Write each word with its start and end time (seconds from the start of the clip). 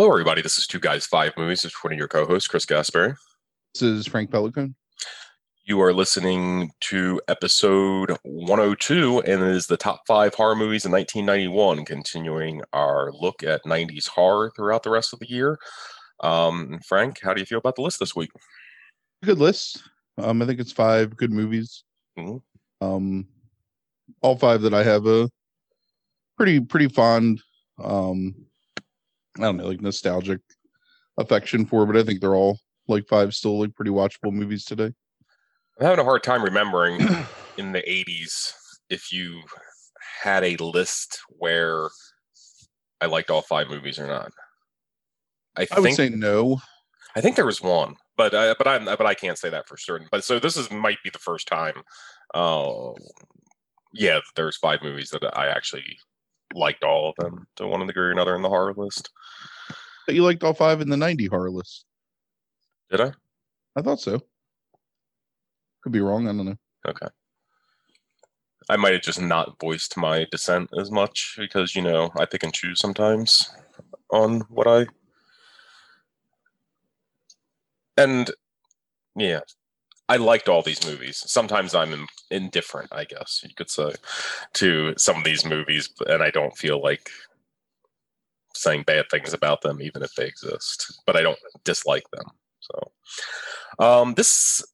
Hello, 0.00 0.10
everybody. 0.10 0.40
This 0.40 0.56
is 0.56 0.66
Two 0.66 0.80
Guys 0.80 1.04
Five 1.04 1.34
Movies. 1.36 1.62
It's 1.62 1.84
one 1.84 1.92
of 1.92 1.98
your 1.98 2.08
co-hosts, 2.08 2.48
Chris 2.48 2.64
Gaspari. 2.64 3.14
This 3.74 3.82
is 3.82 4.06
Frank 4.06 4.30
Pelican. 4.30 4.74
You 5.66 5.78
are 5.82 5.92
listening 5.92 6.70
to 6.84 7.20
episode 7.28 8.16
102, 8.22 9.18
and 9.18 9.42
it 9.42 9.54
is 9.54 9.66
the 9.66 9.76
top 9.76 10.00
five 10.08 10.32
horror 10.32 10.56
movies 10.56 10.86
in 10.86 10.90
1991, 10.90 11.84
continuing 11.84 12.62
our 12.72 13.12
look 13.12 13.42
at 13.42 13.62
90s 13.64 14.08
horror 14.08 14.50
throughout 14.56 14.84
the 14.84 14.88
rest 14.88 15.12
of 15.12 15.18
the 15.18 15.28
year. 15.28 15.58
Um, 16.20 16.80
Frank, 16.88 17.20
how 17.22 17.34
do 17.34 17.40
you 17.40 17.46
feel 17.46 17.58
about 17.58 17.76
the 17.76 17.82
list 17.82 18.00
this 18.00 18.16
week? 18.16 18.30
Good 19.22 19.38
list. 19.38 19.82
Um, 20.16 20.40
I 20.40 20.46
think 20.46 20.60
it's 20.60 20.72
five 20.72 21.14
good 21.14 21.30
movies. 21.30 21.84
Mhm. 22.18 22.40
Um, 22.80 23.28
all 24.22 24.38
five 24.38 24.62
that 24.62 24.72
I 24.72 24.82
have 24.82 25.06
a 25.06 25.28
pretty 26.38 26.58
pretty 26.58 26.88
fond, 26.88 27.42
um, 27.78 28.46
I 29.40 29.46
don't 29.46 29.56
know, 29.56 29.66
like 29.66 29.80
nostalgic 29.80 30.40
affection 31.18 31.66
for, 31.66 31.86
but 31.86 31.96
I 31.96 32.02
think 32.02 32.20
they're 32.20 32.34
all 32.34 32.58
like 32.88 33.08
five 33.08 33.34
still 33.34 33.60
like 33.60 33.74
pretty 33.74 33.90
watchable 33.90 34.32
movies 34.32 34.64
today. 34.64 34.92
I'm 35.78 35.86
having 35.86 36.00
a 36.00 36.04
hard 36.04 36.22
time 36.22 36.42
remembering 36.42 37.00
in 37.56 37.72
the 37.72 37.80
80s 37.82 38.52
if 38.90 39.12
you 39.12 39.40
had 40.22 40.44
a 40.44 40.56
list 40.56 41.20
where 41.28 41.88
I 43.00 43.06
liked 43.06 43.30
all 43.30 43.42
five 43.42 43.68
movies 43.68 43.98
or 43.98 44.06
not. 44.06 44.32
I, 45.56 45.66
I 45.72 45.80
would 45.80 45.94
say 45.94 46.10
no. 46.10 46.60
I 47.16 47.20
think 47.20 47.36
there 47.36 47.46
was 47.46 47.62
one, 47.62 47.96
but 48.16 48.34
I, 48.34 48.54
but 48.54 48.66
I 48.66 48.78
but 48.78 49.06
I 49.06 49.14
can't 49.14 49.38
say 49.38 49.50
that 49.50 49.66
for 49.66 49.76
certain. 49.76 50.06
But 50.10 50.22
so 50.22 50.38
this 50.38 50.56
is 50.56 50.70
might 50.70 51.02
be 51.02 51.10
the 51.10 51.18
first 51.18 51.48
time. 51.48 51.82
Uh, 52.34 52.92
yeah, 53.92 54.20
there's 54.36 54.56
five 54.56 54.80
movies 54.82 55.10
that 55.10 55.24
I 55.36 55.48
actually 55.48 55.98
liked 56.54 56.84
all 56.84 57.10
of 57.10 57.14
them 57.16 57.46
to 57.56 57.66
one 57.66 57.86
degree 57.86 58.04
or 58.04 58.10
another 58.10 58.34
in 58.34 58.42
the 58.42 58.48
horror 58.48 58.74
list. 58.76 59.10
But 60.06 60.14
you 60.14 60.24
liked 60.24 60.42
all 60.42 60.54
five 60.54 60.80
in 60.80 60.88
the 60.88 60.96
90 60.96 61.26
horror 61.26 61.50
list. 61.50 61.84
Did 62.90 63.00
I? 63.00 63.12
I 63.76 63.82
thought 63.82 64.00
so. 64.00 64.20
Could 65.82 65.92
be 65.92 66.00
wrong. 66.00 66.28
I 66.28 66.32
don't 66.32 66.46
know. 66.46 66.56
Okay. 66.86 67.06
I 68.68 68.76
might 68.76 68.92
have 68.92 69.02
just 69.02 69.20
not 69.20 69.58
voiced 69.60 69.96
my 69.96 70.26
dissent 70.30 70.70
as 70.78 70.90
much 70.90 71.34
because 71.38 71.74
you 71.74 71.82
know 71.82 72.10
I 72.16 72.24
pick 72.26 72.42
and 72.42 72.52
choose 72.52 72.80
sometimes 72.80 73.50
on 74.12 74.40
what 74.48 74.66
I 74.66 74.86
and 77.96 78.30
yeah, 79.16 79.40
I 80.10 80.16
liked 80.16 80.48
all 80.48 80.60
these 80.62 80.84
movies. 80.84 81.22
Sometimes 81.24 81.72
I'm 81.72 82.08
indifferent, 82.32 82.88
I 82.92 83.04
guess 83.04 83.42
you 83.46 83.54
could 83.54 83.70
say, 83.70 83.92
to 84.54 84.92
some 84.96 85.18
of 85.18 85.24
these 85.24 85.44
movies, 85.44 85.88
and 86.08 86.20
I 86.20 86.30
don't 86.30 86.56
feel 86.58 86.82
like 86.82 87.08
saying 88.52 88.82
bad 88.88 89.04
things 89.08 89.32
about 89.32 89.62
them, 89.62 89.80
even 89.80 90.02
if 90.02 90.12
they 90.16 90.26
exist. 90.26 91.00
But 91.06 91.14
I 91.14 91.22
don't 91.22 91.38
dislike 91.62 92.10
them. 92.12 92.26
So, 92.58 92.74
um, 93.78 94.14
this 94.14 94.64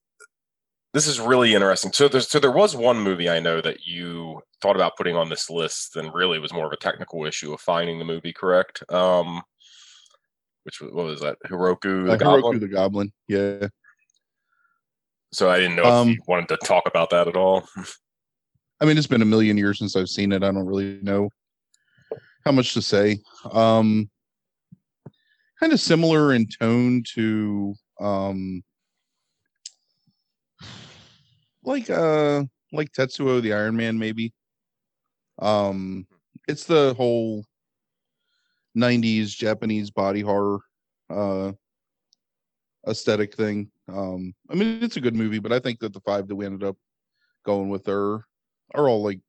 this 0.94 1.06
is 1.06 1.20
really 1.20 1.54
interesting. 1.54 1.92
So, 1.92 2.08
there's 2.08 2.30
so 2.30 2.40
there 2.40 2.50
was 2.50 2.74
one 2.74 2.98
movie 2.98 3.28
I 3.28 3.38
know 3.38 3.60
that 3.60 3.84
you 3.84 4.40
thought 4.62 4.76
about 4.76 4.96
putting 4.96 5.16
on 5.16 5.28
this 5.28 5.50
list, 5.50 5.96
and 5.96 6.14
really 6.14 6.38
was 6.38 6.54
more 6.54 6.66
of 6.66 6.72
a 6.72 6.78
technical 6.78 7.26
issue 7.26 7.52
of 7.52 7.60
finding 7.60 7.98
the 7.98 8.06
movie 8.06 8.32
correct. 8.32 8.82
Um, 8.90 9.42
which 10.62 10.80
was, 10.80 10.92
what 10.94 11.04
was 11.04 11.20
that? 11.20 11.36
Hiruko 11.46 12.06
the 12.06 12.12
Uh, 12.12 12.16
Goblin. 12.16 12.58
Hiruko 12.58 12.60
the 12.60 12.68
Goblin. 12.68 13.12
Yeah. 13.28 13.68
So 15.36 15.50
I 15.50 15.58
didn't 15.58 15.76
know 15.76 15.84
Um, 15.84 16.08
if 16.08 16.16
you 16.16 16.22
wanted 16.26 16.48
to 16.48 16.56
talk 16.66 16.84
about 16.86 17.10
that 17.10 17.28
at 17.28 17.36
all. 17.36 17.68
I 18.80 18.86
mean, 18.86 18.96
it's 18.96 19.06
been 19.06 19.20
a 19.20 19.26
million 19.26 19.58
years 19.58 19.78
since 19.78 19.94
I've 19.94 20.08
seen 20.08 20.32
it. 20.32 20.42
I 20.42 20.50
don't 20.50 20.64
really 20.64 20.98
know 21.02 21.28
how 22.46 22.52
much 22.52 22.72
to 22.72 22.80
say. 22.80 23.18
Um, 23.52 24.08
kind 25.60 25.74
of 25.74 25.80
similar 25.80 26.32
in 26.32 26.46
tone 26.48 27.02
to 27.16 27.74
um, 28.00 28.62
like 31.62 31.90
uh, 31.90 32.44
like 32.72 32.92
Tetsuo 32.92 33.42
the 33.42 33.52
Iron 33.52 33.76
Man, 33.76 33.98
maybe. 33.98 34.32
Um, 35.38 36.06
it's 36.48 36.64
the 36.64 36.94
whole 36.94 37.44
'90s 38.74 39.36
Japanese 39.36 39.90
body 39.90 40.22
horror 40.22 40.60
uh, 41.10 41.52
aesthetic 42.88 43.34
thing. 43.34 43.70
Um, 43.88 44.34
I 44.50 44.54
mean, 44.54 44.82
it's 44.82 44.96
a 44.96 45.00
good 45.00 45.14
movie, 45.14 45.38
but 45.38 45.52
I 45.52 45.60
think 45.60 45.78
that 45.80 45.92
the 45.92 46.00
five 46.00 46.26
that 46.28 46.34
we 46.34 46.46
ended 46.46 46.64
up 46.64 46.76
going 47.44 47.68
with 47.68 47.88
are 47.88 48.24
are 48.74 48.88
all 48.88 49.02
like 49.02 49.20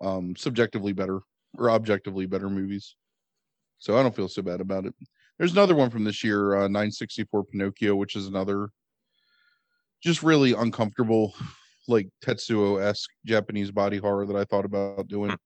um 0.00 0.34
subjectively 0.36 0.92
better 0.92 1.20
or 1.56 1.70
objectively 1.70 2.26
better 2.26 2.50
movies. 2.50 2.96
So 3.78 3.96
I 3.96 4.02
don't 4.02 4.14
feel 4.14 4.28
so 4.28 4.42
bad 4.42 4.60
about 4.60 4.86
it. 4.86 4.94
There's 5.38 5.52
another 5.52 5.74
one 5.74 5.90
from 5.90 6.04
this 6.04 6.24
year, 6.24 6.56
uh 6.56 6.68
964 6.68 7.44
Pinocchio, 7.44 7.94
which 7.94 8.16
is 8.16 8.26
another 8.26 8.70
just 10.02 10.22
really 10.22 10.52
uncomfortable, 10.52 11.34
like 11.88 12.08
Tetsuo-esque 12.24 13.10
Japanese 13.24 13.70
body 13.70 13.98
horror 13.98 14.26
that 14.26 14.36
I 14.36 14.44
thought 14.44 14.64
about 14.64 15.08
doing. 15.08 15.36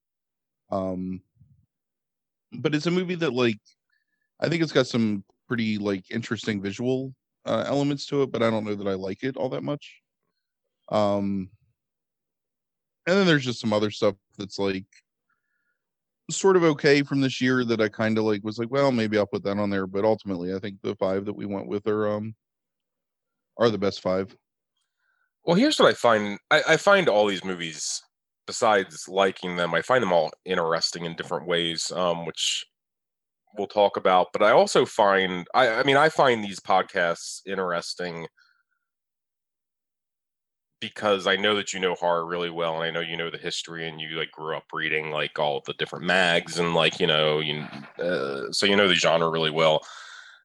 Um 0.70 1.20
but 2.52 2.74
it's 2.74 2.86
a 2.86 2.90
movie 2.90 3.16
that 3.16 3.34
like 3.34 3.60
I 4.40 4.48
think 4.48 4.62
it's 4.62 4.72
got 4.72 4.86
some 4.86 5.24
pretty 5.46 5.76
like 5.76 6.10
interesting 6.10 6.62
visual 6.62 7.14
uh, 7.48 7.64
elements 7.66 8.06
to 8.06 8.22
it, 8.22 8.32
but 8.32 8.42
I 8.42 8.50
don't 8.50 8.64
know 8.64 8.74
that 8.74 8.86
I 8.86 8.94
like 8.94 9.24
it 9.24 9.36
all 9.36 9.48
that 9.50 9.62
much. 9.62 10.00
Um 10.90 11.50
and 13.06 13.16
then 13.16 13.26
there's 13.26 13.44
just 13.44 13.60
some 13.60 13.72
other 13.72 13.90
stuff 13.90 14.16
that's 14.36 14.58
like 14.58 14.84
sort 16.30 16.56
of 16.56 16.62
okay 16.62 17.02
from 17.02 17.20
this 17.22 17.40
year 17.40 17.64
that 17.64 17.80
I 17.80 17.88
kind 17.88 18.18
of 18.18 18.24
like 18.24 18.44
was 18.44 18.58
like, 18.58 18.70
well, 18.70 18.92
maybe 18.92 19.16
I'll 19.16 19.26
put 19.26 19.42
that 19.44 19.58
on 19.58 19.70
there. 19.70 19.86
But 19.86 20.04
ultimately, 20.04 20.54
I 20.54 20.58
think 20.58 20.76
the 20.82 20.94
five 20.96 21.24
that 21.24 21.32
we 21.32 21.46
went 21.46 21.68
with 21.68 21.86
are 21.86 22.08
um 22.08 22.34
are 23.56 23.70
the 23.70 23.78
best 23.78 24.00
five. 24.00 24.36
Well, 25.44 25.56
here's 25.56 25.78
what 25.78 25.88
I 25.88 25.94
find. 25.94 26.38
I, 26.50 26.62
I 26.68 26.76
find 26.76 27.08
all 27.08 27.26
these 27.26 27.44
movies, 27.44 28.02
besides 28.46 29.08
liking 29.08 29.56
them, 29.56 29.72
I 29.74 29.80
find 29.80 30.02
them 30.02 30.12
all 30.12 30.30
interesting 30.44 31.06
in 31.06 31.16
different 31.16 31.46
ways, 31.46 31.90
um, 31.92 32.26
which 32.26 32.66
we'll 33.56 33.66
talk 33.66 33.96
about. 33.96 34.28
But 34.32 34.42
I 34.42 34.50
also 34.50 34.84
find, 34.84 35.46
I, 35.54 35.68
I 35.68 35.82
mean, 35.82 35.96
I 35.96 36.08
find 36.08 36.42
these 36.44 36.60
podcasts 36.60 37.40
interesting 37.46 38.26
because 40.80 41.26
I 41.26 41.36
know 41.36 41.56
that 41.56 41.72
you 41.72 41.80
know 41.80 41.94
horror 41.94 42.26
really 42.26 42.50
well, 42.50 42.74
and 42.76 42.84
I 42.84 42.90
know 42.90 43.00
you 43.00 43.16
know 43.16 43.30
the 43.30 43.38
history, 43.38 43.88
and 43.88 44.00
you 44.00 44.10
like 44.10 44.30
grew 44.30 44.56
up 44.56 44.64
reading 44.72 45.10
like 45.10 45.38
all 45.38 45.62
the 45.66 45.74
different 45.74 46.04
mags, 46.04 46.58
and 46.58 46.74
like 46.74 47.00
you 47.00 47.06
know, 47.06 47.40
you 47.40 47.66
uh, 48.02 48.52
so 48.52 48.66
you 48.66 48.76
know 48.76 48.88
the 48.88 48.94
genre 48.94 49.30
really 49.30 49.50
well. 49.50 49.84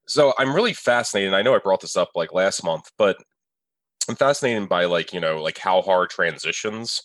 So 0.07 0.33
I'm 0.37 0.53
really 0.53 0.73
fascinated. 0.73 1.27
and 1.29 1.35
I 1.35 1.41
know 1.41 1.55
I 1.55 1.59
brought 1.59 1.81
this 1.81 1.95
up 1.95 2.09
like 2.15 2.33
last 2.33 2.63
month, 2.63 2.91
but 2.97 3.17
I'm 4.09 4.15
fascinated 4.15 4.67
by 4.69 4.85
like 4.85 5.13
you 5.13 5.19
know 5.19 5.41
like 5.41 5.57
how 5.57 5.81
horror 5.81 6.07
transitions 6.07 7.01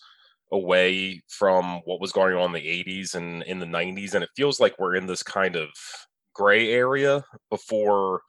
away 0.53 1.23
from 1.29 1.81
what 1.85 2.01
was 2.01 2.13
going 2.13 2.35
on 2.35 2.55
in 2.55 2.63
the 2.63 2.85
80s 2.85 3.15
and 3.15 3.43
in 3.45 3.59
the 3.59 3.67
90s, 3.67 4.15
and 4.15 4.25
it 4.25 4.31
feels 4.37 4.61
like 4.61 4.79
we're 4.79 4.97
in 4.97 5.07
this 5.07 5.23
kind 5.23 5.57
of 5.57 5.69
gray 6.35 6.73
area 6.73 7.25
before 7.51 8.23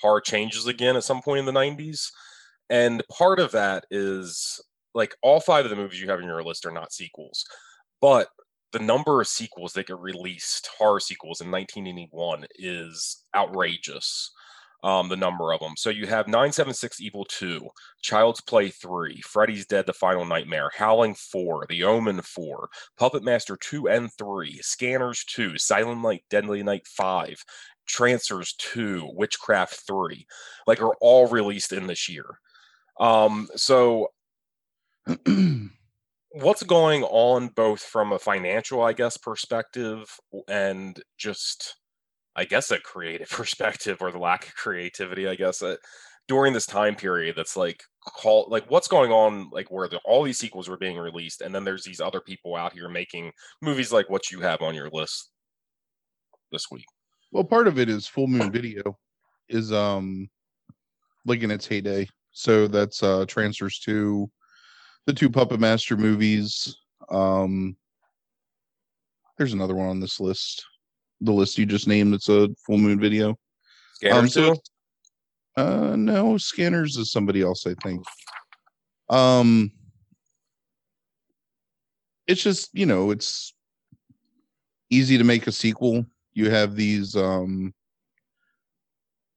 horror 0.00 0.20
changes 0.20 0.66
again 0.66 0.96
at 0.96 1.04
some 1.04 1.22
point 1.22 1.40
in 1.40 1.46
the 1.46 1.52
90s. 1.52 2.10
And 2.70 3.02
part 3.10 3.40
of 3.40 3.52
that 3.52 3.84
is 3.90 4.62
like 4.94 5.14
all 5.22 5.40
five 5.40 5.64
of 5.64 5.70
the 5.70 5.76
movies 5.76 6.00
you 6.00 6.08
have 6.08 6.20
in 6.20 6.26
your 6.26 6.42
list 6.42 6.66
are 6.66 6.70
not 6.70 6.92
sequels, 6.92 7.44
but 8.00 8.28
the 8.72 8.78
number 8.80 9.20
of 9.20 9.28
sequels 9.28 9.72
that 9.72 9.86
get 9.86 9.98
released, 9.98 10.68
horror 10.78 11.00
sequels 11.00 11.40
in 11.40 11.50
1981, 11.50 12.44
is 12.56 13.24
outrageous. 13.34 14.30
Um, 14.84 15.08
the 15.08 15.16
number 15.16 15.50
of 15.54 15.60
them. 15.60 15.72
So 15.78 15.88
you 15.88 16.06
have 16.06 16.28
976 16.28 17.00
Evil 17.00 17.24
2, 17.24 17.66
Child's 18.02 18.42
Play 18.42 18.68
3, 18.68 19.18
Freddy's 19.22 19.64
Dead, 19.64 19.86
The 19.86 19.94
Final 19.94 20.26
Nightmare, 20.26 20.70
Howling 20.76 21.14
4, 21.14 21.64
The 21.70 21.84
Omen 21.84 22.20
4, 22.20 22.68
Puppet 22.98 23.24
Master 23.24 23.56
2 23.56 23.88
and 23.88 24.10
3, 24.18 24.60
Scanners 24.60 25.24
2, 25.24 25.56
Silent 25.56 26.02
Night, 26.02 26.24
Deadly 26.28 26.62
Night 26.62 26.86
5, 26.86 27.42
Trancers 27.86 28.52
2, 28.58 29.10
Witchcraft 29.14 29.86
3, 29.86 30.26
like 30.66 30.82
are 30.82 30.94
all 31.00 31.28
released 31.28 31.72
in 31.72 31.86
this 31.86 32.06
year. 32.06 32.38
Um, 33.00 33.48
so 33.56 34.08
what's 36.30 36.62
going 36.62 37.04
on 37.04 37.48
both 37.48 37.80
from 37.80 38.12
a 38.12 38.18
financial, 38.18 38.82
I 38.82 38.92
guess, 38.92 39.16
perspective 39.16 40.08
and 40.48 41.00
just 41.16 41.76
I 42.36 42.44
guess 42.44 42.70
a 42.70 42.78
creative 42.78 43.28
perspective 43.30 43.98
or 44.00 44.10
the 44.10 44.18
lack 44.18 44.46
of 44.46 44.54
creativity, 44.54 45.28
I 45.28 45.34
guess, 45.34 45.62
uh, 45.62 45.76
during 46.28 46.52
this 46.52 46.66
time 46.66 46.94
period 46.94 47.36
that's 47.36 47.56
like 47.56 47.82
call 48.06 48.46
like 48.48 48.70
what's 48.70 48.88
going 48.88 49.10
on 49.10 49.48
like 49.50 49.70
where 49.70 49.88
the, 49.88 49.98
all 50.04 50.22
these 50.22 50.38
sequels 50.38 50.68
were 50.68 50.76
being 50.76 50.96
released 50.96 51.42
and 51.42 51.54
then 51.54 51.64
there's 51.64 51.84
these 51.84 52.00
other 52.00 52.20
people 52.20 52.56
out 52.56 52.72
here 52.72 52.88
making 52.88 53.30
movies 53.60 53.92
like 53.92 54.08
what 54.08 54.30
you 54.30 54.40
have 54.40 54.62
on 54.62 54.74
your 54.74 54.88
list 54.90 55.30
this 56.50 56.70
week. 56.70 56.86
Well, 57.32 57.44
part 57.44 57.66
of 57.66 57.78
it 57.78 57.88
is 57.88 58.06
Full 58.06 58.26
Moon 58.26 58.50
Video 58.50 58.96
is 59.48 59.72
um 59.72 60.28
like 61.26 61.42
in 61.42 61.50
its 61.50 61.66
heyday. 61.66 62.08
So 62.32 62.68
that's 62.68 63.02
uh 63.02 63.26
Trancers 63.26 63.78
to 63.80 64.30
the 65.06 65.12
two 65.12 65.28
Puppet 65.28 65.60
Master 65.60 65.96
movies. 65.96 66.74
Um 67.10 67.76
there's 69.36 69.52
another 69.52 69.74
one 69.74 69.88
on 69.88 70.00
this 70.00 70.20
list. 70.20 70.64
The 71.20 71.32
list 71.32 71.58
you 71.58 71.66
just 71.66 71.88
named. 71.88 72.14
It's 72.14 72.28
a 72.28 72.48
full 72.66 72.78
moon 72.78 73.00
video. 73.00 73.36
Scanners 73.94 74.18
Um, 74.18 74.28
so 74.28 74.54
too? 74.54 74.60
Uh, 75.56 75.96
no, 75.96 76.36
Scanners 76.36 76.96
is 76.96 77.12
somebody 77.12 77.42
else, 77.42 77.66
I 77.66 77.74
think. 77.82 78.04
Um, 79.08 79.70
it's 82.26 82.42
just 82.42 82.70
you 82.72 82.86
know, 82.86 83.10
it's 83.10 83.54
easy 84.90 85.18
to 85.18 85.24
make 85.24 85.46
a 85.46 85.52
sequel. 85.52 86.06
You 86.32 86.50
have 86.50 86.74
these 86.74 87.14
um 87.16 87.72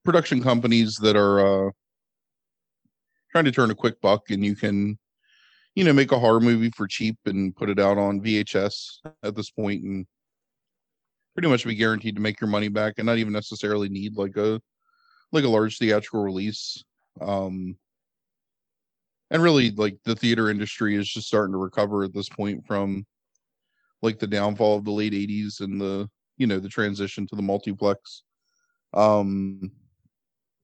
production 0.04 0.42
companies 0.42 0.96
that 0.98 1.16
are 1.16 1.68
uh 1.68 1.72
trying 3.32 3.46
to 3.46 3.52
turn 3.52 3.72
a 3.72 3.76
quick 3.76 4.00
buck, 4.02 4.30
and 4.30 4.44
you 4.44 4.56
can, 4.56 4.98
you 5.76 5.84
know, 5.84 5.94
make 5.94 6.12
a 6.12 6.20
horror 6.20 6.40
movie 6.40 6.72
for 6.72 6.88
cheap 6.88 7.18
and 7.26 7.56
put 7.56 7.70
it 7.70 7.80
out 7.80 7.98
on 7.98 8.22
VHS 8.22 9.00
at 9.22 9.36
this 9.36 9.52
point, 9.52 9.84
and 9.84 10.08
pretty 11.38 11.50
much 11.50 11.66
be 11.66 11.76
guaranteed 11.76 12.16
to 12.16 12.22
make 12.22 12.42
your 12.42 12.50
money 12.50 12.68
back, 12.68 12.96
and 12.98 13.06
not 13.06 13.20
even 13.20 13.32
necessarily 13.32 13.90
need 13.90 14.18
like 14.18 14.36
a 14.38 14.60
like 15.32 15.44
a 15.44 15.48
large 15.48 15.78
theatrical 15.78 16.24
release. 16.24 16.84
Um, 17.22 17.78
and 19.30 19.44
really, 19.44 19.70
like 19.70 20.00
the 20.04 20.16
theater 20.16 20.50
industry 20.50 20.96
is 20.96 21.08
just 21.08 21.28
starting 21.28 21.52
to 21.52 21.60
recover 21.60 22.04
at 22.04 22.12
this 22.12 22.28
point 22.28 22.66
from 22.66 23.06
like 24.02 24.18
the 24.18 24.26
downfall 24.26 24.78
of 24.78 24.84
the 24.84 24.92
late 24.92 25.14
'80s 25.14 25.60
and 25.62 25.80
the 25.80 26.10
you 26.38 26.48
know 26.48 26.60
the 26.60 26.70
transition 26.70 27.28
to 27.28 27.36
the 27.36 27.44
multiplex. 27.44 28.24
Um, 28.96 29.72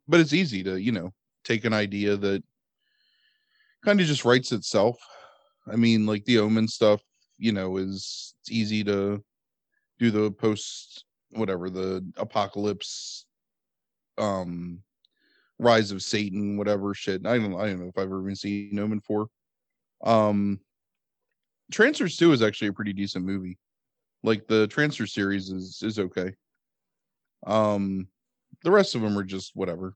but 0.07 0.21
it's 0.21 0.33
easy 0.33 0.63
to 0.63 0.81
you 0.81 0.91
know 0.91 1.13
take 1.43 1.65
an 1.65 1.73
idea 1.73 2.17
that 2.17 2.43
kind 3.85 4.01
of 4.01 4.07
just 4.07 4.25
writes 4.25 4.51
itself. 4.51 4.97
I 5.71 5.75
mean, 5.75 6.07
like 6.07 6.25
the 6.25 6.39
Omen 6.39 6.67
stuff, 6.67 7.03
you 7.37 7.51
know, 7.51 7.77
is 7.77 8.33
it's 8.41 8.51
easy 8.51 8.83
to 8.85 9.23
do 10.03 10.11
the 10.11 10.31
post 10.31 11.05
whatever 11.31 11.69
the 11.69 12.05
apocalypse 12.17 13.25
um 14.17 14.79
rise 15.59 15.91
of 15.91 16.03
satan 16.03 16.57
whatever 16.57 16.93
shit. 16.93 17.25
I 17.25 17.37
don't 17.37 17.55
i 17.55 17.67
don't 17.67 17.79
know 17.79 17.87
if 17.87 17.97
i've 17.97 18.03
ever 18.05 18.21
even 18.21 18.35
seen 18.35 18.77
omen 18.79 18.99
4 18.99 19.27
um 20.03 20.59
Trancers 21.71 22.17
2 22.17 22.33
is 22.33 22.41
actually 22.43 22.67
a 22.67 22.73
pretty 22.73 22.93
decent 22.93 23.25
movie. 23.25 23.57
Like 24.21 24.45
the 24.47 24.67
transfer 24.67 25.07
series 25.07 25.49
is 25.49 25.81
is 25.81 25.97
okay. 25.97 26.33
Um 27.47 28.07
the 28.63 28.71
rest 28.71 28.95
of 28.95 29.01
them 29.01 29.17
are 29.17 29.23
just 29.23 29.55
whatever. 29.55 29.95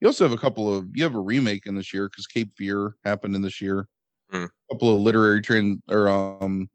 You 0.00 0.08
also 0.08 0.24
have 0.24 0.32
a 0.32 0.40
couple 0.40 0.74
of 0.74 0.88
you 0.94 1.02
have 1.02 1.14
a 1.14 1.20
remake 1.20 1.66
in 1.66 1.74
this 1.74 1.92
year 1.92 2.08
because 2.08 2.26
cape 2.26 2.52
fear 2.56 2.94
happened 3.04 3.34
in 3.34 3.42
this 3.42 3.60
year. 3.60 3.88
Hmm. 4.30 4.44
a 4.44 4.74
couple 4.74 4.94
of 4.94 5.02
literary 5.02 5.42
trend 5.42 5.82
or 5.90 6.08
um 6.08 6.70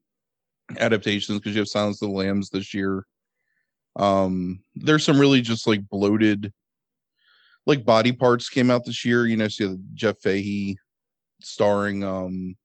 adaptations 0.78 1.40
because 1.40 1.54
you 1.56 1.60
have 1.60 1.68
silence 1.68 2.02
of 2.02 2.10
the 2.10 2.16
lambs 2.16 2.50
this 2.50 2.74
year. 2.74 3.06
Um 3.96 4.62
there's 4.76 5.04
some 5.04 5.20
really 5.20 5.42
just 5.42 5.68
like 5.68 5.88
bloated 5.90 6.54
like 7.66 7.86
body 7.86 8.12
parts 8.12 8.50
came 8.50 8.70
out 8.72 8.86
this 8.86 9.04
year. 9.06 9.26
You 9.26 9.38
know 9.38 9.48
so 9.48 9.64
you 9.64 9.70
have 9.72 9.80
jeff 9.94 10.20
fahey 10.22 10.78
starring 11.42 12.04
um 12.04 12.56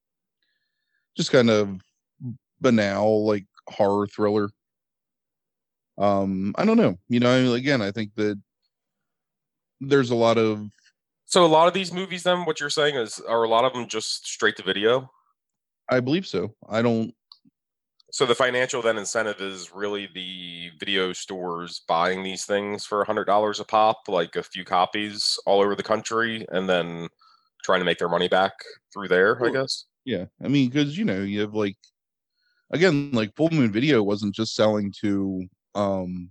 just 1.16 1.30
kind 1.30 1.50
of 1.50 1.80
banal 2.60 3.26
like 3.26 3.46
horror 3.68 4.06
thriller. 4.06 4.50
Um 5.98 6.54
i 6.56 6.64
don't 6.64 6.76
know. 6.76 6.96
You 7.08 7.20
know 7.20 7.30
I 7.30 7.42
mean, 7.42 7.54
again 7.54 7.82
i 7.82 7.90
think 7.90 8.14
that 8.16 8.40
there's 9.80 10.10
a 10.10 10.14
lot 10.14 10.38
of 10.38 10.70
So 11.26 11.44
a 11.44 11.46
lot 11.46 11.68
of 11.68 11.74
these 11.74 11.92
movies, 11.92 12.22
then, 12.22 12.44
what 12.44 12.60
you're 12.60 12.70
saying 12.70 12.94
is, 12.96 13.20
are 13.20 13.42
a 13.42 13.48
lot 13.48 13.64
of 13.64 13.72
them 13.72 13.88
just 13.88 14.26
straight 14.26 14.56
to 14.56 14.62
video? 14.62 15.10
i 15.90 16.00
believe 16.00 16.26
so. 16.26 16.54
I 16.68 16.80
don't 16.82 17.14
So 18.14 18.24
the 18.24 18.34
financial 18.36 18.80
then 18.80 18.96
incentive 18.96 19.40
is 19.40 19.72
really 19.74 20.08
the 20.14 20.70
video 20.78 21.12
stores 21.12 21.80
buying 21.88 22.22
these 22.22 22.44
things 22.44 22.86
for 22.86 23.04
hundred 23.04 23.24
dollars 23.24 23.58
a 23.58 23.64
pop, 23.64 24.02
like 24.06 24.36
a 24.36 24.42
few 24.44 24.64
copies 24.64 25.36
all 25.46 25.60
over 25.60 25.74
the 25.74 25.82
country, 25.82 26.46
and 26.52 26.68
then 26.68 27.08
trying 27.64 27.80
to 27.80 27.84
make 27.84 27.98
their 27.98 28.08
money 28.08 28.28
back 28.28 28.52
through 28.92 29.08
there. 29.08 29.44
I 29.44 29.50
guess. 29.50 29.86
Yeah, 30.04 30.26
I 30.40 30.46
mean, 30.46 30.70
because 30.70 30.96
you 30.96 31.04
know, 31.04 31.22
you 31.22 31.40
have 31.40 31.54
like, 31.54 31.76
again, 32.70 33.10
like 33.10 33.34
Full 33.34 33.50
Moon 33.50 33.72
Video 33.72 34.00
wasn't 34.00 34.32
just 34.32 34.54
selling 34.54 34.94
to 35.00 35.48
um 35.74 36.30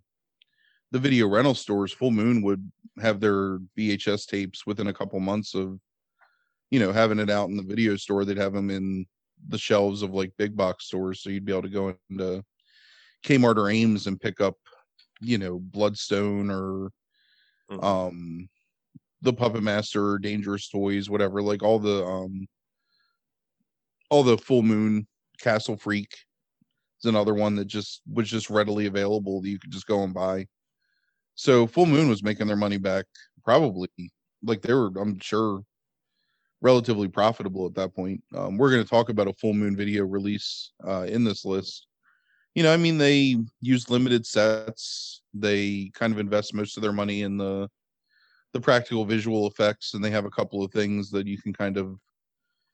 the 0.92 1.00
video 1.00 1.28
rental 1.28 1.54
stores. 1.54 1.92
Full 1.92 2.12
Moon 2.12 2.42
would 2.44 2.66
have 3.02 3.20
their 3.20 3.60
VHS 3.78 4.26
tapes 4.26 4.66
within 4.66 4.88
a 4.88 4.94
couple 4.94 5.20
months 5.20 5.54
of, 5.54 5.78
you 6.72 6.80
know, 6.80 6.94
having 6.94 7.20
it 7.20 7.30
out 7.30 7.50
in 7.50 7.58
the 7.58 7.62
video 7.62 7.98
store. 7.98 8.24
They'd 8.24 8.38
have 8.38 8.54
them 8.54 8.70
in 8.70 9.06
the 9.50 9.58
shelves 9.58 10.02
of 10.02 10.12
like 10.14 10.34
big 10.38 10.56
box 10.58 10.86
stores, 10.88 11.22
so 11.22 11.30
you'd 11.30 11.46
be 11.46 11.52
able 11.52 11.64
to 11.64 11.70
go 11.70 11.98
into 12.10 12.44
Kmart 13.26 13.58
or 13.58 13.70
Ames 13.70 14.08
and 14.08 14.20
pick 14.22 14.42
up, 14.42 14.56
you 15.22 15.38
know, 15.40 15.60
Bloodstone 15.60 16.52
or 16.52 16.92
Mhm. 17.70 17.84
um 17.84 18.50
the 19.22 19.34
Puppet 19.34 19.64
Master, 19.64 20.06
or 20.12 20.20
Dangerous 20.20 20.70
Toys, 20.70 21.10
whatever. 21.10 21.42
Like 21.44 21.64
all 21.64 21.80
the 21.80 22.06
um 22.06 22.48
all 24.10 24.24
the 24.24 24.38
full 24.38 24.62
moon 24.64 25.08
castle 25.40 25.78
freak 25.78 26.12
is 27.02 27.10
another 27.10 27.34
one 27.34 27.56
that 27.56 27.66
just 27.66 28.02
was 28.12 28.30
just 28.30 28.50
readily 28.50 28.86
available 28.88 29.42
that 29.42 29.50
you 29.50 29.60
could 29.60 29.72
just 29.72 29.88
go 29.88 30.04
and 30.04 30.14
buy 30.14 30.46
so 31.36 31.68
full 31.68 31.86
moon 31.86 32.10
was 32.10 32.24
making 32.24 32.48
their 32.48 32.56
money 32.58 32.78
back 32.78 33.06
probably 33.44 33.90
like 34.44 34.62
they 34.64 34.74
were 34.74 34.92
i'm 35.00 35.20
sure 35.20 35.64
relatively 36.64 37.10
profitable 37.10 37.66
at 37.68 37.76
that 37.76 37.94
point. 37.94 38.24
Um, 38.34 38.58
we're 38.58 38.72
going 38.72 38.82
to 38.82 38.90
talk 38.90 39.10
about 39.10 39.28
a 39.28 39.34
full 39.34 39.54
moon 39.54 39.76
video 39.76 40.06
release 40.06 40.72
uh, 40.88 41.06
in 41.08 41.24
this 41.24 41.46
list. 41.46 41.88
You 42.56 42.62
know 42.62 42.72
i 42.72 42.78
mean 42.78 43.00
they 43.00 43.38
use 43.62 43.90
limited 43.90 44.26
sets. 44.26 45.24
They 45.34 45.92
kind 45.96 46.14
of 46.14 46.20
invest 46.20 46.54
most 46.54 46.78
of 46.78 46.84
their 46.84 46.94
money 46.94 47.24
in 47.24 47.38
the 47.38 47.68
the 48.54 48.62
practical 48.62 49.04
visual 49.04 49.48
effects 49.48 49.96
and 49.96 50.04
they 50.04 50.12
have 50.12 50.26
a 50.26 50.30
couple 50.30 50.64
of 50.64 50.72
things 50.72 51.10
that 51.10 51.26
you 51.26 51.42
can 51.42 51.52
kind 51.52 51.78
of 51.78 51.98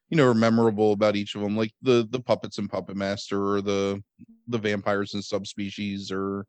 you 0.10 0.18
know 0.18 0.28
are 0.28 0.34
memorable 0.34 0.92
about 0.92 1.16
each 1.16 1.36
of 1.36 1.42
them 1.42 1.56
like 1.56 1.72
the 1.82 2.06
the 2.12 2.20
puppets 2.20 2.58
and 2.58 2.70
puppet 2.70 2.98
master 2.98 3.54
or 3.54 3.62
the 3.62 4.04
the 4.50 4.58
vampires 4.58 5.14
and 5.14 5.24
subspecies 5.24 6.12
or 6.12 6.46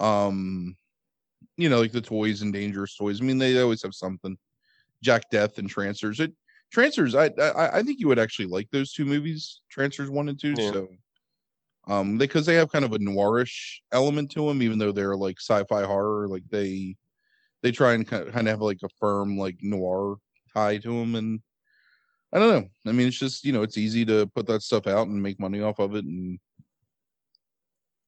um 0.00 0.74
you 1.58 1.68
know 1.68 1.80
like 1.80 1.92
the 1.92 2.00
toys 2.00 2.40
and 2.40 2.54
dangerous 2.54 2.96
toys. 2.96 3.20
I 3.20 3.24
mean 3.24 3.36
they 3.36 3.60
always 3.60 3.82
have 3.82 3.94
something. 3.94 4.38
Jack 5.02 5.30
Deth 5.30 5.58
and 5.58 5.68
Trancers 5.68 6.18
it 6.18 6.32
Trancers 6.70 7.14
i 7.14 7.26
i, 7.38 7.78
I 7.78 7.82
think 7.82 8.00
you 8.00 8.08
would 8.08 8.18
actually 8.18 8.46
like 8.46 8.68
those 8.70 8.92
two 8.92 9.04
movies 9.04 9.62
Trancers 9.70 10.10
one 10.10 10.28
and 10.28 10.38
two 10.38 10.54
Yeah. 10.56 10.70
so 10.72 10.88
um 11.86 12.18
because 12.18 12.46
they 12.46 12.54
have 12.54 12.70
kind 12.70 12.84
of 12.84 12.92
a 12.92 12.98
noirish 12.98 13.78
element 13.92 14.30
to 14.32 14.46
them 14.46 14.62
even 14.62 14.78
though 14.78 14.92
they're 14.92 15.16
like 15.16 15.38
sci-fi 15.40 15.84
horror 15.84 16.28
like 16.28 16.44
they 16.50 16.96
they 17.62 17.72
try 17.72 17.94
and 17.94 18.06
kind 18.06 18.28
of 18.28 18.34
have 18.46 18.60
like 18.60 18.78
a 18.84 18.88
firm 19.00 19.38
like 19.38 19.56
noir 19.62 20.16
tie 20.54 20.78
to 20.78 20.88
them 21.00 21.14
and 21.14 21.40
I 22.32 22.38
don't 22.38 22.62
know. 22.62 22.90
I 22.90 22.92
mean, 22.92 23.08
it's 23.08 23.18
just 23.18 23.44
you 23.44 23.52
know, 23.52 23.62
it's 23.62 23.78
easy 23.78 24.04
to 24.04 24.26
put 24.26 24.46
that 24.48 24.62
stuff 24.62 24.86
out 24.86 25.08
and 25.08 25.22
make 25.22 25.40
money 25.40 25.62
off 25.62 25.78
of 25.78 25.94
it, 25.94 26.04
and 26.04 26.38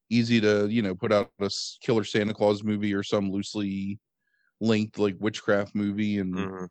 easy 0.09 0.39
to 0.41 0.67
you 0.67 0.81
know 0.81 0.93
put 0.93 1.11
out 1.11 1.31
a 1.39 1.49
killer 1.81 2.03
Santa 2.03 2.33
Claus 2.33 2.63
movie 2.63 2.93
or 2.93 3.03
some 3.03 3.31
loosely 3.31 3.99
linked 4.59 4.99
like 4.99 5.15
witchcraft 5.19 5.73
movie 5.75 6.19
and 6.19 6.35
Mhm. 6.35 6.69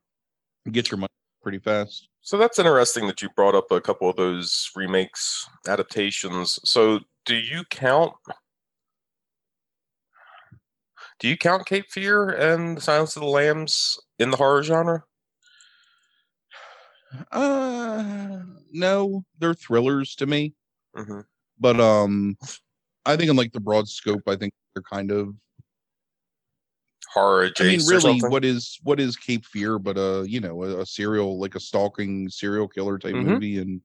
get 0.71 0.91
your 0.91 0.99
money 0.99 1.09
pretty 1.43 1.59
fast. 1.59 2.09
So 2.23 2.37
that's 2.37 2.59
interesting 2.59 3.07
that 3.07 3.23
you 3.23 3.29
brought 3.35 3.55
up 3.55 3.71
a 3.71 3.81
couple 3.81 4.09
of 4.09 4.17
those 4.17 4.71
remakes, 4.77 5.49
adaptations. 5.67 6.59
So 6.65 7.01
do 7.25 7.35
you 7.35 7.65
count? 7.71 8.13
Do 11.19 11.29
you 11.29 11.37
count 11.37 11.67
Cape 11.67 11.91
Fear 11.91 12.31
and 12.31 12.77
The 12.77 12.81
Silence 12.81 13.17
of 13.17 13.23
the 13.23 13.29
Lambs 13.29 13.99
in 14.19 14.31
the 14.31 14.37
horror 14.37 14.63
genre? 14.63 15.05
Uh, 17.33 18.41
no, 18.73 19.25
they're 19.39 19.55
thrillers 19.55 20.15
to 20.17 20.27
me, 20.27 20.55
hmm 20.95 21.21
but 21.59 21.79
um, 21.79 22.37
I 23.05 23.17
think 23.17 23.31
in 23.31 23.37
like 23.37 23.53
the 23.53 23.61
broad 23.61 23.89
scope, 23.89 24.23
I 24.27 24.37
think 24.37 24.55
they're 24.75 24.83
kind 24.83 25.11
of. 25.11 25.35
Horror 27.13 27.51
I 27.59 27.63
mean, 27.65 27.81
really, 27.87 28.21
what 28.21 28.45
is 28.45 28.79
what 28.85 29.01
is 29.01 29.17
Cape 29.17 29.45
Fear 29.45 29.81
but 29.81 29.99
a 29.99 30.25
you 30.29 30.39
know 30.41 30.63
a, 30.63 30.81
a 30.83 30.87
serial 30.87 31.41
like 31.41 31.57
a 31.57 31.61
stalking 31.61 32.29
serial 32.29 32.69
killer 32.69 32.99
type 32.99 33.15
Mhm. 33.15 33.25
movie, 33.25 33.59
and 33.59 33.81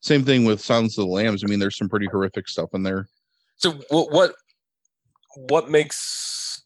same 0.00 0.24
thing 0.24 0.44
with 0.44 0.60
Silence 0.60 0.96
of 0.96 1.06
the 1.06 1.10
Lambs. 1.10 1.42
I 1.42 1.48
mean, 1.48 1.58
there's 1.58 1.76
some 1.76 1.88
pretty 1.88 2.06
horrific 2.06 2.48
stuff 2.48 2.70
in 2.72 2.84
there. 2.84 3.08
So 3.56 3.72
what 3.90 4.12
what 4.12 4.34
what 5.34 5.70
makes 5.70 6.62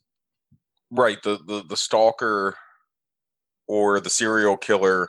right 0.91 1.23
the 1.23 1.39
the 1.47 1.65
the 1.67 1.77
stalker 1.77 2.59
or 3.67 4.01
the 4.01 4.11
serial 4.11 4.59
killer? 4.59 5.09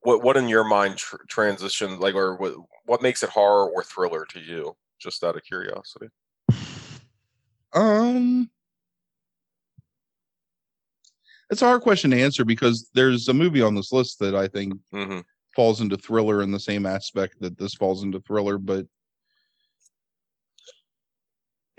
What 0.00 0.24
what 0.24 0.36
in 0.36 0.48
your 0.48 0.64
mind 0.64 0.96
tr- 0.96 1.16
transition 1.28 2.00
like 2.00 2.16
or 2.16 2.36
what 2.36 2.54
what 2.84 3.00
makes 3.00 3.22
it 3.22 3.30
horror 3.30 3.70
or 3.70 3.84
thriller 3.84 4.26
to 4.30 4.40
you? 4.40 4.76
Just 4.98 5.22
out 5.22 5.36
of 5.36 5.44
curiosity. 5.44 6.08
Um, 7.72 8.50
it's 11.54 11.62
a 11.62 11.66
hard 11.66 11.82
question 11.82 12.10
to 12.10 12.20
answer 12.20 12.44
because 12.44 12.90
there's 12.94 13.28
a 13.28 13.32
movie 13.32 13.62
on 13.62 13.76
this 13.76 13.92
list 13.92 14.18
that 14.18 14.34
I 14.34 14.48
think 14.48 14.74
hmm 14.92 15.20
falls 15.54 15.80
into 15.80 15.96
thriller 15.96 16.42
in 16.42 16.50
the 16.50 16.58
same 16.58 16.84
aspect 16.84 17.36
that 17.38 17.56
this 17.56 17.74
falls 17.74 18.02
into 18.02 18.18
thriller, 18.18 18.58
but 18.58 18.86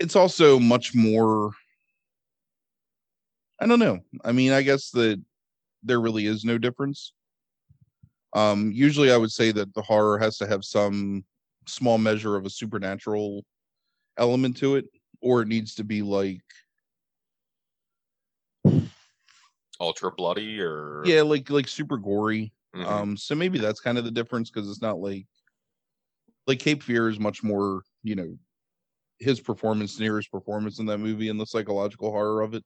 it's 0.00 0.16
also 0.16 0.58
much 0.58 0.94
more 0.94 1.50
I 3.60 3.66
don't 3.66 3.78
know. 3.78 3.98
I 4.24 4.32
mean, 4.32 4.52
I 4.52 4.62
guess 4.62 4.90
that 4.92 5.22
there 5.82 6.00
really 6.00 6.24
is 6.24 6.42
no 6.42 6.56
difference. 6.56 7.12
Um, 8.32 8.72
usually 8.72 9.12
I 9.12 9.18
would 9.18 9.30
say 9.30 9.52
that 9.52 9.74
the 9.74 9.82
horror 9.82 10.18
has 10.18 10.38
to 10.38 10.46
have 10.46 10.64
some 10.64 11.22
small 11.66 11.98
measure 11.98 12.34
of 12.34 12.46
a 12.46 12.50
supernatural 12.50 13.44
element 14.16 14.56
to 14.58 14.76
it, 14.76 14.86
or 15.20 15.42
it 15.42 15.48
needs 15.48 15.74
to 15.74 15.84
be 15.84 16.00
like 16.00 16.40
ultra 19.80 20.10
bloody 20.12 20.60
or 20.60 21.02
yeah, 21.04 21.22
like 21.22 21.50
like 21.50 21.68
super 21.68 21.96
gory. 21.96 22.52
Mhm. 22.74 22.86
Um, 22.86 23.16
so 23.16 23.34
maybe 23.34 23.58
that's 23.58 23.80
kind 23.80 23.98
of 23.98 24.04
the 24.04 24.10
difference 24.10 24.50
because 24.50 24.68
it's 24.68 24.82
not 24.82 24.98
like 24.98 25.26
like 26.46 26.58
Cape 26.58 26.82
Fear 26.82 27.08
is 27.08 27.18
much 27.18 27.42
more, 27.42 27.82
you 28.02 28.14
know, 28.14 28.38
his 29.18 29.40
performance, 29.40 29.96
De 29.96 30.04
Niro's 30.04 30.28
performance 30.28 30.78
in 30.78 30.86
that 30.86 30.98
movie 30.98 31.28
and 31.28 31.40
the 31.40 31.46
psychological 31.46 32.10
horror 32.10 32.42
of 32.42 32.54
it. 32.54 32.64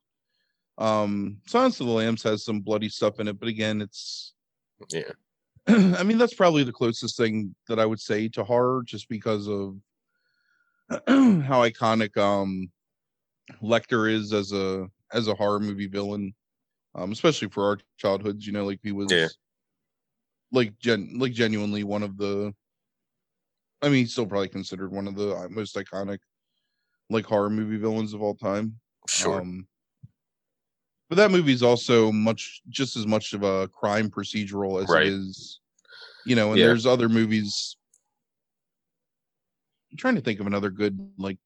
Um, 0.78 1.40
Silence 1.46 1.80
of 1.80 1.86
the 1.86 1.92
Lambs 1.92 2.22
has 2.22 2.44
some 2.44 2.60
bloody 2.60 2.88
stuff 2.88 3.20
in 3.20 3.28
it, 3.28 3.38
but 3.38 3.48
again, 3.48 3.80
it's 3.80 4.34
yeah 4.88 5.12
I 5.66 6.02
mean, 6.02 6.18
that's 6.18 6.34
probably 6.34 6.64
the 6.64 6.72
closest 6.72 7.16
thing 7.16 7.54
that 7.68 7.78
I 7.78 7.86
would 7.86 8.00
say 8.00 8.28
to 8.30 8.44
horror, 8.44 8.82
just 8.84 9.08
because 9.08 9.46
of 9.48 9.76
how 10.90 11.62
iconic 11.68 12.16
um 12.16 12.70
Lecter 13.62 14.10
is 14.10 14.32
as 14.32 14.52
a 14.52 14.88
as 15.12 15.28
a 15.28 15.34
horror 15.34 15.60
movie 15.60 15.86
villain, 15.86 16.34
um, 16.94 17.12
especially 17.12 17.48
for 17.48 17.64
our 17.66 17.78
childhoods. 17.96 18.46
You 18.46 18.52
know, 18.52 18.64
like 18.64 18.80
he 18.82 18.92
was 18.92 19.10
Yeah. 19.10 19.28
like 20.52 20.78
gen 20.78 21.18
like 21.18 21.32
genuinely 21.32 21.84
one 21.84 22.02
of 22.02 22.16
the. 22.16 22.54
I 23.82 23.86
mean, 23.88 24.00
he's 24.00 24.12
still 24.12 24.26
probably 24.26 24.48
considered 24.48 24.92
one 24.92 25.08
of 25.08 25.14
the 25.14 25.34
uh, 25.34 25.48
most 25.48 25.74
iconic 25.76 26.18
like 27.08 27.24
horror 27.24 27.50
movie 27.50 27.76
villains 27.76 28.12
of 28.12 28.22
all 28.22 28.34
time. 28.34 28.78
sure 29.08 29.40
Um, 29.40 29.66
but 31.08 31.16
that 31.16 31.30
movie's 31.32 31.62
also 31.62 32.12
much 32.12 32.62
just 32.68 32.96
as 32.96 33.06
much 33.06 33.32
of 33.32 33.42
a 33.42 33.68
crime 33.68 34.08
procedural 34.10 34.82
as 34.82 34.88
Right. 34.90 35.06
it 35.06 35.12
is, 35.12 35.60
you 36.24 36.36
know. 36.36 36.52
And 36.52 36.60
Yeah. 36.60 36.66
there's 36.66 36.86
other 36.86 37.08
movies. 37.08 37.76
I'm 39.90 39.96
trying 39.98 40.14
to 40.14 40.20
think 40.20 40.38
of 40.38 40.46
another 40.46 40.70
good 40.70 40.98
like, 41.18 41.38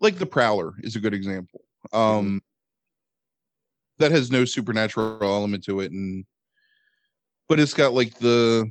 like 0.00 0.18
The 0.18 0.26
Prowler 0.26 0.74
is 0.84 0.94
a 0.94 1.00
good 1.00 1.14
example. 1.14 1.62
Um, 1.92 2.42
that 3.98 4.10
has 4.12 4.30
no 4.30 4.44
supernatural 4.44 5.18
element 5.22 5.64
to 5.64 5.80
it, 5.80 5.92
and 5.92 6.24
but 7.48 7.60
it's 7.60 7.74
got 7.74 7.92
like 7.92 8.18
the 8.18 8.70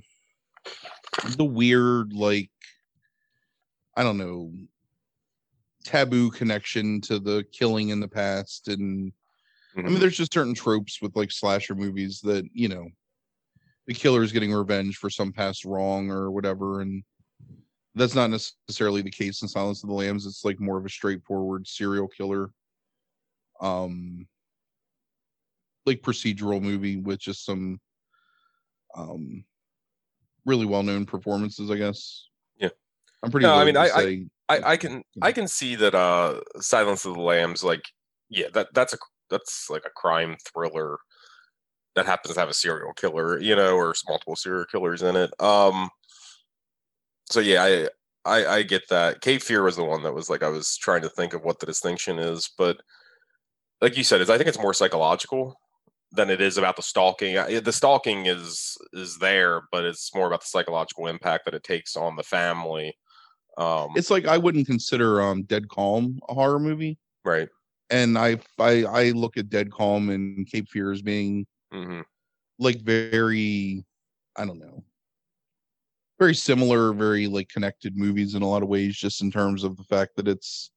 the 1.38 1.46
weird 1.46 2.14
like 2.14 2.50
I 3.96 4.04
don't 4.04 4.18
know 4.18 4.52
taboo 5.84 6.30
connection 6.32 7.02
to 7.02 7.20
the 7.20 7.44
killing 7.52 7.90
in 7.90 8.00
the 8.00 8.08
past 8.08 8.68
and 8.68 9.12
I 9.78 9.82
mean 9.82 9.94
Mhm. 9.96 10.00
there's 10.00 10.18
just 10.18 10.34
certain 10.34 10.54
tropes 10.54 11.02
with 11.02 11.16
like 11.16 11.32
slasher 11.32 11.76
movies 11.76 12.22
that 12.22 12.46
you 12.54 12.68
know 12.68 12.88
the 13.88 13.94
killer 13.94 14.22
is 14.24 14.32
getting 14.32 14.54
revenge 14.54 14.98
for 14.98 15.10
some 15.10 15.32
past 15.34 15.66
wrong 15.66 16.10
or 16.12 16.30
whatever 16.32 16.82
and 16.82 17.04
that's 17.96 18.16
not 18.16 18.30
necessarily 18.30 19.02
the 19.02 19.12
case 19.12 19.42
in 19.42 19.48
Silence 19.48 19.84
of 19.84 19.90
the 19.90 19.96
Lambs 19.96 20.26
it's 20.26 20.46
like 20.46 20.60
more 20.60 20.78
of 20.78 20.86
a 20.86 20.90
straightforward 20.90 21.68
serial 21.68 22.08
killer 22.08 22.52
um 23.60 24.28
like 25.86 26.02
procedural 26.02 26.62
movie 26.62 26.98
with 26.98 27.20
just 27.20 27.46
some 27.46 27.80
um 28.96 29.44
really 30.46 30.66
well-known 30.66 31.06
performances 31.06 31.70
I 31.72 31.76
guess. 31.76 32.28
Yeah. 32.58 32.70
I'm 33.24 33.32
pretty 33.32 33.46
No, 33.46 33.56
I 33.56 33.64
mean, 33.66 33.78
I- 33.78 33.84
I- 33.84 34.04
say 34.04 34.26
I, 34.50 34.62
I 34.72 34.78
can 34.78 35.04
I 35.22 35.32
can 35.32 35.48
see 35.48 35.76
that 35.76 35.96
uh 35.96 36.42
Silence 36.60 37.06
of 37.06 37.14
the 37.14 37.22
Lambs 37.22 37.64
like 37.64 37.84
yeah 38.30 38.48
that 38.54 38.74
that's 38.74 38.94
a 38.94 38.98
that's 39.30 39.70
like 39.70 39.84
a 39.86 39.90
crime 39.92 40.36
thriller 40.52 40.98
that 41.96 42.06
happens 42.06 42.34
to 42.34 42.40
have 42.40 42.50
a 42.50 42.54
serial 42.54 42.92
killer 42.94 43.40
you 43.40 43.56
know 43.56 43.76
or 43.76 43.94
multiple 44.10 44.36
serial 44.36 44.66
killers 44.66 45.02
in 45.04 45.16
it. 45.16 45.32
Um 45.42 45.90
so 47.30 47.40
yeah 47.40 47.64
I 47.64 47.88
I, 48.24 48.46
I 48.58 48.62
get 48.64 48.88
that. 48.90 49.22
Cape 49.22 49.42
Fear 49.42 49.64
was 49.64 49.78
the 49.78 49.84
one 49.84 50.04
that 50.04 50.14
was 50.14 50.30
like 50.30 50.44
I 50.44 50.50
was 50.50 50.76
trying 50.78 51.02
to 51.04 51.10
think 51.10 51.34
of 51.34 51.44
what 51.44 51.60
the 51.60 51.66
distinction 51.66 52.20
is 52.20 52.50
but 52.58 52.82
like 53.82 53.96
you 53.98 54.04
said 54.04 54.20
is 54.22 54.30
I 54.30 54.38
think 54.38 54.50
it's 54.50 54.60
more 54.60 54.74
psychological 54.74 55.56
than 56.12 56.30
it 56.30 56.42
is 56.42 56.58
about 56.58 56.76
the 56.76 56.82
stalking. 56.82 57.36
The 57.36 57.72
stalking 57.72 58.26
is 58.26 58.78
is 58.94 59.18
there 59.20 59.62
but 59.72 59.86
it's 59.86 60.14
more 60.14 60.28
about 60.28 60.42
the 60.42 60.48
psychological 60.48 61.08
impact 61.08 61.46
that 61.46 61.54
it 61.54 61.64
takes 61.64 61.96
on 61.96 62.16
the 62.16 62.24
family. 62.24 62.94
Um 63.58 63.90
it's 63.96 64.10
like 64.10 64.26
I 64.28 64.38
wouldn't 64.38 64.68
consider 64.68 65.22
um 65.22 65.44
Dead 65.44 65.70
Calm 65.70 66.20
a 66.30 66.34
horror 66.34 66.60
movie. 66.60 66.98
Right. 67.24 67.50
And 67.90 68.18
I 68.18 68.40
I 68.60 68.84
I 68.84 69.10
look 69.12 69.38
at 69.38 69.50
Dead 69.50 69.72
Calm 69.72 70.10
and 70.10 70.50
Cape 70.50 70.70
Fear 70.70 70.92
as 70.92 71.02
being 71.02 71.46
hmm 71.72 72.02
like 72.60 72.82
very 72.82 73.84
I 74.36 74.46
don't 74.46 74.60
know 74.60 74.84
very 76.20 76.36
similar 76.36 76.94
very 76.94 77.28
like 77.28 77.50
connected 77.50 77.98
movies 77.98 78.36
in 78.36 78.44
a 78.44 78.48
lot 78.48 78.62
of 78.62 78.70
ways 78.70 78.96
just 78.96 79.22
in 79.22 79.32
terms 79.32 79.64
of 79.64 79.76
the 79.76 79.84
fact 79.84 80.16
that 80.16 80.28
it's 80.28 80.72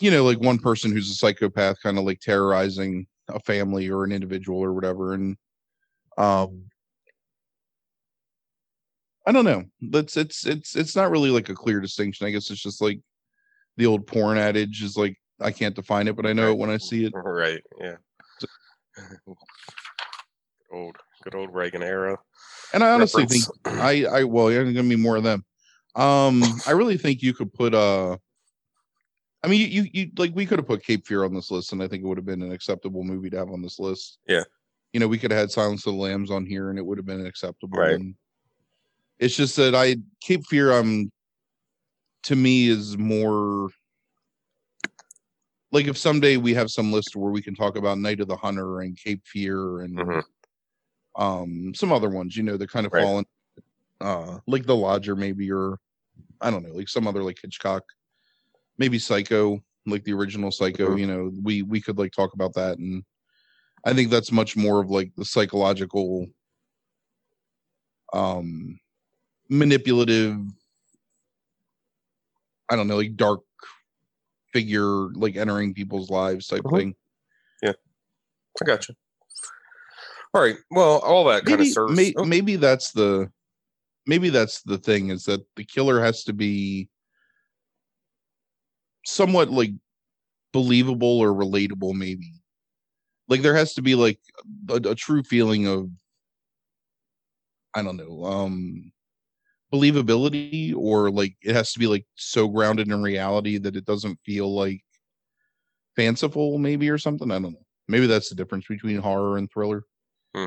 you 0.00 0.10
know 0.10 0.24
like 0.24 0.40
one 0.40 0.58
person 0.58 0.90
who's 0.92 1.10
a 1.10 1.14
psychopath 1.14 1.76
kind 1.82 1.98
of 1.98 2.04
like 2.04 2.20
terrorizing 2.20 3.06
a 3.28 3.40
family 3.40 3.88
or 3.88 4.04
an 4.04 4.12
individual 4.12 4.58
or 4.58 4.72
whatever 4.72 5.14
and 5.14 5.36
um 6.18 6.64
I 9.26 9.32
don't 9.32 9.44
know 9.44 9.64
that's 9.80 10.16
it's 10.16 10.46
it's 10.46 10.74
it's 10.74 10.96
not 10.96 11.10
really 11.10 11.30
like 11.30 11.48
a 11.48 11.54
clear 11.54 11.80
distinction 11.80 12.26
I 12.26 12.30
guess 12.30 12.50
it's 12.50 12.62
just 12.62 12.82
like 12.82 13.00
the 13.76 13.86
old 13.86 14.06
porn 14.06 14.38
adage 14.38 14.82
is 14.82 14.96
like 14.96 15.16
I 15.40 15.52
can't 15.52 15.74
define 15.74 16.08
it 16.08 16.16
but 16.16 16.26
I 16.26 16.32
know 16.32 16.50
it 16.50 16.58
when 16.58 16.70
I 16.70 16.78
see 16.78 17.04
it 17.04 17.12
Right. 17.24 17.62
Yeah. 17.80 17.96
old, 20.72 20.96
good 21.22 21.34
old 21.34 21.54
Reagan 21.54 21.82
era. 21.82 22.18
and 22.72 22.82
I 22.82 22.90
honestly 22.90 23.26
think. 23.26 23.44
I 23.64 24.04
I 24.06 24.24
well, 24.24 24.50
yeah, 24.50 24.62
there's 24.62 24.74
gonna 24.74 24.88
be 24.88 24.96
more 24.96 25.16
of 25.16 25.22
them. 25.24 25.44
Um, 25.94 26.42
I 26.66 26.72
really 26.72 26.96
think 26.96 27.22
you 27.22 27.34
could 27.34 27.52
put 27.52 27.74
uh 27.74 28.16
I 29.44 29.48
mean, 29.48 29.60
you, 29.60 29.82
you, 29.82 29.90
you 29.92 30.10
like 30.18 30.34
we 30.34 30.46
could 30.46 30.58
have 30.58 30.66
put 30.68 30.84
Cape 30.84 31.06
Fear 31.06 31.24
on 31.24 31.34
this 31.34 31.50
list, 31.50 31.72
and 31.72 31.82
I 31.82 31.88
think 31.88 32.04
it 32.04 32.06
would 32.06 32.18
have 32.18 32.26
been 32.26 32.42
an 32.42 32.52
acceptable 32.52 33.02
movie 33.02 33.30
to 33.30 33.38
have 33.38 33.50
on 33.50 33.60
this 33.62 33.78
list. 33.80 34.18
Yeah. 34.28 34.44
you 34.92 35.00
know, 35.00 35.08
we 35.08 35.18
could 35.18 35.30
have 35.30 35.40
had 35.40 35.50
Silence 35.50 35.86
of 35.86 35.94
the 35.94 35.98
Lambs 35.98 36.30
on 36.30 36.46
here, 36.46 36.70
and 36.70 36.78
it 36.78 36.84
would 36.86 36.98
have 36.98 37.06
been 37.06 37.26
acceptable. 37.26 37.78
Right. 37.78 37.94
And 37.94 38.14
it's 39.18 39.36
just 39.36 39.56
that 39.56 39.74
I 39.74 39.96
Cape 40.20 40.44
Fear, 40.46 40.72
um, 40.72 41.10
to 42.24 42.36
me 42.36 42.68
is 42.68 42.96
more 42.96 43.70
like 45.72 45.86
if 45.86 45.96
someday 45.98 46.36
we 46.36 46.54
have 46.54 46.70
some 46.70 46.92
list 46.92 47.16
where 47.16 47.32
we 47.32 47.42
can 47.42 47.54
talk 47.54 47.76
about 47.76 47.98
Night 47.98 48.20
of 48.20 48.28
the 48.28 48.36
Hunter 48.36 48.82
and 48.82 48.96
Cape 48.96 49.22
Fear 49.24 49.80
and 49.80 49.96
Mhm. 49.96 50.22
um 51.16 51.74
some 51.74 51.92
other 51.92 52.08
ones, 52.08 52.36
you 52.36 52.42
know, 52.44 52.56
that 52.56 52.70
kind 52.70 52.86
of 52.86 52.92
Right. 52.92 53.02
fall 53.02 53.18
in 53.18 53.24
uh 54.00 54.38
like 54.46 54.66
The 54.66 54.76
Lodger 54.76 55.16
maybe 55.16 55.50
or 55.50 55.78
I 56.40 56.50
don't 56.50 56.62
know, 56.62 56.74
like 56.74 56.88
some 56.88 57.06
other 57.08 57.22
like 57.24 57.38
Hitchcock, 57.42 57.82
maybe 58.82 58.98
Psycho, 58.98 59.62
like 59.86 60.02
the 60.02 60.12
original 60.12 60.50
Psycho, 60.50 60.90
Mhm. 60.90 60.98
you 60.98 61.06
know, 61.06 61.30
we 61.44 61.62
we 61.62 61.80
could 61.80 61.98
like 61.98 62.10
talk 62.10 62.34
about 62.34 62.52
that 62.54 62.78
and 62.78 63.04
I 63.84 63.94
think 63.94 64.10
that's 64.10 64.32
much 64.32 64.56
more 64.56 64.80
of 64.80 64.90
like 64.90 65.12
the 65.16 65.24
psychological 65.24 66.26
um 68.12 68.80
manipulative 69.48 70.36
I 72.68 72.74
don't 72.74 72.88
know, 72.88 72.96
like 72.96 73.14
dark 73.14 73.42
figure 74.52 75.10
like 75.14 75.36
entering 75.36 75.74
people's 75.74 76.10
lives 76.10 76.48
type 76.48 76.64
Mhm. 76.64 76.76
thing. 76.76 76.94
Yeah, 77.62 77.74
I 78.60 78.64
got 78.64 78.88
you. 78.88 78.96
All 80.34 80.42
right. 80.42 80.56
Well, 80.72 80.98
all 81.00 81.24
that 81.26 81.44
kind 81.44 81.60
of 81.60 81.68
serves. 81.68 81.94
may, 81.94 82.14
oh, 82.16 82.24
maybe 82.24 82.56
that's 82.56 82.90
the 82.90 83.30
maybe 84.06 84.28
that's 84.28 84.62
the 84.62 84.78
thing 84.78 85.10
is 85.10 85.24
that 85.26 85.40
the 85.54 85.64
killer 85.64 86.02
has 86.02 86.24
to 86.24 86.32
be 86.32 86.88
somewhat 89.04 89.50
like 89.50 89.72
believable 90.52 91.20
or 91.20 91.28
relatable 91.28 91.94
maybe. 91.94 92.32
Like 93.28 93.42
there 93.42 93.54
has 93.54 93.74
to 93.74 93.82
be 93.82 93.94
like 93.94 94.18
a, 94.68 94.74
a 94.74 94.94
true 94.94 95.22
feeling 95.22 95.66
of 95.66 95.88
i 97.74 97.82
don't 97.82 97.96
know 97.96 98.22
um 98.24 98.92
believability 99.72 100.74
or 100.76 101.10
like 101.10 101.34
it 101.40 101.54
has 101.54 101.72
to 101.72 101.78
be 101.78 101.86
like 101.86 102.04
so 102.16 102.46
grounded 102.46 102.88
in 102.88 103.00
reality 103.00 103.56
that 103.56 103.74
it 103.74 103.86
doesn't 103.86 104.18
feel 104.26 104.54
like 104.54 104.82
fanciful 105.96 106.58
maybe 106.58 106.90
or 106.90 106.98
something. 106.98 107.30
I 107.30 107.34
don't 107.34 107.52
know. 107.52 107.66
Maybe 107.88 108.06
that's 108.06 108.28
the 108.28 108.34
difference 108.34 108.66
between 108.66 108.98
horror 108.98 109.38
and 109.38 109.50
thriller. 109.50 109.84
Hmm. 110.34 110.46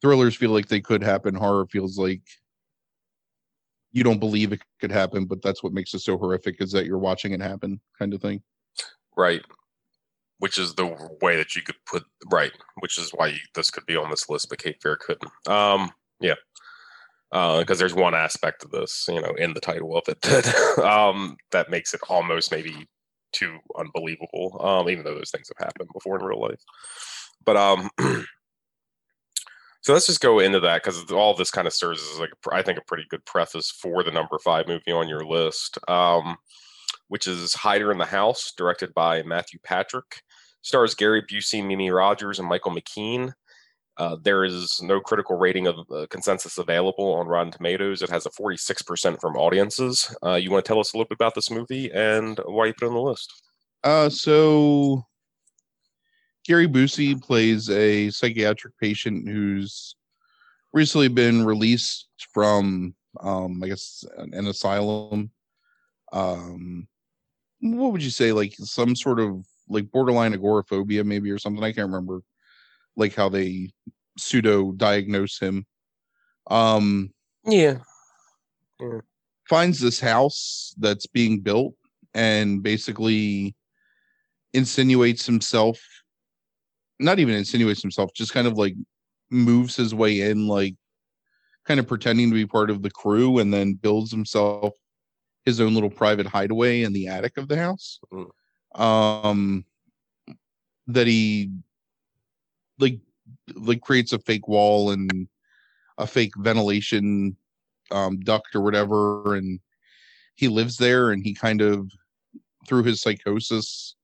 thrillers 0.00 0.36
feel 0.36 0.50
like 0.50 0.68
they 0.68 0.80
could 0.80 1.02
happen. 1.02 1.34
Horror 1.34 1.66
feels 1.66 1.98
like 1.98 2.22
you 3.92 4.04
don't 4.04 4.20
believe 4.20 4.52
it 4.52 4.60
could 4.80 4.92
happen 4.92 5.24
but 5.24 5.42
that's 5.42 5.62
what 5.62 5.72
makes 5.72 5.94
it 5.94 6.00
so 6.00 6.18
horrific 6.18 6.60
is 6.60 6.72
that 6.72 6.86
you're 6.86 6.98
watching 6.98 7.32
it 7.32 7.40
happen 7.40 7.80
kind 7.98 8.14
of 8.14 8.20
thing 8.20 8.42
right. 9.18 9.42
Which 10.38 10.56
is 10.56 10.74
the 10.74 10.86
way 11.20 11.36
that 11.36 11.56
you 11.56 11.62
could 11.62 11.74
put 11.84 12.04
right. 12.30 12.52
Which 12.78 12.96
is 12.96 13.10
why 13.10 13.26
you, 13.26 13.38
this 13.54 13.70
could 13.70 13.84
be 13.86 13.96
on 13.96 14.08
this 14.08 14.30
list, 14.30 14.48
but 14.48 14.62
Cape 14.62 14.80
Fear 14.80 14.96
couldn't. 14.96 15.30
Um. 15.46 15.90
Yeah. 16.20 16.34
because 17.30 17.70
uh, 17.70 17.74
there's 17.74 17.94
one 17.94 18.14
aspect 18.14 18.64
of 18.64 18.70
this, 18.70 19.06
you 19.08 19.20
know, 19.20 19.34
in 19.36 19.52
the 19.52 19.60
title 19.60 19.96
of 19.96 20.08
it 20.08 20.20
that 20.22 20.78
um, 20.78 21.36
that 21.50 21.70
makes 21.70 21.92
it 21.92 22.00
almost 22.08 22.52
maybe 22.52 22.88
too 23.32 23.58
unbelievable, 23.76 24.58
um, 24.64 24.88
even 24.88 25.04
though 25.04 25.14
those 25.14 25.30
things 25.30 25.48
have 25.48 25.64
happened 25.66 25.88
before 25.92 26.18
in 26.18 26.24
real 26.24 26.40
life. 26.40 26.62
But 27.44 27.56
um, 27.56 27.90
so 29.80 29.92
let's 29.92 30.06
just 30.06 30.20
go 30.20 30.38
into 30.40 30.60
that 30.60 30.82
because 30.82 31.10
all 31.12 31.34
this 31.34 31.50
kind 31.50 31.66
of 31.66 31.72
serves 31.72 32.02
as 32.02 32.18
like 32.18 32.30
I 32.52 32.62
think 32.62 32.78
a 32.78 32.84
pretty 32.84 33.04
good 33.08 33.24
preface 33.24 33.70
for 33.70 34.02
the 34.02 34.10
number 34.10 34.38
five 34.38 34.66
movie 34.66 34.92
on 34.92 35.08
your 35.08 35.24
list, 35.24 35.78
um, 35.88 36.36
which 37.08 37.26
is 37.26 37.54
Hider 37.54 37.92
in 37.92 37.98
the 37.98 38.04
House, 38.04 38.52
directed 38.56 38.92
by 38.94 39.22
Matthew 39.22 39.60
Patrick, 39.62 40.22
stars 40.62 40.94
Gary 40.94 41.22
Busey, 41.22 41.64
Mimi 41.64 41.90
Rogers, 41.90 42.38
and 42.38 42.48
Michael 42.48 42.72
McKean. 42.72 43.32
Uh, 43.96 44.16
there 44.22 44.44
is 44.44 44.80
no 44.80 45.00
critical 45.00 45.36
rating 45.36 45.66
of 45.66 45.76
uh, 45.90 46.06
consensus 46.08 46.58
available 46.58 47.14
on 47.14 47.26
Rotten 47.26 47.50
Tomatoes. 47.50 48.00
It 48.00 48.10
has 48.10 48.26
a 48.26 48.30
46% 48.30 49.20
from 49.20 49.36
audiences. 49.36 50.14
Uh, 50.24 50.34
you 50.34 50.52
want 50.52 50.64
to 50.64 50.68
tell 50.68 50.78
us 50.78 50.92
a 50.92 50.96
little 50.96 51.08
bit 51.08 51.16
about 51.16 51.34
this 51.34 51.50
movie 51.50 51.90
and 51.90 52.38
why 52.46 52.66
you 52.66 52.74
put 52.74 52.84
it 52.84 52.88
on 52.88 52.94
the 52.94 53.00
list? 53.00 53.42
Uh, 53.82 54.08
so 54.08 55.04
Gary 56.48 56.66
Busey 56.66 57.22
plays 57.22 57.68
a 57.68 58.08
psychiatric 58.08 58.72
patient 58.80 59.28
who's 59.28 59.94
recently 60.72 61.08
been 61.08 61.44
released 61.44 62.08
from, 62.32 62.94
um, 63.20 63.62
I 63.62 63.68
guess, 63.68 64.02
an, 64.16 64.32
an 64.32 64.46
asylum. 64.46 65.30
Um, 66.10 66.88
what 67.60 67.92
would 67.92 68.02
you 68.02 68.08
say, 68.08 68.32
like 68.32 68.54
some 68.54 68.96
sort 68.96 69.20
of 69.20 69.44
like 69.68 69.90
borderline 69.90 70.32
agoraphobia, 70.32 71.04
maybe, 71.04 71.30
or 71.30 71.36
something? 71.36 71.62
I 71.62 71.72
can't 71.72 71.90
remember 71.90 72.22
like 72.96 73.14
how 73.14 73.28
they 73.28 73.68
pseudo 74.16 74.72
diagnose 74.72 75.38
him. 75.38 75.66
Um 76.50 77.12
yeah. 77.44 77.76
yeah. 78.80 79.00
Finds 79.48 79.80
this 79.80 80.00
house 80.00 80.74
that's 80.78 81.06
being 81.06 81.40
built 81.40 81.74
and 82.14 82.62
basically 82.62 83.54
insinuates 84.54 85.26
himself 85.26 85.78
not 86.98 87.18
even 87.18 87.34
insinuates 87.34 87.82
himself, 87.82 88.12
just 88.14 88.32
kind 88.32 88.46
of 88.46 88.58
like 88.58 88.74
moves 89.30 89.76
his 89.76 89.94
way 89.94 90.22
in, 90.22 90.46
like 90.46 90.74
kind 91.64 91.80
of 91.80 91.86
pretending 91.86 92.30
to 92.30 92.34
be 92.34 92.46
part 92.46 92.70
of 92.70 92.82
the 92.82 92.90
crew, 92.90 93.38
and 93.38 93.52
then 93.52 93.74
builds 93.74 94.10
himself 94.10 94.74
his 95.44 95.60
own 95.60 95.74
little 95.74 95.90
private 95.90 96.26
hideaway 96.26 96.82
in 96.82 96.92
the 96.92 97.08
attic 97.08 97.36
of 97.36 97.48
the 97.48 97.56
house. 97.56 98.00
Mm. 98.12 98.80
Um, 98.80 99.64
that 100.88 101.06
he 101.06 101.50
like 102.78 102.98
like 103.54 103.80
creates 103.80 104.12
a 104.12 104.18
fake 104.18 104.48
wall 104.48 104.90
and 104.90 105.28
a 105.98 106.06
fake 106.06 106.32
ventilation 106.36 107.36
um, 107.90 108.20
duct 108.20 108.54
or 108.54 108.60
whatever, 108.60 109.34
and 109.34 109.60
he 110.34 110.48
lives 110.48 110.76
there, 110.76 111.10
and 111.10 111.22
he 111.22 111.34
kind 111.34 111.60
of 111.60 111.90
through 112.66 112.84
his 112.84 113.00
psychosis. 113.00 113.94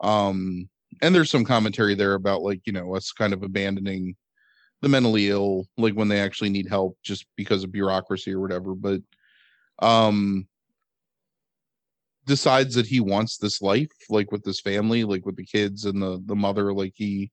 Um, 0.00 0.68
and 1.00 1.14
there's 1.14 1.30
some 1.30 1.44
commentary 1.44 1.94
there 1.94 2.14
about 2.14 2.42
like 2.42 2.60
you 2.64 2.72
know 2.72 2.94
us 2.94 3.12
kind 3.12 3.32
of 3.32 3.42
abandoning 3.42 4.14
the 4.82 4.88
mentally 4.88 5.30
ill 5.30 5.66
like 5.78 5.94
when 5.94 6.08
they 6.08 6.20
actually 6.20 6.50
need 6.50 6.68
help 6.68 6.96
just 7.02 7.26
because 7.36 7.64
of 7.64 7.72
bureaucracy 7.72 8.32
or 8.32 8.40
whatever 8.40 8.74
but 8.74 9.00
um 9.80 10.46
decides 12.26 12.74
that 12.74 12.86
he 12.86 13.00
wants 13.00 13.38
this 13.38 13.62
life 13.62 13.90
like 14.10 14.30
with 14.30 14.42
this 14.44 14.60
family 14.60 15.04
like 15.04 15.24
with 15.24 15.36
the 15.36 15.44
kids 15.44 15.84
and 15.84 16.00
the 16.02 16.22
the 16.26 16.36
mother 16.36 16.72
like 16.72 16.92
he 16.94 17.30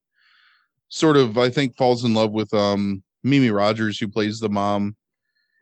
sort 0.90 1.18
of 1.18 1.38
I 1.38 1.50
think 1.50 1.78
falls 1.78 2.04
in 2.04 2.14
love 2.14 2.32
with 2.32 2.54
um 2.54 3.04
Mimi 3.24 3.52
Rogers 3.52 4.00
who 4.00 4.08
plays 4.08 4.40
the 4.40 4.50
mom 4.50 4.96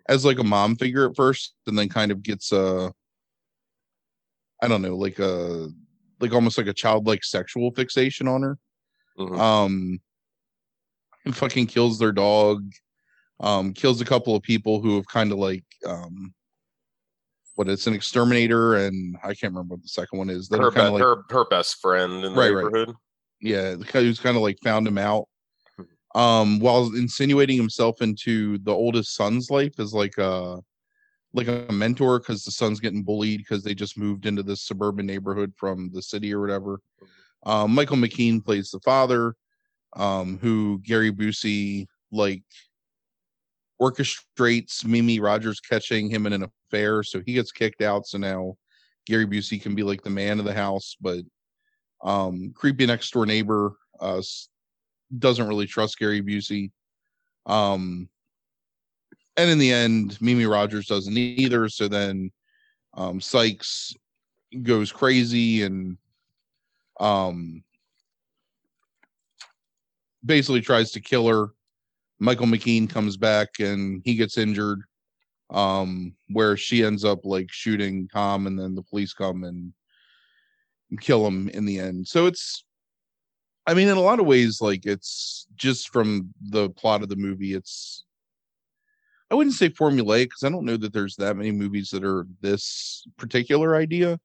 as 0.07 0.23
like 0.23 0.39
a 0.39 0.43
mom 0.43 0.75
figure 0.75 1.09
at 1.09 1.15
first 1.15 1.53
and 1.67 1.77
then 1.77 1.89
kind 1.89 2.11
of 2.11 2.23
gets 2.23 2.51
a 2.51 2.91
I 4.61 4.67
don't 4.67 4.81
know 4.81 4.95
like 4.95 5.19
a 5.19 5.67
like 6.19 6.33
almost 6.33 6.57
like 6.57 6.67
a 6.67 6.73
childlike 6.73 7.23
sexual 7.23 7.71
fixation 7.71 8.27
on 8.27 8.41
her. 8.41 8.57
Mm-hmm. 9.17 9.39
Um 9.39 10.01
and 11.25 11.35
fucking 11.35 11.67
kills 11.67 11.99
their 11.99 12.11
dog. 12.11 12.71
Um 13.39 13.73
kills 13.73 14.01
a 14.01 14.05
couple 14.05 14.35
of 14.35 14.43
people 14.43 14.81
who 14.81 14.95
have 14.95 15.07
kind 15.07 15.31
of 15.31 15.37
like 15.37 15.65
um 15.85 16.33
what 17.55 17.67
it's 17.67 17.87
an 17.87 17.93
exterminator 17.93 18.75
and 18.75 19.17
I 19.23 19.29
can't 19.29 19.53
remember 19.53 19.75
what 19.75 19.81
the 19.81 19.89
second 19.89 20.19
one 20.19 20.29
is. 20.29 20.47
That 20.47 20.61
her, 20.61 20.71
be- 20.71 20.81
like, 20.81 21.01
her 21.01 21.23
her 21.29 21.45
best 21.45 21.81
friend 21.81 22.23
in 22.23 22.33
the 22.33 22.39
right, 22.39 22.49
neighborhood. 22.49 22.89
Right 22.89 22.97
yeah, 23.41 23.75
who's 23.75 24.19
kind 24.19 24.35
of 24.35 24.43
like 24.43 24.57
found 24.63 24.87
him 24.87 24.97
out. 24.97 25.27
Hmm. 25.75 26.19
Um, 26.19 26.59
while 26.59 26.95
insinuating 26.95 27.57
himself 27.57 28.01
into 28.01 28.57
the 28.59 28.71
oldest 28.71 29.15
son's 29.15 29.49
life 29.49 29.79
as 29.79 29.93
like 29.93 30.17
a 30.17 30.59
like 31.37 31.47
a 31.47 31.71
mentor 31.71 32.19
because 32.19 32.43
the 32.43 32.51
son's 32.51 32.79
getting 32.79 33.03
bullied 33.03 33.39
because 33.39 33.63
they 33.63 33.75
just 33.75 33.97
moved 33.97 34.25
into 34.25 34.43
this 34.43 34.63
suburban 34.63 35.05
neighborhood 35.05 35.53
from 35.55 35.89
the 35.93 36.01
city 36.01 36.33
or 36.33 36.41
whatever. 36.41 36.81
Um, 37.45 37.73
Michael 37.73 37.97
McKean 37.97 38.43
plays 38.43 38.71
the 38.71 38.79
father, 38.79 39.35
um, 39.95 40.39
who 40.41 40.81
Gary 40.83 41.11
Busey 41.11 41.85
like 42.11 42.43
orchestrates 43.81 44.83
Mimi 44.83 45.19
Rogers 45.19 45.59
catching 45.59 46.09
him 46.09 46.25
in 46.25 46.33
an 46.33 46.47
affair, 46.71 47.03
so 47.03 47.21
he 47.25 47.33
gets 47.33 47.51
kicked 47.51 47.81
out. 47.81 48.07
So 48.07 48.17
now 48.17 48.57
Gary 49.05 49.27
Busey 49.27 49.61
can 49.61 49.75
be 49.75 49.83
like 49.83 50.01
the 50.01 50.09
man 50.09 50.39
of 50.39 50.45
the 50.45 50.53
house, 50.53 50.97
but 50.99 51.19
um, 52.03 52.51
creepy 52.55 52.85
next 52.85 53.11
door 53.11 53.25
neighbor 53.25 53.77
uh, 53.99 54.21
doesn't 55.19 55.47
really 55.47 55.67
trust 55.67 55.99
Gary 55.99 56.21
Busey. 56.21 56.71
Um, 57.45 58.09
and 59.37 59.49
in 59.49 59.59
the 59.59 59.71
end, 59.71 60.19
Mimi 60.19 60.45
Rogers 60.45 60.87
doesn't 60.87 61.17
either. 61.17 61.69
So 61.69 61.87
then 61.87 62.31
um, 62.95 63.21
Sykes 63.21 63.93
goes 64.63 64.91
crazy 64.91 65.63
and 65.63 65.97
um, 66.99 67.63
basically 70.25 70.61
tries 70.61 70.91
to 70.91 70.99
kill 70.99 71.27
her. 71.27 71.49
Michael 72.19 72.47
McKean 72.47 72.89
comes 72.89 73.15
back 73.15 73.59
and 73.59 74.01
he 74.03 74.15
gets 74.15 74.37
injured. 74.37 74.81
Um, 75.49 76.13
where 76.27 76.57
she 76.57 76.83
ends 76.83 77.05
up 77.05 77.23
like 77.23 77.49
shooting 77.49 78.09
Tom, 78.09 78.47
and 78.47 78.59
then 78.59 78.75
the 78.75 78.83
police 78.83 79.13
come 79.13 79.45
and 79.45 79.71
kill 80.99 81.25
him 81.25 81.47
in 81.47 81.63
the 81.63 81.79
end. 81.79 82.05
So 82.05 82.25
it's 82.25 82.65
I 83.65 83.73
mean, 83.73 83.89
in 83.89 83.97
a 83.97 84.01
lot 84.01 84.19
of 84.19 84.25
ways, 84.25 84.61
like 84.61 84.85
it's 84.85 85.47
just 85.55 85.89
from 85.89 86.33
the 86.49 86.69
plot 86.71 87.01
of 87.01 87.07
the 87.07 87.15
movie, 87.15 87.53
it's 87.53 88.03
I 89.29 89.35
wouldn't 89.35 89.55
say 89.55 89.69
formulaic 89.69 90.25
because 90.25 90.43
I 90.43 90.49
don't 90.49 90.65
know 90.65 90.77
that 90.77 90.93
there's 90.93 91.15
that 91.17 91.35
many 91.35 91.51
movies 91.51 91.89
that 91.89 92.03
are 92.03 92.25
this 92.41 93.05
particular 93.17 93.75
idea. 93.75 94.19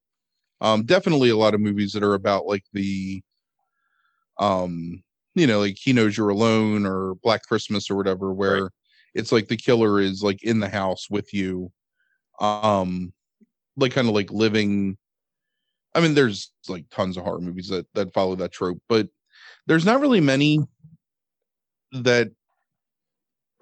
Um, 0.61 0.85
definitely 0.85 1.31
a 1.31 1.37
lot 1.37 1.55
of 1.55 1.61
movies 1.61 1.93
that 1.93 2.05
are 2.05 2.15
about 2.15 2.47
like 2.47 2.65
the 2.73 3.23
um, 4.38 5.03
you 5.35 5.47
know, 5.47 5.61
like 5.61 5.77
he 5.79 5.93
knows 5.93 6.17
you're 6.17 6.29
alone 6.29 6.87
or 6.87 7.15
Black 7.17 7.43
Christmas 7.43 7.91
or 7.91 7.97
whatever, 7.97 8.33
where 8.33 8.62
right. 8.65 8.73
it's 9.15 9.33
like 9.33 9.49
the 9.49 9.57
killer 9.57 10.01
is 10.01 10.23
like 10.23 10.43
in 10.43 10.61
the 10.61 10.69
house 10.69 11.09
with 11.11 11.35
you. 11.35 11.73
Um, 12.41 13.12
like 13.77 13.93
kind 13.93 14.09
of 14.09 14.15
like 14.15 14.31
living 14.31 14.97
I 15.95 16.01
mean, 16.01 16.15
there's 16.15 16.53
like 16.69 16.87
tons 16.91 17.17
of 17.17 17.25
horror 17.25 17.41
movies 17.41 17.69
that 17.69 17.87
that 17.95 18.15
follow 18.15 18.35
that 18.37 18.53
trope, 18.53 18.81
but 18.88 19.09
there's 19.67 19.85
not 19.85 20.01
really 20.01 20.21
many 20.21 20.59
that 21.93 22.31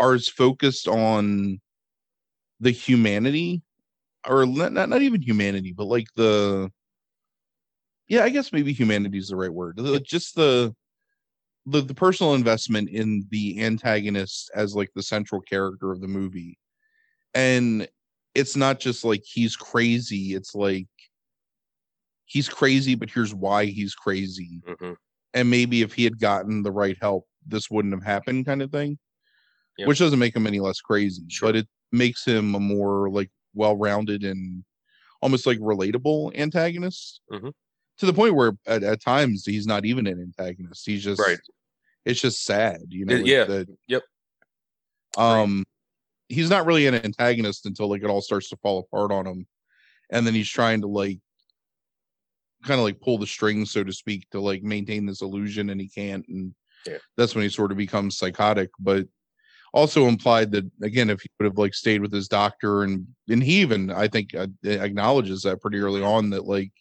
are 0.00 0.14
as 0.14 0.28
focused 0.28 0.88
on 0.88 1.60
the 2.58 2.70
humanity 2.70 3.62
or 4.28 4.44
not, 4.46 4.72
not 4.72 5.02
even 5.02 5.22
humanity, 5.22 5.72
but 5.72 5.84
like 5.84 6.06
the 6.16 6.70
yeah, 8.08 8.24
I 8.24 8.30
guess 8.30 8.52
maybe 8.52 8.72
humanity 8.72 9.18
is 9.18 9.28
the 9.28 9.36
right 9.36 9.52
word. 9.52 9.78
Just 10.02 10.34
the 10.34 10.74
the 11.66 11.82
the 11.82 11.94
personal 11.94 12.34
investment 12.34 12.88
in 12.88 13.24
the 13.30 13.62
antagonist 13.62 14.50
as 14.54 14.74
like 14.74 14.90
the 14.94 15.02
central 15.02 15.40
character 15.40 15.92
of 15.92 16.00
the 16.00 16.08
movie. 16.08 16.58
And 17.34 17.88
it's 18.34 18.56
not 18.56 18.80
just 18.80 19.04
like 19.04 19.22
he's 19.24 19.54
crazy, 19.54 20.34
it's 20.34 20.54
like 20.54 20.88
he's 22.24 22.48
crazy, 22.48 22.94
but 22.94 23.10
here's 23.10 23.34
why 23.34 23.66
he's 23.66 23.94
crazy. 23.94 24.60
Mm-hmm. 24.66 24.92
And 25.34 25.50
maybe 25.50 25.82
if 25.82 25.92
he 25.92 26.04
had 26.04 26.18
gotten 26.18 26.62
the 26.62 26.72
right 26.72 26.96
help, 27.00 27.26
this 27.46 27.70
wouldn't 27.70 27.94
have 27.94 28.04
happened, 28.04 28.46
kind 28.46 28.62
of 28.62 28.72
thing. 28.72 28.98
Yep. 29.80 29.88
Which 29.88 29.98
doesn't 29.98 30.18
make 30.18 30.36
him 30.36 30.46
any 30.46 30.60
less 30.60 30.80
crazy, 30.80 31.22
sure. 31.28 31.48
but 31.48 31.56
it 31.56 31.68
makes 31.90 32.24
him 32.24 32.54
a 32.54 32.60
more 32.60 33.08
like 33.08 33.30
well-rounded 33.54 34.24
and 34.24 34.62
almost 35.22 35.46
like 35.46 35.58
relatable 35.58 36.36
antagonist. 36.36 37.20
Mm-hmm. 37.32 37.48
To 37.98 38.06
the 38.06 38.12
point 38.12 38.34
where 38.34 38.52
at, 38.66 38.82
at 38.82 39.02
times 39.02 39.44
he's 39.46 39.66
not 39.66 39.84
even 39.84 40.06
an 40.06 40.20
antagonist. 40.20 40.86
He's 40.86 41.02
just 41.02 41.20
right. 41.20 41.38
It's 42.04 42.20
just 42.20 42.44
sad, 42.44 42.80
you 42.88 43.04
know. 43.04 43.16
yeah. 43.16 43.44
The, 43.44 43.66
yep. 43.88 44.02
Um, 45.16 45.58
right. 45.58 45.66
he's 46.28 46.50
not 46.50 46.66
really 46.66 46.86
an 46.86 46.94
antagonist 46.94 47.66
until 47.66 47.88
like 47.88 48.02
it 48.02 48.08
all 48.10 48.22
starts 48.22 48.48
to 48.50 48.56
fall 48.56 48.80
apart 48.80 49.12
on 49.12 49.26
him, 49.26 49.46
and 50.10 50.26
then 50.26 50.34
he's 50.34 50.48
trying 50.48 50.80
to 50.82 50.86
like 50.86 51.18
kind 52.64 52.78
of 52.78 52.84
like 52.84 53.00
pull 53.00 53.18
the 53.18 53.26
strings, 53.26 53.70
so 53.70 53.84
to 53.84 53.92
speak, 53.92 54.28
to 54.30 54.40
like 54.40 54.62
maintain 54.62 55.06
this 55.06 55.22
illusion, 55.22 55.70
and 55.70 55.80
he 55.80 55.88
can't, 55.88 56.26
and 56.28 56.54
yeah. 56.86 56.98
that's 57.16 57.34
when 57.34 57.42
he 57.42 57.50
sort 57.50 57.70
of 57.70 57.76
becomes 57.76 58.16
psychotic. 58.16 58.70
But 58.78 59.06
also 59.72 60.06
implied 60.06 60.50
that 60.52 60.64
again, 60.82 61.10
if 61.10 61.20
he 61.20 61.28
would 61.38 61.46
have 61.46 61.58
like 61.58 61.74
stayed 61.74 62.00
with 62.00 62.12
his 62.12 62.28
doctor 62.28 62.82
and 62.82 63.06
and 63.28 63.42
he 63.42 63.60
even 63.60 63.90
I 63.90 64.08
think 64.08 64.34
uh, 64.34 64.48
acknowledges 64.64 65.42
that 65.42 65.60
pretty 65.60 65.78
early 65.78 66.02
on 66.02 66.30
that 66.30 66.44
like 66.46 66.72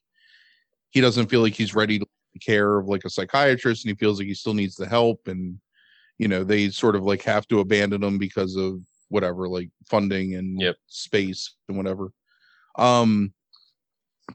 he 0.92 1.02
doesn't 1.02 1.28
feel 1.28 1.42
like 1.42 1.54
he's 1.54 1.76
ready 1.76 2.00
to 2.00 2.06
care 2.42 2.78
of 2.78 2.88
like 2.88 3.06
a 3.06 3.10
psychiatrist 3.10 3.84
and 3.86 3.90
he 3.90 3.96
feels 3.96 4.20
like 4.20 4.28
he 4.28 4.34
still 4.34 4.54
needs 4.54 4.76
the 4.76 4.88
help 4.88 5.28
and 5.28 5.60
you 6.18 6.28
know 6.28 6.44
they 6.44 6.70
sort 6.70 6.96
of 6.96 7.04
like 7.04 7.22
have 7.24 7.48
to 7.48 7.60
abandon 7.60 8.04
him 8.04 8.18
because 8.18 8.56
of 8.56 8.80
whatever 9.10 9.48
like 9.48 9.70
funding 9.90 10.36
and 10.36 10.60
Yep. 10.62 10.76
space 10.88 11.56
and 11.68 11.78
whatever 11.78 12.12
um 12.78 13.34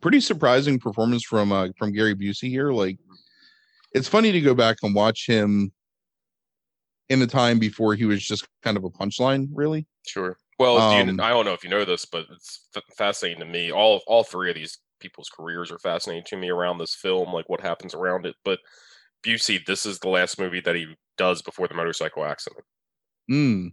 pretty 0.00 0.20
surprising 0.20 0.78
performance 0.78 1.22
from 1.24 1.52
uh 1.52 1.68
from 1.78 1.92
gary 1.92 2.14
busey 2.14 2.48
here 2.48 2.72
like 2.72 2.98
it's 3.92 4.08
funny 4.08 4.32
to 4.32 4.40
go 4.40 4.54
back 4.54 4.76
and 4.82 4.94
watch 4.94 5.26
him 5.26 5.72
in 7.08 7.20
the 7.20 7.26
time 7.26 7.58
before 7.58 7.94
he 7.94 8.04
was 8.04 8.26
just 8.26 8.46
kind 8.62 8.76
of 8.76 8.84
a 8.84 8.90
punchline 8.90 9.48
really 9.52 9.86
Sure. 10.06 10.36
Well, 10.58 10.90
do 10.90 10.96
you, 10.96 11.10
Um, 11.10 11.20
I 11.20 11.30
don't 11.30 11.44
know 11.44 11.52
if 11.52 11.64
you 11.64 11.70
know 11.70 11.84
this, 11.84 12.04
but 12.04 12.26
it's 12.30 12.68
f- 12.76 12.82
fascinating 12.96 13.40
to 13.40 13.46
me. 13.46 13.72
All 13.72 14.02
all 14.06 14.22
three 14.22 14.50
of 14.50 14.54
these 14.54 14.78
people's 15.00 15.28
careers 15.28 15.72
are 15.72 15.78
fascinating 15.78 16.24
to 16.26 16.36
me 16.36 16.50
around 16.50 16.78
this 16.78 16.94
film, 16.94 17.32
like 17.32 17.48
what 17.48 17.60
happens 17.60 17.94
around 17.94 18.26
it. 18.26 18.36
But 18.44 18.60
Busey, 19.24 19.64
this 19.64 19.86
is 19.86 19.98
the 19.98 20.08
last 20.08 20.38
movie 20.38 20.60
that 20.60 20.76
he 20.76 20.94
does 21.16 21.42
before 21.42 21.68
the 21.68 21.74
motorcycle 21.74 22.24
accident. 22.24 22.64
mm, 23.30 23.72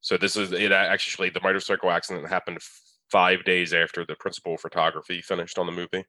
So 0.00 0.16
this 0.16 0.36
is 0.36 0.52
it. 0.52 0.72
Actually, 0.72 1.30
the 1.30 1.40
motorcycle 1.40 1.90
accident 1.90 2.28
happened 2.28 2.58
f- 2.58 2.80
five 3.10 3.44
days 3.44 3.72
after 3.72 4.04
the 4.04 4.16
principal 4.16 4.56
photography 4.56 5.22
finished 5.22 5.58
on 5.58 5.66
the 5.66 5.72
movie. 5.72 6.04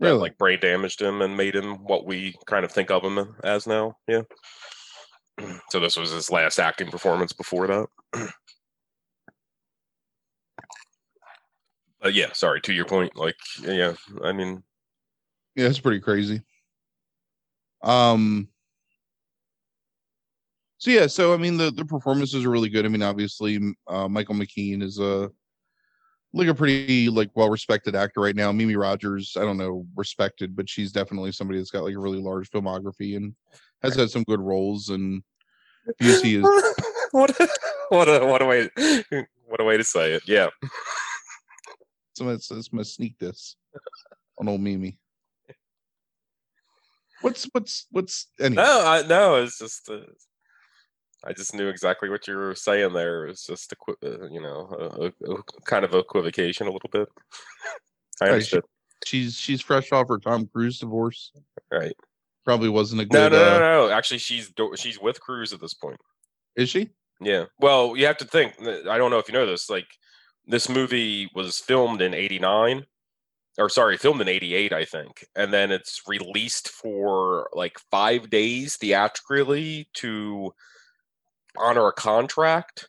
That, 0.00 0.08
really 0.08 0.18
like 0.18 0.38
brain 0.38 0.58
damaged 0.60 1.00
him 1.00 1.22
and 1.22 1.36
made 1.36 1.54
him 1.54 1.84
what 1.84 2.04
we 2.04 2.34
kind 2.46 2.64
of 2.64 2.72
think 2.72 2.90
of 2.90 3.04
him 3.04 3.36
as 3.44 3.66
now. 3.66 3.96
Yeah. 4.08 4.22
So 5.70 5.80
this 5.80 5.96
was 5.96 6.12
his 6.12 6.30
last 6.30 6.60
acting 6.60 6.90
performance 6.90 7.32
before 7.32 7.66
that. 7.66 8.30
But 12.00 12.14
yeah, 12.14 12.32
sorry. 12.32 12.60
To 12.60 12.72
your 12.72 12.84
point, 12.84 13.16
like 13.16 13.34
yeah, 13.62 13.94
I 14.22 14.32
mean, 14.32 14.62
yeah 15.54 15.66
it's 15.68 15.80
pretty 15.80 16.00
crazy 16.00 16.42
um 17.82 18.48
so 20.78 20.90
yeah 20.90 21.06
so 21.06 21.34
i 21.34 21.36
mean 21.36 21.56
the 21.56 21.70
the 21.70 21.84
performances 21.84 22.44
are 22.44 22.50
really 22.50 22.68
good 22.68 22.84
i 22.84 22.88
mean 22.88 23.02
obviously 23.02 23.74
uh 23.86 24.08
michael 24.08 24.34
mckean 24.34 24.82
is 24.82 24.98
a 24.98 25.30
like 26.34 26.48
a 26.48 26.54
pretty 26.54 27.08
like 27.08 27.30
well 27.34 27.48
respected 27.48 27.94
actor 27.94 28.20
right 28.20 28.36
now 28.36 28.50
mimi 28.50 28.76
rogers 28.76 29.36
i 29.38 29.40
don't 29.40 29.56
know 29.56 29.86
respected 29.94 30.56
but 30.56 30.68
she's 30.68 30.92
definitely 30.92 31.30
somebody 31.30 31.58
that's 31.58 31.70
got 31.70 31.84
like 31.84 31.94
a 31.94 31.98
really 31.98 32.20
large 32.20 32.50
filmography 32.50 33.16
and 33.16 33.34
has 33.82 33.94
had 33.94 34.10
some 34.10 34.24
good 34.24 34.40
roles 34.40 34.88
and 34.88 35.22
busey 36.02 36.38
is 36.38 36.74
what 37.12 37.30
a, 37.40 37.48
what 37.90 38.08
a 38.08 38.26
what 38.26 38.42
a 38.42 38.46
way 38.46 38.68
what 39.46 39.60
a 39.60 39.64
way 39.64 39.76
to 39.76 39.84
say 39.84 40.12
it. 40.12 40.22
Yeah. 40.26 40.48
so 42.14 42.28
it's 42.30 42.48
gonna 42.68 42.84
sneak 42.84 43.18
this 43.18 43.56
on 44.38 44.48
old 44.48 44.60
mimi 44.60 44.98
what's 47.24 47.48
what's 47.52 47.86
what's 47.90 48.26
anyway 48.40 48.62
No, 48.62 48.86
I 48.86 49.06
no. 49.06 49.36
It's 49.42 49.58
just. 49.58 49.88
Uh, 49.88 50.00
I 51.26 51.32
just 51.32 51.54
knew 51.54 51.68
exactly 51.68 52.08
what 52.08 52.26
you 52.28 52.36
were 52.36 52.54
saying 52.54 52.92
there. 52.92 53.24
It 53.26 53.30
was 53.30 53.44
just 53.44 53.72
a, 53.72 53.76
uh, 54.06 54.28
you 54.28 54.40
know, 54.40 54.68
a, 54.78 55.30
a, 55.30 55.34
a 55.34 55.42
kind 55.64 55.84
of 55.84 55.94
equivocation 55.94 56.66
a 56.66 56.70
little 56.72 56.90
bit. 56.90 57.08
I 58.20 58.24
Right, 58.26 58.28
she- 58.28 58.32
understood. 58.56 58.64
she's 59.04 59.34
she's 59.34 59.60
fresh 59.60 59.90
off 59.92 60.08
her 60.08 60.18
tom 60.18 60.46
cruise 60.46 60.78
divorce 60.78 61.32
Right. 61.70 61.96
probably 62.44 62.68
wasn't 62.68 63.00
a 63.02 63.04
good 63.06 63.32
no, 63.32 63.38
uh, 63.38 63.58
no, 63.58 63.86
no. 63.88 63.90
Actually, 63.90 64.18
she's 64.18 64.52
she's 64.76 65.00
with 65.00 65.20
Cruise 65.20 65.52
at 65.52 65.60
this 65.60 65.74
point. 65.74 65.98
is 66.56 66.68
she 66.70 66.90
Yeah. 67.20 67.46
Well, 67.58 67.96
you 67.96 68.06
have 68.06 68.18
to 68.18 68.24
think. 68.24 68.54
I 68.60 68.98
don't 68.98 69.10
know 69.10 69.18
if 69.18 69.28
you 69.28 69.34
know 69.34 69.46
this. 69.46 69.68
Like, 69.70 69.86
this 70.46 70.68
movie 70.68 71.30
was 71.34 71.58
filmed 71.58 72.02
in 72.02 72.12
'89, 72.14 72.84
or 73.58 73.68
sorry, 73.70 73.96
filmed 73.96 74.20
in 74.20 74.28
'88, 74.28 74.72
I 74.72 74.84
think, 74.84 75.24
and 75.34 75.52
then 75.52 75.70
it's 75.72 76.02
released 76.06 76.68
for 76.68 77.48
like 77.54 77.78
five 77.90 78.28
days 78.30 78.76
theatrically 78.76 79.88
to 79.94 80.52
honor 81.58 81.86
a 81.88 81.92
contract, 81.92 82.88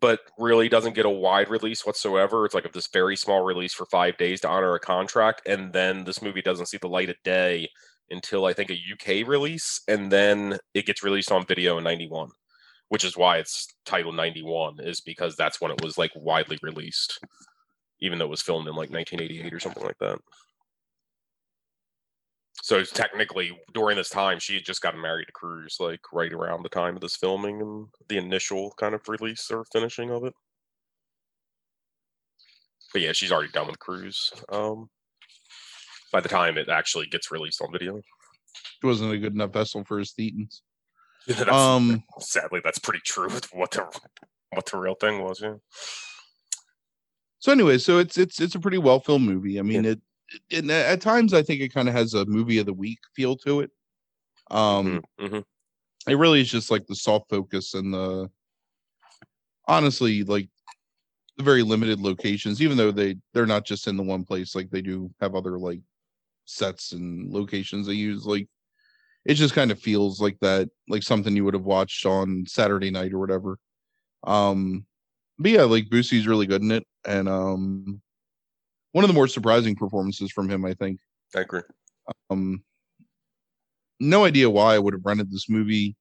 but 0.00 0.20
really 0.38 0.68
doesn't 0.68 0.94
get 0.94 1.06
a 1.06 1.10
wide 1.10 1.48
release 1.48 1.86
whatsoever. 1.86 2.44
It's 2.44 2.54
like 2.54 2.70
this 2.72 2.88
very 2.92 3.16
small 3.16 3.42
release 3.42 3.74
for 3.74 3.86
five 3.86 4.16
days 4.16 4.40
to 4.42 4.48
honor 4.48 4.74
a 4.74 4.80
contract, 4.80 5.42
and 5.46 5.72
then 5.72 6.04
this 6.04 6.22
movie 6.22 6.42
doesn't 6.42 6.66
see 6.66 6.78
the 6.78 6.88
light 6.88 7.10
of 7.10 7.16
day 7.24 7.68
until 8.10 8.44
I 8.44 8.52
think 8.52 8.70
a 8.70 8.74
UK 8.74 9.26
release, 9.26 9.80
and 9.88 10.10
then 10.12 10.58
it 10.74 10.86
gets 10.86 11.02
released 11.02 11.32
on 11.32 11.46
video 11.46 11.78
in 11.78 11.84
'91 11.84 12.30
which 12.92 13.04
is 13.04 13.16
why 13.16 13.38
it's 13.38 13.68
titled 13.86 14.14
91 14.14 14.78
is 14.80 15.00
because 15.00 15.34
that's 15.34 15.62
when 15.62 15.70
it 15.70 15.80
was 15.82 15.96
like 15.96 16.10
widely 16.14 16.58
released 16.60 17.18
even 18.02 18.18
though 18.18 18.26
it 18.26 18.30
was 18.30 18.42
filmed 18.42 18.68
in 18.68 18.74
like 18.74 18.90
1988 18.90 19.50
or 19.50 19.58
something 19.58 19.82
like 19.82 19.96
that 19.98 20.18
so 22.72 22.82
technically 22.84 23.52
during 23.74 23.98
this 23.98 24.08
time 24.08 24.38
she 24.38 24.54
had 24.54 24.64
just 24.64 24.80
gotten 24.80 24.98
married 24.98 25.26
to 25.26 25.32
Cruise 25.32 25.76
like 25.78 26.00
right 26.10 26.32
around 26.32 26.62
the 26.62 26.70
time 26.70 26.94
of 26.94 27.02
this 27.02 27.16
filming 27.16 27.60
and 27.60 27.88
the 28.08 28.16
initial 28.16 28.72
kind 28.78 28.94
of 28.94 29.06
release 29.08 29.50
or 29.50 29.66
finishing 29.70 30.10
of 30.10 30.24
it. 30.24 30.32
But 32.94 33.02
yeah 33.02 33.12
she's 33.12 33.30
already 33.30 33.52
done 33.52 33.66
with 33.66 33.78
Cruise 33.78 34.32
um 34.50 34.88
by 36.12 36.20
the 36.20 36.30
time 36.30 36.56
it 36.56 36.70
actually 36.70 37.08
gets 37.08 37.30
released 37.30 37.60
on 37.60 37.72
video. 37.72 37.98
It 37.98 38.86
wasn't 38.86 39.12
a 39.12 39.18
good 39.18 39.34
enough 39.34 39.52
vessel 39.52 39.84
for 39.84 39.98
his 39.98 40.12
thetans. 40.18 40.62
That's- 41.26 41.54
um 41.54 42.02
sadly 42.20 42.62
that's 42.64 42.78
pretty 42.78 43.00
true 43.04 43.28
with 43.28 43.52
what 43.52 43.72
the 43.72 43.84
what 44.54 44.64
the 44.64 44.78
real 44.78 44.94
thing 44.94 45.22
was 45.22 45.42
yeah. 45.42 45.56
So 47.38 47.52
anyway 47.52 47.76
so 47.76 47.98
it's 47.98 48.16
it's 48.16 48.40
it's 48.40 48.54
a 48.54 48.60
pretty 48.60 48.78
well 48.78 49.00
filmed 49.00 49.28
movie. 49.28 49.58
I 49.58 49.62
mean 49.62 49.84
it, 49.84 50.00
it 50.50 50.68
at 50.70 51.00
times 51.00 51.34
i 51.34 51.42
think 51.42 51.60
it 51.60 51.72
kind 51.72 51.88
of 51.88 51.94
has 51.94 52.14
a 52.14 52.24
movie 52.26 52.58
of 52.58 52.66
the 52.66 52.72
week 52.72 52.98
feel 53.14 53.36
to 53.36 53.60
it. 53.60 53.70
Um 54.50 55.02
hmm 55.18 55.38
it 56.08 56.16
really 56.16 56.40
is 56.40 56.50
just 56.50 56.70
like 56.70 56.86
the 56.86 56.96
soft 56.96 57.30
focus 57.30 57.74
and 57.74 57.94
the 57.94 58.28
honestly 59.68 60.24
like 60.24 60.48
the 61.36 61.44
very 61.44 61.62
limited 61.62 62.00
locations 62.00 62.60
even 62.60 62.76
though 62.76 62.90
they 62.90 63.16
they're 63.32 63.46
not 63.46 63.64
just 63.64 63.86
in 63.86 63.96
the 63.96 64.02
one 64.02 64.24
place 64.24 64.54
like 64.54 64.68
they 64.70 64.82
do 64.82 65.10
have 65.20 65.34
other 65.34 65.58
like 65.58 65.80
sets 66.44 66.92
and 66.92 67.32
locations 67.32 67.86
they 67.86 67.92
use 67.92 68.26
like 68.26 68.48
it 69.24 69.34
just 69.34 69.54
kind 69.54 69.70
of 69.70 69.78
feels 69.78 70.20
like 70.20 70.38
that 70.40 70.68
like 70.88 71.02
something 71.02 71.36
you 71.36 71.44
would 71.44 71.54
have 71.54 71.64
watched 71.64 72.04
on 72.04 72.44
saturday 72.46 72.90
night 72.90 73.12
or 73.12 73.18
whatever. 73.18 73.58
Um 74.24 74.84
but 75.38 75.52
yeah 75.52 75.62
like 75.62 75.88
Busey's 75.88 76.26
really 76.26 76.46
good 76.46 76.62
in 76.62 76.72
it 76.72 76.86
and 77.06 77.28
um 77.28 78.02
one 78.92 79.04
of 79.04 79.08
the 79.08 79.14
more 79.14 79.28
surprising 79.28 79.74
performances 79.74 80.30
from 80.30 80.48
him 80.48 80.64
i 80.64 80.74
think 80.74 80.98
i 81.34 81.40
agree 81.40 81.62
um 82.30 82.62
no 84.00 84.24
idea 84.24 84.48
why 84.48 84.74
i 84.74 84.78
would 84.78 84.94
have 84.94 85.04
rented 85.04 85.30
this 85.30 85.48
movie 85.48 85.96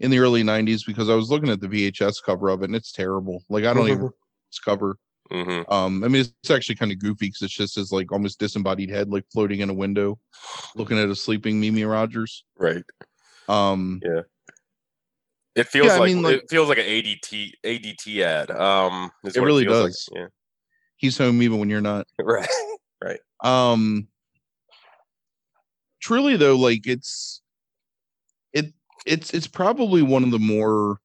in 0.00 0.10
the 0.10 0.18
early 0.18 0.42
90s 0.42 0.84
because 0.86 1.08
i 1.08 1.14
was 1.14 1.30
looking 1.30 1.48
at 1.50 1.60
the 1.60 1.68
vhs 1.68 2.16
cover 2.24 2.48
of 2.48 2.62
it 2.62 2.66
and 2.66 2.76
it's 2.76 2.92
terrible 2.92 3.42
like 3.48 3.64
i 3.64 3.72
don't 3.72 3.88
even 3.88 4.10
this 4.50 4.58
cover 4.64 4.96
hmm 5.30 5.62
um 5.68 6.04
i 6.04 6.08
mean 6.08 6.24
it's 6.42 6.50
actually 6.50 6.74
kind 6.76 6.92
of 6.92 6.98
goofy 6.98 7.26
because 7.26 7.42
it's 7.42 7.56
just 7.56 7.74
his 7.76 7.90
like 7.92 8.12
almost 8.12 8.38
disembodied 8.38 8.90
head 8.90 9.08
like 9.10 9.24
floating 9.32 9.60
in 9.60 9.70
a 9.70 9.74
window 9.74 10.18
looking 10.76 10.98
at 10.98 11.08
a 11.08 11.16
sleeping 11.16 11.60
mimi 11.60 11.84
rogers 11.84 12.44
right 12.58 12.84
um 13.48 14.00
Yeah. 14.04 14.22
It 15.56 15.68
feels 15.68 15.86
Yeah, 15.86 15.94
I 15.94 15.98
like, 16.00 16.06
mean, 16.08 16.22
like- 16.22 16.34
it 16.34 16.50
feels 16.50 16.68
like 16.68 16.76
an 16.76 16.84
ADT 16.84 17.52
ADT 17.64 18.20
ad. 18.22 18.50
Um, 18.50 19.10
is 19.24 19.34
It 19.36 19.40
what 19.40 19.46
really 19.46 19.64
does. 19.64 19.82
like. 20.12 20.20
does. 20.22 20.30
He's 20.96 21.18
home 21.18 21.42
even 21.42 21.58
when 21.58 21.70
you're 21.70 21.80
not 21.80 22.06
Right. 22.20 22.48
right. 23.02 23.20
um 23.42 24.08
truly 26.00 26.36
though 26.36 26.56
like 26.56 26.86
it's 26.86 27.42
it 28.52 28.72
it's 29.06 29.32
it's 29.34 29.46
probably 29.46 30.02
one 30.02 30.24
of 30.24 30.30
the 30.30 30.38
more 30.38 30.98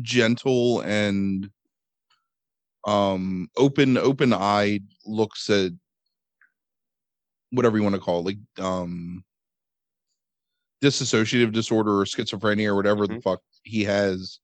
gentle 0.00 0.80
and 0.80 1.50
um 2.86 3.48
open 3.56 3.96
open 3.98 4.32
eyed 4.32 4.82
looks 5.06 5.48
at 5.50 5.72
whatever 7.50 7.76
you 7.76 7.82
want 7.82 7.94
to 7.94 8.00
call 8.00 8.20
it 8.20 8.24
like 8.24 8.64
um 8.64 9.22
dissociative 10.82 11.52
disorder 11.52 12.00
or 12.00 12.04
schizophrenia 12.04 12.66
or 12.66 12.74
whatever 12.74 13.06
the 13.06 13.20
fuck 13.20 13.40
he 13.62 13.84
has 13.84 14.40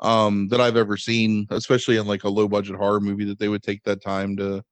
um 0.00 0.48
that 0.48 0.60
I've 0.60 0.76
ever 0.76 0.96
seen 0.96 1.46
especially 1.50 1.96
in 1.96 2.06
like 2.06 2.24
a 2.24 2.28
low 2.28 2.48
budget 2.48 2.76
horror 2.76 3.00
movie 3.00 3.24
that 3.26 3.38
they 3.38 3.48
would 3.48 3.62
take 3.62 3.82
that 3.84 4.02
time 4.02 4.36
to 4.36 4.62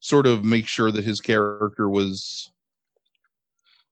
sort 0.00 0.26
of 0.26 0.44
make 0.44 0.66
sure 0.66 0.90
that 0.90 1.04
his 1.04 1.20
character 1.20 1.88
was 1.88 2.50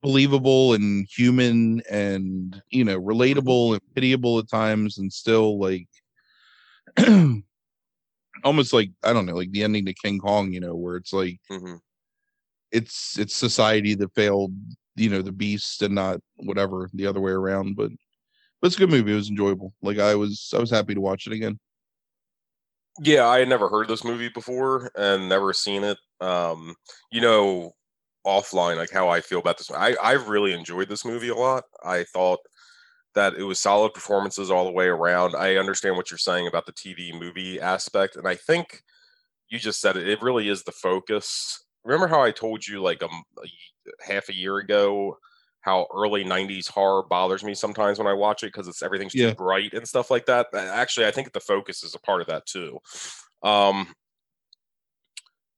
believable 0.03 0.75
and 0.75 1.07
human 1.11 1.83
and 1.91 2.63
you 2.71 2.85
know 2.85 3.01
relatable 3.01 3.73
and 3.73 3.95
pitiable 3.95 4.39
at 4.39 4.49
times 4.49 4.99
and 4.99 5.13
still 5.13 5.59
like 5.59 5.89
almost 8.45 8.73
like 8.73 8.91
i 9.03 9.13
don't 9.13 9.27
know 9.27 9.35
like 9.35 9.51
the 9.51 9.65
ending 9.65 9.85
to 9.85 9.93
king 9.93 10.19
kong 10.19 10.53
you 10.53 10.61
know 10.61 10.75
where 10.75 10.97
it's 10.97 11.13
like 11.13 11.41
hmm 11.49 11.77
it's 12.71 13.19
it's 13.19 13.35
society 13.35 13.95
that 13.95 14.15
failed 14.15 14.53
you 14.95 15.09
know 15.09 15.23
the 15.23 15.33
beast 15.33 15.83
and 15.83 15.95
not 15.95 16.21
whatever 16.37 16.91
the 16.93 17.07
other 17.07 17.21
way 17.21 17.33
around 17.33 17.77
but 17.77 17.91
But 18.61 18.69
it's 18.69 18.77
a 18.77 18.81
good 18.81 18.91
movie. 18.91 19.13
It 19.13 19.17
was 19.17 19.31
enjoyable. 19.31 19.73
Like 19.83 19.99
I 19.99 20.15
was 20.15 20.53
I 20.55 20.59
was 20.59 20.71
happy 20.71 20.95
to 20.95 21.01
watch 21.01 21.27
it 21.27 21.33
again. 21.33 21.59
Yeah, 23.01 23.27
I 23.29 23.39
had 23.41 23.49
never 23.49 23.69
heard 23.69 23.89
this 23.89 24.05
movie 24.05 24.29
before 24.29 24.91
and 24.97 25.29
never 25.29 25.53
seen 25.53 25.85
it. 25.85 25.99
Um, 26.21 26.75
you 27.13 27.21
know, 27.21 27.73
offline, 28.27 28.77
like 28.77 28.91
how 28.91 29.09
I 29.09 29.21
feel 29.21 29.39
about 29.39 29.59
this. 29.59 29.71
I 29.71 29.95
I 30.03 30.13
really 30.13 30.53
enjoyed 30.53 30.89
this 30.89 31.05
movie 31.05 31.29
a 31.29 31.35
lot. 31.35 31.65
I 31.85 32.05
thought 32.13 32.41
that 33.15 33.35
it 33.35 33.45
was 33.45 33.59
solid 33.59 33.95
performances 33.95 34.51
all 34.51 34.65
the 34.65 34.73
way 34.73 34.87
around. 34.87 35.37
I 35.37 35.57
understand 35.57 35.97
what 35.97 36.11
you're 36.11 36.19
saying 36.19 36.47
about 36.47 36.67
the 36.67 36.73
TV 36.73 37.19
movie 37.19 37.61
aspect, 37.61 38.17
and 38.17 38.27
I 38.27 38.35
think 38.35 38.83
you 39.49 39.59
just 39.59 39.81
said 39.81 39.97
it. 39.97 40.09
It 40.09 40.23
really 40.23 40.49
is 40.49 40.65
the 40.65 40.73
focus. 40.73 41.65
Remember 41.85 42.09
how 42.09 42.23
I 42.23 42.33
told 42.33 42.67
you 42.67 42.83
like 42.83 43.03
a, 43.03 43.07
a 43.07 43.49
half 44.07 44.29
a 44.29 44.35
year 44.35 44.59
ago 44.59 45.17
how 45.61 45.87
early 45.95 46.25
90s 46.25 46.69
horror 46.69 47.03
bothers 47.03 47.45
me 47.45 47.55
sometimes 47.55 47.99
when 47.99 48.07
I 48.07 48.13
watch 48.15 48.43
it 48.43 48.49
because 48.49 48.69
it's 48.69 48.83
everything's 48.83 49.15
too 49.15 49.29
Yeah. 49.29 49.35
bright 49.37 49.75
and 49.75 49.87
stuff 49.87 50.11
like 50.11 50.27
that. 50.27 50.49
Actually, 50.55 51.07
I 51.07 51.11
think 51.11 51.33
the 51.33 51.41
focus 51.41 51.83
is 51.85 51.95
a 51.95 52.01
part 52.01 52.21
of 52.21 52.29
that 52.29 52.47
too. 52.47 52.79
Um 53.43 53.95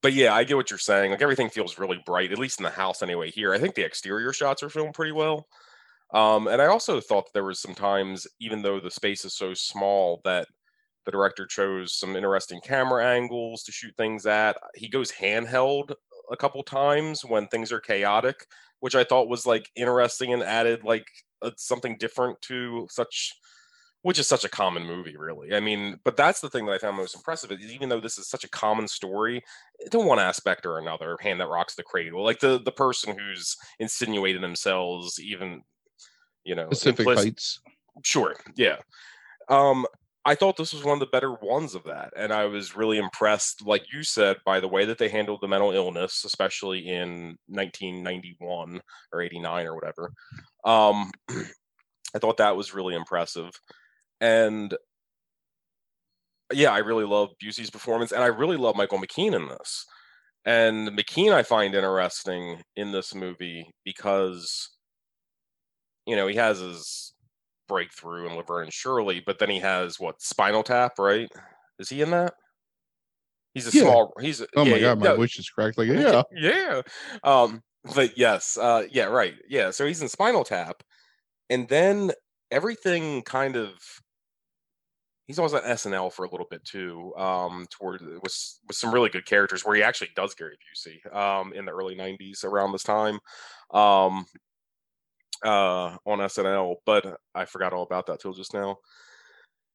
but 0.02 0.12
yeah, 0.14 0.34
I 0.34 0.44
get 0.44 0.56
what 0.56 0.70
you're 0.70 0.78
saying. 0.78 1.10
Like 1.10 1.20
everything 1.22 1.50
feels 1.50 1.78
really 1.78 2.02
bright, 2.06 2.32
at 2.32 2.38
least 2.38 2.58
in 2.58 2.64
the 2.64 2.70
house 2.70 3.02
anyway. 3.02 3.30
Here, 3.30 3.52
I 3.52 3.58
think 3.58 3.74
the 3.74 3.84
exterior 3.84 4.32
shots 4.32 4.62
are 4.62 4.70
filmed 4.70 4.94
pretty 4.94 5.12
well. 5.12 5.46
Um, 6.14 6.48
and 6.48 6.62
I 6.62 6.66
also 6.66 7.00
thought 7.00 7.26
that 7.26 7.32
there 7.34 7.44
was 7.44 7.60
some 7.60 7.74
times, 7.74 8.26
even 8.40 8.62
though 8.62 8.80
the 8.80 8.90
space 8.90 9.24
is 9.24 9.36
so 9.36 9.54
small, 9.54 10.20
that 10.24 10.48
the 11.06 11.12
director 11.12 11.46
chose 11.46 11.94
some 11.98 12.16
interesting 12.16 12.60
camera 12.64 13.06
angles 13.06 13.62
to 13.64 13.72
shoot 13.72 13.94
things 13.96 14.26
at. 14.26 14.56
He 14.74 14.88
goes 14.88 15.12
handheld 15.12 15.94
a 16.30 16.36
couple 16.36 16.62
times 16.64 17.24
when 17.24 17.48
things 17.48 17.72
are 17.72 17.80
chaotic, 17.80 18.46
which 18.80 18.94
I 18.94 19.04
thought 19.04 19.28
was 19.28 19.46
like 19.46 19.68
interesting 19.76 20.32
and 20.32 20.42
added 20.42 20.84
like 20.84 21.06
uh, 21.42 21.50
something 21.56 21.96
different 21.98 22.40
to 22.42 22.86
such 22.90 23.34
which 24.02 24.18
is 24.18 24.26
such 24.26 24.44
a 24.44 24.48
common 24.48 24.82
movie 24.82 25.16
really 25.18 25.54
i 25.54 25.60
mean 25.60 25.98
but 26.04 26.16
that's 26.16 26.40
the 26.40 26.48
thing 26.48 26.64
that 26.64 26.72
i 26.72 26.78
found 26.78 26.96
most 26.96 27.14
impressive 27.14 27.52
is 27.52 27.70
even 27.70 27.90
though 27.90 28.00
this 28.00 28.16
is 28.16 28.26
such 28.26 28.44
a 28.44 28.48
common 28.48 28.88
story 28.88 29.42
to 29.90 29.98
one 29.98 30.18
aspect 30.18 30.64
or 30.64 30.78
another 30.78 31.18
hand 31.20 31.38
that 31.38 31.48
rocks 31.50 31.74
the 31.74 31.82
cradle 31.82 32.24
like 32.24 32.40
the 32.40 32.58
the 32.64 32.72
person 32.72 33.14
who's 33.18 33.56
insinuating 33.78 34.40
themselves 34.40 35.20
even 35.20 35.60
you 36.44 36.54
know 36.54 36.68
Pacific 36.68 37.00
implicit- 37.00 37.24
Heights. 37.24 37.60
Sure. 38.04 38.34
Yeah. 38.56 38.76
Um, 39.48 39.86
I 40.30 40.36
thought 40.36 40.56
this 40.56 40.72
was 40.72 40.84
one 40.84 40.94
of 40.94 41.00
the 41.00 41.06
better 41.06 41.32
ones 41.32 41.74
of 41.74 41.82
that. 41.84 42.12
And 42.16 42.32
I 42.32 42.44
was 42.44 42.76
really 42.76 42.98
impressed, 42.98 43.66
like 43.66 43.92
you 43.92 44.04
said, 44.04 44.36
by 44.46 44.60
the 44.60 44.68
way 44.68 44.84
that 44.84 44.96
they 44.96 45.08
handled 45.08 45.40
the 45.40 45.48
mental 45.48 45.72
illness, 45.72 46.22
especially 46.24 46.86
in 46.86 47.36
1991 47.48 48.80
or 49.12 49.22
89 49.22 49.66
or 49.66 49.74
whatever. 49.74 50.12
Um, 50.64 51.10
I 52.14 52.20
thought 52.20 52.36
that 52.36 52.56
was 52.56 52.72
really 52.72 52.94
impressive. 52.94 53.50
And 54.20 54.72
yeah, 56.52 56.70
I 56.70 56.78
really 56.78 57.06
love 57.06 57.30
Busey's 57.44 57.70
performance. 57.70 58.12
And 58.12 58.22
I 58.22 58.26
really 58.26 58.56
love 58.56 58.76
Michael 58.76 59.00
McKean 59.00 59.34
in 59.34 59.48
this. 59.48 59.84
And 60.44 60.90
McKean, 60.90 61.32
I 61.32 61.42
find 61.42 61.74
interesting 61.74 62.62
in 62.76 62.92
this 62.92 63.16
movie 63.16 63.68
because, 63.84 64.68
you 66.06 66.14
know, 66.14 66.28
he 66.28 66.36
has 66.36 66.60
his 66.60 67.14
breakthrough 67.70 68.28
in 68.28 68.36
Laverne 68.36 68.64
and 68.64 68.74
Shirley, 68.74 69.20
but 69.24 69.38
then 69.40 69.50
he 69.50 69.60
has 69.60 70.00
what 70.00 70.20
Spinal 70.22 70.64
Tap, 70.64 70.98
right? 71.00 71.30
Is 71.80 71.90
he 71.90 72.02
in 72.02 72.10
that? 72.12 72.34
He's 73.54 73.66
a 73.66 73.72
Yeah. 73.72 73.82
small. 73.82 74.12
He's 74.20 74.40
a, 74.40 74.46
Oh 74.56 74.64
yeah, 74.64 74.72
my 74.72 74.78
yeah, 74.78 74.80
god, 74.80 74.98
my 75.00 75.10
no, 75.10 75.12
voice 75.12 75.32
just 75.32 75.52
cracked 75.54 75.78
like 75.78 75.88
yeah. 75.94 76.22
yeah. 76.32 76.82
Um, 77.24 77.62
but 77.94 78.18
yes, 78.18 78.58
uh, 78.58 78.86
yeah, 78.90 79.04
right, 79.06 79.34
yeah. 79.48 79.70
So 79.70 79.86
he's 79.86 80.02
in 80.02 80.08
Spinal 80.08 80.44
Tap, 80.44 80.82
and 81.50 81.68
then 81.68 82.12
everything 82.52 83.22
kind 83.24 83.56
of. 83.56 83.78
He's 85.26 85.38
always 85.38 85.54
on 85.54 85.62
SNL 85.64 86.10
for 86.10 86.24
a 86.24 86.30
little 86.30 86.46
bit 86.50 86.64
too. 86.64 87.14
Um, 87.16 87.66
toward 87.70 88.00
with 88.02 88.60
with 88.66 88.76
some 88.76 88.92
really 88.92 89.10
good 89.10 89.26
characters 89.26 89.64
where 89.64 89.76
he 89.76 89.82
actually 89.82 90.10
does 90.16 90.34
Gary 90.34 90.56
Busey. 90.58 91.14
Um, 91.14 91.52
in 91.52 91.66
the 91.66 91.72
early 91.72 91.94
'90s 91.94 92.42
around 92.42 92.72
this 92.72 92.82
time. 92.82 93.20
Um, 93.70 94.26
uh, 95.44 95.96
on 96.06 96.18
SNL, 96.18 96.76
but 96.86 97.18
I 97.34 97.44
forgot 97.44 97.72
all 97.72 97.82
about 97.82 98.06
that 98.06 98.20
till 98.20 98.32
just 98.32 98.54
now. 98.54 98.76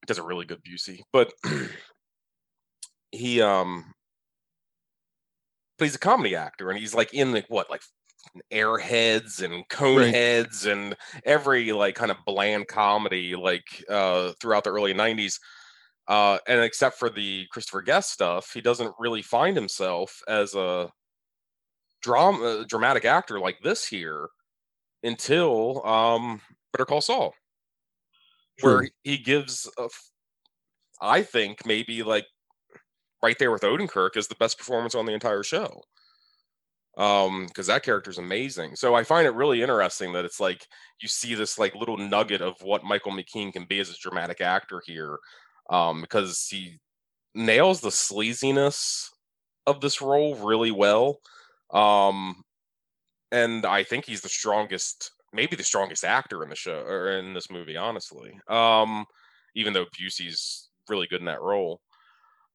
Does 0.07 0.19
a 0.19 0.23
really 0.23 0.45
good 0.45 0.61
Busey, 0.63 1.01
but 1.11 1.33
he 3.11 3.41
um, 3.41 3.93
but 5.77 5.85
he's 5.85 5.95
a 5.95 5.99
comedy 5.99 6.35
actor, 6.35 6.69
and 6.69 6.77
he's 6.77 6.93
like 6.93 7.13
in 7.13 7.31
the 7.31 7.43
what 7.47 7.69
like 7.71 7.81
Airheads 8.53 9.41
and 9.41 9.67
Coneheads 9.69 10.71
and 10.71 10.95
every 11.25 11.71
like 11.71 11.95
kind 11.95 12.11
of 12.11 12.17
bland 12.25 12.67
comedy 12.67 13.35
like 13.35 13.83
uh 13.89 14.33
throughout 14.39 14.63
the 14.63 14.71
early 14.71 14.93
'90s. 14.93 15.39
Uh, 16.07 16.37
and 16.47 16.61
except 16.61 16.99
for 16.99 17.09
the 17.09 17.47
Christopher 17.51 17.81
Guest 17.81 18.11
stuff, 18.11 18.51
he 18.53 18.61
doesn't 18.61 18.93
really 18.99 19.23
find 19.23 19.55
himself 19.57 20.21
as 20.27 20.53
a 20.53 20.87
drama 22.03 22.63
dramatic 22.69 23.05
actor 23.05 23.39
like 23.39 23.57
this 23.63 23.87
here 23.87 24.29
until 25.05 25.85
um 25.85 26.41
Better 26.73 26.85
Call 26.85 27.01
Saul, 27.01 27.33
where 28.61 28.89
he 29.03 29.17
gives 29.17 29.69
a 29.77 29.87
I 31.01 31.23
think 31.23 31.65
maybe 31.65 32.03
like 32.03 32.25
right 33.23 33.37
there 33.39 33.51
with 33.51 33.63
Odenkirk 33.63 34.17
is 34.17 34.27
the 34.27 34.35
best 34.35 34.57
performance 34.57 34.95
on 34.95 35.05
the 35.05 35.13
entire 35.13 35.43
show. 35.43 35.81
Um, 36.97 37.47
because 37.47 37.67
that 37.67 37.83
character 37.83 38.09
is 38.09 38.17
amazing. 38.17 38.77
So 38.77 38.95
I 38.95 39.03
find 39.03 39.27
it 39.27 39.33
really 39.33 39.61
interesting 39.61 40.13
that 40.13 40.23
it's 40.23 40.39
like 40.39 40.65
you 41.01 41.09
see 41.09 41.35
this 41.35 41.59
like 41.59 41.75
little 41.75 41.97
nugget 41.97 42.41
of 42.41 42.55
what 42.61 42.85
Michael 42.85 43.11
McKean 43.11 43.51
can 43.51 43.65
be 43.65 43.79
as 43.79 43.89
a 43.89 43.99
dramatic 44.01 44.39
actor 44.39 44.81
here. 44.85 45.17
Um, 45.69 46.01
because 46.01 46.47
he 46.49 46.79
nails 47.33 47.81
the 47.81 47.89
sleaziness 47.89 49.09
of 49.67 49.81
this 49.81 50.01
role 50.01 50.35
really 50.35 50.71
well. 50.71 51.19
Um, 51.71 52.44
and 53.31 53.65
I 53.65 53.83
think 53.83 54.05
he's 54.05 54.21
the 54.21 54.29
strongest, 54.29 55.11
maybe 55.33 55.55
the 55.55 55.63
strongest 55.63 56.03
actor 56.03 56.43
in 56.43 56.49
the 56.49 56.55
show 56.55 56.81
or 56.81 57.17
in 57.17 57.33
this 57.33 57.49
movie, 57.51 57.77
honestly. 57.77 58.39
Um, 58.47 59.05
even 59.55 59.73
though 59.73 59.85
Busey's 59.99 60.69
really 60.89 61.07
good 61.07 61.21
in 61.21 61.25
that 61.25 61.41
role. 61.41 61.81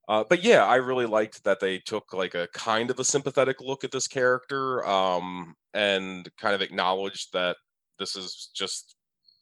Uh, 0.09 0.25
but 0.29 0.43
yeah, 0.43 0.65
I 0.65 0.77
really 0.77 1.07
liked 1.07 1.45
that 1.45 1.61
they 1.61 1.79
took 1.79 2.13
like 2.13 2.35
a 2.35 2.49
kind 2.55 2.91
of 2.91 2.99
a 2.99 3.05
sympathetic 3.05 3.61
look 3.61 3.85
at 3.85 3.93
this 3.93 4.09
character 4.09 4.85
um, 4.87 5.55
and 5.73 6.29
kind 6.37 6.55
of 6.55 6.63
acknowledged 6.63 7.33
that 7.33 7.57
this 7.99 8.17
is 8.17 8.51
just 8.55 8.97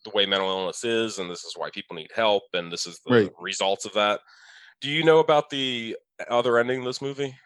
the 0.05 0.11
way 0.11 0.27
mental 0.27 0.49
illness 0.51 0.85
is, 0.85 1.19
and 1.19 1.31
this 1.31 1.45
is 1.45 1.55
why 1.57 1.71
people 1.71 1.97
need 1.97 2.11
help, 2.15 2.45
and 2.53 2.71
this 2.73 2.87
is 2.87 3.01
the 3.07 3.29
Right. 3.29 3.33
results 3.41 3.85
of 3.87 3.95
that. 3.95 4.21
Do 4.81 4.91
you 4.91 5.05
know 5.05 5.21
about 5.21 5.51
the 5.51 5.97
other 6.29 6.59
ending 6.59 6.81
of 6.81 6.87
this 6.87 7.03
movie? 7.03 7.37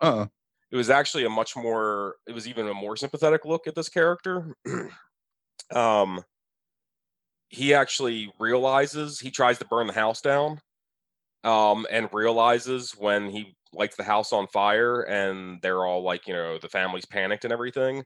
Uh 0.00 0.26
it 0.70 0.76
was 0.76 0.90
actually 0.90 1.24
a 1.24 1.30
much 1.30 1.56
more 1.56 2.16
it 2.26 2.32
was 2.32 2.46
even 2.46 2.68
a 2.68 2.74
more 2.74 2.96
sympathetic 2.96 3.44
look 3.44 3.66
at 3.66 3.74
this 3.74 3.88
character. 3.88 4.56
Um 5.74 6.22
he 7.48 7.74
actually 7.74 8.32
realizes 8.38 9.20
he 9.20 9.30
tries 9.30 9.58
to 9.58 9.66
burn 9.66 9.86
the 9.86 9.92
house 9.92 10.20
down 10.20 10.60
um 11.44 11.86
and 11.90 12.08
realizes 12.12 12.92
when 12.92 13.30
he 13.30 13.56
lights 13.72 13.96
the 13.96 14.02
house 14.02 14.32
on 14.32 14.46
fire 14.48 15.02
and 15.02 15.60
they're 15.62 15.84
all 15.84 16.02
like 16.02 16.26
you 16.26 16.32
know 16.34 16.58
the 16.58 16.68
family's 16.68 17.06
panicked 17.06 17.44
and 17.44 17.52
everything 17.52 18.04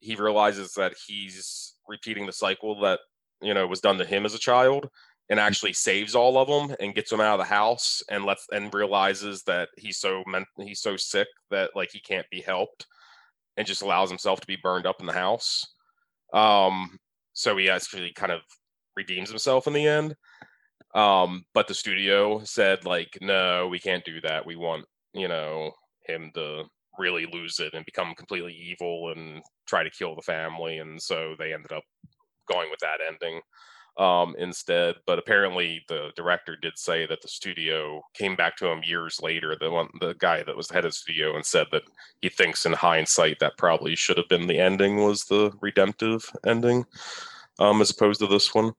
he 0.00 0.14
realizes 0.16 0.74
that 0.74 0.94
he's 1.06 1.74
repeating 1.88 2.26
the 2.26 2.32
cycle 2.32 2.80
that 2.80 3.00
you 3.42 3.54
know 3.54 3.66
was 3.66 3.80
done 3.80 3.98
to 3.98 4.04
him 4.04 4.24
as 4.24 4.34
a 4.34 4.38
child 4.38 4.88
and 5.30 5.40
actually 5.40 5.72
saves 5.72 6.14
all 6.14 6.38
of 6.38 6.48
them 6.48 6.76
and 6.80 6.94
gets 6.94 7.10
them 7.10 7.20
out 7.20 7.40
of 7.40 7.46
the 7.46 7.54
house 7.54 8.02
and 8.10 8.24
lets 8.24 8.46
and 8.52 8.72
realizes 8.74 9.42
that 9.44 9.68
he's 9.76 9.98
so 9.98 10.22
meant 10.26 10.46
he's 10.58 10.80
so 10.80 10.96
sick 10.96 11.28
that 11.50 11.70
like 11.74 11.90
he 11.92 12.00
can't 12.00 12.28
be 12.30 12.40
helped 12.40 12.86
and 13.56 13.66
just 13.66 13.82
allows 13.82 14.10
himself 14.10 14.40
to 14.40 14.46
be 14.46 14.58
burned 14.62 14.86
up 14.86 15.00
in 15.00 15.06
the 15.06 15.12
house. 15.12 15.66
Um 16.32 16.98
so 17.32 17.56
he 17.56 17.70
actually 17.70 18.12
kind 18.12 18.32
of 18.32 18.40
redeems 18.96 19.30
himself 19.30 19.66
in 19.66 19.72
the 19.72 19.86
end. 19.86 20.14
Um 20.94 21.44
but 21.54 21.68
the 21.68 21.74
studio 21.74 22.42
said 22.44 22.84
like 22.84 23.16
no 23.20 23.68
we 23.68 23.78
can't 23.78 24.04
do 24.04 24.20
that. 24.22 24.46
We 24.46 24.56
want 24.56 24.84
you 25.14 25.28
know 25.28 25.72
him 26.06 26.30
to 26.34 26.64
really 26.98 27.26
lose 27.32 27.58
it 27.60 27.74
and 27.74 27.84
become 27.84 28.14
completely 28.14 28.52
evil 28.52 29.12
and 29.16 29.42
try 29.66 29.82
to 29.82 29.90
kill 29.90 30.14
the 30.14 30.22
family. 30.22 30.78
And 30.78 31.00
so 31.00 31.34
they 31.38 31.52
ended 31.52 31.72
up 31.72 31.82
going 32.48 32.70
with 32.70 32.80
that 32.80 32.98
ending 33.06 33.40
um, 33.96 34.34
instead. 34.38 34.96
But 35.06 35.18
apparently, 35.18 35.84
the 35.88 36.10
director 36.16 36.56
did 36.56 36.76
say 36.78 37.06
that 37.06 37.22
the 37.22 37.28
studio 37.28 38.02
came 38.14 38.36
back 38.36 38.56
to 38.56 38.66
him 38.66 38.82
years 38.84 39.20
later. 39.22 39.56
The 39.58 39.70
one, 39.70 39.88
the 40.00 40.14
guy 40.14 40.42
that 40.42 40.56
was 40.56 40.68
the 40.68 40.74
head 40.74 40.84
of 40.84 40.90
the 40.92 40.96
studio, 40.96 41.36
and 41.36 41.44
said 41.44 41.66
that 41.72 41.82
he 42.20 42.28
thinks, 42.28 42.66
in 42.66 42.72
hindsight, 42.72 43.38
that 43.40 43.56
probably 43.58 43.94
should 43.96 44.16
have 44.18 44.28
been 44.28 44.46
the 44.46 44.58
ending 44.58 44.96
was 45.04 45.24
the 45.24 45.52
redemptive 45.60 46.28
ending, 46.46 46.84
um, 47.58 47.80
as 47.80 47.90
opposed 47.90 48.20
to 48.20 48.26
this 48.26 48.54
one, 48.54 48.72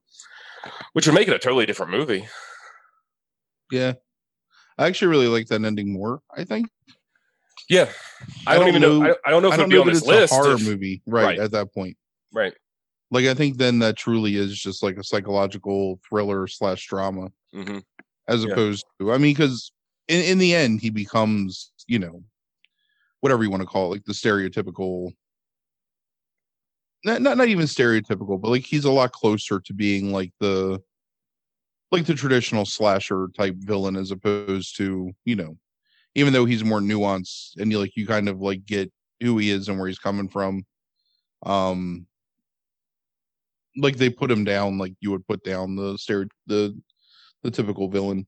which 0.94 1.06
would 1.08 1.16
make 1.16 1.28
it 1.28 1.34
a 1.34 1.40
totally 1.40 1.66
different 1.66 1.92
movie. 1.92 2.28
yeah. 3.72 3.94
I 4.78 4.88
actually 4.88 5.08
really 5.08 5.28
like 5.30 5.48
that 5.48 5.64
ending 5.64 5.94
more, 5.94 6.20
I 6.36 6.44
think. 6.44 6.68
Yeah, 7.70 7.88
I, 8.46 8.52
I 8.52 8.56
don't, 8.56 8.66
don't 8.66 8.70
even 8.76 8.82
know. 8.82 9.00
know- 9.00 9.16
I, 9.26 9.30
I 9.30 9.32
don't 9.32 9.42
know 9.42 9.48
if 9.48 9.54
I 9.54 9.56
it'd 9.56 9.64
don't 9.64 9.70
be 9.70 9.76
know 9.76 9.82
on 9.84 9.88
this 9.88 10.00
it's 10.00 10.08
list. 10.08 10.34
a 10.34 10.36
horror 10.36 10.56
if- 10.56 10.66
movie 10.66 11.02
right, 11.08 11.24
right. 11.24 11.40
at 11.40 11.52
that 11.52 11.74
point. 11.74 11.96
Right. 12.34 12.54
Like 13.12 13.26
I 13.26 13.34
think 13.34 13.58
then 13.58 13.80
that 13.80 13.98
truly 13.98 14.36
is 14.36 14.58
just 14.60 14.84
like 14.84 14.98
a 14.98 15.04
psychological 15.04 16.00
thriller 16.08 16.48
slash 16.48 16.86
drama, 16.88 17.30
hmm 17.54 17.80
as 18.28 18.44
Yeah. 18.44 18.52
opposed 18.52 18.86
to 19.00 19.14
I 19.14 19.18
mean, 19.18 19.34
because 19.36 19.72
in 20.08 20.22
in 20.26 20.38
the 20.40 20.56
end 20.56 20.82
he 20.82 20.90
becomes 20.90 21.72
you 21.88 22.00
know 22.00 22.24
whatever 23.22 23.44
you 23.44 23.50
want 23.50 23.62
to 23.62 23.68
call 23.68 23.88
it, 23.88 23.96
like 23.98 24.06
the 24.06 24.14
stereotypical. 24.14 25.14
Not, 27.04 27.22
not 27.22 27.38
not 27.38 27.50
even 27.50 27.66
stereotypical, 27.68 28.42
but 28.42 28.50
like 28.50 28.64
he's 28.66 28.86
a 28.86 28.92
lot 28.92 29.12
closer 29.12 29.60
to 29.60 29.74
being 29.74 30.12
like 30.12 30.34
the 30.40 30.82
like 31.92 32.06
the 32.06 32.14
traditional 32.14 32.66
slasher 32.66 33.28
type 33.38 33.56
villain 33.58 33.96
as 33.96 34.12
opposed 34.12 34.76
to 34.78 35.12
you 35.26 35.36
know 35.36 35.58
even 36.16 36.34
though 36.34 36.46
he's 36.46 36.64
more 36.64 36.82
nuanced 36.82 37.58
and 37.58 37.72
you 37.72 37.80
like 37.80 37.96
you 37.96 38.08
kind 38.08 38.30
of 38.30 38.40
like 38.42 38.66
get 38.66 38.92
who 39.22 39.38
he 39.38 39.52
is 39.52 39.70
and 39.70 39.80
where 39.80 39.88
he's 39.88 40.00
coming 40.00 40.30
from 40.30 40.66
um 41.46 42.08
like 43.78 43.98
they 43.98 44.10
put 44.10 44.32
him 44.32 44.44
down 44.44 44.78
like 44.78 44.94
you 45.02 45.12
would 45.12 45.28
put 45.28 45.44
down 45.44 45.76
the 45.76 45.98
stereo 45.98 46.28
the 46.48 46.78
the 47.44 47.52
typical 47.52 47.88
villain 47.90 48.26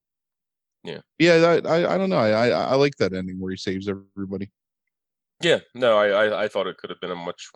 Yeah. 0.83 0.99
yeah 1.19 1.37
that, 1.39 1.67
i 1.67 1.93
i 1.93 1.97
don't 1.97 2.09
know 2.09 2.17
I, 2.17 2.49
I 2.49 2.49
i 2.49 2.75
like 2.75 2.95
that 2.97 3.13
ending 3.13 3.39
where 3.39 3.51
he 3.51 3.57
saves 3.57 3.87
everybody 3.87 4.51
Yeah, 5.41 5.59
no, 5.75 5.97
I, 5.97 6.07
I 6.09 6.43
I 6.43 6.47
thought 6.47 6.67
it 6.67 6.77
could 6.77 6.89
have 6.89 6.99
been 6.99 7.11
a 7.11 7.15
much 7.15 7.49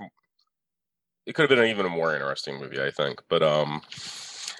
it 1.26 1.34
could 1.34 1.44
have 1.44 1.50
been 1.50 1.64
an 1.66 1.70
even 1.72 1.86
a 1.86 1.90
more 1.90 2.14
interesting 2.14 2.60
movie, 2.60 2.82
I 2.82 2.92
think. 2.92 3.22
But 3.30 3.42
um 3.44 3.82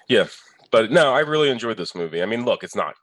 yeah. 0.08 0.28
But 0.72 0.92
no, 0.92 1.14
I 1.14 1.20
really 1.20 1.50
enjoyed 1.50 1.78
this 1.78 1.94
movie. 1.96 2.22
I 2.24 2.26
mean, 2.26 2.46
look, 2.46 2.64
it's 2.64 2.76
not 2.76 2.96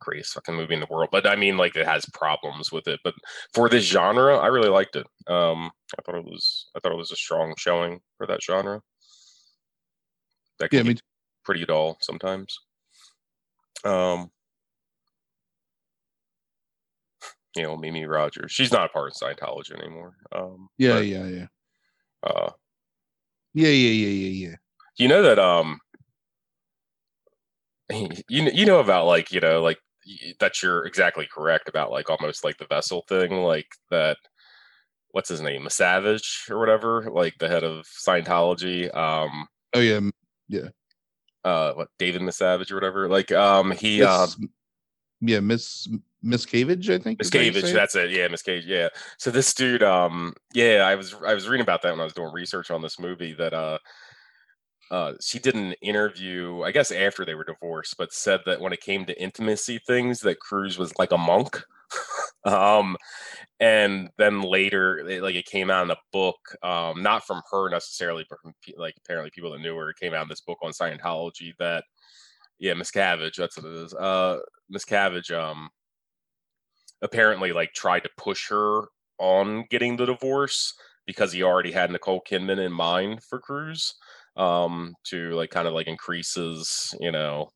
greatest 0.00 0.34
fucking 0.34 0.54
movie 0.54 0.74
in 0.74 0.80
the 0.80 0.86
world, 0.90 1.10
but 1.12 1.26
I 1.26 1.36
mean 1.36 1.56
like 1.56 1.76
it 1.76 1.86
has 1.86 2.04
problems 2.12 2.72
with 2.72 2.88
it. 2.88 3.00
But 3.04 3.14
for 3.52 3.68
this 3.68 3.84
genre, 3.84 4.36
I 4.36 4.46
really 4.46 4.68
liked 4.68 4.96
it. 4.96 5.06
Um 5.26 5.70
I 5.98 6.02
thought 6.02 6.16
it 6.16 6.24
was 6.24 6.66
I 6.76 6.80
thought 6.80 6.92
it 6.92 6.98
was 6.98 7.12
a 7.12 7.16
strong 7.16 7.54
showing 7.58 8.00
for 8.16 8.26
that 8.26 8.42
genre. 8.42 8.80
That 10.58 10.72
yeah 10.72 10.80
can 10.80 10.88
me 10.88 10.94
be 10.94 11.00
pretty 11.44 11.64
dull 11.64 11.98
sometimes. 12.00 12.58
Um 13.84 14.30
you 17.56 17.62
know, 17.64 17.76
Mimi 17.76 18.04
Rogers. 18.04 18.52
She's 18.52 18.72
not 18.72 18.86
a 18.86 18.88
part 18.92 19.10
of 19.10 19.14
Scientology 19.14 19.78
anymore. 19.78 20.14
Um 20.34 20.68
yeah 20.78 20.94
but, 20.94 21.06
yeah 21.06 21.26
yeah 21.26 21.46
uh 22.22 22.50
yeah 23.54 23.68
yeah 23.68 23.90
yeah 23.90 24.28
yeah 24.28 24.48
yeah 24.48 24.56
you 24.96 25.08
know 25.08 25.22
that 25.22 25.38
um 25.38 25.80
you 28.28 28.50
you 28.52 28.66
know 28.66 28.80
about 28.80 29.06
like 29.06 29.32
you 29.32 29.40
know 29.40 29.62
like 29.62 29.78
that 30.40 30.62
you're 30.62 30.84
exactly 30.86 31.26
correct 31.30 31.68
about 31.68 31.90
like 31.90 32.08
almost 32.10 32.44
like 32.44 32.56
the 32.58 32.66
vessel 32.66 33.04
thing 33.08 33.32
like 33.42 33.68
that 33.90 34.16
what's 35.12 35.28
his 35.28 35.40
name 35.40 35.66
savage 35.70 36.46
or 36.50 36.58
whatever 36.58 37.08
like 37.10 37.34
the 37.38 37.48
head 37.48 37.64
of 37.64 37.86
scientology 37.86 38.94
um 38.94 39.46
oh 39.74 39.80
yeah 39.80 40.00
yeah 40.48 40.68
uh 41.44 41.72
what 41.72 41.88
david 41.98 42.22
misavage 42.22 42.70
or 42.70 42.74
whatever 42.74 43.08
like 43.08 43.32
um 43.32 43.70
he 43.72 44.02
um 44.02 44.28
yeah 45.20 45.40
miss 45.40 45.88
miss 46.22 46.44
cavage 46.44 46.90
i 46.92 46.98
think 46.98 47.18
Miss 47.18 47.28
is 47.28 47.34
how 47.34 47.40
you 47.40 47.52
Cavage, 47.52 47.62
say 47.62 47.70
it? 47.70 47.74
that's 47.74 47.94
it. 47.94 48.10
Yeah, 48.10 48.28
Miss 48.28 48.42
Cage. 48.42 48.66
Yeah. 48.66 48.88
So 49.18 49.30
this 49.30 49.54
dude, 49.54 49.84
um, 49.84 50.34
yeah, 50.52 50.82
I 50.84 50.96
was 50.96 51.14
I 51.24 51.32
was 51.32 51.48
reading 51.48 51.62
about 51.62 51.82
that 51.82 51.92
when 51.92 52.00
I 52.00 52.04
was 52.04 52.12
doing 52.12 52.32
research 52.32 52.72
on 52.72 52.82
this 52.82 52.98
movie. 52.98 53.34
That 53.34 53.54
uh, 53.54 53.78
uh, 54.90 55.12
she 55.20 55.38
did 55.38 55.54
an 55.54 55.74
interview, 55.82 56.62
I 56.62 56.70
guess 56.70 56.90
after 56.90 57.24
they 57.24 57.34
were 57.34 57.44
divorced, 57.44 57.96
but 57.98 58.12
said 58.12 58.40
that 58.46 58.60
when 58.60 58.72
it 58.72 58.80
came 58.80 59.04
to 59.06 59.22
intimacy 59.22 59.80
things, 59.86 60.20
that 60.20 60.40
Cruise 60.40 60.78
was 60.78 60.96
like 60.98 61.12
a 61.12 61.18
monk. 61.18 61.62
um, 62.44 62.96
and 63.60 64.08
then 64.16 64.40
later, 64.40 64.98
it, 65.06 65.22
like 65.22 65.34
it 65.34 65.46
came 65.46 65.70
out 65.70 65.84
in 65.84 65.90
a 65.90 65.96
book, 66.12 66.38
um, 66.62 67.02
not 67.02 67.26
from 67.26 67.42
her 67.50 67.68
necessarily, 67.68 68.24
but 68.30 68.38
from 68.40 68.54
like 68.76 68.94
apparently 69.04 69.30
people 69.34 69.52
that 69.52 69.60
knew 69.60 69.76
her. 69.76 69.90
It 69.90 69.98
came 70.00 70.14
out 70.14 70.22
in 70.22 70.28
this 70.28 70.40
book 70.40 70.58
on 70.62 70.72
Scientology 70.72 71.52
that, 71.58 71.84
yeah, 72.58 72.74
Miss 72.74 72.90
Cavage, 72.90 73.36
that's 73.36 73.58
what 73.58 73.66
it 73.66 73.76
is. 73.76 73.94
Uh, 73.94 74.38
Miss 74.70 74.84
Cavage, 74.84 75.30
um, 75.30 75.68
apparently 77.02 77.52
like 77.52 77.72
tried 77.74 78.04
to 78.04 78.10
push 78.16 78.48
her 78.48 78.84
on 79.18 79.64
getting 79.70 79.96
the 79.96 80.06
divorce 80.06 80.74
because 81.06 81.32
he 81.32 81.42
already 81.42 81.72
had 81.72 81.90
Nicole 81.90 82.22
Kidman 82.28 82.58
in 82.58 82.72
mind 82.72 83.22
for 83.22 83.38
Cruise 83.38 83.94
um 84.38 84.94
to 85.04 85.32
like 85.32 85.50
kind 85.50 85.68
of 85.68 85.74
like 85.74 85.88
increases, 85.88 86.94
you 87.00 87.12
know 87.12 87.50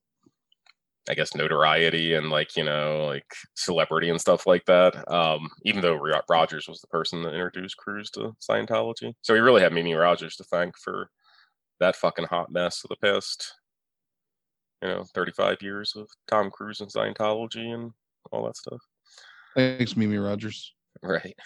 I 1.09 1.15
guess 1.15 1.35
notoriety 1.35 2.15
and 2.15 2.31
like 2.31 2.57
you 2.57 2.65
know 2.65 3.07
like 3.07 3.27
celebrity 3.55 4.09
and 4.09 4.21
stuff 4.21 4.47
like 4.47 4.65
that 4.67 5.11
um 5.13 5.49
even 5.65 5.81
though 5.81 5.99
Rogers 6.29 6.69
was 6.69 6.81
the 6.81 6.87
person 6.87 7.23
that 7.23 7.35
introduced 7.35 7.77
Cruise 7.77 8.11
to 8.11 8.35
Scientology. 8.41 9.13
So 9.23 9.35
we 9.35 9.41
really 9.41 9.63
have 9.63 9.73
Mimi 9.73 9.95
Rogers 9.95 10.37
to 10.37 10.45
thank 10.45 10.79
for 10.79 11.09
that 11.81 11.97
fucking 11.97 12.27
hot 12.27 12.53
mess 12.53 12.85
of 12.85 12.91
the 12.91 12.97
past 12.97 13.55
you 14.81 14.89
know 14.89 15.05
35 15.15 15.59
years 15.61 15.95
of 15.97 16.09
Tom 16.29 16.51
Cruise 16.51 16.81
and 16.81 16.91
Scientology 16.93 17.75
and 17.75 17.91
all 18.31 18.45
that 18.47 18.57
stuff. 18.57 18.81
Thanks 19.57 19.97
mimi 19.97 20.17
rogers. 20.19 20.73
Right. 21.03 21.37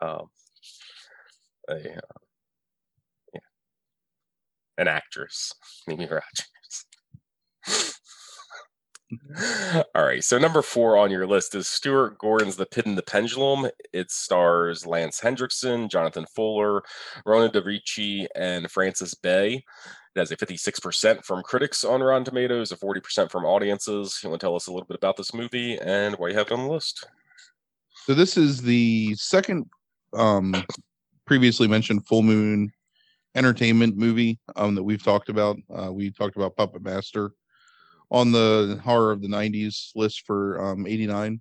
Um 0.00 0.26
uh, 1.68 1.74
an 4.78 4.88
actress 4.88 5.52
mimi 5.86 6.06
rogers. 6.06 6.86
All 9.94 10.04
right 10.04 10.24
so 10.24 10.36
number 10.36 10.62
four 10.62 10.96
on 10.96 11.12
your 11.12 11.28
list 11.28 11.54
is 11.54 11.68
stuart 11.68 12.18
gordon's 12.18 12.56
the 12.56 12.66
pit 12.66 12.86
and 12.86 12.98
the 12.98 13.02
pendulum. 13.02 13.70
It 13.92 14.10
stars 14.10 14.84
Lance 14.84 15.20
Henriksen 15.20 15.88
jonathan 15.88 16.26
fuller 16.34 16.82
Rona 17.24 17.48
De 17.48 17.62
Ricci, 17.62 18.26
and 18.34 18.68
Frances 18.70 19.14
Bay. 19.14 19.64
It 20.14 20.18
has 20.18 20.32
a 20.32 20.36
56% 20.36 21.24
from 21.24 21.42
critics 21.42 21.84
on 21.84 22.02
rotten 22.02 22.24
tomatoes 22.24 22.72
a 22.72 22.76
40% 22.76 23.30
from 23.30 23.44
audiences. 23.44 24.18
You 24.22 24.30
want 24.30 24.40
to 24.40 24.44
tell 24.46 24.56
us 24.56 24.66
a 24.66 24.72
little 24.72 24.86
bit 24.86 24.96
about 24.96 25.16
this 25.16 25.32
movie 25.32 25.78
and 25.78 26.16
why 26.16 26.28
you 26.28 26.34
have 26.34 26.46
it 26.46 26.52
on 26.52 26.66
the 26.66 26.72
list? 26.72 27.06
So 28.06 28.14
this 28.14 28.36
is 28.36 28.62
the 28.62 29.14
second 29.14 29.66
um 30.14 30.64
previously 31.26 31.68
mentioned 31.68 32.06
full 32.06 32.22
moon 32.22 32.72
entertainment 33.36 33.96
movie 33.96 34.40
um 34.56 34.74
that 34.74 34.82
we've 34.82 35.02
talked 35.02 35.28
about. 35.28 35.58
Uh 35.74 35.92
we 35.92 36.10
talked 36.10 36.36
about 36.36 36.56
Puppet 36.56 36.82
Master 36.82 37.32
on 38.10 38.32
the 38.32 38.80
horror 38.82 39.12
of 39.12 39.20
the 39.20 39.28
90s 39.28 39.90
list 39.94 40.26
for 40.26 40.60
um 40.60 40.86
89. 40.86 41.40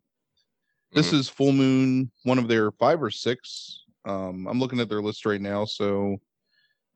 This 0.92 1.12
is 1.14 1.28
full 1.28 1.52
moon 1.52 2.12
one 2.24 2.38
of 2.38 2.48
their 2.48 2.72
five 2.72 3.02
or 3.02 3.10
six. 3.10 3.84
Um 4.06 4.48
I'm 4.48 4.60
looking 4.60 4.80
at 4.80 4.90
their 4.90 5.02
list 5.02 5.26
right 5.26 5.42
now 5.42 5.66
so 5.66 6.18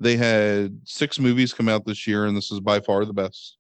they 0.02 0.16
had 0.16 0.80
six 0.86 1.20
movies 1.20 1.54
come 1.54 1.68
out 1.70 1.86
this 1.86 2.06
year 2.08 2.26
and 2.26 2.36
this 2.36 2.52
is 2.52 2.60
by 2.60 2.80
far 2.80 3.06
the 3.06 3.14
best. 3.14 3.58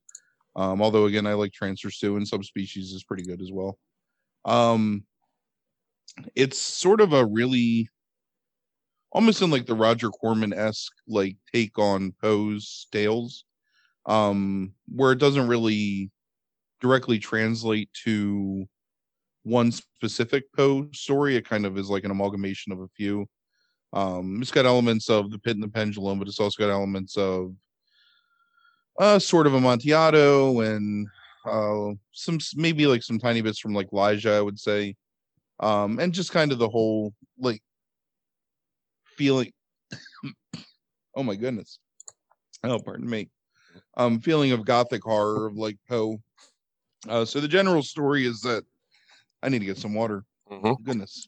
Um 0.55 0.81
although 0.81 1.05
again 1.05 1.25
I 1.25 1.33
like 1.33 1.53
Trancers 1.53 1.97
too 1.97 2.17
and 2.17 2.27
Subspecies 2.27 2.91
is 2.91 3.03
pretty 3.03 3.23
good 3.23 3.41
as 3.41 3.51
well. 3.51 3.79
Um 4.43 5.05
it's 6.35 6.57
sort 6.57 6.99
of 6.99 7.13
a 7.13 7.25
really 7.25 7.89
almost 9.11 9.41
in 9.41 9.49
like 9.49 9.65
the 9.65 9.75
Roger 9.75 10.09
Corman 10.09 10.53
esque 10.53 10.93
like 11.07 11.37
take 11.53 11.77
on 11.77 12.13
Poe's 12.21 12.87
tales, 12.91 13.45
um, 14.05 14.73
where 14.87 15.11
it 15.11 15.19
doesn't 15.19 15.47
really 15.47 16.11
directly 16.81 17.19
translate 17.19 17.89
to 18.05 18.67
one 19.43 19.71
specific 19.71 20.45
Poe 20.55 20.87
story. 20.93 21.35
It 21.35 21.47
kind 21.47 21.65
of 21.65 21.77
is 21.77 21.89
like 21.89 22.03
an 22.03 22.11
amalgamation 22.11 22.71
of 22.71 22.81
a 22.81 22.87
few. 22.95 23.27
Um, 23.91 24.39
it's 24.41 24.51
got 24.51 24.65
elements 24.65 25.09
of 25.09 25.31
the 25.31 25.39
Pit 25.39 25.55
and 25.55 25.63
the 25.63 25.67
Pendulum, 25.67 26.19
but 26.19 26.27
it's 26.27 26.39
also 26.39 26.63
got 26.63 26.71
elements 26.71 27.17
of 27.17 27.53
uh, 28.99 29.17
sort 29.17 29.47
of 29.47 29.55
Amontillado 29.55 30.59
and 30.59 31.07
uh, 31.45 31.93
some 32.11 32.37
maybe 32.55 32.85
like 32.85 33.01
some 33.01 33.17
tiny 33.17 33.41
bits 33.41 33.59
from 33.59 33.73
like 33.73 33.89
Ligeia, 33.89 34.35
I 34.37 34.41
would 34.41 34.59
say 34.59 34.95
um 35.59 35.99
and 35.99 36.13
just 36.13 36.31
kind 36.31 36.51
of 36.51 36.57
the 36.57 36.69
whole 36.69 37.13
like 37.37 37.61
feeling 39.19 39.51
oh 41.15 41.23
my 41.23 41.35
goodness. 41.35 41.79
Oh 42.63 42.79
pardon 42.79 43.09
me. 43.09 43.29
Um 43.97 44.21
feeling 44.21 44.53
of 44.53 44.63
gothic 44.63 45.03
horror 45.03 45.45
of 45.47 45.57
like 45.57 45.77
poe. 45.89 46.21
Uh 47.07 47.25
so 47.25 47.41
the 47.41 47.47
general 47.49 47.83
story 47.83 48.25
is 48.25 48.39
that 48.41 48.63
i 49.43 49.49
need 49.49 49.59
to 49.59 49.65
get 49.65 49.77
some 49.77 49.93
water. 49.93 50.23
Mhm. 50.49 50.81
goodness. 50.83 51.27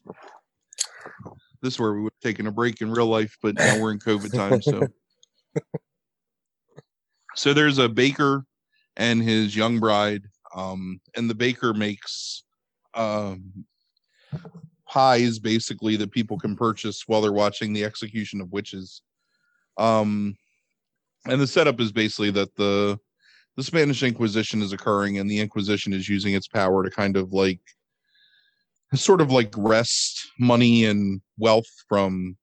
This 1.60 1.74
is 1.74 1.78
where 1.80 1.92
we 1.92 2.00
would 2.00 2.14
have 2.14 2.30
taken 2.30 2.46
a 2.46 2.50
break 2.50 2.80
in 2.80 2.90
real 2.90 3.06
life 3.08 3.36
but 3.42 3.56
now 3.56 3.76
we're 3.76 3.92
in 3.92 3.98
covid 3.98 4.32
time 4.32 4.62
so. 4.62 4.88
So 7.34 7.54
there's 7.54 7.78
a 7.78 7.88
baker 7.88 8.44
and 8.96 9.22
his 9.22 9.54
young 9.56 9.80
bride 9.80 10.22
um 10.54 10.98
and 11.16 11.28
the 11.30 11.34
baker 11.34 11.72
makes 11.74 12.44
um 12.94 13.66
pies 14.92 15.38
basically 15.38 15.96
that 15.96 16.10
people 16.10 16.38
can 16.38 16.54
purchase 16.54 17.04
while 17.06 17.22
they're 17.22 17.32
watching 17.32 17.72
the 17.72 17.84
execution 17.84 18.40
of 18.42 18.52
witches 18.52 19.00
um 19.78 20.36
and 21.26 21.40
the 21.40 21.46
setup 21.46 21.80
is 21.80 21.92
basically 21.92 22.30
that 22.30 22.54
the 22.56 22.98
the 23.56 23.62
spanish 23.62 24.02
inquisition 24.02 24.60
is 24.60 24.72
occurring 24.72 25.18
and 25.18 25.30
the 25.30 25.40
inquisition 25.40 25.94
is 25.94 26.08
using 26.08 26.34
its 26.34 26.46
power 26.46 26.82
to 26.84 26.90
kind 26.90 27.16
of 27.16 27.32
like 27.32 27.60
sort 28.94 29.22
of 29.22 29.30
like 29.30 29.54
wrest 29.56 30.30
money 30.38 30.84
and 30.84 31.22
wealth 31.38 31.70
from 31.88 32.36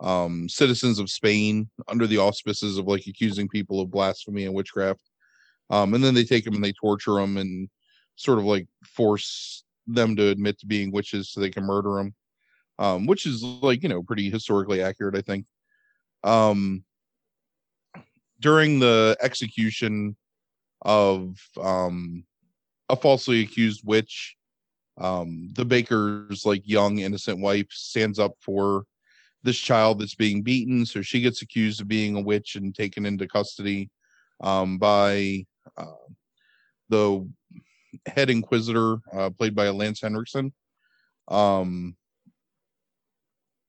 um, 0.00 0.48
citizens 0.48 0.98
of 0.98 1.10
Spain 1.10 1.68
under 1.88 2.06
the 2.06 2.18
auspices 2.18 2.78
of 2.78 2.86
like 2.86 3.06
accusing 3.06 3.48
people 3.48 3.80
of 3.80 3.90
blasphemy 3.90 4.44
and 4.44 4.54
witchcraft. 4.54 5.02
Um, 5.70 5.94
and 5.94 6.02
then 6.02 6.14
they 6.14 6.24
take 6.24 6.44
them 6.44 6.54
and 6.54 6.64
they 6.64 6.72
torture 6.72 7.14
them 7.14 7.36
and 7.36 7.68
sort 8.16 8.38
of 8.38 8.44
like 8.44 8.66
force 8.84 9.64
them 9.88 10.16
to 10.16 10.28
admit 10.28 10.58
to 10.60 10.66
being 10.66 10.92
witches 10.92 11.30
so 11.30 11.40
they 11.40 11.50
can 11.50 11.64
murder 11.64 11.94
them, 11.96 12.14
um, 12.78 13.06
which 13.06 13.26
is 13.26 13.42
like 13.42 13.82
you 13.82 13.88
know 13.88 14.02
pretty 14.02 14.30
historically 14.30 14.82
accurate, 14.82 15.16
I 15.16 15.22
think. 15.22 15.46
Um, 16.24 16.84
during 18.40 18.78
the 18.78 19.16
execution 19.20 20.16
of 20.82 21.36
um, 21.60 22.24
a 22.88 22.96
falsely 22.96 23.42
accused 23.42 23.82
witch, 23.84 24.36
um, 24.98 25.50
the 25.54 25.64
baker's 25.64 26.44
like 26.44 26.62
young 26.64 26.98
innocent 26.98 27.40
wife 27.40 27.66
stands 27.70 28.18
up 28.18 28.34
for 28.40 28.84
this 29.42 29.58
child 29.58 30.00
that's 30.00 30.14
being 30.14 30.42
beaten. 30.42 30.84
So 30.84 31.02
she 31.02 31.20
gets 31.20 31.42
accused 31.42 31.80
of 31.80 31.88
being 31.88 32.16
a 32.16 32.20
witch 32.20 32.56
and 32.56 32.74
taken 32.74 33.06
into 33.06 33.28
custody 33.28 33.90
um, 34.40 34.78
by 34.78 35.46
uh, 35.76 35.86
the 36.88 37.28
head 38.06 38.30
inquisitor, 38.30 38.98
uh, 39.12 39.30
played 39.30 39.54
by 39.54 39.68
Lance 39.70 40.00
Henriksen. 40.00 40.52
Um, 41.28 41.96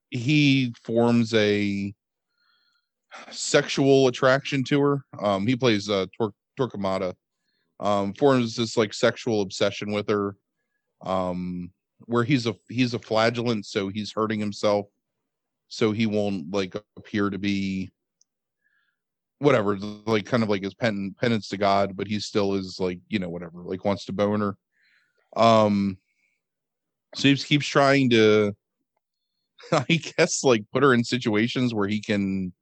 he 0.10 0.74
forms 0.84 1.34
a 1.34 1.94
sexual 3.32 4.08
attraction 4.08 4.64
to 4.66 4.82
her. 4.82 5.06
Um, 5.20 5.46
he 5.46 5.56
plays 5.56 5.90
uh, 5.90 6.06
Tor- 6.18 6.34
Torquemada. 6.60 7.14
Um, 7.82 8.14
forms 8.14 8.58
this 8.58 8.76
like 8.76 8.94
sexual 8.94 9.42
obsession 9.42 9.94
with 9.94 10.10
her, 10.10 10.36
um, 11.02 11.72
where 12.08 12.26
he's 12.26 12.46
a 12.46 12.54
he's 12.68 12.94
a 12.94 13.00
flagellant, 13.00 13.66
so 13.66 13.88
he's 13.88 14.12
hurting 14.12 14.40
himself 14.40 14.88
so 15.70 15.92
he 15.92 16.08
won't 16.08 16.52
like 16.52 16.76
appear 16.98 17.30
to 17.30 17.38
be 17.38 17.90
whatever 19.40 19.78
like 20.06 20.26
kind 20.26 20.44
of 20.44 20.50
like 20.50 20.64
his 20.64 20.74
pen, 20.74 21.16
penance 21.20 21.48
to 21.48 21.58
god 21.58 21.96
but 21.96 22.08
he 22.08 22.20
still 22.20 22.56
is 22.56 22.78
like 22.80 23.00
you 23.08 23.20
know 23.20 23.30
whatever 23.30 23.62
like 23.64 23.86
wants 23.86 24.06
to 24.06 24.14
bone 24.14 24.42
her. 24.42 24.58
Um 25.42 25.98
so 27.16 27.28
he 27.28 27.36
keeps 27.36 27.66
trying 27.66 28.10
to 28.12 28.56
i 29.72 29.84
guess 30.18 30.44
like 30.44 30.64
put 30.72 30.84
her 30.84 30.94
in 30.94 31.04
situations 31.04 31.74
where 31.74 31.88
he 31.88 32.00
can 32.00 32.54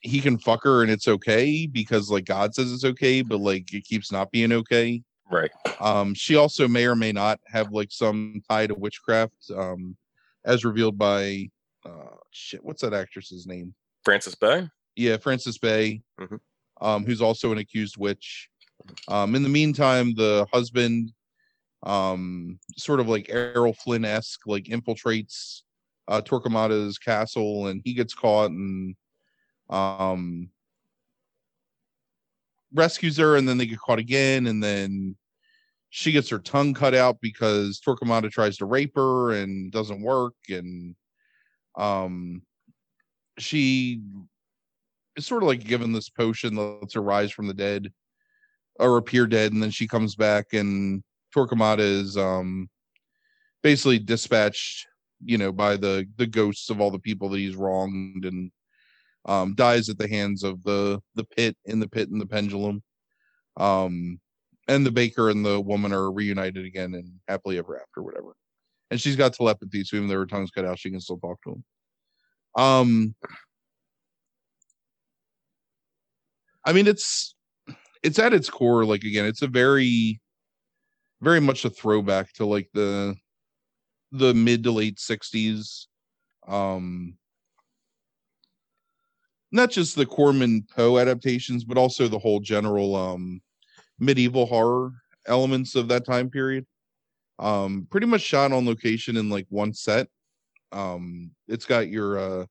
he 0.00 0.20
can 0.20 0.38
fuck 0.38 0.62
her 0.62 0.82
and 0.82 0.90
it's 0.90 1.08
okay 1.08 1.66
because 1.66 2.10
like 2.10 2.24
god 2.24 2.54
says 2.54 2.72
it's 2.72 2.84
okay 2.84 3.22
but 3.22 3.40
like 3.40 3.72
it 3.72 3.84
keeps 3.84 4.12
not 4.12 4.30
being 4.30 4.52
okay. 4.52 5.02
Right. 5.28 5.50
Um 5.80 6.14
she 6.14 6.36
also 6.36 6.68
may 6.68 6.86
or 6.86 6.94
may 6.94 7.10
not 7.10 7.40
have 7.46 7.72
like 7.72 7.90
some 7.90 8.40
tie 8.48 8.68
to 8.68 8.74
witchcraft 8.74 9.50
um 9.54 9.96
as 10.44 10.64
revealed 10.64 10.96
by 10.96 11.48
uh 11.84 12.14
shit 12.30 12.64
what's 12.64 12.82
that 12.82 12.94
actress's 12.94 13.46
name? 13.46 13.74
Frances 14.04 14.36
bay 14.36 14.68
yeah 14.96 15.16
Frances 15.16 15.58
Bay 15.58 16.02
Mhm. 16.20 16.40
um 16.80 17.04
who's 17.04 17.22
also 17.22 17.52
an 17.52 17.58
accused 17.58 17.96
witch 17.96 18.48
um 19.08 19.34
in 19.34 19.42
the 19.42 19.48
meantime 19.48 20.14
the 20.14 20.46
husband 20.52 21.12
um 21.82 22.58
sort 22.76 23.00
of 23.00 23.08
like 23.08 23.26
errol 23.28 23.72
flynn-esque 23.74 24.40
like 24.46 24.64
infiltrates 24.64 25.62
uh 26.08 26.20
torquemada's 26.20 26.98
castle 26.98 27.68
and 27.68 27.82
he 27.84 27.92
gets 27.94 28.14
caught 28.14 28.50
and 28.50 28.96
um 29.70 30.48
rescues 32.72 33.16
her 33.16 33.36
and 33.36 33.48
then 33.48 33.58
they 33.58 33.66
get 33.66 33.78
caught 33.78 33.98
again 33.98 34.46
and 34.48 34.62
then 34.62 35.16
she 35.90 36.12
gets 36.12 36.28
her 36.28 36.38
tongue 36.38 36.74
cut 36.74 36.94
out 36.94 37.16
because 37.22 37.80
Torquemada 37.80 38.30
tries 38.30 38.56
to 38.58 38.66
rape 38.66 38.94
her 38.96 39.32
and 39.32 39.70
doesn't 39.72 40.02
work 40.02 40.34
and 40.48 40.94
um 41.78 42.42
she 43.38 44.00
is 45.16 45.26
sort 45.26 45.42
of 45.42 45.48
like 45.48 45.64
given 45.64 45.92
this 45.92 46.08
potion 46.08 46.54
that 46.54 46.78
lets 46.80 46.94
her 46.94 47.02
rise 47.02 47.32
from 47.32 47.46
the 47.46 47.54
dead 47.54 47.90
or 48.78 48.98
appear 48.98 49.26
dead 49.26 49.52
and 49.52 49.62
then 49.62 49.70
she 49.70 49.88
comes 49.88 50.14
back 50.14 50.52
and 50.52 51.02
Torquemada 51.34 51.78
is 51.80 52.16
um 52.16 52.68
basically 53.62 53.98
dispatched 53.98 54.86
you 55.24 55.38
know 55.38 55.52
by 55.52 55.76
the 55.76 56.06
the 56.16 56.26
ghosts 56.26 56.70
of 56.70 56.80
all 56.80 56.90
the 56.90 56.98
people 56.98 57.28
that 57.28 57.38
he's 57.38 57.56
wronged 57.56 58.24
and 58.24 58.50
um 59.24 59.54
dies 59.54 59.88
at 59.88 59.98
the 59.98 60.08
hands 60.08 60.42
of 60.42 60.62
the 60.62 61.00
the 61.14 61.24
pit 61.24 61.56
in 61.64 61.80
the 61.80 61.88
pit 61.88 62.10
and 62.10 62.20
the 62.20 62.26
pendulum. 62.26 62.82
Um 63.56 64.20
and 64.68 64.84
the 64.84 64.92
baker 64.92 65.30
and 65.30 65.44
the 65.44 65.60
woman 65.60 65.92
are 65.92 66.10
reunited 66.10 66.64
again 66.64 66.94
and 66.94 67.10
happily 67.28 67.56
ever 67.58 67.80
after 67.80 68.02
whatever. 68.02 68.34
And 68.90 69.00
she's 69.00 69.16
got 69.16 69.32
telepathy 69.32 69.84
so 69.84 69.96
even 69.96 70.08
though 70.08 70.16
her 70.16 70.26
tongue's 70.26 70.50
cut 70.50 70.64
out 70.64 70.78
she 70.78 70.90
can 70.90 71.00
still 71.00 71.18
talk 71.18 71.40
to 71.42 71.52
him. 71.52 71.64
Um 72.56 73.14
i 76.66 76.72
mean 76.72 76.86
it's 76.86 77.34
it's 78.02 78.18
at 78.18 78.34
its 78.34 78.50
core 78.50 78.84
like 78.84 79.04
again 79.04 79.24
it's 79.24 79.42
a 79.42 79.46
very 79.46 80.20
very 81.22 81.40
much 81.40 81.64
a 81.64 81.70
throwback 81.70 82.32
to 82.34 82.44
like 82.44 82.68
the 82.74 83.14
the 84.12 84.34
mid 84.34 84.62
to 84.64 84.70
late 84.70 84.98
60s 84.98 85.86
um 86.46 87.14
not 89.52 89.70
just 89.70 89.96
the 89.96 90.04
corman 90.06 90.66
poe 90.74 90.98
adaptations 90.98 91.64
but 91.64 91.78
also 91.78 92.06
the 92.08 92.18
whole 92.18 92.40
general 92.40 92.94
um 92.94 93.40
medieval 93.98 94.46
horror 94.46 94.92
elements 95.26 95.74
of 95.74 95.88
that 95.88 96.04
time 96.04 96.30
period. 96.30 96.66
Um 97.38 97.86
pretty 97.90 98.06
much 98.06 98.22
shot 98.22 98.52
on 98.52 98.66
location 98.66 99.16
in 99.16 99.28
like 99.30 99.46
one 99.48 99.74
set. 99.74 100.08
Um 100.72 101.32
it's 101.48 101.66
got 101.66 101.88
your 101.88 102.18
uh 102.18 102.46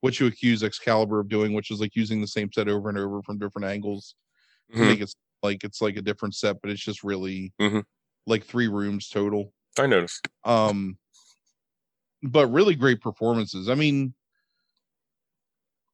what 0.00 0.18
you 0.18 0.26
accuse 0.26 0.62
excalibur 0.62 1.20
of 1.20 1.28
doing 1.28 1.52
which 1.52 1.70
is 1.70 1.80
like 1.80 1.94
using 1.96 2.20
the 2.20 2.26
same 2.26 2.50
set 2.52 2.68
over 2.68 2.88
and 2.88 2.98
over 2.98 3.22
from 3.22 3.38
different 3.38 3.66
angles 3.66 4.14
Mhm. 4.74 4.86
make 4.88 5.00
it 5.00 5.12
like 5.42 5.64
it's 5.64 5.80
like 5.80 5.96
a 5.96 6.02
different 6.02 6.34
set 6.34 6.60
but 6.62 6.70
it's 6.70 6.82
just 6.84 7.02
really 7.04 7.52
Mhm. 7.60 7.84
like 8.26 8.44
three 8.44 8.68
rooms 8.68 9.08
total. 9.08 9.52
I 9.78 9.86
noticed. 9.86 10.28
Um 10.44 10.98
but 12.22 12.48
really 12.48 12.74
great 12.74 13.00
performances. 13.00 13.68
I 13.68 13.74
mean 13.74 14.14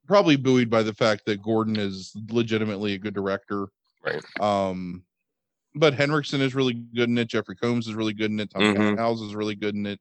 probably 0.06 0.36
buoyed 0.36 0.70
by 0.70 0.82
the 0.82 0.94
fact 0.94 1.24
that 1.26 1.42
gordon 1.42 1.76
is 1.76 2.12
legitimately 2.30 2.94
a 2.94 2.98
good 2.98 3.14
director. 3.14 3.66
Right. 4.04 4.22
um 4.40 5.04
but 5.74 5.94
henriksen 5.94 6.40
is 6.40 6.54
really 6.54 6.74
good 6.74 7.08
in 7.08 7.18
it. 7.18 7.28
Jeffrey 7.28 7.56
combs 7.56 7.86
is 7.88 7.94
really 7.94 8.14
good 8.14 8.30
in 8.30 8.40
it. 8.40 8.50
Tom 8.50 8.96
house 8.96 9.20
is 9.20 9.34
really 9.34 9.54
good 9.54 9.74
in 9.74 9.86
it 9.86 10.00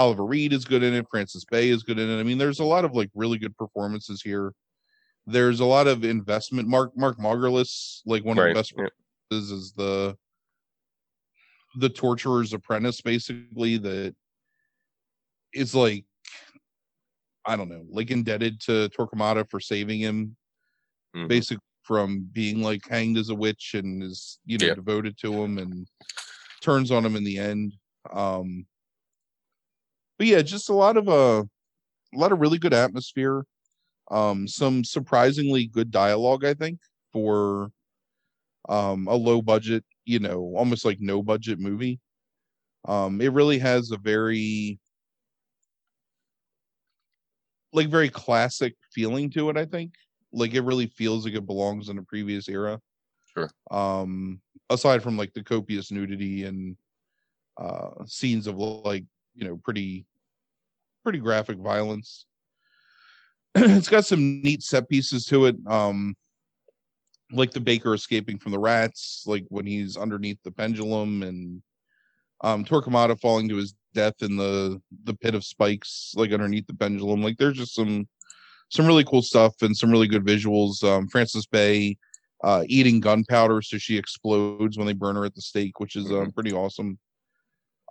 oliver 0.00 0.24
reed 0.24 0.52
is 0.52 0.64
good 0.64 0.82
in 0.82 0.94
it 0.94 1.06
Frances 1.10 1.44
Bay 1.44 1.68
is 1.68 1.82
good 1.82 1.98
in 1.98 2.08
it 2.08 2.18
i 2.18 2.22
mean 2.22 2.38
there's 2.38 2.60
a 2.60 2.64
lot 2.64 2.84
of 2.84 2.92
like 2.94 3.10
really 3.14 3.38
good 3.38 3.56
performances 3.56 4.22
here 4.22 4.52
there's 5.26 5.60
a 5.60 5.64
lot 5.64 5.86
of 5.86 6.04
investment 6.04 6.66
mark 6.66 6.96
mark 6.96 7.18
Margolis, 7.18 8.00
like 8.06 8.24
one 8.24 8.38
of 8.38 8.44
the 8.48 8.54
best 8.54 8.72
yeah. 8.76 8.86
is 9.30 9.50
is 9.50 9.72
the 9.72 10.16
the 11.76 11.88
torturer's 11.88 12.52
apprentice 12.52 13.00
basically 13.00 13.76
that 13.76 14.14
is 15.52 15.74
like 15.74 16.04
I 17.46 17.56
don't 17.56 17.70
know, 17.70 17.84
like 17.90 18.10
indebted 18.10 18.60
to 18.62 18.90
Torquemada 18.90 19.48
for 19.48 19.60
saving 19.60 19.98
him, 19.98 20.36
Mhm. 21.16 21.28
basically 21.28 21.64
from 21.82 22.28
being 22.32 22.60
like 22.62 22.86
hanged 22.86 23.16
as 23.16 23.30
a 23.30 23.34
witch 23.34 23.74
and 23.74 24.02
is 24.02 24.38
you 24.44 24.58
know 24.58 24.66
Yeah. 24.66 24.74
devoted 24.74 25.16
to 25.18 25.32
him 25.32 25.58
and 25.58 25.86
turns 26.60 26.90
on 26.90 27.04
him 27.04 27.16
in 27.16 27.24
the 27.24 27.38
end. 27.38 27.74
Um 28.12 28.66
but 30.20 30.28
yeah, 30.28 30.42
just 30.42 30.70
a 30.70 30.74
lot 30.74 30.98
of 30.98 31.08
uh, 31.10 31.44
a 32.14 32.18
lot 32.18 32.32
of 32.32 32.40
really 32.40 32.58
good 32.58 32.74
atmosphere. 32.74 33.44
Um 34.10 34.48
some 34.48 34.84
surprisingly 34.84 35.66
good 35.68 35.90
dialogue, 35.92 36.44
I 36.44 36.54
think, 36.54 36.80
for 37.12 37.70
um 38.68 39.08
a 39.08 39.14
low 39.16 39.42
budget, 39.42 39.84
you 40.04 40.18
know, 40.20 40.54
almost 40.56 40.84
like 40.84 40.98
no 41.00 41.22
budget 41.22 41.58
movie. 41.60 42.00
Um 42.86 43.20
it 43.20 43.32
really 43.32 43.58
has 43.60 43.90
a 43.92 43.98
very 43.98 44.80
like 47.72 47.88
very 47.88 48.08
classic 48.08 48.74
feeling 48.92 49.30
to 49.30 49.50
it, 49.50 49.56
I 49.56 49.64
think. 49.64 49.94
Like 50.32 50.54
it 50.54 50.62
really 50.62 50.86
feels 50.86 51.24
like 51.24 51.34
it 51.34 51.46
belongs 51.46 51.88
in 51.88 51.98
a 51.98 52.02
previous 52.02 52.48
era. 52.48 52.80
Sure. 53.34 53.50
Um 53.70 54.40
aside 54.70 55.02
from 55.02 55.16
like 55.16 55.32
the 55.34 55.42
copious 55.44 55.90
nudity 55.90 56.44
and 56.44 56.76
uh 57.58 58.04
scenes 58.06 58.46
of 58.46 58.58
like, 58.58 59.04
you 59.34 59.46
know, 59.46 59.58
pretty 59.58 60.06
pretty 61.02 61.18
graphic 61.18 61.58
violence. 61.58 62.26
it's 63.54 63.88
got 63.88 64.04
some 64.04 64.42
neat 64.42 64.62
set 64.62 64.88
pieces 64.88 65.24
to 65.26 65.46
it. 65.46 65.56
Um 65.66 66.14
like 67.32 67.52
the 67.52 67.60
baker 67.60 67.94
escaping 67.94 68.38
from 68.38 68.52
the 68.52 68.58
rats, 68.58 69.22
like 69.26 69.44
when 69.48 69.64
he's 69.64 69.96
underneath 69.96 70.38
the 70.42 70.50
pendulum 70.50 71.22
and 71.22 71.62
um 72.42 72.64
Torquemada 72.64 73.18
falling 73.20 73.48
to 73.48 73.56
his 73.56 73.74
death 73.94 74.14
in 74.20 74.36
the 74.36 74.80
the 75.04 75.14
pit 75.14 75.34
of 75.34 75.44
spikes 75.44 76.12
like 76.16 76.32
underneath 76.32 76.66
the 76.66 76.74
pendulum 76.74 77.22
like 77.22 77.36
there's 77.38 77.56
just 77.56 77.74
some 77.74 78.08
some 78.68 78.86
really 78.86 79.04
cool 79.04 79.22
stuff 79.22 79.54
and 79.62 79.76
some 79.76 79.90
really 79.90 80.06
good 80.06 80.24
visuals 80.24 80.82
um 80.84 81.08
Frances 81.08 81.46
Bay 81.46 81.96
uh 82.44 82.62
eating 82.66 83.00
gunpowder 83.00 83.60
so 83.62 83.78
she 83.78 83.96
explodes 83.96 84.78
when 84.78 84.86
they 84.86 84.92
burn 84.92 85.16
her 85.16 85.24
at 85.24 85.34
the 85.34 85.40
stake 85.40 85.80
which 85.80 85.96
is 85.96 86.10
um, 86.10 86.30
pretty 86.30 86.52
awesome 86.52 86.98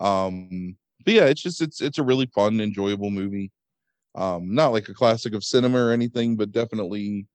um 0.01 0.75
but 1.05 1.13
yeah 1.13 1.25
it's 1.25 1.41
just 1.41 1.61
it's 1.61 1.81
it's 1.81 1.97
a 1.97 2.03
really 2.03 2.27
fun 2.35 2.59
enjoyable 2.61 3.09
movie 3.11 3.51
Um, 4.15 4.53
not 4.55 4.73
like 4.73 4.89
a 4.89 4.95
classic 4.95 5.33
of 5.35 5.43
cinema 5.45 5.79
or 5.79 5.91
anything, 5.93 6.37
but 6.37 6.51
definitely, 6.53 7.27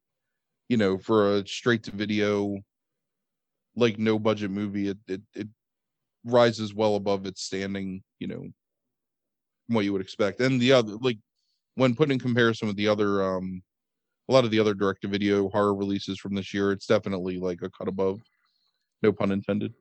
you 0.70 0.76
know, 0.78 0.98
for 0.98 1.36
a 1.38 1.46
straight 1.48 1.84
to 1.84 1.92
video, 1.92 2.58
like 3.76 3.98
no 3.98 4.18
budget 4.18 4.50
movie, 4.50 4.88
it 4.88 4.98
it, 5.08 5.22
it 5.34 5.48
rises 6.24 6.74
well 6.74 6.96
above 6.96 7.26
its 7.26 7.42
standing, 7.42 8.02
you 8.20 8.28
know, 8.28 8.48
what 9.68 9.84
you 9.84 9.92
would 9.92 10.02
expect. 10.02 10.40
And 10.40 10.60
the 10.60 10.72
other 10.72 10.96
like 11.00 11.18
when 11.76 11.94
put 11.94 12.10
in 12.10 12.18
comparison 12.18 12.68
with 12.68 12.76
the 12.78 12.88
other 12.88 13.24
um 13.24 13.62
a 14.28 14.32
lot 14.32 14.44
of 14.44 14.52
the 14.52 14.60
other 14.60 14.74
direct 14.74 15.02
to 15.02 15.08
video 15.08 15.50
horror 15.50 15.74
releases 15.74 16.18
from 16.20 16.34
this 16.34 16.54
year, 16.54 16.72
it's 16.72 16.86
definitely 16.86 17.38
like 17.38 17.62
a 17.62 17.70
cut 17.70 17.88
above. 17.88 18.20
No 19.02 19.12
pun 19.12 19.32
intended. 19.32 19.74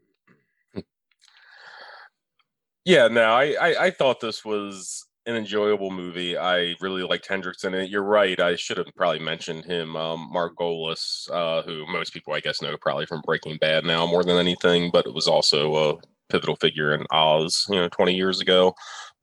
Yeah, 2.85 3.07
no, 3.07 3.23
I, 3.23 3.55
I, 3.59 3.85
I 3.85 3.91
thought 3.91 4.19
this 4.19 4.43
was 4.43 5.05
an 5.25 5.35
enjoyable 5.35 5.89
movie. 5.89 6.37
I 6.37 6.75
really 6.81 7.03
liked 7.03 7.27
Hendricks 7.27 7.63
in 7.63 7.73
it. 7.73 7.89
You're 7.89 8.03
right. 8.03 8.37
I 8.39 8.55
should 8.57 8.77
have 8.77 8.87
probably 8.95 9.19
mentioned 9.19 9.63
him, 9.63 9.95
um, 9.95 10.29
Margolis, 10.33 11.29
uh, 11.31 11.61
who 11.61 11.87
most 11.87 12.11
people 12.13 12.33
I 12.33 12.41
guess 12.41 12.61
know 12.61 12.75
probably 12.81 13.05
from 13.05 13.21
Breaking 13.25 13.57
Bad 13.57 13.85
now 13.85 14.05
more 14.05 14.23
than 14.23 14.37
anything, 14.37 14.89
but 14.91 15.05
it 15.05 15.13
was 15.13 15.27
also 15.27 15.75
a 15.91 15.95
pivotal 16.29 16.57
figure 16.57 16.93
in 16.93 17.05
Oz, 17.11 17.65
you 17.69 17.75
know, 17.75 17.87
20 17.87 18.13
years 18.15 18.41
ago. 18.41 18.73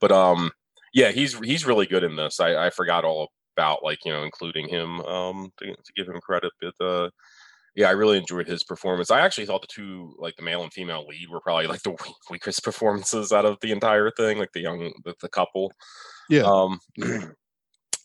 But 0.00 0.10
um, 0.12 0.50
yeah, 0.94 1.10
he's 1.10 1.38
he's 1.40 1.66
really 1.66 1.86
good 1.86 2.02
in 2.04 2.16
this. 2.16 2.40
I, 2.40 2.66
I 2.66 2.70
forgot 2.70 3.04
all 3.04 3.28
about 3.56 3.82
like 3.84 3.98
you 4.06 4.12
know 4.12 4.22
including 4.22 4.68
him 4.68 5.00
um 5.02 5.52
to, 5.58 5.66
to 5.66 5.92
give 5.96 6.08
him 6.08 6.20
credit, 6.22 6.52
but 6.62 6.74
uh, 6.84 7.10
yeah, 7.76 7.88
I 7.88 7.92
really 7.92 8.18
enjoyed 8.18 8.48
his 8.48 8.64
performance. 8.64 9.10
I 9.10 9.20
actually 9.20 9.46
thought 9.46 9.62
the 9.62 9.68
two, 9.68 10.14
like 10.18 10.36
the 10.36 10.42
male 10.42 10.62
and 10.62 10.72
female 10.72 11.06
lead, 11.06 11.28
were 11.30 11.40
probably 11.40 11.66
like 11.66 11.82
the 11.82 11.96
weakest 12.30 12.64
performances 12.64 13.32
out 13.32 13.44
of 13.44 13.58
the 13.60 13.72
entire 13.72 14.10
thing, 14.10 14.38
like 14.38 14.52
the 14.52 14.60
young, 14.60 14.92
the, 15.04 15.14
the 15.20 15.28
couple. 15.28 15.72
Yeah. 16.28 16.42
Um, 16.42 16.80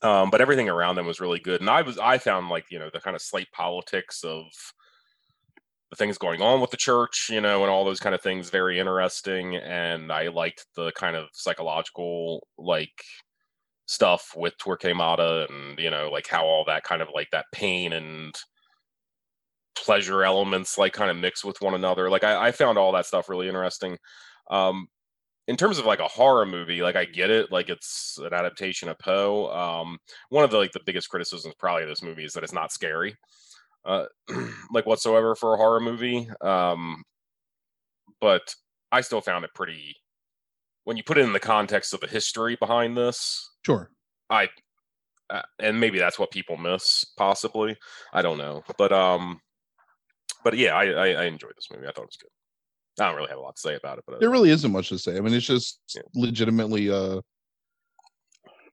um, 0.01 0.29
but 0.29 0.41
everything 0.41 0.69
around 0.69 0.95
them 0.95 1.07
was 1.07 1.19
really 1.19 1.39
good, 1.39 1.61
and 1.61 1.69
I 1.69 1.81
was, 1.81 1.97
I 1.97 2.17
found 2.17 2.49
like 2.49 2.65
you 2.69 2.79
know 2.79 2.89
the 2.93 2.99
kind 2.99 3.15
of 3.15 3.21
slight 3.21 3.47
politics 3.51 4.23
of 4.23 4.45
the 5.89 5.95
things 5.95 6.17
going 6.17 6.41
on 6.41 6.61
with 6.61 6.71
the 6.71 6.77
church, 6.77 7.27
you 7.31 7.41
know, 7.41 7.61
and 7.61 7.71
all 7.71 7.85
those 7.85 7.99
kind 7.99 8.15
of 8.15 8.21
things 8.21 8.49
very 8.49 8.79
interesting, 8.79 9.55
and 9.55 10.11
I 10.11 10.27
liked 10.27 10.65
the 10.75 10.91
kind 10.91 11.15
of 11.15 11.27
psychological 11.33 12.47
like 12.57 13.03
stuff 13.87 14.33
with 14.35 14.57
Torquemada 14.57 15.49
and 15.49 15.77
you 15.79 15.89
know 15.89 16.09
like 16.11 16.27
how 16.27 16.43
all 16.43 16.65
that 16.65 16.83
kind 16.83 17.01
of 17.01 17.09
like 17.13 17.29
that 17.31 17.45
pain 17.51 17.93
and 17.93 18.35
pleasure 19.75 20.23
elements 20.23 20.77
like 20.77 20.93
kind 20.93 21.11
of 21.11 21.17
mix 21.17 21.43
with 21.43 21.61
one 21.61 21.73
another. 21.73 22.09
Like 22.09 22.23
I, 22.23 22.47
I 22.47 22.51
found 22.51 22.77
all 22.77 22.91
that 22.93 23.05
stuff 23.05 23.29
really 23.29 23.47
interesting. 23.47 23.97
Um, 24.49 24.87
in 25.47 25.57
terms 25.57 25.77
of 25.77 25.85
like 25.85 25.99
a 25.99 26.07
horror 26.07 26.45
movie, 26.45 26.81
like 26.81 26.95
I 26.95 27.05
get 27.05 27.29
it, 27.29 27.51
like 27.51 27.69
it's 27.69 28.17
an 28.19 28.33
adaptation 28.33 28.89
of 28.89 28.97
Poe. 28.97 29.51
Um, 29.51 29.99
one 30.29 30.43
of 30.43 30.51
the 30.51 30.57
like 30.57 30.71
the 30.71 30.81
biggest 30.85 31.09
criticisms 31.09 31.53
probably 31.59 31.83
of 31.83 31.89
this 31.89 32.01
movie 32.01 32.25
is 32.25 32.33
that 32.33 32.43
it's 32.43 32.53
not 32.53 32.71
scary, 32.71 33.15
uh, 33.85 34.05
like 34.71 34.85
whatsoever 34.85 35.35
for 35.35 35.53
a 35.53 35.57
horror 35.57 35.79
movie. 35.79 36.27
Um, 36.41 37.03
but 38.19 38.55
I 38.91 39.01
still 39.01 39.21
found 39.21 39.45
it 39.45 39.53
pretty. 39.53 39.95
When 40.83 40.97
you 40.97 41.03
put 41.03 41.17
it 41.17 41.25
in 41.25 41.33
the 41.33 41.39
context 41.39 41.93
of 41.93 41.99
the 41.99 42.07
history 42.07 42.55
behind 42.59 42.95
this, 42.95 43.51
sure, 43.65 43.91
I, 44.29 44.49
uh, 45.29 45.41
and 45.59 45.79
maybe 45.79 45.99
that's 45.99 46.19
what 46.19 46.31
people 46.31 46.57
miss, 46.57 47.03
possibly. 47.17 47.75
I 48.13 48.21
don't 48.21 48.37
know, 48.37 48.63
but 48.77 48.91
um, 48.91 49.41
but 50.45 50.55
yeah, 50.55 50.75
I, 50.75 50.85
I, 50.85 51.07
I 51.07 51.23
enjoyed 51.25 51.53
this 51.57 51.67
movie. 51.73 51.87
I 51.87 51.91
thought 51.91 52.03
it 52.03 52.07
was 52.07 52.17
good. 52.17 52.29
I 53.03 53.07
don't 53.07 53.17
really 53.17 53.29
have 53.29 53.39
a 53.39 53.41
lot 53.41 53.55
to 53.55 53.61
say 53.61 53.75
about 53.75 53.97
it, 53.97 54.05
but 54.07 54.21
there 54.21 54.29
really 54.29 54.51
isn't 54.51 54.71
much 54.71 54.89
to 54.89 54.99
say. 54.99 55.17
I 55.17 55.19
mean, 55.19 55.33
it's 55.33 55.45
just 55.45 55.79
yeah. 55.93 56.03
legitimately. 56.13 56.89
uh 56.89 57.19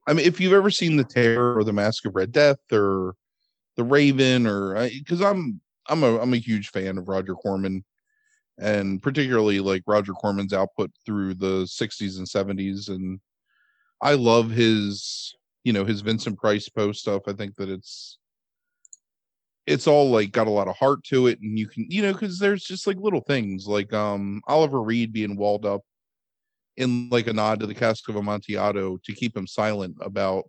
I 0.06 0.12
mean, 0.12 0.26
if 0.26 0.40
you've 0.40 0.52
ever 0.52 0.70
seen 0.70 0.96
The 0.96 1.04
Terror 1.04 1.56
or 1.56 1.64
The 1.64 1.72
Mask 1.72 2.04
of 2.04 2.14
Red 2.14 2.30
Death 2.30 2.58
or 2.70 3.14
The 3.76 3.84
Raven, 3.84 4.46
or 4.46 4.88
because 4.90 5.22
I'm 5.22 5.60
I'm 5.88 6.04
a 6.04 6.20
I'm 6.20 6.34
a 6.34 6.38
huge 6.38 6.68
fan 6.68 6.98
of 6.98 7.08
Roger 7.08 7.34
Corman, 7.34 7.84
and 8.58 9.02
particularly 9.02 9.58
like 9.58 9.82
Roger 9.86 10.12
Corman's 10.12 10.52
output 10.52 10.92
through 11.06 11.34
the 11.34 11.64
'60s 11.64 12.18
and 12.18 12.26
'70s, 12.26 12.90
and 12.90 13.18
I 14.00 14.14
love 14.14 14.50
his 14.50 15.34
you 15.64 15.72
know 15.72 15.84
his 15.84 16.02
Vincent 16.02 16.38
Price 16.38 16.68
Poe 16.68 16.92
stuff. 16.92 17.22
I 17.26 17.32
think 17.32 17.56
that 17.56 17.70
it's 17.70 18.18
it's 19.66 19.86
all 19.86 20.10
like 20.10 20.32
got 20.32 20.46
a 20.46 20.50
lot 20.50 20.68
of 20.68 20.76
heart 20.76 21.04
to 21.04 21.26
it 21.28 21.38
and 21.40 21.58
you 21.58 21.68
can 21.68 21.86
you 21.88 22.02
know 22.02 22.12
because 22.12 22.38
there's 22.38 22.64
just 22.64 22.86
like 22.86 22.96
little 22.98 23.20
things 23.20 23.66
like 23.66 23.92
um 23.92 24.40
oliver 24.46 24.82
reed 24.82 25.12
being 25.12 25.36
walled 25.36 25.64
up 25.64 25.82
in 26.76 27.08
like 27.10 27.26
a 27.26 27.32
nod 27.32 27.60
to 27.60 27.66
the 27.66 27.74
cask 27.74 28.08
of 28.08 28.16
amontillado 28.16 28.98
to 29.04 29.12
keep 29.12 29.36
him 29.36 29.46
silent 29.46 29.96
about 30.00 30.44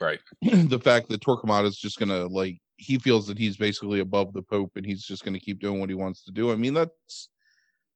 right. 0.00 0.20
the 0.42 0.78
fact 0.78 1.08
that 1.08 1.20
torquemada 1.20 1.66
is 1.66 1.78
just 1.78 1.98
gonna 1.98 2.26
like 2.26 2.58
he 2.76 2.98
feels 2.98 3.26
that 3.26 3.38
he's 3.38 3.56
basically 3.56 4.00
above 4.00 4.32
the 4.32 4.42
pope 4.42 4.72
and 4.76 4.84
he's 4.84 5.04
just 5.04 5.24
gonna 5.24 5.38
keep 5.38 5.60
doing 5.60 5.80
what 5.80 5.88
he 5.88 5.94
wants 5.94 6.24
to 6.24 6.32
do. 6.32 6.50
I 6.52 6.56
mean 6.56 6.74
that's 6.74 7.28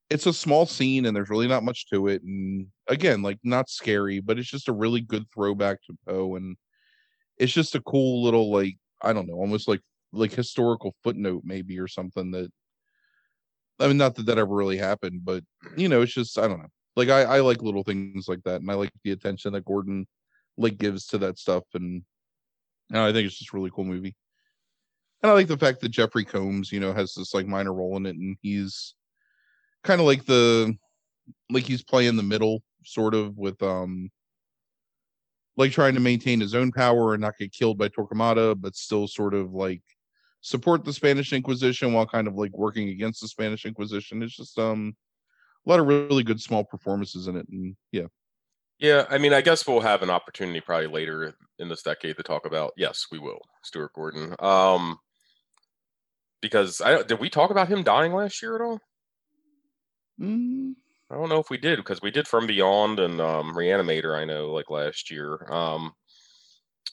it's 0.09 0.25
a 0.25 0.33
small 0.33 0.65
scene 0.65 1.05
and 1.05 1.15
there's 1.15 1.29
really 1.29 1.47
not 1.47 1.63
much 1.63 1.87
to 1.87 2.07
it 2.07 2.23
and 2.23 2.67
again 2.87 3.21
like 3.21 3.37
not 3.43 3.69
scary 3.69 4.19
but 4.19 4.39
it's 4.39 4.49
just 4.49 4.67
a 4.67 4.73
really 4.73 5.01
good 5.01 5.23
throwback 5.31 5.77
to 5.83 5.95
poe 6.07 6.35
and 6.35 6.57
it's 7.37 7.53
just 7.53 7.75
a 7.75 7.81
cool 7.81 8.23
little 8.23 8.51
like 8.51 8.75
i 9.03 9.13
don't 9.13 9.27
know 9.27 9.35
almost 9.35 9.67
like 9.67 9.81
like 10.11 10.31
historical 10.33 10.95
footnote 11.03 11.43
maybe 11.45 11.79
or 11.79 11.87
something 11.87 12.31
that 12.31 12.51
I 13.79 13.87
mean 13.87 13.97
not 13.97 14.15
that 14.15 14.25
that 14.25 14.37
ever 14.37 14.53
really 14.53 14.77
happened, 14.77 15.23
but 15.23 15.43
you 15.77 15.87
know, 15.87 16.01
it's 16.01 16.13
just 16.13 16.37
I 16.37 16.47
don't 16.47 16.59
know. 16.59 16.69
Like 16.95 17.09
I 17.09 17.21
I 17.21 17.39
like 17.41 17.61
little 17.61 17.83
things 17.83 18.27
like 18.27 18.43
that 18.43 18.61
and 18.61 18.69
I 18.69 18.73
like 18.73 18.91
the 19.03 19.11
attention 19.11 19.53
that 19.53 19.65
Gordon 19.65 20.05
like 20.57 20.77
gives 20.77 21.05
to 21.07 21.17
that 21.19 21.37
stuff 21.37 21.63
and, 21.73 22.03
and 22.89 22.99
I 22.99 23.13
think 23.13 23.25
it's 23.27 23.37
just 23.37 23.53
a 23.53 23.55
really 23.55 23.71
cool 23.73 23.85
movie. 23.85 24.15
And 25.21 25.31
I 25.31 25.33
like 25.33 25.47
the 25.47 25.57
fact 25.57 25.81
that 25.81 25.89
Jeffrey 25.89 26.25
Combs, 26.25 26.71
you 26.71 26.79
know, 26.79 26.93
has 26.93 27.13
this 27.13 27.33
like 27.33 27.47
minor 27.47 27.73
role 27.73 27.97
in 27.97 28.05
it 28.05 28.15
and 28.15 28.37
he's 28.41 28.95
kind 29.83 30.01
of 30.01 30.07
like 30.07 30.25
the 30.25 30.75
like 31.49 31.63
he's 31.63 31.83
playing 31.83 32.15
the 32.15 32.23
middle 32.23 32.63
sort 32.83 33.13
of 33.13 33.37
with 33.37 33.61
um 33.63 34.09
like 35.57 35.71
trying 35.71 35.93
to 35.93 35.99
maintain 35.99 36.39
his 36.39 36.55
own 36.55 36.71
power 36.71 37.13
and 37.13 37.21
not 37.21 37.37
get 37.37 37.51
killed 37.51 37.77
by 37.77 37.89
Torquemada, 37.89 38.59
but 38.59 38.77
still 38.77 39.07
sort 39.07 39.33
of 39.33 39.51
like 39.53 39.81
support 40.41 40.85
the 40.85 40.93
Spanish 40.93 41.33
Inquisition 41.33 41.93
while 41.93 42.05
kind 42.05 42.27
of 42.27 42.35
like 42.35 42.57
working 42.57 42.89
against 42.89 43.21
the 43.21 43.27
Spanish 43.27 43.65
Inquisition. 43.65 44.23
It's 44.23 44.35
just 44.35 44.57
um 44.57 44.95
a 45.65 45.69
lot 45.69 45.79
of 45.79 45.87
really 45.87 46.23
good 46.23 46.41
small 46.41 46.63
performances 46.63 47.27
in 47.27 47.35
it, 47.35 47.47
and 47.49 47.75
yeah. 47.91 48.07
Yeah, 48.79 49.05
I 49.09 49.17
mean, 49.17 49.33
I 49.33 49.41
guess 49.41 49.67
we'll 49.67 49.81
have 49.81 50.03
an 50.03 50.09
opportunity 50.09 50.61
probably 50.61 50.87
later 50.87 51.35
in 51.59 51.67
this 51.67 51.83
decade 51.83 52.15
to 52.15 52.23
talk 52.23 52.45
about. 52.45 52.71
Yes, 52.77 53.07
we 53.11 53.19
will, 53.19 53.41
Stuart 53.61 53.91
Gordon. 53.93 54.35
Um, 54.39 54.97
because 56.41 56.79
I 56.79 57.03
did 57.03 57.19
we 57.19 57.29
talk 57.29 57.51
about 57.51 57.67
him 57.67 57.83
dying 57.83 58.13
last 58.13 58.41
year 58.41 58.55
at 58.55 58.61
all? 58.61 58.79
Mm. 60.19 60.75
I 61.11 61.15
don't 61.15 61.29
know 61.29 61.39
if 61.39 61.49
we 61.49 61.57
did 61.57 61.77
because 61.77 62.01
we 62.01 62.11
did 62.11 62.27
From 62.27 62.47
Beyond 62.47 62.99
and 62.99 63.19
um, 63.19 63.53
Reanimator. 63.53 64.17
I 64.17 64.25
know, 64.25 64.51
like 64.51 64.69
last 64.69 65.11
year. 65.11 65.45
Um, 65.51 65.93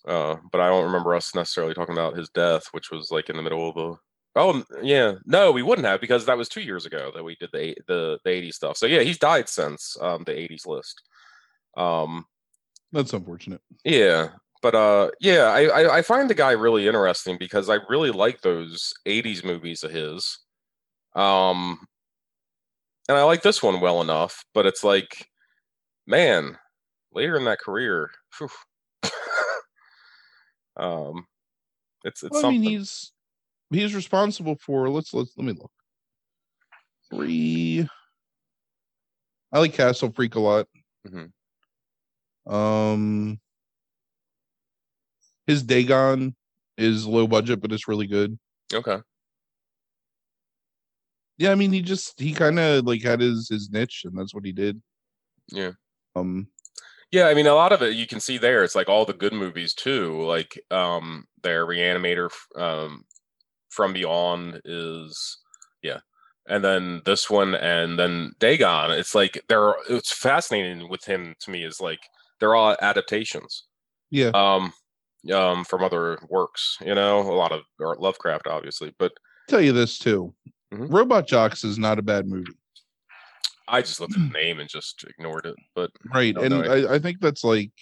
uh, 0.06 0.36
but 0.52 0.60
I 0.60 0.68
don't 0.68 0.84
remember 0.84 1.14
us 1.14 1.34
necessarily 1.34 1.74
talking 1.74 1.94
about 1.94 2.16
his 2.16 2.28
death, 2.30 2.64
which 2.72 2.90
was 2.90 3.10
like 3.10 3.28
in 3.30 3.36
the 3.36 3.42
middle 3.42 3.68
of 3.68 3.74
the. 3.74 3.96
Oh 4.38 4.62
yeah, 4.82 5.14
no, 5.24 5.50
we 5.52 5.62
wouldn't 5.62 5.86
have 5.86 6.00
because 6.00 6.26
that 6.26 6.36
was 6.36 6.48
two 6.48 6.60
years 6.60 6.84
ago 6.86 7.10
that 7.14 7.24
we 7.24 7.36
did 7.36 7.50
the 7.52 7.74
the 7.86 8.18
the 8.24 8.30
'80s 8.30 8.56
stuff. 8.56 8.76
So 8.76 8.86
yeah, 8.86 9.00
he's 9.00 9.18
died 9.18 9.48
since 9.48 9.96
um, 10.00 10.24
the 10.24 10.32
'80s 10.32 10.66
list. 10.66 11.02
Um, 11.76 12.26
that's 12.92 13.12
unfortunate. 13.14 13.60
Yeah, 13.84 14.30
but 14.62 14.74
uh, 14.74 15.10
yeah, 15.20 15.44
I, 15.44 15.64
I 15.66 15.96
I 15.98 16.02
find 16.02 16.30
the 16.30 16.34
guy 16.34 16.52
really 16.52 16.86
interesting 16.86 17.38
because 17.38 17.70
I 17.70 17.78
really 17.88 18.10
like 18.10 18.42
those 18.42 18.92
'80s 19.06 19.44
movies 19.44 19.84
of 19.84 19.92
his. 19.92 20.38
Um, 21.14 21.86
and 23.08 23.16
I 23.16 23.22
like 23.24 23.42
this 23.42 23.62
one 23.62 23.80
well 23.80 24.00
enough, 24.02 24.44
but 24.54 24.66
it's 24.66 24.82
like, 24.84 25.28
man, 26.06 26.58
later 27.12 27.36
in 27.36 27.44
that 27.44 27.60
career, 27.60 28.10
um, 30.76 31.26
it's 32.04 32.22
it's. 32.22 32.32
Well, 32.32 32.46
I 32.46 32.50
mean, 32.50 32.62
he's 32.62 33.12
he's 33.70 33.94
responsible 33.94 34.56
for. 34.56 34.88
Let's 34.88 35.12
let's 35.14 35.32
let 35.36 35.46
me 35.46 35.52
look. 35.52 35.72
Three. 37.10 37.88
I 39.52 39.58
like 39.58 39.74
Castle 39.74 40.12
Freak 40.14 40.34
a 40.34 40.40
lot. 40.40 40.66
Mm-hmm. 41.06 42.52
Um, 42.52 43.40
his 45.46 45.62
Dagon 45.62 46.34
is 46.76 47.06
low 47.06 47.26
budget, 47.26 47.60
but 47.60 47.72
it's 47.72 47.88
really 47.88 48.06
good. 48.06 48.38
Okay. 48.72 48.98
Yeah, 51.38 51.52
I 51.52 51.54
mean, 51.54 51.72
he 51.72 51.82
just 51.82 52.18
he 52.20 52.32
kind 52.32 52.58
of 52.58 52.84
like 52.84 53.02
had 53.02 53.20
his 53.20 53.48
his 53.48 53.70
niche, 53.70 54.02
and 54.04 54.18
that's 54.18 54.34
what 54.34 54.44
he 54.44 54.52
did. 54.52 54.80
Yeah. 55.52 55.72
Um, 56.14 56.48
yeah, 57.10 57.26
I 57.28 57.34
mean, 57.34 57.46
a 57.46 57.54
lot 57.54 57.72
of 57.72 57.82
it 57.82 57.94
you 57.94 58.06
can 58.06 58.20
see 58.20 58.38
there. 58.38 58.64
It's 58.64 58.74
like 58.74 58.88
all 58.88 59.04
the 59.04 59.12
good 59.12 59.32
movies 59.32 59.74
too. 59.74 60.22
Like 60.22 60.60
um, 60.70 61.26
their 61.42 61.66
Reanimator, 61.66 62.30
um, 62.56 63.04
From 63.68 63.92
Beyond 63.92 64.60
is 64.64 65.38
yeah, 65.82 66.00
and 66.48 66.64
then 66.64 67.02
this 67.04 67.30
one, 67.30 67.54
and 67.54 67.98
then 67.98 68.32
Dagon. 68.38 68.90
It's 68.90 69.14
like 69.14 69.42
they're. 69.48 69.74
It's 69.88 70.12
fascinating 70.12 70.88
with 70.88 71.04
him 71.04 71.34
to 71.40 71.50
me 71.50 71.64
is 71.64 71.80
like 71.80 72.00
they're 72.40 72.54
all 72.54 72.76
adaptations. 72.80 73.64
Yeah. 74.10 74.30
Um, 74.34 74.72
um, 75.32 75.64
from 75.64 75.82
other 75.82 76.18
works. 76.28 76.76
You 76.84 76.94
know, 76.94 77.20
a 77.20 77.32
lot 77.34 77.52
of 77.52 77.62
Lovecraft, 77.80 78.46
obviously, 78.46 78.94
but 78.98 79.12
tell 79.48 79.60
you 79.60 79.72
this 79.72 79.98
too. 79.98 80.34
Mhm. 80.72 80.92
Robot 80.92 81.26
Jox 81.28 81.64
is 81.64 81.78
not 81.78 81.98
a 81.98 82.02
bad 82.02 82.26
movie. 82.26 82.52
I 83.68 83.82
just 83.82 84.00
looked 84.00 84.16
at 84.16 84.20
the 84.22 84.28
name 84.38 84.60
and 84.60 84.68
just 84.68 85.04
ignored 85.04 85.46
it. 85.46 85.56
But 85.74 85.90
Right. 86.12 86.36
And 86.36 86.54
I- 86.54 86.94
I, 86.94 86.98
think 86.98 87.20
that's 87.20 87.44
like 87.44 87.72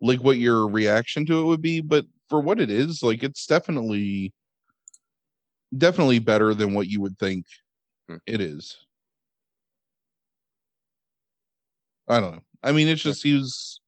like 0.00 0.20
what 0.22 0.38
your 0.38 0.68
reaction 0.68 1.26
to 1.26 1.40
it 1.40 1.44
would 1.44 1.62
be, 1.62 1.80
but 1.80 2.06
for 2.28 2.40
what 2.40 2.60
it 2.60 2.70
is, 2.70 3.02
like 3.02 3.22
it's 3.22 3.46
definitely 3.46 4.32
definitely 5.76 6.18
better 6.18 6.54
than 6.54 6.72
what 6.72 6.86
you 6.86 7.00
would 7.00 7.18
think 7.18 7.44
Hmm. 8.08 8.16
it 8.26 8.40
is. 8.40 8.76
I 12.08 12.20
don't 12.20 12.36
know. 12.36 12.42
I 12.62 12.72
mean, 12.72 12.88
it's 12.88 13.02
just 13.02 13.22
he 13.22 13.34
was 13.34 13.80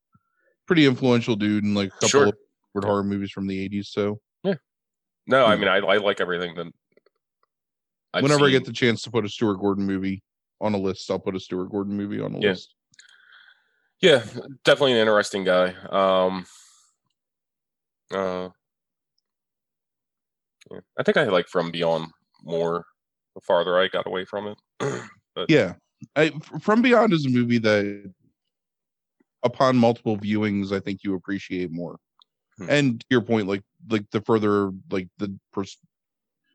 pretty 0.67 0.85
influential 0.87 1.37
dude 1.37 1.65
in 1.65 1.75
like 1.75 1.89
a 1.89 1.91
couple 1.93 2.09
Sure. 2.09 2.27
of 2.75 2.85
horror 2.85 3.03
movies 3.03 3.31
from 3.31 3.47
the 3.47 3.69
80s. 3.69 3.89
So 3.89 4.21
yeah, 4.45 4.55
no, 5.27 5.47
I 5.47 5.55
Hmm. 5.55 5.61
mean, 5.63 5.69
I, 5.71 5.77
I 5.79 5.97
like 5.99 6.21
everything 6.21 6.55
that. 6.57 6.67
I've 8.13 8.23
whenever 8.25 8.47
I 8.47 8.51
get 8.51 8.65
the 8.65 8.73
chance 8.73 9.03
to 9.03 9.11
put 9.11 9.25
a 9.25 9.29
Stuart 9.29 9.59
Gordon 9.59 9.87
movie 9.87 10.23
on 10.61 10.75
a 10.75 10.79
list, 10.79 11.11
I'll 11.11 11.19
put 11.19 11.37
a 11.37 11.41
Stuart 11.41 11.71
Gordon 11.71 11.97
movie 11.97 12.21
on 12.21 12.35
a 12.35 12.39
Yeah. 12.41 12.51
list. 12.51 12.75
Yeah, 14.01 14.25
definitely 14.65 14.93
an 14.93 14.99
interesting 14.99 15.45
guy. 15.45 15.75
Um, 15.91 16.47
uh, 18.13 18.49
yeah. 20.71 20.81
I 20.99 21.03
think 21.03 21.17
I 21.17 21.25
like 21.25 21.49
From 21.49 21.71
Beyond 21.71 22.07
more 22.43 22.87
the 23.35 23.41
farther 23.43 23.79
I 23.79 23.89
got 23.89 24.07
away 24.07 24.25
from 24.25 24.47
it. 24.49 24.59
Yeah. 25.49 25.75
I, 26.17 26.31
From 26.61 26.83
Beyond 26.83 27.13
is 27.13 27.25
a 27.25 27.31
movie 27.31 27.59
that, 27.59 28.13
upon 29.43 29.77
multiple 29.77 30.19
viewings, 30.19 30.73
I 30.73 30.81
think 30.81 31.01
you 31.03 31.15
appreciate 31.15 31.71
more. 31.71 31.99
Hmm. 32.59 32.67
And 32.69 33.01
to 33.01 33.07
your 33.11 33.23
point, 33.23 33.47
like 33.47 33.63
like 33.89 34.11
the 34.11 34.21
further 34.23 34.71
like 34.91 35.09
the 35.19 35.35
pers- 35.53 35.79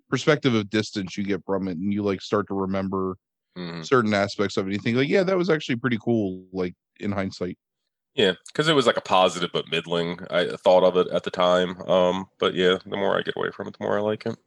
perspective 0.10 0.54
of 0.54 0.70
distance 0.70 1.18
you 1.18 1.24
get 1.24 1.44
from 1.46 1.68
it, 1.68 1.78
and 1.78 1.92
you 1.94 2.04
like 2.04 2.22
start 2.22 2.48
to 2.50 2.54
remember 2.54 3.18
Mhm. 3.56 3.90
certain 3.90 4.14
aspects 4.14 4.58
of 4.58 4.68
it, 4.68 4.74
you 4.74 4.80
think 4.80 4.98
like, 4.98 5.10
yeah, 5.10 5.24
that 5.24 5.38
was 5.38 5.50
actually 5.50 5.78
pretty 5.78 5.98
cool. 6.04 6.48
Like 6.54 6.76
in 7.00 7.12
hindsight, 7.12 7.58
Yeah, 8.16 8.34
because 8.48 8.70
it 8.70 8.74
was 8.74 8.88
like 8.88 8.96
a 8.96 9.02
positive 9.02 9.50
but 9.52 9.68
middling. 9.68 10.20
I 10.30 10.56
thought 10.56 10.86
of 10.86 10.96
it 10.96 11.12
at 11.14 11.24
the 11.24 11.32
time. 11.32 11.82
Um, 11.82 12.28
but 12.40 12.54
yeah, 12.54 12.78
the 12.86 12.96
more 12.96 13.18
I 13.18 13.22
get 13.22 13.36
away 13.36 13.52
from 13.52 13.68
it, 13.68 13.78
the 13.78 13.84
more 13.84 13.98
I 13.98 14.02
like 14.02 14.26
it. 14.26 14.38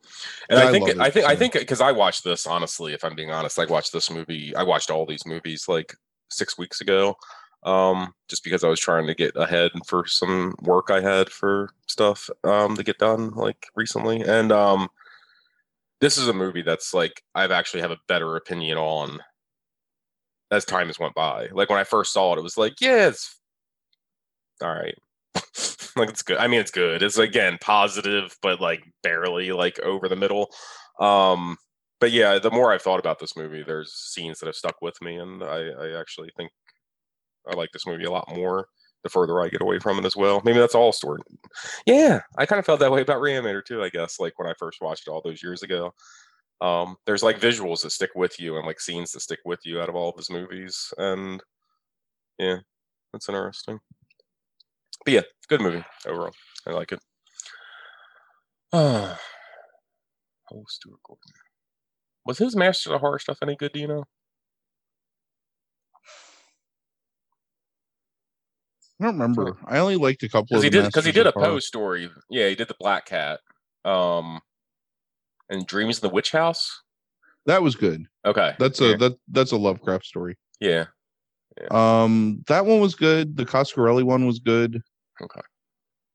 And 0.48 0.58
Yeah, 0.58 0.60
I 0.60 0.66
I 0.66 0.70
think 0.70 0.86
love 0.86 0.96
it, 0.96 1.06
I 1.06 1.10
think 1.10 1.26
I 1.26 1.36
think 1.36 1.52
because 1.54 1.80
I 1.82 1.92
watched 1.92 2.24
this 2.24 2.46
honestly, 2.46 2.94
if 2.94 3.04
I'm 3.04 3.14
being 3.14 3.30
honest, 3.30 3.58
I 3.58 3.66
watched 3.66 3.92
this 3.92 4.10
movie. 4.10 4.54
I 4.56 4.62
watched 4.62 4.90
all 4.90 5.06
these 5.06 5.26
movies 5.26 5.68
like 5.68 5.94
six 6.30 6.56
weeks 6.58 6.80
ago. 6.80 7.16
Um, 7.64 8.14
just 8.28 8.44
because 8.44 8.64
I 8.64 8.68
was 8.68 8.80
trying 8.80 9.06
to 9.08 9.14
get 9.14 9.36
ahead 9.36 9.72
for 9.86 10.06
some 10.06 10.54
work 10.62 10.90
I 10.90 11.00
had 11.00 11.28
for 11.30 11.70
stuff 11.88 12.30
um 12.44 12.76
to 12.76 12.84
get 12.84 12.98
done 12.98 13.32
like 13.32 13.66
recently, 13.76 14.22
and 14.22 14.52
um, 14.52 14.88
this 16.00 16.16
is 16.16 16.28
a 16.28 16.32
movie 16.32 16.62
that's 16.62 16.94
like 16.94 17.22
I've 17.34 17.50
actually 17.50 17.80
have 17.80 17.90
a 17.90 17.98
better 18.08 18.36
opinion 18.36 18.78
on 18.78 19.18
as 20.50 20.64
time 20.64 20.86
has 20.86 20.98
went 20.98 21.14
by. 21.14 21.48
Like 21.52 21.70
when 21.70 21.78
I 21.78 21.84
first 21.84 22.12
saw 22.12 22.34
it, 22.34 22.38
it 22.38 22.42
was 22.42 22.56
like, 22.56 22.80
yeah, 22.80 23.08
it's 23.08 23.38
all 24.62 24.74
right. 24.74 24.94
like 25.96 26.08
it's 26.08 26.22
good. 26.22 26.38
I 26.38 26.46
mean, 26.46 26.60
it's 26.60 26.70
good. 26.70 27.02
It's 27.02 27.18
again 27.18 27.58
positive, 27.60 28.36
but 28.42 28.60
like 28.60 28.82
barely 29.02 29.52
like 29.52 29.78
over 29.80 30.08
the 30.08 30.16
middle. 30.16 30.48
Um, 31.00 31.56
but 32.00 32.12
yeah, 32.12 32.38
the 32.38 32.50
more 32.50 32.72
I've 32.72 32.82
thought 32.82 33.00
about 33.00 33.18
this 33.18 33.36
movie, 33.36 33.62
there's 33.62 33.92
scenes 33.92 34.38
that 34.38 34.46
have 34.46 34.54
stuck 34.54 34.76
with 34.80 35.00
me, 35.02 35.16
and 35.16 35.42
I, 35.42 35.68
I 35.70 36.00
actually 36.00 36.30
think 36.36 36.50
I 37.50 37.56
like 37.56 37.70
this 37.72 37.86
movie 37.86 38.04
a 38.04 38.10
lot 38.10 38.34
more 38.34 38.68
the 39.08 39.12
further 39.12 39.40
I 39.40 39.48
get 39.48 39.62
away 39.62 39.78
from 39.78 39.98
it 39.98 40.04
as 40.04 40.16
well. 40.16 40.42
Maybe 40.44 40.58
that's 40.58 40.74
all 40.74 40.92
story. 40.92 41.20
Yeah, 41.86 42.20
I 42.36 42.46
kind 42.46 42.58
of 42.58 42.66
felt 42.66 42.80
that 42.80 42.92
way 42.92 43.00
about 43.00 43.20
Reanimator 43.20 43.64
too. 43.64 43.82
I 43.82 43.88
guess 43.88 44.20
like 44.20 44.38
when 44.38 44.48
I 44.48 44.54
first 44.58 44.80
watched 44.80 45.06
it 45.06 45.10
all 45.10 45.22
those 45.24 45.42
years 45.42 45.62
ago. 45.62 45.92
Um, 46.60 46.96
there's 47.06 47.22
like 47.22 47.40
visuals 47.40 47.82
that 47.82 47.90
stick 47.90 48.10
with 48.16 48.40
you 48.40 48.56
and 48.56 48.66
like 48.66 48.80
scenes 48.80 49.12
that 49.12 49.20
stick 49.20 49.38
with 49.44 49.60
you 49.64 49.80
out 49.80 49.88
of 49.88 49.94
all 49.94 50.10
of 50.10 50.16
his 50.16 50.28
movies, 50.28 50.92
and 50.98 51.40
yeah, 52.38 52.56
that's 53.12 53.28
interesting. 53.28 53.78
But 55.04 55.14
yeah, 55.14 55.20
good 55.48 55.60
movie 55.60 55.84
overall. 56.06 56.32
I 56.66 56.72
like 56.72 56.92
it. 56.92 57.00
Oh, 60.50 60.64
Stuart 60.66 61.00
Gordon. 61.06 61.32
Was 62.24 62.38
his 62.38 62.56
Master 62.56 62.94
of 62.94 63.00
Horror 63.02 63.18
stuff 63.18 63.36
any 63.42 63.54
good? 63.54 63.72
Do 63.72 63.80
you 63.80 63.86
know? 63.86 64.04
I 69.00 69.04
don't 69.04 69.18
remember. 69.18 69.56
I 69.66 69.78
only 69.78 69.96
liked 69.96 70.22
a 70.24 70.28
couple 70.28 70.46
Because 70.48 70.60
of 70.60 70.64
he 70.64 70.70
did 70.70 70.84
because 70.86 71.04
he 71.04 71.12
did 71.12 71.26
a 71.26 71.28
of 71.28 71.34
Poe 71.34 71.58
story. 71.60 72.10
Yeah, 72.30 72.48
he 72.48 72.54
did 72.54 72.68
the 72.68 72.76
Black 72.80 73.06
Cat. 73.06 73.40
Um, 73.84 74.40
and 75.48 75.66
Dreams 75.66 75.98
in 75.98 76.08
the 76.08 76.12
Witch 76.14 76.32
House. 76.32 76.82
That 77.46 77.62
was 77.62 77.76
good. 77.76 78.06
Okay, 78.26 78.54
That's 78.58 78.80
yeah. 78.80 78.88
a 78.88 78.96
that 78.98 79.16
that's 79.28 79.52
a 79.52 79.56
Lovecraft 79.56 80.04
story. 80.04 80.36
yeah. 80.60 80.86
Um, 81.70 82.44
that 82.46 82.66
one 82.66 82.80
was 82.80 82.94
good. 82.94 83.36
The 83.36 83.44
Coscarelli 83.44 84.04
one 84.04 84.26
was 84.26 84.38
good. 84.38 84.80
Okay. 85.20 85.40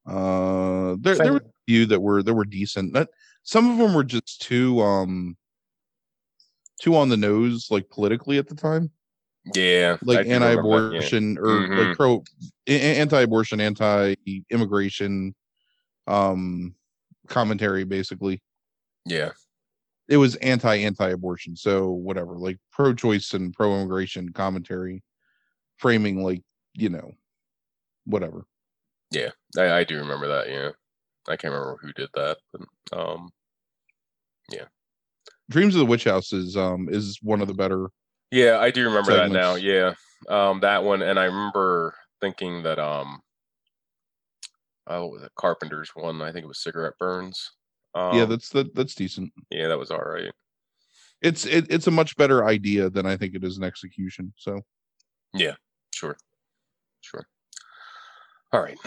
Uh, 0.06 0.96
there 1.00 1.16
Same. 1.16 1.24
there 1.24 1.34
were 1.34 1.40
a 1.40 1.52
few 1.68 1.86
that 1.88 2.00
were 2.02 2.22
that 2.24 2.34
were 2.34 2.46
decent. 2.46 2.94
That 2.94 3.10
some 3.44 3.72
of 3.72 3.78
them 3.78 3.94
were 3.94 4.04
just 4.04 4.42
too 4.42 4.82
um 4.82 5.36
too 6.80 6.96
on 6.96 7.10
the 7.10 7.18
nose, 7.18 7.68
like 7.72 7.90
politically 7.90 8.38
at 8.38 8.48
the 8.48 8.56
time, 8.56 8.92
Yeah, 9.54 9.98
like 10.04 10.20
that, 10.20 10.28
yeah. 10.28 10.36
anti-abortion 10.36 11.38
or 11.38 11.68
Mhm. 11.68 11.88
like 11.88 11.98
pro 11.98 12.24
anti-abortion, 12.68 13.60
anti-immigration, 13.60 15.36
um, 16.08 16.76
commentary. 17.28 17.84
Basically, 17.84 18.42
Yeah, 19.06 19.32
it 20.08 20.18
was 20.18 20.36
anti-anti-abortion. 20.38 21.58
So 21.58 21.92
whatever, 21.92 22.38
like 22.38 22.58
pro-choice 22.72 23.34
and 23.34 23.54
pro-immigration 23.54 24.32
commentary, 24.32 25.04
framing 25.78 26.24
like 26.24 26.42
you 26.74 26.90
know, 26.90 27.12
whatever. 28.06 28.46
I, 29.58 29.72
I 29.80 29.84
do 29.84 29.98
remember 29.98 30.28
that. 30.28 30.50
Yeah, 30.50 30.72
I 31.28 31.36
can't 31.36 31.54
remember 31.54 31.78
who 31.82 31.94
did 31.94 32.10
that, 32.16 32.38
but 32.52 32.62
um, 32.98 33.30
yeah 34.50 34.66
Dreams 35.50 35.76
of 35.76 35.80
the 35.80 35.86
Witch 35.86 36.06
House 36.06 36.34
is 36.34 36.56
um 36.58 36.88
is 36.90 37.20
one 37.22 37.42
of 37.42 37.48
the 37.48 37.54
better. 37.54 37.90
Yeah, 38.34 38.60
I 38.60 38.72
do 38.72 38.86
remember 38.86 39.14
that 39.14 39.32
now. 39.32 39.56
Yeah, 39.56 39.94
um, 40.28 40.60
that 40.62 40.84
one, 40.84 41.02
and 41.02 41.20
I 41.20 41.26
remember 41.26 41.96
thinking 42.20 42.64
that 42.64 42.80
um, 42.80 43.22
oh, 44.88 45.02
what 45.04 45.12
was 45.12 45.24
it 45.24 45.32
Carpenter's 45.40 45.92
one? 45.94 46.22
I 46.22 46.32
think 46.32 46.44
it 46.44 46.48
was 46.48 46.64
Cigarette 46.64 46.98
Burns. 47.00 47.52
Um, 47.96 48.18
yeah, 48.18 48.26
that's 48.26 48.50
that 48.50 48.74
that's 48.76 48.96
decent. 48.96 49.32
yeah, 49.50 49.68
that 49.68 49.78
was 49.78 49.92
all 49.92 50.00
right. 50.00 50.32
It's 51.22 51.46
it, 51.46 51.68
it's 51.70 51.88
a 51.88 51.92
much 51.92 52.18
better 52.18 52.46
idea 52.46 52.90
than 52.90 53.06
I 53.06 53.16
think 53.16 53.36
it 53.36 53.44
is 53.44 53.58
an 53.58 53.64
execution. 53.64 54.34
So 54.38 54.62
yeah, 55.34 55.54
Sure. 55.94 56.18
Sure. 57.02 57.28
All 58.52 58.62
right. 58.62 58.78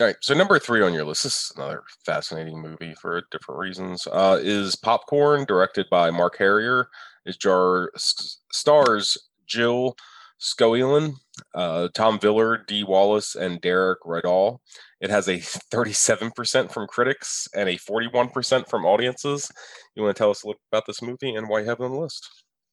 All 0.00 0.06
right. 0.06 0.16
So 0.20 0.34
number 0.34 0.58
three 0.58 0.82
on 0.82 0.94
your 0.94 1.04
list, 1.04 1.24
this 1.24 1.34
is 1.34 1.52
another 1.56 1.82
fascinating 2.04 2.60
movie 2.60 2.94
for 2.94 3.22
different 3.30 3.58
reasons. 3.58 4.06
Uh, 4.06 4.38
is 4.40 4.76
Popcorn, 4.76 5.44
directed 5.44 5.86
by 5.90 6.10
Mark 6.10 6.36
Herrier. 6.38 6.88
Is 7.26 7.36
jar 7.36 7.90
stars 7.96 9.18
Jill 9.46 9.96
Schoelen, 10.40 11.14
uh, 11.54 11.88
Tom 11.94 12.18
Villard, 12.18 12.66
Dee 12.66 12.84
Wallace, 12.84 13.34
and 13.34 13.60
Derek 13.60 14.00
Rydall. 14.02 14.58
It 15.00 15.10
has 15.10 15.28
a 15.28 15.36
37% 15.72 16.72
from 16.72 16.86
critics 16.86 17.48
and 17.54 17.68
a 17.68 17.76
41% 17.76 18.68
from 18.68 18.86
audiences. 18.86 19.50
You 19.94 20.04
want 20.04 20.16
to 20.16 20.18
tell 20.18 20.30
us 20.30 20.44
a 20.44 20.46
little 20.46 20.60
about 20.72 20.86
this 20.86 21.02
movie 21.02 21.34
and 21.34 21.48
why 21.48 21.60
you 21.60 21.66
have 21.66 21.80
it 21.80 21.84
on 21.84 21.92
the 21.92 21.98
list? 21.98 22.28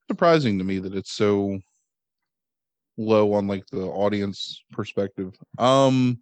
surprising 0.09 0.57
to 0.57 0.63
me 0.63 0.80
that 0.80 0.95
it's 0.95 1.11
so 1.11 1.59
low 2.97 3.34
on 3.34 3.47
like 3.47 3.65
the 3.71 3.82
audience 3.82 4.63
perspective. 4.71 5.34
Um 5.57 6.19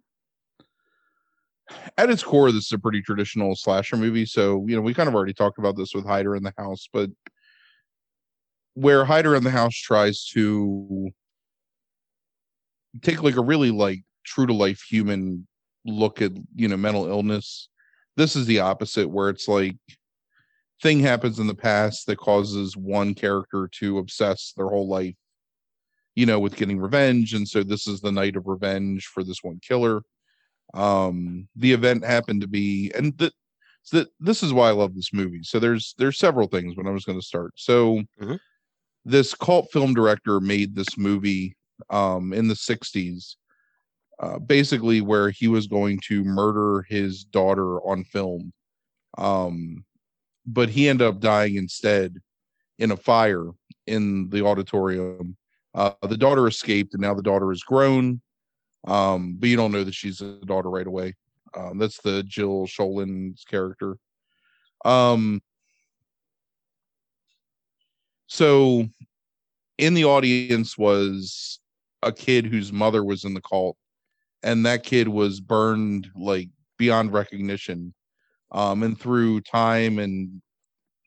at 1.96 2.10
its 2.10 2.22
core, 2.22 2.52
this 2.52 2.66
is 2.66 2.72
a 2.72 2.78
pretty 2.78 3.02
traditional 3.02 3.56
slasher 3.56 3.96
movie. 3.96 4.26
So, 4.26 4.64
you 4.66 4.76
know, 4.76 4.82
we 4.82 4.94
kind 4.94 5.08
of 5.08 5.14
already 5.14 5.34
talked 5.34 5.58
about 5.58 5.76
this 5.76 5.94
with 5.94 6.06
Hider 6.06 6.36
in 6.36 6.42
the 6.42 6.52
House, 6.58 6.88
but 6.92 7.10
where 8.74 9.04
Hider 9.04 9.34
in 9.34 9.44
the 9.44 9.50
House 9.50 9.74
tries 9.74 10.26
to 10.34 11.10
take 13.02 13.22
like 13.22 13.36
a 13.36 13.42
really 13.42 13.70
like 13.70 14.02
true 14.24 14.46
to 14.46 14.52
life 14.52 14.82
human 14.82 15.46
look 15.84 16.20
at, 16.22 16.32
you 16.54 16.68
know, 16.68 16.76
mental 16.76 17.06
illness, 17.06 17.68
this 18.16 18.36
is 18.36 18.46
the 18.46 18.60
opposite, 18.60 19.08
where 19.08 19.28
it's 19.28 19.48
like 19.48 19.76
thing 20.82 21.00
happens 21.00 21.38
in 21.38 21.46
the 21.46 21.54
past 21.54 22.06
that 22.06 22.18
causes 22.18 22.76
one 22.76 23.14
character 23.14 23.68
to 23.72 23.98
obsess 23.98 24.52
their 24.56 24.68
whole 24.68 24.88
life, 24.88 25.14
you 26.14 26.26
know, 26.26 26.38
with 26.38 26.56
getting 26.56 26.78
revenge. 26.78 27.32
And 27.34 27.48
so 27.48 27.62
this 27.62 27.86
is 27.86 28.00
the 28.00 28.12
night 28.12 28.36
of 28.36 28.46
revenge 28.46 29.06
for 29.06 29.24
this 29.24 29.42
one 29.42 29.60
killer. 29.66 30.02
Um, 30.74 31.48
the 31.56 31.72
event 31.72 32.04
happened 32.04 32.42
to 32.42 32.48
be, 32.48 32.92
and 32.94 33.18
th- 33.18 33.32
th- 33.90 34.08
this 34.20 34.42
is 34.42 34.52
why 34.52 34.68
I 34.68 34.72
love 34.72 34.94
this 34.94 35.12
movie. 35.12 35.42
So 35.44 35.58
there's 35.60 35.94
there's 35.98 36.18
several 36.18 36.48
things, 36.48 36.74
but 36.74 36.86
I 36.86 36.90
was 36.90 37.04
going 37.06 37.20
to 37.20 37.26
start. 37.26 37.52
So 37.56 38.02
Mhm. 38.20 38.40
this 39.04 39.34
cult 39.34 39.70
film 39.72 39.94
director 39.94 40.40
made 40.40 40.74
this 40.74 40.96
movie 40.98 41.56
um 41.90 42.32
in 42.32 42.48
the 42.48 42.54
60s 42.56 43.36
uh, 44.20 44.38
basically 44.38 45.00
where 45.00 45.30
he 45.30 45.48
was 45.48 45.66
going 45.66 45.98
to 46.08 46.24
murder 46.24 46.82
his 46.88 47.24
daughter 47.24 47.80
on 47.82 48.04
film. 48.04 48.52
Um, 49.18 49.84
but 50.46 50.68
he 50.70 50.88
ended 50.88 51.06
up 51.06 51.20
dying 51.20 51.56
instead 51.56 52.18
in 52.78 52.92
a 52.92 52.96
fire 52.96 53.50
in 53.86 54.30
the 54.30 54.44
auditorium. 54.44 55.36
Uh, 55.74 55.92
the 56.08 56.16
daughter 56.16 56.46
escaped, 56.46 56.94
and 56.94 57.02
now 57.02 57.14
the 57.14 57.22
daughter 57.22 57.52
is 57.52 57.62
grown. 57.62 58.20
Um, 58.86 59.36
but 59.38 59.48
you 59.48 59.56
don't 59.56 59.72
know 59.72 59.84
that 59.84 59.94
she's 59.94 60.20
a 60.20 60.34
daughter 60.44 60.70
right 60.70 60.86
away. 60.86 61.14
Um, 61.56 61.78
that's 61.78 62.00
the 62.02 62.22
Jill 62.24 62.66
Schoelen's 62.66 63.44
character. 63.44 63.96
Um, 64.84 65.40
so 68.26 68.86
in 69.78 69.94
the 69.94 70.04
audience 70.04 70.76
was 70.76 71.60
a 72.02 72.12
kid 72.12 72.46
whose 72.46 72.72
mother 72.72 73.04
was 73.04 73.24
in 73.24 73.34
the 73.34 73.40
cult, 73.40 73.76
and 74.42 74.66
that 74.66 74.82
kid 74.82 75.08
was 75.08 75.40
burned 75.40 76.10
like 76.14 76.48
beyond 76.76 77.12
recognition. 77.12 77.94
Um, 78.52 78.82
and 78.82 78.98
through 78.98 79.40
time 79.40 79.98
and 79.98 80.42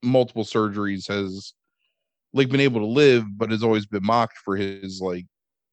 multiple 0.03 0.43
surgeries 0.43 1.07
has 1.07 1.53
like 2.33 2.49
been 2.49 2.59
able 2.59 2.81
to 2.81 2.87
live, 2.87 3.25
but 3.37 3.51
has 3.51 3.63
always 3.63 3.85
been 3.85 4.05
mocked 4.05 4.37
for 4.37 4.55
his 4.55 4.99
like, 5.01 5.25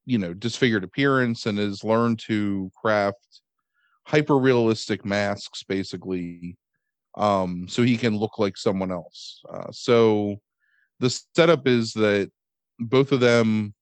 you 0.07 0.19
know, 0.19 0.35
disfigured 0.35 0.85
appearance 0.85 1.47
and 1.47 1.59
has 1.59 1.85
learned 1.85 2.19
to 2.27 2.71
craft 2.81 3.41
hyper 4.07 4.37
realistic 4.39 5.03
masks 5.05 5.63
basically 5.63 6.59
um 7.17 7.67
so 7.69 7.83
he 7.83 7.97
can 7.97 8.17
look 8.17 8.39
like 8.39 8.57
someone 8.57 8.93
else. 8.93 9.43
Uh, 9.53 9.71
so 9.73 10.37
the 11.01 11.11
setup 11.11 11.67
is 11.67 11.93
that 11.93 12.31
both 12.79 13.13
of 13.13 13.21
them 13.21 13.75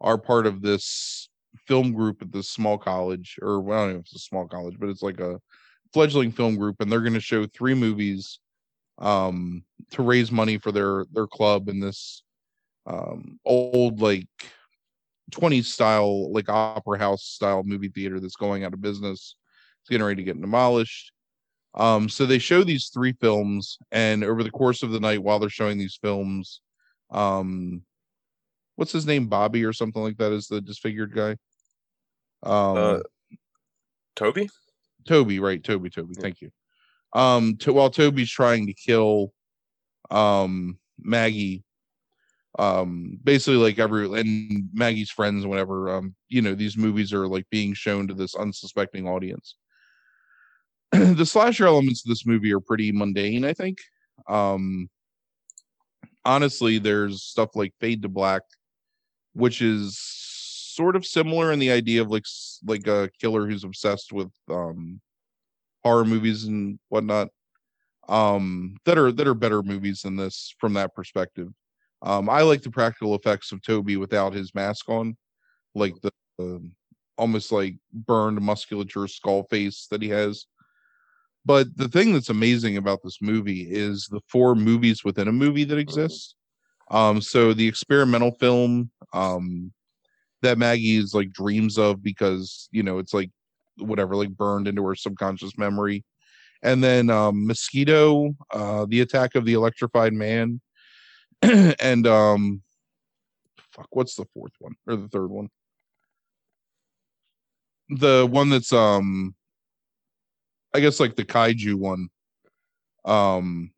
are 0.00 0.18
part 0.18 0.46
of 0.46 0.62
this 0.62 1.28
film 1.66 1.92
group 1.92 2.20
at 2.20 2.32
this 2.32 2.50
small 2.50 2.76
college 2.76 3.38
or 3.40 3.60
well, 3.60 3.78
i 3.78 3.84
don't 3.84 3.92
know 3.94 3.98
if 3.98 4.06
it's 4.06 4.16
a 4.16 4.18
small 4.18 4.46
college 4.46 4.76
but 4.78 4.88
it's 4.88 5.02
like 5.02 5.20
a 5.20 5.40
fledgling 5.92 6.32
film 6.32 6.56
group 6.56 6.76
and 6.80 6.90
they're 6.90 7.00
going 7.00 7.14
to 7.14 7.20
show 7.20 7.46
three 7.46 7.74
movies 7.74 8.40
um 8.98 9.64
to 9.90 10.02
raise 10.02 10.30
money 10.30 10.58
for 10.58 10.72
their 10.72 11.04
their 11.12 11.26
club 11.26 11.68
in 11.68 11.80
this 11.80 12.22
um 12.86 13.38
old 13.44 14.00
like 14.00 14.28
20s 15.32 15.68
style 15.68 16.32
like 16.32 16.48
opera 16.48 16.98
house 16.98 17.24
style 17.24 17.62
movie 17.64 17.88
theater 17.88 18.20
that's 18.20 18.36
going 18.36 18.64
out 18.64 18.74
of 18.74 18.80
business 18.80 19.36
it's 19.80 19.88
getting 19.88 20.06
ready 20.06 20.22
to 20.22 20.24
get 20.24 20.40
demolished 20.40 21.12
um 21.74 22.08
so 22.08 22.26
they 22.26 22.38
show 22.38 22.62
these 22.62 22.90
three 22.92 23.14
films 23.20 23.78
and 23.90 24.22
over 24.22 24.42
the 24.42 24.50
course 24.50 24.82
of 24.82 24.90
the 24.90 25.00
night 25.00 25.22
while 25.22 25.38
they're 25.38 25.48
showing 25.48 25.78
these 25.78 25.98
films 26.00 26.60
um 27.10 27.82
what's 28.76 28.92
his 28.92 29.06
name 29.06 29.26
bobby 29.26 29.64
or 29.64 29.72
something 29.72 30.02
like 30.02 30.16
that 30.18 30.32
is 30.32 30.46
the 30.46 30.60
disfigured 30.60 31.14
guy 31.14 31.36
um 32.42 32.76
Uh, 32.76 32.98
Toby? 34.16 34.48
Toby, 35.06 35.40
right? 35.40 35.62
Toby, 35.62 35.90
Toby. 35.90 36.14
Yeah. 36.16 36.22
Thank 36.22 36.40
you. 36.40 36.50
Um, 37.12 37.56
to, 37.58 37.72
while 37.72 37.90
Toby's 37.90 38.30
trying 38.30 38.66
to 38.66 38.74
kill, 38.74 39.32
um, 40.10 40.78
Maggie, 40.98 41.63
um, 42.58 43.18
basically 43.22 43.56
like 43.56 43.78
every 43.78 44.06
and 44.18 44.68
Maggie's 44.72 45.10
friends 45.10 45.42
and 45.42 45.50
whatever. 45.50 45.90
Um, 45.96 46.14
you 46.28 46.42
know, 46.42 46.54
these 46.54 46.76
movies 46.76 47.12
are 47.12 47.26
like 47.26 47.46
being 47.50 47.74
shown 47.74 48.08
to 48.08 48.14
this 48.14 48.34
unsuspecting 48.34 49.08
audience. 49.08 49.56
the 50.92 51.26
slasher 51.26 51.66
elements 51.66 52.04
of 52.04 52.08
this 52.08 52.26
movie 52.26 52.52
are 52.52 52.60
pretty 52.60 52.92
mundane, 52.92 53.44
I 53.44 53.52
think. 53.52 53.78
Um, 54.28 54.88
honestly, 56.24 56.78
there's 56.78 57.22
stuff 57.22 57.56
like 57.56 57.74
Fade 57.80 58.02
to 58.02 58.08
Black, 58.08 58.42
which 59.32 59.60
is 59.60 59.98
sort 59.98 60.96
of 60.96 61.06
similar 61.06 61.52
in 61.52 61.58
the 61.58 61.70
idea 61.70 62.02
of 62.02 62.10
like 62.10 62.24
like 62.66 62.86
a 62.86 63.10
killer 63.20 63.46
who's 63.46 63.64
obsessed 63.64 64.12
with 64.12 64.30
um 64.50 65.00
horror 65.84 66.04
movies 66.04 66.44
and 66.44 66.80
whatnot 66.88 67.28
um 68.08 68.76
that 68.84 68.98
are 68.98 69.12
that 69.12 69.28
are 69.28 69.34
better 69.34 69.62
movies 69.62 70.02
than 70.02 70.16
this 70.16 70.52
from 70.58 70.72
that 70.72 70.92
perspective 70.94 71.48
um 72.04 72.30
i 72.30 72.42
like 72.42 72.62
the 72.62 72.70
practical 72.70 73.14
effects 73.14 73.50
of 73.50 73.60
toby 73.62 73.96
without 73.96 74.32
his 74.32 74.54
mask 74.54 74.88
on 74.88 75.16
like 75.74 75.94
the 76.02 76.10
um, 76.38 76.72
almost 77.16 77.52
like 77.52 77.76
burned 77.92 78.40
musculature 78.40 79.06
skull 79.06 79.44
face 79.44 79.86
that 79.90 80.02
he 80.02 80.08
has. 80.08 80.46
But 81.46 81.76
the 81.76 81.88
thing 81.88 82.12
that's 82.12 82.30
amazing 82.30 82.76
about 82.76 83.00
this 83.02 83.18
movie 83.20 83.68
is 83.70 84.08
the 84.10 84.20
four 84.28 84.54
movies 84.54 85.04
within 85.04 85.28
a 85.28 85.32
movie 85.32 85.64
that 85.64 85.78
exist. 85.78 86.34
Um 86.90 87.20
so 87.20 87.52
the 87.52 87.66
experimental 87.66 88.32
film 88.40 88.90
um 89.12 89.72
that 90.42 90.58
Maggie's 90.58 91.14
like 91.14 91.32
dreams 91.32 91.78
of 91.78 92.02
because 92.02 92.68
you 92.72 92.82
know 92.82 92.98
it's 92.98 93.14
like 93.14 93.30
whatever 93.78 94.16
like 94.16 94.30
burned 94.30 94.68
into 94.68 94.86
her 94.86 94.94
subconscious 94.94 95.58
memory. 95.58 96.04
And 96.62 96.82
then 96.82 97.10
um 97.10 97.46
Mosquito, 97.46 98.34
uh 98.50 98.86
the 98.88 99.00
attack 99.00 99.34
of 99.34 99.44
the 99.44 99.54
electrified 99.54 100.14
man 100.14 100.60
and 101.80 102.06
um 102.06 102.62
fuck 103.58 103.88
what's 103.90 104.14
the 104.14 104.24
fourth 104.32 104.52
one 104.58 104.74
or 104.86 104.96
the 104.96 105.08
third 105.08 105.30
one? 105.30 105.48
The 107.88 108.26
one 108.30 108.50
that's 108.50 108.72
um 108.72 109.34
I 110.74 110.80
guess 110.80 111.00
like 111.00 111.16
the 111.16 111.24
kaiju 111.24 111.74
one. 111.74 112.08
Um 113.04 113.72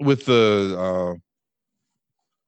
with 0.00 0.24
the 0.26 0.76
uh 0.78 1.18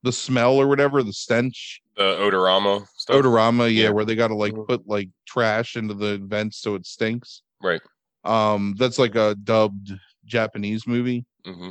the 0.02 0.12
smell 0.12 0.54
or 0.54 0.68
whatever, 0.68 1.02
the 1.02 1.12
stench. 1.12 1.80
The 1.96 2.02
Odorama 2.02 2.86
stuff? 2.96 3.16
Odorama, 3.16 3.64
yeah, 3.74 3.84
Yeah. 3.84 3.90
where 3.90 4.04
they 4.04 4.14
got 4.14 4.28
to 4.28 4.36
like 4.36 4.52
Mhm. 4.52 4.68
put 4.68 4.86
like 4.86 5.08
trash 5.26 5.76
into 5.76 5.94
the 5.94 6.18
vents 6.18 6.58
so 6.58 6.76
it 6.76 6.86
stinks. 6.86 7.42
Right. 7.60 7.80
Um, 8.22 8.74
that's 8.78 8.98
like 8.98 9.16
a 9.16 9.34
dubbed 9.34 9.92
Japanese 10.24 10.86
movie. 10.86 11.24
hmm 11.44 11.70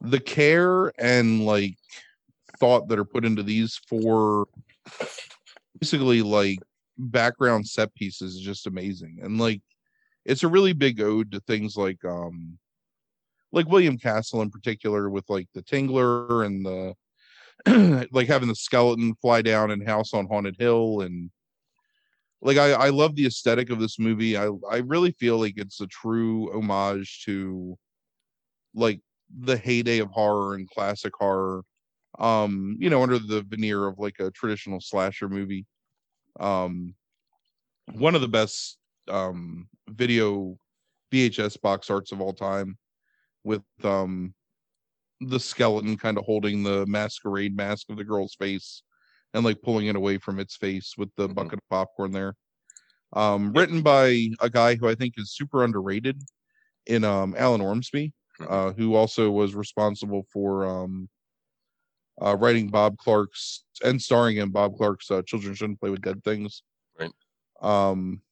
The 0.00 0.20
care 0.20 0.92
and 1.00 1.44
like 1.44 1.76
thought 2.58 2.88
that 2.88 2.98
are 2.98 3.04
put 3.04 3.24
into 3.24 3.42
these 3.42 3.80
four 3.88 4.46
basically 5.80 6.22
like 6.22 6.58
background 6.96 7.66
set 7.66 7.94
pieces 7.94 8.36
is 8.36 8.40
just 8.40 8.66
amazing. 8.66 9.18
And 9.22 9.38
like 9.38 9.62
it's 10.24 10.42
a 10.42 10.48
really 10.48 10.72
big 10.72 11.00
ode 11.00 11.32
to 11.32 11.40
things 11.40 11.76
like 11.76 12.04
um 12.04 12.58
like 13.52 13.68
William 13.68 13.98
Castle 13.98 14.42
in 14.42 14.50
particular 14.50 15.08
with 15.08 15.24
like 15.28 15.48
the 15.54 15.62
Tingler 15.62 16.44
and 16.44 16.64
the 16.64 18.08
like 18.12 18.28
having 18.28 18.48
the 18.48 18.54
skeleton 18.54 19.14
fly 19.20 19.42
down 19.42 19.70
in 19.70 19.84
House 19.84 20.14
on 20.14 20.26
Haunted 20.26 20.56
Hill 20.58 21.00
and 21.00 21.30
like 22.40 22.56
I, 22.56 22.72
I 22.72 22.88
love 22.90 23.16
the 23.16 23.26
aesthetic 23.26 23.70
of 23.70 23.80
this 23.80 23.98
movie. 23.98 24.36
I 24.36 24.50
I 24.70 24.78
really 24.78 25.12
feel 25.12 25.38
like 25.38 25.54
it's 25.56 25.80
a 25.80 25.86
true 25.88 26.52
homage 26.56 27.24
to 27.24 27.76
like 28.74 29.00
the 29.30 29.56
heyday 29.56 29.98
of 29.98 30.10
horror 30.10 30.54
and 30.54 30.68
classic 30.70 31.12
horror. 31.18 31.62
Um, 32.18 32.76
you 32.80 32.90
know, 32.90 33.02
under 33.02 33.18
the 33.18 33.42
veneer 33.42 33.86
of 33.86 33.98
like 33.98 34.20
a 34.20 34.30
traditional 34.32 34.80
slasher 34.80 35.28
movie. 35.28 35.66
Um 36.40 36.94
one 37.94 38.14
of 38.14 38.20
the 38.20 38.28
best 38.28 38.78
um 39.08 39.68
video 39.88 40.56
VHS 41.10 41.56
box 41.56 41.90
arts 41.90 42.12
of 42.12 42.20
all 42.20 42.32
time 42.34 42.78
with 43.44 43.62
um 43.84 44.34
the 45.20 45.40
skeleton 45.40 45.96
kind 45.96 46.18
of 46.18 46.24
holding 46.24 46.62
the 46.62 46.86
masquerade 46.86 47.56
mask 47.56 47.90
of 47.90 47.96
the 47.96 48.04
girl's 48.04 48.34
face 48.34 48.82
and 49.34 49.44
like 49.44 49.62
pulling 49.62 49.86
it 49.88 49.96
away 49.96 50.18
from 50.18 50.38
its 50.38 50.56
face 50.56 50.94
with 50.98 51.10
the 51.16 51.28
Mhm. 51.28 51.28
bucket 51.28 51.58
of 51.60 51.68
popcorn 51.70 52.12
there. 52.12 52.34
Um, 53.14 53.52
written 53.52 53.82
by 53.82 54.28
a 54.40 54.50
guy 54.50 54.76
who 54.76 54.88
I 54.88 54.94
think 54.94 55.14
is 55.18 55.34
super 55.34 55.64
underrated 55.64 56.22
in 56.86 57.04
um 57.04 57.34
Alan 57.38 57.60
Ormsby. 57.62 58.12
Uh, 58.46 58.72
who 58.72 58.94
also 58.94 59.30
was 59.30 59.54
responsible 59.54 60.24
for 60.32 60.66
um 60.66 61.08
uh, 62.20 62.36
writing 62.36 62.68
Bob 62.68 62.98
Clark's 62.98 63.64
and 63.84 64.00
starring 64.02 64.38
in 64.38 64.50
Bob 64.50 64.76
Clark's 64.76 65.10
uh, 65.10 65.22
Children 65.22 65.54
Shouldn't 65.54 65.80
Play 65.80 65.90
with 65.90 66.02
Dead 66.02 66.22
Things. 66.24 66.62
Right. 66.98 67.12
Um, 67.62 68.22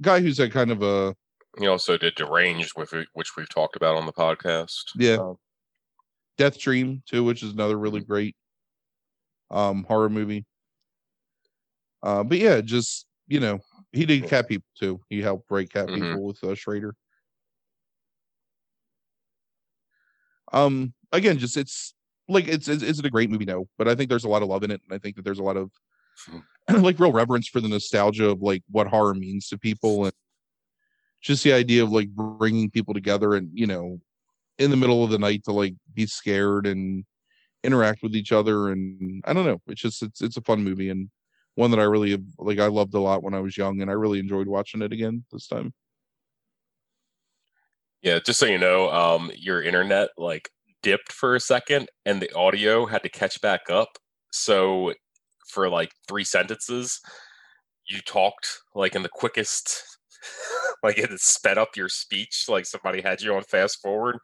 guy 0.00 0.20
who's 0.20 0.38
had 0.38 0.50
kind 0.52 0.70
of 0.72 0.82
a 0.82 1.14
He 1.58 1.66
also 1.68 1.96
did 1.96 2.16
Deranged, 2.16 2.72
with 2.76 2.92
which 3.12 3.36
we've 3.36 3.48
talked 3.48 3.76
about 3.76 3.96
on 3.96 4.06
the 4.06 4.12
podcast. 4.12 4.84
Yeah. 4.96 5.16
Um, 5.16 5.36
Death 6.36 6.58
Dream 6.58 7.02
too, 7.06 7.22
which 7.22 7.42
is 7.42 7.52
another 7.52 7.78
really 7.78 8.00
great 8.00 8.34
um 9.50 9.84
horror 9.84 10.08
movie. 10.08 10.46
Uh 12.02 12.24
but 12.24 12.38
yeah, 12.38 12.60
just 12.60 13.06
you 13.28 13.38
know, 13.40 13.60
he 13.92 14.04
did 14.06 14.26
Cat 14.26 14.48
People 14.48 14.66
too. 14.78 15.00
He 15.08 15.20
helped 15.20 15.50
write 15.50 15.70
Cat 15.72 15.86
Mhm. 15.88 15.94
People 15.94 16.24
with 16.24 16.42
uh, 16.42 16.54
Schrader. 16.54 16.94
Um 20.52 20.94
again, 21.12 21.38
just 21.38 21.56
it's 21.56 21.94
like 22.28 22.48
it's 22.48 22.68
it's, 22.68 22.82
it's 22.82 22.98
a 23.00 23.10
great 23.10 23.30
movie 23.30 23.44
no, 23.44 23.68
but 23.78 23.88
I 23.88 23.94
think 23.94 24.08
there's 24.08 24.24
a 24.24 24.28
lot 24.28 24.42
of 24.42 24.48
love 24.48 24.62
in 24.62 24.70
it 24.70 24.80
and 24.88 24.94
I 24.94 24.98
think 24.98 25.16
that 25.16 25.24
there's 25.24 25.38
a 25.38 25.44
lot 25.44 25.56
of 25.56 25.70
like 26.68 26.98
real 26.98 27.12
reverence 27.12 27.48
for 27.48 27.60
the 27.60 27.68
nostalgia 27.68 28.28
of 28.28 28.42
like 28.42 28.62
what 28.70 28.86
horror 28.86 29.14
means 29.14 29.48
to 29.48 29.58
people 29.58 30.04
and 30.04 30.12
just 31.20 31.44
the 31.44 31.52
idea 31.52 31.82
of 31.82 31.90
like 31.90 32.08
bringing 32.10 32.70
people 32.70 32.94
together 32.94 33.34
and 33.34 33.50
you 33.52 33.66
know 33.66 34.00
in 34.58 34.70
the 34.70 34.76
middle 34.76 35.02
of 35.04 35.10
the 35.10 35.18
night 35.18 35.44
to 35.44 35.52
like 35.52 35.74
be 35.94 36.06
scared 36.06 36.66
and 36.66 37.04
interact 37.62 38.02
with 38.02 38.14
each 38.14 38.32
other 38.32 38.70
and 38.70 39.22
I 39.26 39.32
don't 39.32 39.46
know 39.46 39.60
it's 39.66 39.80
just 39.80 40.02
it's 40.02 40.20
it's 40.22 40.36
a 40.36 40.42
fun 40.42 40.62
movie 40.64 40.90
and 40.90 41.10
one 41.54 41.70
that 41.70 41.80
I 41.80 41.84
really 41.84 42.18
like. 42.38 42.58
I 42.58 42.66
loved 42.66 42.94
a 42.94 43.00
lot 43.00 43.22
when 43.22 43.34
I 43.34 43.40
was 43.40 43.56
young, 43.56 43.80
and 43.80 43.90
I 43.90 43.94
really 43.94 44.18
enjoyed 44.18 44.46
watching 44.46 44.82
it 44.82 44.92
again 44.92 45.24
this 45.32 45.46
time. 45.46 45.72
Yeah, 48.02 48.18
just 48.24 48.38
so 48.38 48.46
you 48.46 48.58
know, 48.58 48.90
um, 48.90 49.30
your 49.36 49.62
internet 49.62 50.10
like 50.16 50.50
dipped 50.82 51.12
for 51.12 51.34
a 51.34 51.40
second, 51.40 51.88
and 52.06 52.20
the 52.20 52.32
audio 52.34 52.86
had 52.86 53.02
to 53.02 53.08
catch 53.08 53.40
back 53.40 53.62
up. 53.68 53.88
So 54.32 54.94
for 55.48 55.68
like 55.68 55.90
three 56.08 56.24
sentences, 56.24 57.00
you 57.90 58.00
talked 58.00 58.60
like 58.74 58.94
in 58.94 59.02
the 59.02 59.08
quickest 59.08 59.82
like 60.82 60.98
it 60.98 61.10
sped 61.20 61.58
up 61.58 61.76
your 61.76 61.88
speech 61.88 62.44
like 62.48 62.66
somebody 62.66 63.00
had 63.00 63.20
you 63.20 63.34
on 63.34 63.42
fast 63.42 63.80
forward 63.82 64.18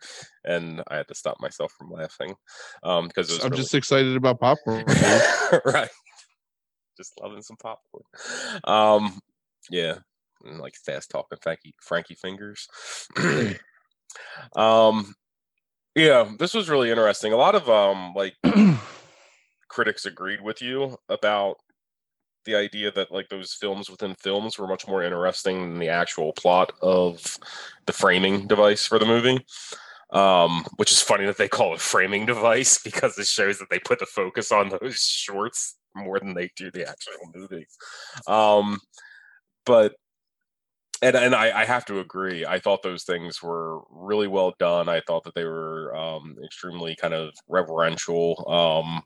and 0.45 0.83
i 0.89 0.97
had 0.97 1.09
to 1.09 1.14
stop 1.14 1.37
myself 1.41 1.72
from 1.77 1.91
laughing 1.91 2.35
um 2.83 3.09
because 3.09 3.43
I'm 3.43 3.51
really... 3.51 3.62
just 3.62 3.74
excited 3.74 4.16
about 4.16 4.41
popcorn. 4.41 4.85
right 5.64 5.89
just 6.97 7.12
loving 7.20 7.43
some 7.43 7.57
popcorn 7.57 8.05
um 8.64 9.18
yeah 9.70 9.97
and, 10.47 10.59
like 10.59 10.75
fast 10.75 11.11
talking 11.11 11.39
frankie 11.41 11.75
frankie 11.81 12.15
fingers 12.15 12.69
um 14.57 15.15
yeah 15.95 16.29
this 16.39 16.55
was 16.55 16.69
really 16.69 16.91
interesting 16.91 17.33
a 17.33 17.37
lot 17.37 17.55
of 17.55 17.69
um 17.69 18.13
like 18.15 18.35
critics 19.69 20.07
agreed 20.07 20.41
with 20.41 20.63
you 20.63 20.97
about 21.09 21.57
the 22.47 22.55
idea 22.55 22.91
that 22.93 23.13
like 23.13 23.29
those 23.29 23.53
films 23.53 23.91
within 23.91 24.15
films 24.15 24.59
were 24.59 24.67
much 24.67 24.89
more 24.89 25.03
interesting 25.03 25.61
than 25.61 25.79
the 25.79 25.89
actual 25.89 26.33
plot 26.33 26.73
of 26.81 27.37
the 27.85 27.93
framing 27.93 28.47
device 28.47 28.87
for 28.87 28.99
the 28.99 29.05
movie. 29.05 29.45
Um, 30.13 30.65
which 30.77 30.93
is 30.93 31.03
funny 31.03 31.27
that 31.27 31.37
they 31.37 31.49
call 31.49 31.75
it 31.75 31.81
framing 31.81 32.27
device 32.27 32.79
because 32.85 33.19
it 33.19 33.27
shows 33.27 33.59
that 33.59 33.69
they 33.71 33.81
put 33.81 33.99
the 33.99 34.07
focus 34.07 34.53
on 34.53 34.71
those 34.71 34.99
shorts 35.03 35.77
more 35.95 36.21
than 36.21 36.33
they 36.33 36.51
do 36.57 36.71
the 36.71 36.89
actual 36.89 37.31
movie. 37.35 37.67
Um, 38.27 38.79
but 39.67 39.97
and 41.03 41.17
and 41.17 41.35
I, 41.35 41.61
I 41.61 41.65
have 41.65 41.85
to 41.87 42.01
agree. 42.01 42.47
I 42.47 42.59
thought 42.59 42.83
those 42.83 43.05
things 43.05 43.43
were 43.43 43.81
really 43.91 44.29
well 44.29 44.55
done. 44.59 44.89
I 44.89 45.01
thought 45.07 45.25
that 45.25 45.35
they 45.35 45.45
were 45.45 45.95
um, 45.97 46.37
extremely 46.45 46.97
kind 46.97 47.15
of 47.15 47.35
reverential. 47.49 48.45
Um, 48.49 49.03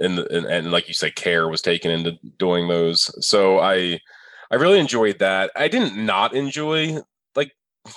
and, 0.00 0.18
and 0.18 0.46
and 0.46 0.70
like 0.72 0.88
you 0.88 0.94
said, 0.94 1.16
care 1.16 1.48
was 1.48 1.62
taken 1.62 1.90
into 1.90 2.18
doing 2.38 2.68
those. 2.68 3.10
So 3.26 3.58
I 3.58 3.98
I 4.50 4.56
really 4.56 4.78
enjoyed 4.78 5.18
that. 5.18 5.50
I 5.56 5.68
didn't 5.68 5.96
not 5.96 6.34
enjoy 6.34 6.98
like 7.34 7.52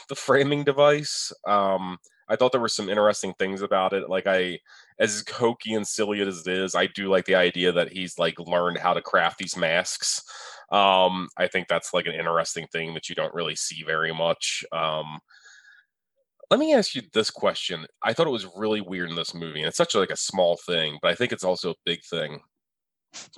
the 0.10 0.16
framing 0.16 0.64
device. 0.64 1.32
Um, 1.48 1.98
I 2.28 2.36
thought 2.36 2.52
there 2.52 2.62
were 2.62 2.68
some 2.68 2.90
interesting 2.90 3.34
things 3.38 3.62
about 3.62 3.94
it. 3.94 4.10
Like 4.10 4.26
I, 4.26 4.60
as 5.00 5.24
hokey 5.32 5.74
and 5.76 5.88
silly 5.88 6.22
as 6.22 6.48
it 6.48 6.58
is, 6.58 6.74
I 6.74 6.88
do 6.88 7.08
like 7.10 7.26
the 7.26 7.36
idea 7.36 7.72
that 7.72 7.92
he's 7.92 8.18
like 8.18 8.40
learned 8.40 8.78
how 8.80 8.94
to 8.94 9.02
craft 9.02 9.38
these 9.38 9.56
masks. 9.56 10.24
Um, 10.72 11.30
I 11.38 11.48
think 11.48 11.68
that's 11.68 11.94
like 11.94 12.08
an 12.08 12.14
interesting 12.14 12.68
thing 12.72 12.94
that 12.94 13.10
you 13.10 13.16
don't 13.16 13.34
really 13.34 13.56
see 13.56 13.84
very 13.84 14.14
much. 14.14 14.64
Um, 14.72 15.20
let 16.50 16.60
me 16.60 16.74
ask 16.74 16.96
you 16.96 17.02
this 17.14 17.32
question. 17.32 17.86
I 18.04 18.14
thought 18.14 18.28
it 18.28 18.32
was 18.32 18.48
really 18.56 18.82
weird 18.82 19.10
in 19.10 19.16
this 19.16 19.34
movie, 19.34 19.60
and 19.60 19.68
it's 19.68 19.78
such 19.78 19.96
a, 19.96 20.00
like 20.00 20.12
a 20.12 20.18
small 20.18 20.58
thing, 20.66 20.98
but 21.02 21.12
I 21.12 21.16
think 21.16 21.32
it's 21.32 21.44
also 21.44 21.72
a 21.72 21.76
big 21.86 22.04
thing, 22.04 22.40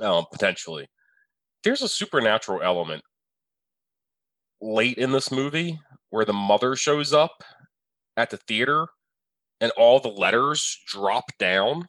um, 0.02 0.26
potentially. 0.32 0.88
There's 1.64 1.82
a 1.82 1.90
supernatural 1.90 2.62
element 2.62 3.04
late 4.62 4.98
in 4.98 5.12
this 5.12 5.32
movie 5.32 5.80
where 6.10 6.26
the 6.26 6.34
mother 6.34 6.76
shows 6.76 7.14
up 7.14 7.44
at 8.16 8.30
the 8.30 8.38
theater, 8.38 8.88
and 9.62 9.72
all 9.78 10.00
the 10.00 10.10
letters 10.10 10.80
drop 10.88 11.26
down. 11.40 11.88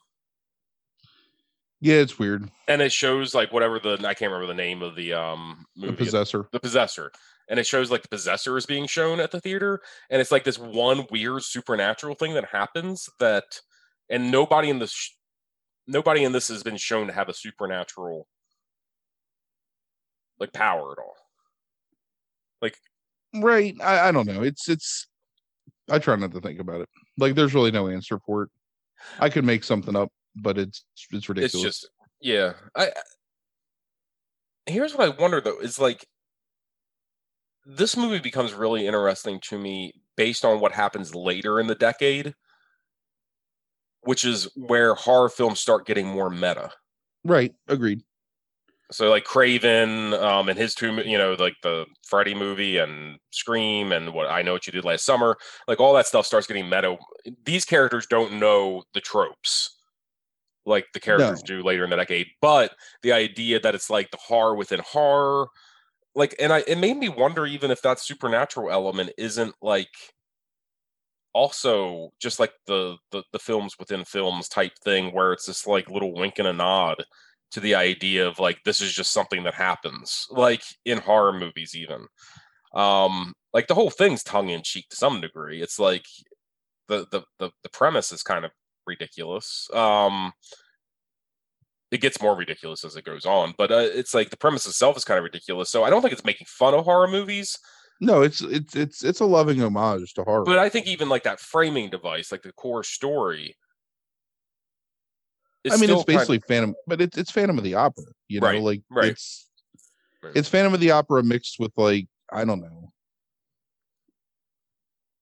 Yeah, 1.81 1.97
it's 1.97 2.18
weird. 2.18 2.51
And 2.66 2.83
it 2.83 2.93
shows 2.93 3.35
like 3.35 3.53
whatever 3.53 3.79
the 3.79 3.95
I 4.05 4.14
can't 4.14 4.33
remember 4.33 4.47
the 4.47 4.55
name 4.55 4.83
of 4.83 4.97
the 4.97 5.12
um 5.14 5.64
movie. 5.76 5.93
The 5.93 6.05
possessor. 6.05 6.49
The 6.53 6.61
possessor. 6.61 7.12
And 7.49 7.59
it 7.59 7.66
shows 7.66 7.91
like 7.91 8.03
the 8.03 8.09
possessor 8.09 8.57
is 8.59 8.66
being 8.66 8.87
shown 8.87 9.20
at 9.20 9.31
the 9.31 9.41
theater. 9.41 9.81
And 10.11 10.20
it's 10.20 10.33
like 10.33 10.45
this 10.45 10.59
one 10.59 11.07
weird 11.11 11.43
supernatural 11.45 12.14
thing 12.14 12.35
that 12.35 12.47
happens 12.47 13.09
that 13.20 13.61
and 14.11 14.31
nobody 14.31 14.70
in 14.70 14.81
this 14.81 14.93
sh- 14.93 15.12
nobody 15.87 16.24
in 16.24 16.33
this 16.33 16.49
has 16.49 16.62
been 16.62 16.76
shown 16.76 17.07
to 17.07 17.12
have 17.12 17.29
a 17.29 17.35
supernatural 17.35 18.26
like 20.41 20.53
power 20.53 20.93
at 20.93 20.99
all. 20.99 21.16
Like 22.61 22.76
right. 23.37 23.76
I, 23.81 24.09
I 24.09 24.12
don't 24.12 24.26
know. 24.26 24.43
It's 24.43 24.68
it's 24.68 25.07
i 25.91 25.99
try 25.99 26.16
not 26.16 26.33
to 26.33 26.41
think 26.41 26.59
about 26.59 26.81
it. 26.81 26.89
Like 27.16 27.35
there's 27.35 27.55
really 27.55 27.70
no 27.70 27.89
answer 27.89 28.18
for 28.26 28.43
it. 28.43 28.51
I 29.20 29.29
could 29.29 29.45
make 29.45 29.62
something 29.62 29.95
up 29.95 30.11
but 30.37 30.59
it's 30.59 30.85
it's 31.11 31.29
ridiculous 31.29 31.55
it's 31.55 31.62
just 31.62 31.91
yeah 32.20 32.53
i, 32.74 32.87
I 32.87 32.93
here's 34.66 34.95
what 34.95 35.09
i 35.09 35.20
wonder 35.20 35.41
though 35.41 35.59
is 35.59 35.79
like 35.79 36.07
this 37.68 37.97
movie 37.97 38.18
becomes 38.18 38.55
really 38.55 38.87
interesting 38.87 39.39
to 39.41 39.59
me 39.59 39.93
based 40.16 40.45
on 40.45 40.59
what 40.59 40.72
happens 40.72 41.14
later 41.14 41.61
in 41.61 41.66
the 41.66 41.74
decade, 41.74 42.35
which 44.01 44.24
is 44.24 44.49
where 44.57 44.95
horror 44.95 45.29
films 45.29 45.61
start 45.61 45.87
getting 45.87 46.07
more 46.07 46.31
meta. 46.31 46.70
Right. 47.24 47.55
Agreed. 47.68 48.01
So 48.91 49.11
like 49.11 49.24
Craven 49.24 50.14
um, 50.14 50.49
and 50.49 50.59
his 50.59 50.74
two, 50.74 50.95
you 51.05 51.18
know, 51.18 51.37
like 51.39 51.57
the 51.62 51.85
Freddy 52.07 52.35
movie 52.35 52.79
and 52.79 53.18
Scream 53.33 53.93
and 53.93 54.14
what 54.14 54.31
I 54.31 54.41
know 54.41 54.55
what 54.55 54.66
you 54.66 54.72
did 54.72 54.87
last 54.87 55.05
summer, 55.05 55.37
like 55.66 55.79
all 55.79 55.93
that 55.93 56.07
stuff 56.07 56.24
starts 56.24 56.47
getting 56.47 56.70
meta. 56.70 56.97
These 57.45 57.66
characters 57.66 58.07
don't 58.07 58.41
know 58.41 58.83
the 58.95 59.03
tropes 59.03 59.78
like 60.68 60.86
the 60.94 61.00
characters 61.00 61.42
no. 61.48 61.56
do 61.56 61.62
later 61.62 61.84
in 61.84 61.90
the 61.90 61.96
decade, 61.96 62.28
but 62.40 62.72
the 63.02 63.12
idea 63.12 63.58
that 63.60 63.74
it's 63.74 63.90
like 63.90 64.10
the 64.10 64.18
horror 64.18 64.54
within 64.54 64.80
horror, 64.86 65.48
like 66.14 66.34
and 66.38 66.52
i 66.52 66.62
it 66.66 66.78
made 66.78 66.96
me 66.96 67.08
wonder 67.08 67.46
even 67.46 67.70
if 67.70 67.80
that 67.82 68.00
supernatural 68.00 68.70
element 68.70 69.10
isn't 69.16 69.54
like 69.62 69.88
also 71.32 72.10
just 72.20 72.40
like 72.40 72.52
the, 72.66 72.96
the 73.12 73.22
the 73.32 73.38
films 73.38 73.76
within 73.78 74.04
films 74.04 74.48
type 74.48 74.72
thing 74.82 75.14
where 75.14 75.32
it's 75.32 75.46
this 75.46 75.66
like 75.66 75.88
little 75.90 76.12
wink 76.12 76.38
and 76.38 76.48
a 76.48 76.52
nod 76.52 76.96
to 77.50 77.60
the 77.60 77.74
idea 77.74 78.26
of 78.26 78.38
like 78.38 78.58
this 78.64 78.80
is 78.80 78.92
just 78.92 79.12
something 79.12 79.44
that 79.44 79.54
happens 79.54 80.26
like 80.30 80.62
in 80.84 80.98
horror 80.98 81.32
movies 81.32 81.76
even 81.76 82.06
um 82.74 83.32
like 83.54 83.66
the 83.68 83.74
whole 83.74 83.90
thing's 83.90 84.22
tongue 84.22 84.48
in 84.48 84.62
cheek 84.62 84.86
to 84.90 84.96
some 84.96 85.20
degree 85.20 85.62
it's 85.62 85.78
like 85.78 86.04
the 86.88 87.06
the 87.12 87.22
the, 87.38 87.50
the 87.62 87.70
premise 87.70 88.10
is 88.10 88.22
kind 88.22 88.44
of 88.44 88.50
ridiculous 88.89 89.68
um 89.74 90.32
it 91.91 92.01
gets 92.01 92.20
more 92.20 92.36
ridiculous 92.36 92.84
as 92.84 92.97
it 92.97 93.05
goes 93.05 93.24
on. 93.24 93.55
But 93.57 93.72
uh, 93.72 93.89
it's 93.93 94.14
like 94.14 94.30
the 94.30 94.36
premise 94.36 94.66
itself 94.66 94.97
is 94.97 95.05
kind 95.05 95.18
of 95.18 95.24
ridiculous. 95.24 95.70
So 95.70 95.84
I 95.84 95.91
don't 95.91 96.03
think 96.03 96.12
it's 96.12 96.24
making 96.24 96.47
fun 96.49 96.74
of 96.74 96.84
horror 96.84 97.09
movies. 97.09 97.59
No, 98.01 98.22
it's 98.22 98.41
it's 98.43 98.76
it's 98.76 99.03
it's 99.03 99.20
a 99.20 99.24
loving 99.24 99.61
homage 99.62 100.14
to 100.14 100.22
horror. 100.22 100.45
But 100.45 100.59
I 100.59 100.68
think 100.68 100.86
even 100.86 101.09
like 101.09 101.24
that 101.24 101.41
framing 101.41 101.91
device, 101.91 102.30
like 102.30 102.43
the 102.43 102.53
core 102.53 102.84
story. 102.84 103.57
I 105.68 105.76
mean, 105.76 105.91
it's 105.91 106.05
basically 106.05 106.36
of... 106.36 106.45
Phantom, 106.45 106.74
but 106.86 107.01
it's 107.01 107.18
it's 107.18 107.30
Phantom 107.30 107.59
of 107.59 107.64
the 107.64 107.74
Opera. 107.74 108.05
You 108.28 108.41
know, 108.41 108.47
right, 108.47 108.62
like 108.62 108.82
right. 108.91 109.11
it's 109.11 109.49
right. 110.22 110.32
it's 110.36 110.49
Phantom 110.49 110.74
of 110.74 110.80
the 110.80 110.93
Opera 110.93 111.22
mixed 111.24 111.57
with 111.59 111.72
like 111.76 112.07
I 112.30 112.45
don't 112.45 112.61
know 112.61 112.93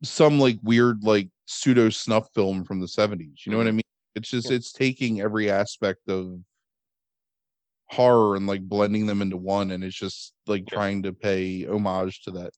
some 0.02 0.38
like 0.38 0.58
weird 0.62 1.02
like 1.02 1.30
pseudo 1.46 1.88
snuff 1.88 2.28
film 2.34 2.64
from 2.64 2.80
the 2.80 2.86
70s. 2.86 3.46
You 3.46 3.52
know 3.52 3.58
mm-hmm. 3.58 3.58
what 3.58 3.66
I 3.68 3.72
mean? 3.72 3.82
It's 4.14 4.30
just 4.30 4.50
yeah. 4.50 4.56
it's 4.56 4.72
taking 4.72 5.20
every 5.20 5.50
aspect 5.50 6.08
of 6.08 6.38
horror 7.88 8.36
and 8.36 8.46
like 8.46 8.62
blending 8.62 9.06
them 9.06 9.22
into 9.22 9.36
one 9.36 9.70
and 9.70 9.84
it's 9.84 9.96
just 9.96 10.32
like 10.46 10.64
yeah. 10.70 10.76
trying 10.76 11.02
to 11.02 11.12
pay 11.12 11.64
homage 11.66 12.20
to 12.22 12.32
that 12.32 12.50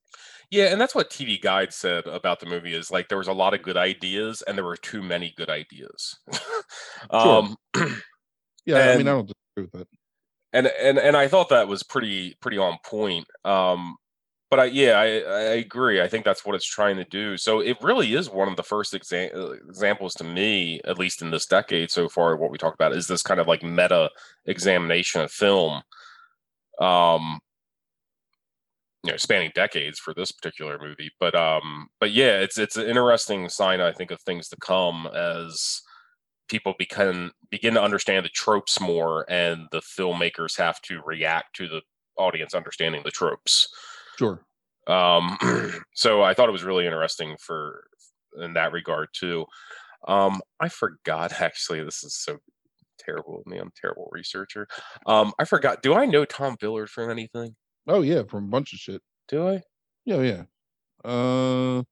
yeah 0.49 0.65
and 0.65 0.81
that's 0.81 0.95
what 0.95 1.11
tv 1.11 1.39
guide 1.39 1.71
said 1.71 2.05
about 2.07 2.39
the 2.39 2.47
movie 2.47 2.73
is 2.73 2.89
like 2.89 3.07
there 3.07 3.17
was 3.17 3.27
a 3.27 3.33
lot 3.33 3.53
of 3.53 3.61
good 3.61 3.77
ideas 3.77 4.41
and 4.47 4.57
there 4.57 4.65
were 4.65 4.75
too 4.75 5.03
many 5.03 5.31
good 5.37 5.49
ideas 5.49 6.17
um 7.11 7.55
yeah 8.65 8.77
and, 8.77 8.89
i 8.89 8.97
mean 8.97 9.07
i 9.07 9.11
don't 9.11 9.27
disagree 9.27 9.69
with 9.71 9.71
that 9.71 9.87
and 10.51 10.65
and 10.81 10.97
and 10.97 11.15
i 11.15 11.27
thought 11.27 11.49
that 11.49 11.67
was 11.67 11.83
pretty 11.83 12.35
pretty 12.41 12.57
on 12.57 12.75
point 12.83 13.27
um 13.45 13.95
but 14.49 14.59
I, 14.59 14.65
yeah, 14.65 14.93
I, 14.93 15.05
I 15.05 15.39
agree. 15.55 16.01
I 16.01 16.07
think 16.07 16.25
that's 16.25 16.45
what 16.45 16.55
it's 16.55 16.65
trying 16.65 16.97
to 16.97 17.03
do. 17.05 17.37
So 17.37 17.59
it 17.59 17.77
really 17.81 18.13
is 18.13 18.29
one 18.29 18.47
of 18.47 18.55
the 18.55 18.63
first 18.63 18.93
exa- 18.93 19.35
uh, 19.35 19.51
examples 19.67 20.15
to 20.15 20.23
me, 20.23 20.81
at 20.85 20.97
least 20.97 21.21
in 21.21 21.29
this 21.29 21.45
decade 21.45 21.91
so 21.91 22.09
far. 22.09 22.35
What 22.35 22.49
we 22.49 22.57
talked 22.57 22.75
about 22.75 22.95
is 22.95 23.07
this 23.07 23.21
kind 23.21 23.39
of 23.39 23.47
like 23.47 23.61
meta 23.61 24.09
examination 24.45 25.21
of 25.21 25.31
film, 25.31 25.83
um, 26.81 27.39
you 29.03 29.11
know, 29.11 29.17
spanning 29.17 29.51
decades 29.53 29.99
for 29.99 30.13
this 30.13 30.31
particular 30.31 30.79
movie. 30.79 31.11
But 31.19 31.35
um, 31.35 31.89
but 31.99 32.11
yeah, 32.11 32.39
it's 32.39 32.57
it's 32.57 32.75
an 32.75 32.87
interesting 32.87 33.49
sign, 33.49 33.81
I 33.81 33.91
think, 33.91 34.09
of 34.09 34.21
things 34.21 34.49
to 34.49 34.57
come 34.57 35.07
as 35.13 35.81
people 36.49 36.73
begin 36.79 37.31
begin 37.51 37.75
to 37.75 37.83
understand 37.83 38.25
the 38.25 38.29
tropes 38.29 38.79
more, 38.81 39.25
and 39.29 39.67
the 39.71 39.81
filmmakers 39.81 40.57
have 40.57 40.81
to 40.81 41.01
react 41.05 41.55
to 41.57 41.67
the 41.67 41.81
audience 42.17 42.53
understanding 42.55 43.01
the 43.05 43.11
tropes. 43.11 43.67
Sure. 44.19 44.43
Um, 44.85 45.37
so 45.95 46.21
I 46.21 46.33
thought 46.33 46.49
it 46.49 46.51
was 46.51 46.65
really 46.65 46.85
interesting 46.85 47.37
for 47.39 47.85
in 48.41 48.53
that 48.55 48.73
regard 48.73 49.07
too. 49.13 49.45
Um, 50.09 50.41
I 50.59 50.67
forgot 50.67 51.31
actually. 51.41 51.81
This 51.85 52.03
is 52.03 52.15
so 52.21 52.39
terrible 52.99 53.39
of 53.39 53.47
me. 53.47 53.59
I'm 53.59 53.67
a 53.67 53.81
terrible 53.81 54.09
researcher. 54.11 54.67
Um, 55.05 55.31
I 55.39 55.45
forgot. 55.45 55.81
Do 55.81 55.93
I 55.93 56.05
know 56.05 56.25
Tom 56.25 56.57
Villard 56.59 56.89
from 56.89 57.09
anything? 57.09 57.55
Oh 57.87 58.01
yeah, 58.01 58.23
from 58.23 58.43
a 58.43 58.47
bunch 58.49 58.73
of 58.73 58.79
shit. 58.79 59.01
Do 59.29 59.47
I? 59.47 59.61
Yeah, 60.03 60.21
yeah. 60.21 61.09
Uh, 61.09 61.83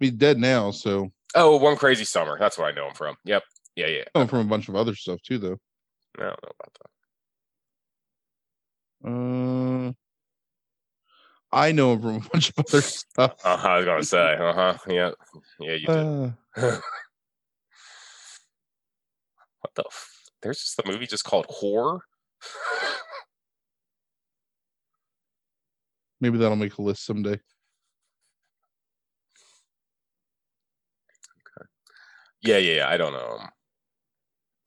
he's 0.00 0.10
dead 0.10 0.36
now, 0.36 0.72
so 0.72 1.12
Oh, 1.36 1.58
One 1.58 1.76
Crazy 1.76 2.04
Summer. 2.04 2.36
That's 2.40 2.58
what 2.58 2.66
I 2.66 2.72
know 2.74 2.88
him 2.88 2.94
from. 2.94 3.14
Yep. 3.24 3.44
Yeah, 3.76 3.86
yeah. 3.86 4.20
Him 4.20 4.26
from 4.26 4.40
a 4.40 4.50
bunch 4.50 4.68
of 4.68 4.74
other 4.74 4.96
stuff 4.96 5.22
too, 5.22 5.38
though. 5.38 5.58
I 6.18 6.22
don't 6.22 6.42
know 6.42 6.50
about 6.58 6.76
that. 9.04 9.88
Uh, 9.88 9.92
I 11.52 11.72
know 11.72 11.94
him 11.94 12.02
from 12.02 12.16
a 12.16 12.20
bunch 12.28 12.50
of 12.50 12.58
other 12.58 12.80
stuff. 12.82 13.34
Uh 13.44 13.56
huh. 13.56 13.68
I 13.68 13.76
was 13.78 13.86
gonna 13.86 14.02
say. 14.04 14.34
Uh 14.36 14.52
huh. 14.52 14.78
Yeah. 14.88 15.10
Yeah. 15.58 15.72
You 15.74 15.86
did. 15.86 15.90
Uh, 15.90 16.30
what 19.60 19.74
the? 19.74 19.84
F- 19.86 20.30
There's 20.42 20.58
just 20.58 20.76
the 20.76 20.90
movie 20.90 21.06
just 21.06 21.24
called 21.24 21.46
Horror. 21.48 22.00
maybe 26.20 26.38
that'll 26.38 26.56
make 26.56 26.78
a 26.78 26.82
list 26.82 27.04
someday. 27.04 27.38
Yeah, 32.42 32.56
yeah, 32.56 32.76
yeah. 32.76 32.88
I 32.88 32.96
don't 32.96 33.12
know. 33.12 33.38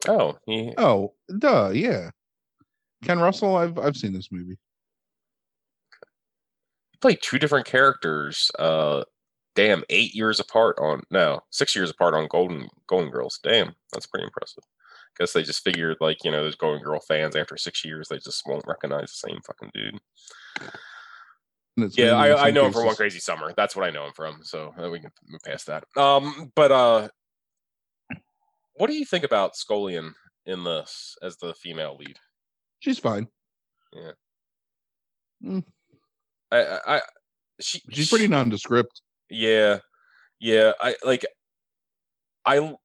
Oh, 0.07 0.37
he, 0.45 0.73
Oh, 0.77 1.13
duh, 1.39 1.71
yeah. 1.73 2.11
Ken 3.03 3.19
Russell, 3.19 3.55
I've 3.55 3.79
I've 3.79 3.97
seen 3.97 4.13
this 4.13 4.31
movie. 4.31 4.57
Played 7.03 7.21
two 7.21 7.37
different 7.37 7.65
characters. 7.65 8.49
Uh, 8.57 9.03
damn, 9.55 9.83
eight 9.89 10.15
years 10.15 10.39
apart 10.39 10.77
on 10.79 11.01
no, 11.11 11.41
six 11.49 11.75
years 11.75 11.91
apart 11.91 12.13
on 12.13 12.29
Golden 12.29 12.69
Golden 12.87 13.11
Girls. 13.11 13.41
Damn, 13.43 13.75
that's 13.91 14.05
pretty 14.05 14.23
impressive. 14.23 14.63
Guess 15.19 15.33
they 15.33 15.43
just 15.43 15.65
figured 15.65 15.97
like 15.99 16.23
you 16.23 16.31
know 16.31 16.41
those 16.41 16.55
Golden 16.55 16.81
Girl 16.81 17.01
fans 17.01 17.35
after 17.35 17.57
six 17.57 17.83
years 17.83 18.07
they 18.07 18.19
just 18.19 18.43
won't 18.47 18.63
recognize 18.65 19.11
the 19.11 19.27
same 19.27 19.41
fucking 19.45 19.71
dude. 19.73 19.99
Yeah, 21.97 22.13
I, 22.13 22.47
I 22.47 22.51
know 22.51 22.67
him 22.67 22.71
from 22.71 22.85
One 22.85 22.95
Crazy 22.95 23.19
Summer. 23.19 23.51
That's 23.57 23.75
what 23.75 23.85
I 23.85 23.91
know 23.91 24.05
him 24.05 24.13
from. 24.15 24.39
So 24.43 24.73
uh, 24.81 24.89
we 24.89 25.01
can 25.01 25.11
move 25.27 25.41
past 25.43 25.67
that. 25.67 25.83
Um, 25.97 26.53
but 26.55 26.71
uh, 26.71 27.09
what 28.75 28.87
do 28.87 28.93
you 28.93 29.03
think 29.03 29.25
about 29.25 29.55
Schoelen 29.55 30.13
in 30.45 30.63
this 30.63 31.17
as 31.21 31.35
the 31.35 31.53
female 31.53 31.97
lead? 31.99 32.15
She's 32.79 32.97
fine. 32.97 33.27
I, 35.45 35.63
I, 36.53 36.79
I 36.95 37.01
she 37.59 37.81
She's 37.91 38.09
pretty 38.09 38.27
nondescript. 38.27 39.01
Yeah, 39.29 39.79
yeah. 40.39 40.73
I 40.79 40.95
like. 41.03 41.25
I 42.45 42.75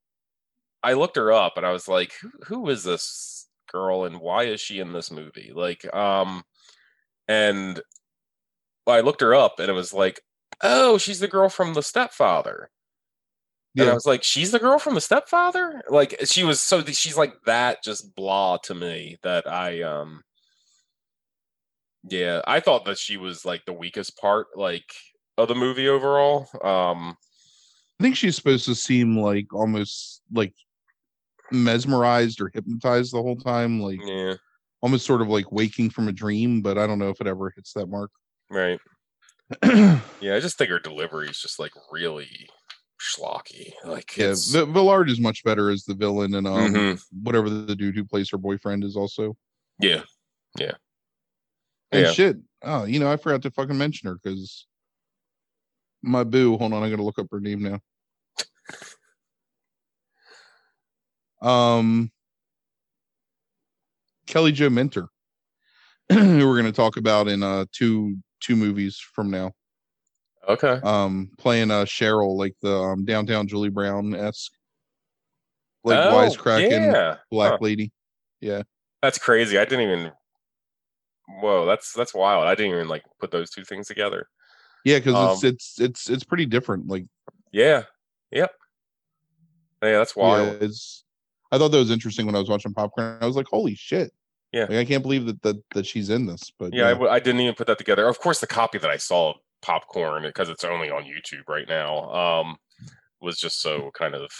I 0.82 0.92
looked 0.92 1.16
her 1.16 1.32
up 1.32 1.56
and 1.56 1.66
I 1.66 1.72
was 1.72 1.88
like, 1.88 2.12
who, 2.20 2.30
who 2.44 2.68
is 2.70 2.84
this 2.84 3.48
girl 3.70 4.04
and 4.04 4.20
why 4.20 4.44
is 4.44 4.60
she 4.60 4.78
in 4.78 4.92
this 4.92 5.10
movie? 5.10 5.52
Like, 5.54 5.92
um, 5.94 6.44
and 7.26 7.80
I 8.86 9.00
looked 9.00 9.20
her 9.20 9.34
up 9.34 9.58
and 9.58 9.68
it 9.68 9.74
was 9.74 9.92
like, 9.92 10.20
oh, 10.62 10.98
she's 10.98 11.20
the 11.20 11.28
girl 11.28 11.48
from 11.48 11.74
The 11.74 11.82
Stepfather. 11.82 12.70
And 13.76 13.88
I 13.88 13.94
was 13.94 14.06
like, 14.06 14.24
she's 14.24 14.50
the 14.50 14.58
girl 14.58 14.78
from 14.78 14.94
The 14.94 15.00
Stepfather. 15.00 15.82
Like, 15.88 16.16
she 16.24 16.42
was 16.42 16.60
so 16.60 16.82
she's 16.84 17.16
like 17.16 17.34
that, 17.46 17.84
just 17.84 18.14
blah 18.16 18.56
to 18.58 18.74
me 18.74 19.18
that 19.22 19.46
I 19.46 19.82
um. 19.82 20.22
Yeah, 22.04 22.42
I 22.46 22.60
thought 22.60 22.84
that 22.86 22.98
she 22.98 23.16
was 23.16 23.44
like 23.44 23.64
the 23.64 23.72
weakest 23.72 24.16
part, 24.18 24.48
like 24.56 24.92
of 25.36 25.48
the 25.48 25.54
movie 25.54 25.88
overall. 25.88 26.48
Um, 26.62 27.16
I 28.00 28.04
think 28.04 28.16
she's 28.16 28.36
supposed 28.36 28.64
to 28.66 28.74
seem 28.74 29.18
like 29.18 29.52
almost 29.52 30.22
like 30.32 30.54
mesmerized 31.50 32.40
or 32.40 32.50
hypnotized 32.52 33.12
the 33.12 33.22
whole 33.22 33.36
time, 33.36 33.80
like 33.80 34.00
yeah, 34.06 34.34
almost 34.80 35.06
sort 35.06 35.22
of 35.22 35.28
like 35.28 35.50
waking 35.50 35.90
from 35.90 36.08
a 36.08 36.12
dream, 36.12 36.60
but 36.62 36.78
I 36.78 36.86
don't 36.86 36.98
know 36.98 37.08
if 37.10 37.20
it 37.20 37.26
ever 37.26 37.50
hits 37.54 37.72
that 37.72 37.86
mark. 37.88 38.10
right. 38.50 38.78
yeah, 39.64 40.00
Yeah, 40.20 40.36
I 40.36 40.40
just 40.40 40.58
think 40.58 40.70
her 40.70 40.78
delivery 40.78 41.28
is 41.28 41.38
just 41.40 41.58
like 41.58 41.72
really 41.90 42.48
schlocky. 43.00 43.72
Like, 43.84 44.18
it's, 44.18 44.52
V- 44.52 44.64
Villard 44.72 45.08
is 45.08 45.20
much 45.20 45.42
better 45.44 45.70
as 45.70 45.84
the 45.84 45.94
villain, 45.94 46.34
and 46.34 46.46
um, 46.46 46.72
Mhm. 46.72 47.02
whatever 47.22 47.48
the 47.48 47.74
dude 47.74 47.94
who 47.94 48.04
plays 48.04 48.30
her 48.30 48.38
boyfriend 48.38 48.84
is 48.84 48.96
also. 48.96 49.36
Yeah, 49.80 50.02
yeah, 50.58 50.72
And 51.92 52.04
Yeah. 52.06 52.12
shit, 52.12 52.36
oh, 52.62 52.84
you 52.84 53.00
know, 53.00 53.10
I 53.10 53.16
forgot 53.16 53.42
to 53.42 53.50
fucking 53.50 53.78
mention 53.78 54.08
her 54.08 54.18
because 54.22 54.66
my 56.02 56.24
boo. 56.24 56.56
Hold 56.58 56.72
on, 56.72 56.82
I 56.82 56.90
gotta 56.90 57.02
look 57.02 57.18
up 57.18 57.28
her 57.30 57.40
name 57.40 57.62
now. 57.62 57.80
Um, 61.40 62.10
Kelly 64.26 64.52
Jo 64.52 64.68
Minter, 64.68 65.08
who 66.12 66.46
we're 66.46 66.56
gonna 66.56 66.72
talk 66.72 66.96
about 66.96 67.28
in 67.28 67.42
uh 67.42 67.64
two 67.72 68.18
two 68.40 68.56
movies 68.56 68.98
from 68.98 69.30
now. 69.30 69.52
okay. 70.48 70.80
Um, 70.82 71.30
playing 71.38 71.70
uh 71.70 71.84
Cheryl, 71.84 72.36
like 72.36 72.54
the 72.60 72.74
um 72.76 73.04
downtown 73.04 73.46
Julie 73.48 73.70
Brown 73.70 74.14
esque, 74.14 74.52
like 75.84 75.98
Oh, 75.98 76.12
wisecracking 76.12 76.92
yeah, 76.92 77.16
black 77.30 77.52
Huh. 77.52 77.58
lady. 77.60 77.92
Yeah. 78.40 78.62
That's 79.02 79.18
crazy. 79.18 79.58
I 79.58 79.64
didn't 79.64 79.88
even. 79.88 80.12
Whoa, 81.28 81.66
that's 81.66 81.92
that's 81.92 82.14
wild. 82.14 82.46
I 82.46 82.54
didn't 82.54 82.72
even 82.72 82.88
like 82.88 83.04
put 83.20 83.30
those 83.30 83.50
two 83.50 83.64
things 83.64 83.86
together. 83.86 84.28
Yeah, 84.84 84.98
because 84.98 85.14
Um, 85.14 85.30
it's 85.30 85.44
it's 85.44 85.80
it's 85.80 86.10
it's 86.10 86.24
pretty 86.24 86.46
different. 86.46 86.88
Like 86.88 87.04
Yeah, 87.52 87.84
yep. 88.30 88.52
Yeah, 89.82 89.98
that's 89.98 90.16
Yeah, 90.16 90.22
wild. 90.22 90.62
it's. 90.62 91.04
I 91.50 91.58
thought 91.58 91.68
that 91.68 91.78
was 91.78 91.90
interesting 91.90 92.26
when 92.26 92.34
I 92.34 92.40
was 92.40 92.48
watching 92.48 92.74
Popcorn. 92.74 93.18
I 93.20 93.26
was 93.26 93.36
like, 93.36 93.46
"Holy 93.46 93.74
shit!" 93.74 94.12
Yeah. 94.52 94.62
like, 94.68 94.78
I 94.78 94.84
can't 94.84 95.02
believe 95.02 95.26
that 95.26 95.42
that 95.42 95.56
that 95.74 95.86
she's 95.86 96.10
in 96.10 96.26
this. 96.26 96.50
But 96.58 96.72
Yeah, 96.74 96.88
I 96.88 96.92
w- 96.92 97.10
I, 97.10 97.18
didn't 97.20 97.40
even 97.40 97.54
put 97.54 97.66
that 97.68 97.78
together. 97.78 98.08
Of 98.08 98.18
course, 98.18 98.40
the 98.40 98.46
copy 98.46 98.78
that 98.78 98.90
I 98.90 98.96
saw 98.96 99.34
popcorn 99.62 100.22
because 100.22 100.48
it's 100.48 100.64
only 100.64 100.90
on 100.90 101.04
YouTube 101.04 101.48
right 101.48 101.68
now 101.68 102.12
um, 102.12 102.56
was 103.20 103.38
just 103.38 103.60
so 103.60 103.90
kind 103.94 104.14
of 104.14 104.30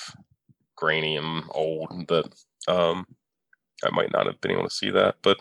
grainy 0.77 1.17
and 1.17 1.45
old 1.51 2.09
that 2.09 2.25
um, 2.69 3.07
I 3.85 3.91
might 3.91 4.13
not 4.13 4.27
have 4.27 4.41
been 4.41 4.53
able 4.53 4.65
to 4.65 4.71
see 4.71 4.91
that. 4.91 5.17
But 5.23 5.39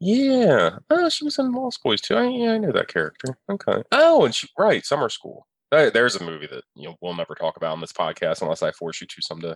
yeah, 0.00 0.78
oh, 0.90 1.08
she 1.08 1.24
was 1.24 1.38
in 1.38 1.52
Lost 1.52 1.82
Boys 1.82 2.00
too. 2.00 2.16
I, 2.16 2.26
yeah, 2.28 2.52
I 2.52 2.58
knew 2.58 2.72
that 2.72 2.88
character. 2.88 3.36
Okay. 3.50 3.82
Oh, 3.92 4.24
and 4.24 4.34
she 4.34 4.48
right, 4.58 4.84
Summer 4.84 5.08
School. 5.08 5.46
There- 5.70 5.90
There's 5.90 6.16
a 6.16 6.24
movie 6.24 6.46
that 6.46 6.64
you 6.74 6.88
know 6.88 6.96
we'll 7.00 7.14
never 7.14 7.34
talk 7.34 7.56
about 7.56 7.72
on 7.72 7.80
this 7.80 7.92
podcast 7.92 8.42
unless 8.42 8.62
I 8.62 8.70
force 8.72 9.00
you 9.00 9.06
to 9.06 9.22
someday. 9.22 9.54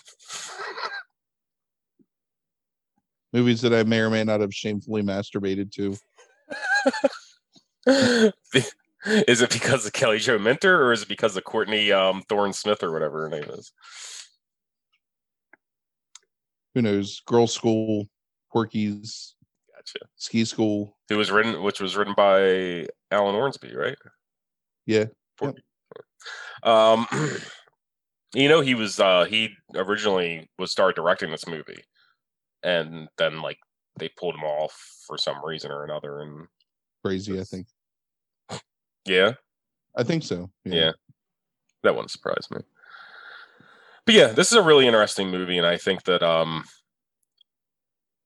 movies 3.33 3.61
that 3.61 3.73
I 3.73 3.83
may 3.83 3.99
or 3.99 4.09
may 4.09 4.23
not 4.23 4.41
have 4.41 4.53
shamefully 4.53 5.03
masturbated 5.03 5.71
to. 5.73 5.95
is 9.05 9.41
it 9.41 9.49
because 9.51 9.85
of 9.85 9.93
Kelly 9.93 10.19
Jo 10.19 10.37
Minter 10.39 10.83
or 10.83 10.91
is 10.91 11.03
it 11.03 11.07
because 11.09 11.37
of 11.37 11.43
Courtney 11.43 11.91
um, 11.91 12.23
Thorne 12.27 12.53
Smith 12.53 12.83
or 12.83 12.91
whatever 12.91 13.21
her 13.23 13.29
name 13.29 13.49
is? 13.49 13.71
Who 16.75 16.81
knows? 16.81 17.21
Girl 17.25 17.47
School, 17.47 18.07
Porky's, 18.51 19.35
Gotcha. 19.75 20.05
Ski 20.15 20.45
School. 20.45 20.97
It 21.09 21.15
was 21.15 21.31
written, 21.31 21.61
which 21.63 21.79
was 21.79 21.95
written 21.95 22.13
by 22.15 22.87
Alan 23.11 23.35
Ormsby, 23.35 23.75
right? 23.75 23.97
Yeah. 24.85 25.05
Porky. 25.37 25.63
Um, 26.63 27.07
you 28.33 28.49
know, 28.49 28.61
he 28.61 28.75
was 28.75 28.99
uh 28.99 29.25
he 29.25 29.49
originally 29.75 30.49
was 30.57 30.71
started 30.71 30.95
directing 30.95 31.31
this 31.31 31.47
movie, 31.47 31.83
and 32.63 33.07
then 33.17 33.41
like 33.41 33.57
they 33.97 34.09
pulled 34.09 34.35
him 34.35 34.43
off 34.43 34.73
for 35.07 35.17
some 35.17 35.43
reason 35.43 35.71
or 35.71 35.83
another, 35.83 36.19
and 36.19 36.47
Crazy, 37.03 37.39
I 37.39 37.43
think. 37.43 37.67
yeah, 39.05 39.33
I 39.95 40.03
think 40.03 40.23
so. 40.23 40.49
yeah, 40.65 40.91
that 41.83 41.93
wouldn't 41.95 42.11
surprise 42.11 42.47
me. 42.51 42.59
But 44.05 44.15
yeah, 44.15 44.27
this 44.27 44.51
is 44.51 44.57
a 44.57 44.63
really 44.63 44.87
interesting 44.87 45.29
movie, 45.29 45.57
and 45.57 45.67
I 45.67 45.77
think 45.77 46.03
that 46.03 46.21
um, 46.23 46.63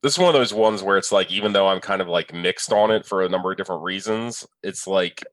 this 0.04 0.14
is 0.14 0.20
one 0.20 0.28
of 0.28 0.34
those 0.34 0.54
ones 0.54 0.84
where 0.84 0.97
it's 0.97 1.14
like, 1.14 1.32
even 1.32 1.54
though 1.54 1.68
I'm 1.68 1.80
kind 1.80 2.01
of 2.01 2.10
like 2.10 2.34
mixed 2.34 2.74
on 2.74 2.91
it 2.91 3.06
for 3.06 3.24
a 3.24 3.30
number 3.30 3.51
of 3.51 3.58
different 3.58 3.84
reasons, 3.84 4.45
it's 4.62 4.86
like 4.86 5.24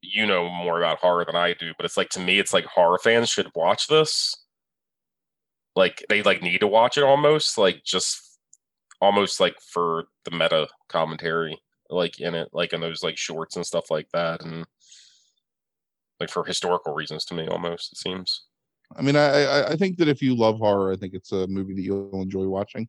you 0.00 0.26
know 0.26 0.48
more 0.48 0.78
about 0.78 0.98
horror 0.98 1.24
than 1.24 1.36
I 1.36 1.54
do, 1.54 1.72
but 1.76 1.84
it's 1.84 1.96
like 1.96 2.08
to 2.10 2.20
me, 2.20 2.38
it's 2.38 2.54
like 2.54 2.64
horror 2.64 2.98
fans 2.98 3.28
should 3.28 3.50
watch 3.54 3.88
this. 3.88 4.34
Like 5.74 6.04
they 6.08 6.22
like 6.22 6.42
need 6.42 6.60
to 6.60 6.66
watch 6.66 6.96
it 6.96 7.04
almost, 7.04 7.58
like 7.58 7.84
just 7.84 8.38
almost 9.00 9.38
like 9.38 9.56
for 9.60 10.04
the 10.24 10.30
meta 10.30 10.68
commentary, 10.88 11.58
like 11.90 12.18
in 12.20 12.34
it, 12.34 12.48
like 12.52 12.72
in 12.72 12.80
those 12.80 13.02
like 13.02 13.18
shorts 13.18 13.56
and 13.56 13.66
stuff 13.66 13.90
like 13.90 14.08
that, 14.12 14.42
and 14.42 14.64
like 16.20 16.30
for 16.30 16.44
historical 16.44 16.94
reasons 16.94 17.26
to 17.26 17.34
me, 17.34 17.46
almost 17.48 17.92
it 17.92 17.98
seems. 17.98 18.44
I 18.96 19.02
mean, 19.02 19.16
I, 19.16 19.72
I 19.72 19.76
think 19.76 19.98
that 19.98 20.08
if 20.08 20.22
you 20.22 20.36
love 20.36 20.58
horror, 20.58 20.92
I 20.92 20.96
think 20.96 21.12
it's 21.12 21.32
a 21.32 21.46
movie 21.48 21.74
that 21.74 21.82
you'll 21.82 22.22
enjoy 22.22 22.46
watching. 22.46 22.88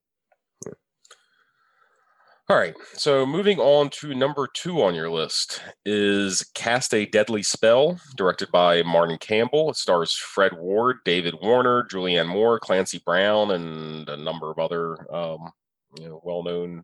All 2.50 2.56
right. 2.56 2.76
So 2.93 3.26
moving 3.26 3.60
on 3.60 3.89
to 3.89 4.16
number 4.16 4.48
two 4.54 4.82
on 4.82 4.95
your 4.95 5.10
list 5.10 5.62
is 5.86 6.50
Cast 6.56 6.93
a 6.93 7.06
Deadly 7.06 7.43
Spell, 7.43 8.00
directed 8.16 8.50
by 8.54 8.84
Martin 8.84 9.18
Campbell. 9.18 9.70
It 9.70 9.76
stars 9.76 10.14
Fred 10.14 10.54
Ward, 10.58 11.00
David 11.04 11.36
Warner, 11.41 11.84
Julianne 11.91 12.30
Moore, 12.30 12.58
Clancy 12.58 13.02
Brown, 13.06 13.52
and 13.52 14.08
a 14.08 14.16
number 14.16 14.50
of 14.50 14.60
other 14.60 15.14
um, 15.14 15.52
you 16.00 16.08
know 16.08 16.22
well-known 16.24 16.84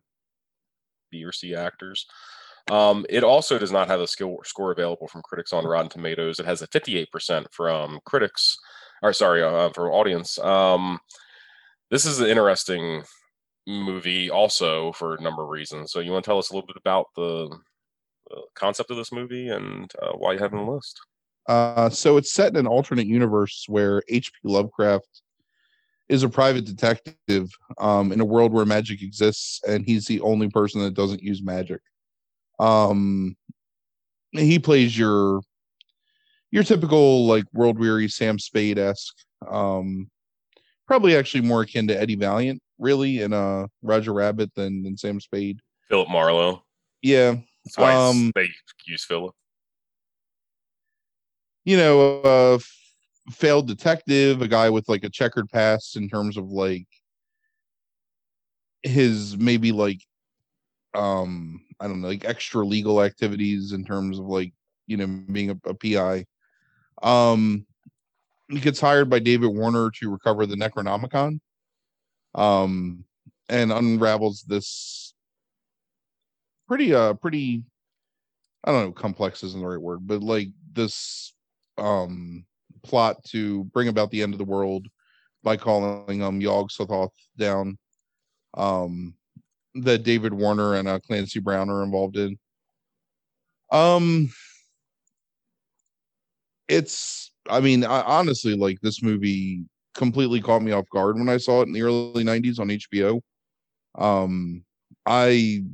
B 1.10 1.24
or 1.24 1.32
C 1.32 1.54
actors. 1.54 2.04
Um, 2.70 3.06
it 3.08 3.24
also 3.24 3.58
does 3.58 3.72
not 3.72 3.88
have 3.88 4.00
a 4.00 4.06
skill 4.06 4.36
score 4.44 4.70
available 4.70 5.08
from 5.08 5.22
critics 5.22 5.54
on 5.54 5.64
Rotten 5.64 5.88
Tomatoes. 5.88 6.38
It 6.38 6.44
has 6.44 6.60
a 6.60 6.68
58% 6.68 7.46
from 7.52 8.00
critics, 8.04 8.58
or 9.02 9.14
sorry, 9.14 9.42
uh, 9.42 9.70
for 9.70 9.90
audience. 9.90 10.38
Um, 10.40 10.98
this 11.90 12.04
is 12.04 12.20
an 12.20 12.26
interesting 12.26 13.04
movie 13.66 14.30
also 14.30 14.92
for 14.92 15.14
a 15.14 15.20
number 15.20 15.42
of 15.42 15.48
reasons. 15.48 15.92
So 15.92 16.00
you 16.00 16.12
want 16.12 16.24
to 16.24 16.28
tell 16.28 16.38
us 16.38 16.50
a 16.50 16.54
little 16.54 16.66
bit 16.66 16.76
about 16.76 17.06
the, 17.16 17.56
the 18.30 18.42
concept 18.54 18.90
of 18.90 18.96
this 18.96 19.12
movie 19.12 19.48
and 19.48 19.90
uh, 20.02 20.12
why 20.12 20.32
you 20.32 20.38
have 20.38 20.52
it 20.52 20.58
on 20.58 20.66
the 20.66 20.72
list? 20.72 21.00
Uh, 21.48 21.90
so 21.90 22.16
it's 22.16 22.32
set 22.32 22.50
in 22.50 22.56
an 22.56 22.66
alternate 22.66 23.06
universe 23.06 23.64
where 23.68 24.02
H.P. 24.08 24.38
Lovecraft 24.44 25.22
is 26.08 26.22
a 26.22 26.28
private 26.28 26.64
detective 26.64 27.50
um, 27.78 28.12
in 28.12 28.20
a 28.20 28.24
world 28.24 28.52
where 28.52 28.64
magic 28.64 29.02
exists, 29.02 29.60
and 29.66 29.84
he's 29.84 30.06
the 30.06 30.20
only 30.20 30.48
person 30.48 30.82
that 30.82 30.94
doesn't 30.94 31.22
use 31.22 31.42
magic. 31.42 31.80
Um, 32.58 33.36
he 34.32 34.58
plays 34.58 34.96
your 34.96 35.40
your 36.50 36.62
typical 36.62 37.26
like 37.26 37.44
world 37.52 37.78
weary 37.78 38.08
Sam 38.08 38.38
Spade 38.38 38.78
esque. 38.78 39.16
Um, 39.48 40.10
probably 40.86 41.16
actually 41.16 41.40
more 41.40 41.62
akin 41.62 41.88
to 41.88 42.00
Eddie 42.00 42.16
Valiant, 42.16 42.62
really, 42.78 43.20
in 43.20 43.32
uh 43.32 43.66
Roger 43.82 44.12
Rabbit 44.12 44.54
than 44.54 44.82
than 44.82 44.96
Sam 44.96 45.20
Spade. 45.20 45.60
Philip 45.88 46.08
Marlowe. 46.08 46.62
Yeah. 47.02 47.36
That's 47.64 47.78
why 47.78 47.94
Um, 47.94 48.30
they 48.34 48.48
use 48.86 49.04
Philip. 49.04 49.34
you 51.64 51.76
know, 51.76 52.20
a 52.24 52.54
f- 52.56 52.76
failed 53.32 53.66
detective, 53.66 54.42
a 54.42 54.48
guy 54.48 54.68
with 54.70 54.88
like 54.88 55.04
a 55.04 55.10
checkered 55.10 55.48
past 55.48 55.96
in 55.96 56.08
terms 56.08 56.36
of 56.36 56.50
like 56.50 56.86
his 58.82 59.36
maybe 59.36 59.72
like 59.72 60.00
um 60.94 61.60
I 61.80 61.88
don't 61.88 62.00
know, 62.02 62.08
like 62.08 62.24
extra 62.24 62.64
legal 62.64 63.02
activities 63.02 63.72
in 63.72 63.84
terms 63.84 64.18
of 64.18 64.26
like, 64.26 64.52
you 64.86 64.96
know, 64.96 65.06
being 65.06 65.50
a, 65.50 65.58
a 65.66 65.74
PI. 65.74 66.26
Um 67.02 67.66
he 68.48 68.60
gets 68.60 68.78
hired 68.80 69.08
by 69.08 69.18
David 69.20 69.48
Warner 69.48 69.90
to 69.90 70.10
recover 70.10 70.44
the 70.44 70.54
Necronomicon. 70.56 71.40
Um 72.34 73.04
and 73.48 73.72
unravels 73.72 74.42
this 74.48 75.14
pretty 76.68 76.94
uh 76.94 77.14
pretty 77.14 77.62
I 78.64 78.72
don't 78.72 78.84
know, 78.86 78.92
complex 78.92 79.42
isn't 79.44 79.60
the 79.60 79.66
right 79.68 79.80
word, 79.80 80.06
but 80.06 80.22
like 80.22 80.48
this 80.72 81.34
um 81.78 82.44
plot 82.84 83.24
to 83.26 83.64
bring 83.66 83.88
about 83.88 84.10
the 84.10 84.22
end 84.22 84.34
of 84.34 84.38
the 84.38 84.44
world 84.44 84.86
by 85.44 85.56
calling 85.56 86.22
um 86.22 86.40
Yog 86.40 86.70
Sothoth 86.70 87.12
down. 87.38 87.78
Um 88.54 89.14
that 89.76 90.04
David 90.04 90.34
Warner 90.34 90.76
and 90.76 90.88
uh, 90.88 91.00
Clancy 91.00 91.40
Brown 91.40 91.70
are 91.70 91.84
involved 91.84 92.16
in. 92.18 92.38
Um 93.70 94.30
it's 96.68 97.30
I 97.48 97.60
mean, 97.60 97.84
I 97.84 98.00
honestly 98.02 98.54
like 98.56 98.80
this 98.80 99.02
movie 99.02 99.64
completely 99.94 100.40
caught 100.40 100.62
me 100.62 100.72
off 100.72 100.88
guard 100.90 101.18
when 101.18 101.28
I 101.28 101.36
saw 101.36 101.60
it 101.60 101.68
in 101.68 101.72
the 101.72 101.82
early 101.82 102.24
90s 102.24 102.58
on 102.58 102.68
HBO. 102.68 103.20
Um 103.96 104.64
I 105.06 105.64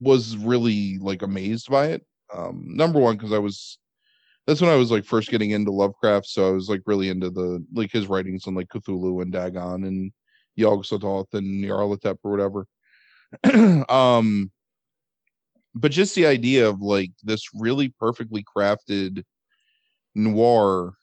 was 0.00 0.36
really 0.36 0.98
like 0.98 1.22
amazed 1.22 1.70
by 1.70 1.88
it. 1.88 2.06
Um 2.32 2.64
number 2.66 2.98
one 2.98 3.16
because 3.16 3.32
I 3.32 3.38
was 3.38 3.78
that's 4.46 4.60
when 4.60 4.70
I 4.70 4.76
was 4.76 4.90
like 4.90 5.04
first 5.04 5.30
getting 5.30 5.50
into 5.50 5.70
Lovecraft, 5.70 6.26
so 6.26 6.48
I 6.48 6.50
was 6.50 6.68
like 6.68 6.82
really 6.86 7.08
into 7.08 7.30
the 7.30 7.64
like 7.72 7.92
his 7.92 8.08
writings 8.08 8.46
on 8.46 8.54
like 8.54 8.68
Cthulhu 8.68 9.22
and 9.22 9.32
Dagon 9.32 9.84
and 9.84 10.12
Yog 10.56 10.84
Sothoth 10.84 11.32
and 11.34 11.62
Nyarlathotep 11.62 12.16
or 12.24 12.30
whatever. 12.32 12.66
um 13.88 14.50
but 15.74 15.92
just 15.92 16.14
the 16.14 16.26
idea 16.26 16.68
of 16.68 16.80
like 16.80 17.12
this 17.22 17.44
really 17.54 17.90
perfectly 18.00 18.44
crafted 18.44 19.22
noir 20.14 20.94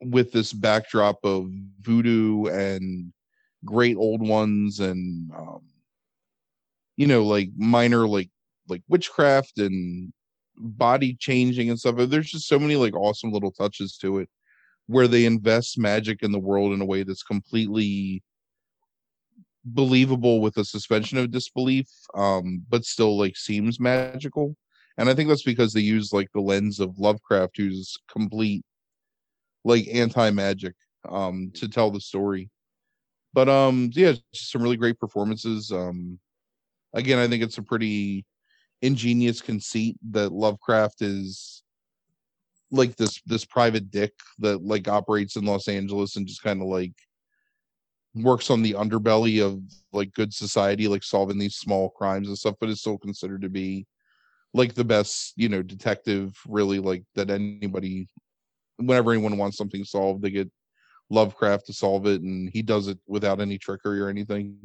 with 0.00 0.32
this 0.32 0.52
backdrop 0.52 1.18
of 1.24 1.50
voodoo 1.80 2.46
and 2.46 3.12
great 3.64 3.96
old 3.96 4.26
ones 4.26 4.80
and 4.80 5.30
um 5.32 5.60
you 6.96 7.06
know 7.06 7.24
like 7.24 7.50
minor 7.56 8.06
like 8.06 8.30
like 8.68 8.82
witchcraft 8.88 9.58
and 9.58 10.12
body 10.56 11.16
changing 11.18 11.70
and 11.70 11.78
stuff 11.78 11.96
there's 12.08 12.30
just 12.30 12.46
so 12.46 12.58
many 12.58 12.76
like 12.76 12.94
awesome 12.94 13.32
little 13.32 13.50
touches 13.50 13.96
to 13.96 14.18
it 14.18 14.28
where 14.86 15.08
they 15.08 15.24
invest 15.24 15.78
magic 15.78 16.22
in 16.22 16.32
the 16.32 16.38
world 16.38 16.72
in 16.72 16.80
a 16.80 16.84
way 16.84 17.02
that's 17.02 17.22
completely 17.22 18.22
believable 19.64 20.40
with 20.40 20.56
a 20.56 20.64
suspension 20.64 21.18
of 21.18 21.30
disbelief 21.30 21.88
um 22.14 22.62
but 22.68 22.84
still 22.84 23.18
like 23.18 23.36
seems 23.36 23.80
magical. 23.80 24.56
And 24.96 25.08
i 25.08 25.14
think 25.14 25.28
that's 25.28 25.42
because 25.42 25.72
they 25.72 25.80
use 25.80 26.12
like 26.12 26.28
the 26.32 26.40
lens 26.40 26.80
of 26.80 26.98
lovecraft 26.98 27.56
who's 27.56 27.96
complete 28.10 28.64
like 29.64 29.86
anti-magic 29.92 30.74
um 31.08 31.50
to 31.54 31.68
tell 31.68 31.90
the 31.90 32.00
story. 32.00 32.50
But 33.32 33.48
um 33.48 33.90
yeah 33.92 34.14
just 34.32 34.50
some 34.50 34.62
really 34.62 34.76
great 34.76 34.98
performances. 34.98 35.72
Um 35.72 36.18
again 36.94 37.18
i 37.18 37.28
think 37.28 37.42
it's 37.42 37.58
a 37.58 37.62
pretty 37.62 38.24
ingenious 38.82 39.40
conceit 39.40 39.96
that 40.10 40.32
lovecraft 40.32 41.02
is 41.02 41.62
like 42.70 42.96
this 42.96 43.20
this 43.26 43.44
private 43.44 43.90
dick 43.90 44.12
that 44.38 44.62
like 44.62 44.88
operates 44.88 45.36
in 45.36 45.44
los 45.44 45.68
angeles 45.68 46.16
and 46.16 46.26
just 46.26 46.42
kind 46.42 46.60
of 46.60 46.68
like 46.68 46.92
works 48.14 48.50
on 48.50 48.62
the 48.62 48.72
underbelly 48.72 49.44
of 49.44 49.60
like 49.92 50.12
good 50.14 50.32
society 50.32 50.88
like 50.88 51.02
solving 51.02 51.38
these 51.38 51.56
small 51.56 51.90
crimes 51.90 52.28
and 52.28 52.38
stuff 52.38 52.54
but 52.60 52.68
is 52.68 52.80
still 52.80 52.98
considered 52.98 53.42
to 53.42 53.48
be 53.48 53.86
like 54.54 54.74
the 54.74 54.84
best 54.84 55.32
you 55.36 55.48
know 55.48 55.62
detective 55.62 56.36
really 56.46 56.78
like 56.78 57.04
that 57.14 57.30
anybody 57.30 58.08
whenever 58.78 59.12
anyone 59.12 59.36
wants 59.36 59.56
something 59.56 59.84
solved 59.84 60.22
they 60.22 60.30
get 60.30 60.50
lovecraft 61.10 61.66
to 61.66 61.72
solve 61.72 62.06
it 62.06 62.20
and 62.22 62.50
he 62.52 62.62
does 62.62 62.88
it 62.88 62.98
without 63.06 63.40
any 63.40 63.58
trickery 63.58 64.00
or 64.00 64.08
anything 64.08 64.56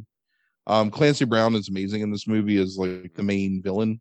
um 0.68 0.90
clancy 0.91 1.26
brown 1.26 1.56
is 1.56 1.69
amazing 1.69 2.02
in 2.02 2.11
this 2.11 2.27
movie 2.27 2.57
as 2.61 2.77
like 2.77 3.14
the 3.15 3.23
main 3.23 3.61
villain 3.61 3.99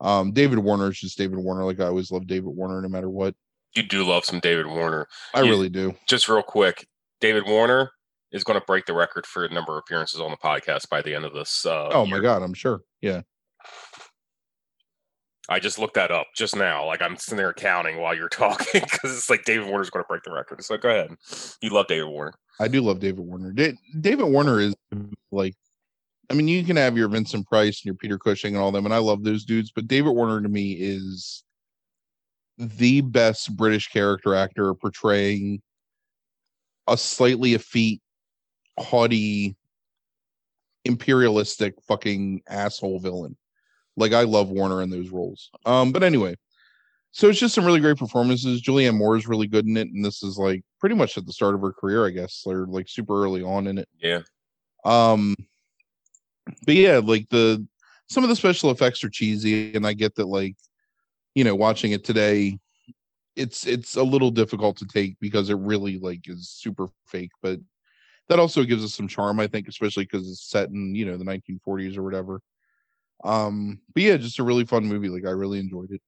um 0.00 0.32
david 0.32 0.58
warner 0.58 0.90
is 0.90 0.98
just 1.00 1.16
david 1.18 1.38
warner 1.38 1.64
like 1.64 1.80
i 1.80 1.84
always 1.84 2.10
love 2.10 2.26
david 2.26 2.46
warner 2.48 2.80
no 2.82 2.88
matter 2.88 3.08
what 3.10 3.34
You 3.74 3.82
do 3.82 4.02
love 4.04 4.24
some 4.24 4.40
David 4.40 4.66
Warner. 4.66 5.06
i 5.34 5.42
Yeah. 5.42 5.50
really 5.50 5.68
do 5.68 5.94
Just 6.08 6.28
real 6.28 6.42
quick, 6.42 6.86
David 7.20 7.44
Warner 7.46 7.90
is 8.32 8.42
going 8.44 8.58
to 8.58 8.64
break 8.66 8.86
the 8.86 8.92
record 8.94 9.26
for 9.26 9.44
a 9.44 9.52
number 9.52 9.72
of 9.72 9.78
appearances 9.78 10.20
on 10.20 10.30
the 10.30 10.36
podcast 10.36 10.88
by 10.88 11.00
the 11.02 11.14
end 11.14 11.24
of 11.24 11.32
this. 11.34 11.64
Uh, 11.66 11.88
oh 11.92 12.04
my 12.06 12.16
year. 12.16 12.22
god 12.22 12.42
i'm 12.42 12.54
sure 12.54 12.80
yeah 13.02 13.20
I 15.48 15.60
just 15.60 15.78
looked 15.78 15.94
that 15.94 16.10
up 16.10 16.26
just 16.34 16.54
now. 16.54 16.86
Like 16.86 17.00
I'm 17.00 17.16
sitting 17.16 17.38
there 17.38 17.52
counting 17.54 17.98
while 17.98 18.14
you're 18.14 18.28
talking 18.28 18.82
because 18.82 19.16
it's 19.16 19.30
like 19.30 19.44
David 19.44 19.68
Warner's 19.68 19.90
going 19.90 20.04
to 20.04 20.08
break 20.08 20.22
the 20.22 20.32
record. 20.32 20.62
So 20.62 20.76
go 20.76 20.90
ahead. 20.90 21.16
You 21.62 21.70
love 21.70 21.86
David 21.86 22.08
Warner. 22.08 22.34
I 22.60 22.68
do 22.68 22.80
love 22.82 23.00
David 23.00 23.20
Warner. 23.20 23.52
Da- 23.52 23.78
David 24.00 24.24
Warner 24.24 24.60
is 24.60 24.74
like, 25.30 25.54
I 26.30 26.34
mean, 26.34 26.48
you 26.48 26.62
can 26.64 26.76
have 26.76 26.96
your 26.96 27.08
Vincent 27.08 27.46
Price 27.46 27.80
and 27.80 27.86
your 27.86 27.94
Peter 27.94 28.18
Cushing 28.18 28.54
and 28.54 28.62
all 28.62 28.72
them, 28.72 28.84
and 28.84 28.94
I 28.94 28.98
love 28.98 29.24
those 29.24 29.46
dudes, 29.46 29.72
but 29.74 29.88
David 29.88 30.10
Warner 30.10 30.42
to 30.42 30.48
me 30.48 30.72
is 30.72 31.42
the 32.58 33.00
best 33.00 33.56
British 33.56 33.88
character 33.88 34.34
actor 34.34 34.74
portraying 34.74 35.62
a 36.86 36.98
slightly 36.98 37.54
effete, 37.54 38.02
haughty, 38.78 39.56
imperialistic 40.84 41.74
fucking 41.86 42.42
asshole 42.48 42.98
villain. 42.98 43.37
Like 43.98 44.12
I 44.12 44.22
love 44.22 44.50
Warner 44.50 44.82
in 44.82 44.90
those 44.90 45.10
roles. 45.10 45.50
Um, 45.66 45.92
but 45.92 46.02
anyway, 46.02 46.36
so 47.10 47.28
it's 47.28 47.38
just 47.38 47.54
some 47.54 47.64
really 47.64 47.80
great 47.80 47.96
performances. 47.96 48.62
Julianne 48.62 48.96
Moore 48.96 49.16
is 49.16 49.26
really 49.26 49.46
good 49.46 49.66
in 49.66 49.76
it, 49.76 49.88
and 49.88 50.04
this 50.04 50.22
is 50.22 50.38
like 50.38 50.62
pretty 50.80 50.94
much 50.94 51.18
at 51.18 51.26
the 51.26 51.32
start 51.32 51.54
of 51.54 51.60
her 51.60 51.72
career, 51.72 52.06
I 52.06 52.10
guess, 52.10 52.42
or 52.46 52.66
like 52.66 52.88
super 52.88 53.24
early 53.24 53.42
on 53.42 53.66
in 53.66 53.78
it. 53.78 53.88
Yeah. 53.98 54.20
Um, 54.84 55.34
but 56.64 56.74
yeah, 56.74 57.00
like 57.02 57.28
the 57.30 57.66
some 58.08 58.22
of 58.22 58.30
the 58.30 58.36
special 58.36 58.70
effects 58.70 59.02
are 59.04 59.10
cheesy, 59.10 59.74
and 59.74 59.86
I 59.86 59.92
get 59.94 60.14
that. 60.16 60.26
Like, 60.26 60.56
you 61.34 61.44
know, 61.44 61.54
watching 61.54 61.92
it 61.92 62.04
today, 62.04 62.58
it's 63.36 63.66
it's 63.66 63.96
a 63.96 64.02
little 64.02 64.30
difficult 64.30 64.76
to 64.78 64.86
take 64.86 65.18
because 65.20 65.50
it 65.50 65.58
really 65.58 65.98
like 65.98 66.28
is 66.28 66.48
super 66.48 66.88
fake. 67.06 67.32
But 67.42 67.58
that 68.28 68.38
also 68.38 68.64
gives 68.64 68.84
us 68.84 68.94
some 68.94 69.08
charm, 69.08 69.40
I 69.40 69.46
think, 69.46 69.68
especially 69.68 70.04
because 70.04 70.30
it's 70.30 70.48
set 70.48 70.68
in 70.68 70.94
you 70.94 71.06
know 71.06 71.16
the 71.16 71.24
1940s 71.24 71.96
or 71.96 72.02
whatever. 72.02 72.40
Um, 73.24 73.80
but 73.94 74.02
yeah, 74.02 74.16
just 74.16 74.38
a 74.38 74.44
really 74.44 74.64
fun 74.64 74.86
movie. 74.86 75.08
Like, 75.08 75.26
I 75.26 75.30
really 75.30 75.58
enjoyed 75.58 75.90
it. 75.90 76.00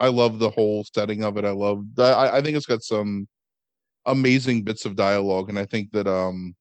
I 0.00 0.08
love 0.08 0.38
the 0.38 0.50
whole 0.50 0.84
setting 0.94 1.22
of 1.22 1.36
it. 1.36 1.44
I 1.44 1.50
love. 1.50 1.84
I, 1.98 2.38
I 2.38 2.40
think 2.42 2.56
it's 2.56 2.66
got 2.66 2.82
some 2.82 3.28
amazing 4.06 4.62
bits 4.64 4.86
of 4.86 4.96
dialogue, 4.96 5.48
and 5.50 5.58
I 5.58 5.66
think 5.66 5.92
that 5.92 6.06
um, 6.06 6.54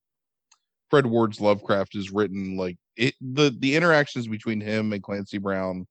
Fred 0.89 1.05
Ward's 1.05 1.39
Lovecraft 1.39 1.95
is 1.95 2.11
written 2.11 2.57
like 2.57 2.77
it 2.97 3.15
the 3.21 3.55
the 3.59 3.75
interactions 3.75 4.27
between 4.27 4.59
him 4.59 4.91
and 4.91 5.01
Clancy 5.01 5.37
Brown 5.37 5.87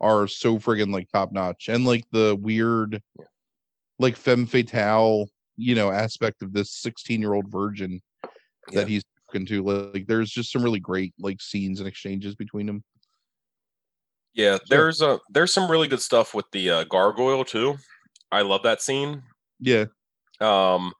are 0.00 0.26
so 0.28 0.58
friggin' 0.58 0.92
like 0.92 1.08
top 1.10 1.32
notch, 1.32 1.68
and 1.68 1.86
like 1.86 2.04
the 2.12 2.36
weird, 2.40 3.00
like 3.98 4.16
femme 4.16 4.46
fatale, 4.46 5.28
you 5.56 5.74
know, 5.74 5.90
aspect 5.90 6.42
of 6.42 6.52
this 6.52 6.72
sixteen 6.72 7.20
year 7.20 7.32
old 7.32 7.50
virgin 7.50 8.00
Yeah. 8.70 8.80
that 8.80 8.88
he's 8.88 9.02
talking 9.26 9.46
to. 9.46 9.62
Like, 9.62 10.06
there's 10.06 10.30
just 10.30 10.52
some 10.52 10.62
really 10.62 10.80
great 10.80 11.14
like 11.18 11.40
scenes 11.40 11.80
and 11.80 11.88
exchanges 11.88 12.34
between 12.34 12.66
them. 12.66 12.84
Yeah, 14.34 14.58
there's 14.68 15.02
a 15.02 15.20
there's 15.30 15.52
some 15.52 15.70
really 15.70 15.88
good 15.88 16.00
stuff 16.00 16.34
with 16.34 16.46
the 16.52 16.70
uh, 16.70 16.84
gargoyle 16.84 17.44
too. 17.44 17.76
I 18.30 18.42
love 18.42 18.62
that 18.62 18.80
scene. 18.80 19.22
Yeah, 19.60 19.86
Um 20.40 20.92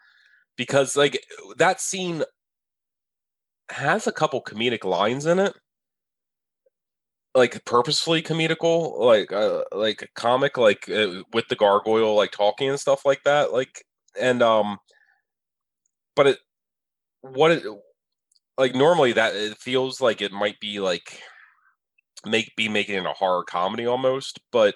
because 0.56 0.96
like 0.96 1.24
that 1.56 1.80
scene 1.80 2.24
has 3.70 4.06
a 4.06 4.12
couple 4.12 4.42
comedic 4.42 4.84
lines 4.84 5.26
in 5.26 5.38
it. 5.38 5.54
Like 7.34 7.64
purposefully 7.64 8.20
comical, 8.20 9.02
like 9.02 9.32
uh, 9.32 9.62
like 9.72 10.02
a 10.02 10.09
comic 10.14 10.59
like 10.59 10.86
uh, 10.90 11.22
with 11.32 11.48
the 11.48 11.56
gargoyle 11.56 12.14
like 12.14 12.30
talking 12.30 12.68
and 12.68 12.78
stuff 12.78 13.06
like 13.06 13.22
that 13.24 13.52
like 13.54 13.84
and 14.20 14.42
um 14.42 14.78
but 16.14 16.26
it 16.26 16.38
what 17.22 17.50
it 17.52 17.64
like 18.59 18.74
normally 18.74 19.12
that 19.14 19.34
it 19.34 19.56
feels 19.56 20.00
like 20.00 20.20
it 20.20 20.32
might 20.32 20.60
be 20.60 20.78
like 20.78 21.22
make 22.27 22.55
be 22.57 22.69
making 22.69 22.97
it 22.97 23.07
a 23.07 23.12
horror 23.12 23.44
comedy 23.44 23.86
almost 23.86 24.40
but 24.51 24.74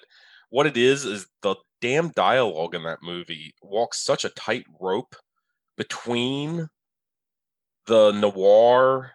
what 0.49 0.67
it 0.67 0.77
is 0.77 1.05
is 1.05 1.27
the 1.41 1.55
damn 1.81 2.09
dialogue 2.09 2.73
in 2.73 2.83
that 2.83 2.99
movie 3.03 3.53
walks 3.61 4.03
such 4.03 4.25
a 4.25 4.29
tight 4.29 4.65
rope 4.79 5.15
between 5.77 6.67
the 7.85 8.11
noir 8.11 9.11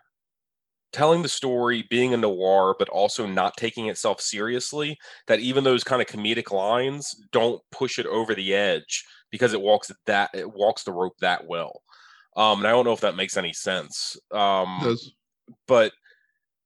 telling 0.92 1.22
the 1.22 1.28
story 1.28 1.86
being 1.88 2.12
a 2.12 2.16
noir 2.16 2.74
but 2.78 2.88
also 2.90 3.26
not 3.26 3.56
taking 3.56 3.88
itself 3.88 4.20
seriously 4.20 4.96
that 5.26 5.40
even 5.40 5.64
those 5.64 5.82
kind 5.82 6.02
of 6.02 6.08
comedic 6.08 6.52
lines 6.52 7.14
don't 7.32 7.60
push 7.70 7.98
it 7.98 8.06
over 8.06 8.34
the 8.34 8.54
edge 8.54 9.04
because 9.30 9.54
it 9.54 9.60
walks 9.60 9.90
that 10.06 10.30
it 10.34 10.50
walks 10.52 10.84
the 10.84 10.92
rope 10.92 11.16
that 11.20 11.46
well. 11.46 11.82
Um 12.36 12.58
and 12.58 12.68
i 12.68 12.70
don't 12.70 12.84
know 12.84 12.92
if 12.92 13.00
that 13.00 13.16
makes 13.16 13.36
any 13.36 13.52
sense. 13.52 14.16
Um 14.30 14.78
does. 14.82 15.12
but 15.66 15.92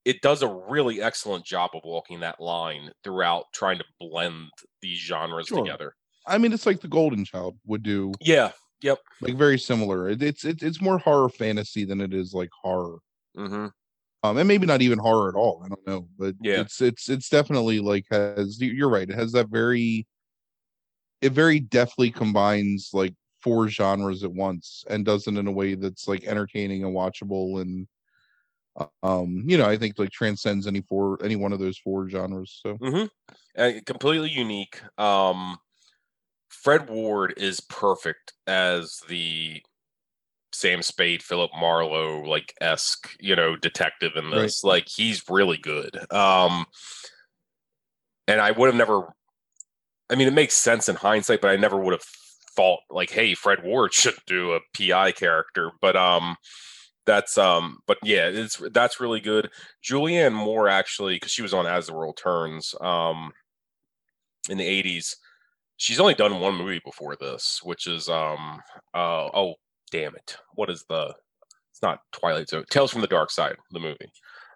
it 0.07 0.23
does 0.23 0.41
a 0.43 0.49
really 0.49 1.03
excellent 1.03 1.45
job 1.45 1.73
of 1.75 1.83
walking 1.85 2.21
that 2.21 2.41
line 2.41 2.91
throughout 3.05 3.45
trying 3.53 3.77
to 3.77 3.85
blend 4.01 4.49
these 4.81 4.99
genres 4.99 5.49
Sure. 5.49 5.59
together 5.59 5.93
I 6.29 6.39
mean, 6.39 6.53
it's 6.53 6.67
like 6.67 6.81
the 6.81 6.89
Golden 6.89 7.25
Child 7.25 7.59
would 7.67 7.83
do, 7.85 8.13
yeah 8.21 8.53
Yep. 8.83 8.99
like 9.21 9.37
very 9.37 9.59
similar. 9.59 10.09
It, 10.11 10.23
it's 10.23 10.45
it's 10.45 10.63
it's 10.63 10.81
more 10.81 10.99
horror 10.99 11.29
fantasy 11.29 11.85
than 11.85 12.01
it 12.01 12.13
is 12.15 12.35
like 12.35 12.51
horror. 12.63 12.99
hmm 13.37 13.67
Um, 14.23 14.37
and 14.39 14.49
maybe 14.49 14.67
not 14.67 14.83
even 14.83 14.99
horror 14.99 15.29
at 15.29 15.35
all. 15.37 15.63
I 15.65 15.69
don't 15.69 15.87
know, 15.87 16.09
but 16.19 16.35
Yeah. 16.43 16.61
it's 16.63 16.81
it's 16.83 17.09
it's 17.09 17.29
definitely 17.29 17.79
like 17.81 18.05
has 18.11 18.61
you- 18.61 18.73
you're 18.73 18.91
right. 18.91 19.09
It 19.09 19.15
has 19.17 19.33
that 19.33 19.49
very, 19.49 20.07
it 21.21 21.33
very 21.33 21.61
deftly 21.61 22.11
combines 22.11 22.91
like 22.93 23.15
four 23.41 23.69
genres 23.69 24.25
at 24.25 24.33
once 24.33 24.85
and 24.91 25.05
does 25.05 25.27
it 25.27 25.37
in 25.37 25.47
a 25.47 25.53
way 25.53 25.75
that's 25.75 26.09
like 26.09 26.25
entertaining 26.25 26.85
and 26.85 26.95
watchable 26.95 27.61
and 27.61 27.87
um 29.03 29.43
you 29.47 29.57
know 29.57 29.65
i 29.67 29.77
think 29.77 29.99
like 29.99 30.11
transcends 30.11 30.67
any 30.67 30.81
four 30.83 31.19
any 31.25 31.37
one 31.37 31.53
of 31.53 31.59
those 31.59 31.79
four 31.79 32.09
genres 32.09 32.61
so. 32.63 32.79
And 33.55 33.85
completely 33.87 34.31
unique. 34.31 34.81
Um 34.99 35.59
fred 36.49 36.89
ward 36.89 37.35
is 37.37 37.61
perfect 37.61 38.33
as 38.47 39.01
the 39.09 39.63
sam 40.53 40.83
spade 40.83 41.23
philip 41.23 41.51
marlowe 41.59 42.23
like 42.23 42.55
esque 42.61 43.17
you 43.21 43.35
know 43.37 43.57
detective 43.57 44.13
in 44.17 44.31
Right. 44.31 44.43
this. 44.43 44.63
Like 44.65 44.89
he's 44.89 45.23
really 45.29 45.57
good. 45.59 46.11
Um 46.13 46.67
and 48.29 48.41
i 48.41 48.51
would 48.51 48.67
have 48.67 48.75
never 48.75 49.13
i 50.11 50.15
mean 50.15 50.29
it 50.29 50.35
makes 50.35 50.55
sense 50.55 50.89
in 50.89 50.97
hindsight 50.97 51.41
but 51.41 51.51
i 51.51 51.57
never 51.57 51.79
would 51.79 51.93
have 51.93 52.05
thought 52.57 52.81
like 52.91 53.11
hey 53.11 53.35
fred 53.35 53.63
ward 53.63 53.93
should 53.95 54.17
do 54.27 54.53
a 54.53 54.61
pi 54.77 55.13
character 55.13 55.71
but 55.81 55.97
um 55.97 56.37
that's 57.07 57.39
um 57.39 57.79
but 57.87 57.99
yeah 58.03 58.27
it's 58.27 58.61
that's 58.73 59.01
really 59.01 59.21
good. 59.21 59.49
Julianne 59.83 60.33
moore 60.33 60.69
actually 60.69 61.15
because 61.15 61.33
she 61.33 61.43
was 61.43 61.55
on 61.55 61.67
as 61.67 61.87
the 61.87 61.95
world 61.95 62.19
turns 62.23 62.75
um 62.81 63.33
in 64.49 64.59
the 64.59 64.83
80s 64.83 65.17
she's 65.77 66.01
only 66.01 66.15
done 66.15 66.41
one 66.41 66.55
movie 66.55 66.81
before 66.85 67.17
this 67.17 67.61
which 67.63 67.87
is 67.87 68.09
um 68.09 68.61
uh 68.95 69.29
oh 69.33 69.55
damn 69.91 70.15
it. 70.17 70.37
What 70.55 70.71
is 70.71 70.85
the 70.89 71.15
it's 71.71 71.83
not 71.83 72.01
twilight 72.13 72.49
zone 72.49 72.65
tales 72.71 72.91
from 72.91 73.03
the 73.03 73.07
dark 73.07 73.31
side 73.31 73.57
the 73.71 73.81
movie 73.81 74.11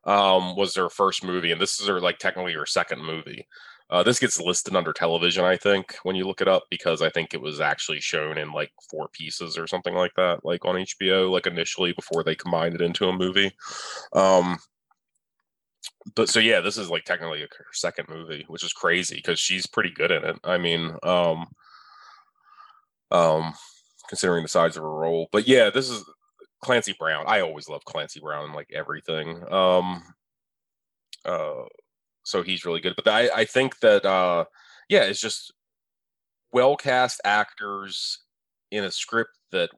um 0.05 0.57
was 0.57 0.75
her 0.75 0.89
first 0.89 1.23
movie 1.23 1.53
and 1.53 1.61
this 1.61 1.81
is 1.81 1.87
her 1.87 2.01
like 2.01 2.19
technically 2.19 2.55
her 2.55 2.67
second 2.67 3.05
movie 3.05 3.47
uh, 3.91 4.05
this 4.05 4.21
gets 4.21 4.41
listed 4.41 4.77
under 4.77 4.93
television, 4.93 5.45
I 5.45 5.57
think, 5.57 5.97
when 6.05 6.15
you 6.15 6.25
look 6.25 6.41
it 6.41 6.47
up, 6.47 6.65
because 6.71 7.03
I 7.03 7.11
think 7.11 7.35
it 7.35 7.41
was 7.41 7.61
actually 7.61 8.01
shown 8.01 8.39
in 8.39 8.53
like 8.53 8.71
four 8.89 9.09
pieces 9.09 9.59
or 9.59 9.67
something 9.67 9.95
like 9.95 10.15
that, 10.17 10.45
like 10.45 10.65
on 10.65 10.77
HBO, 10.77 11.29
like 11.31 11.49
initially 11.49 11.93
before 11.93 12.23
they 12.23 12.37
combined 12.37 12.77
it 12.77 12.81
into 12.81 13.09
a 13.09 13.13
movie. 13.13 13.51
Um, 14.13 14.59
but 16.15 16.29
so 16.29 16.39
yeah, 16.39 16.61
this 16.61 16.79
is 16.79 16.89
like 16.89 17.05
technically 17.05 17.41
her 17.41 17.49
second 17.73 18.09
movie, 18.09 18.45
which 18.47 18.63
is 18.63 18.73
crazy 18.73 19.17
because 19.17 19.41
she's 19.41 19.67
pretty 19.67 19.91
good 19.91 20.13
in 20.13 20.25
it. 20.25 20.39
I 20.45 20.57
mean, 20.57 20.95
um, 21.03 21.49
um, 23.11 23.55
considering 24.09 24.45
the 24.45 24.49
size 24.49 24.77
of 24.77 24.85
her 24.85 24.91
role, 24.91 25.29
but 25.33 25.49
yeah, 25.49 25.69
this 25.69 25.91
is 25.91 26.05
Clancy 26.63 26.95
Brown. 26.97 27.25
I 27.27 27.41
always 27.41 27.69
love 27.69 27.85
Clancy 27.85 28.21
Brown 28.21 28.51
in 28.51 28.55
like 28.55 28.71
everything. 28.73 29.43
Um, 29.53 30.03
uh, 31.25 31.65
so 32.31 32.43
he's 32.43 32.65
really 32.65 32.81
good. 32.81 32.95
But 32.97 33.09
I, 33.09 33.29
I 33.35 33.45
think 33.45 33.79
that 33.81 34.05
uh, 34.05 34.45
yeah, 34.89 35.03
it's 35.03 35.21
just 35.21 35.53
well 36.53 36.77
cast 36.77 37.21
actors 37.25 38.21
in 38.71 38.85
a 38.85 38.91
script 38.91 39.39
that 39.53 39.71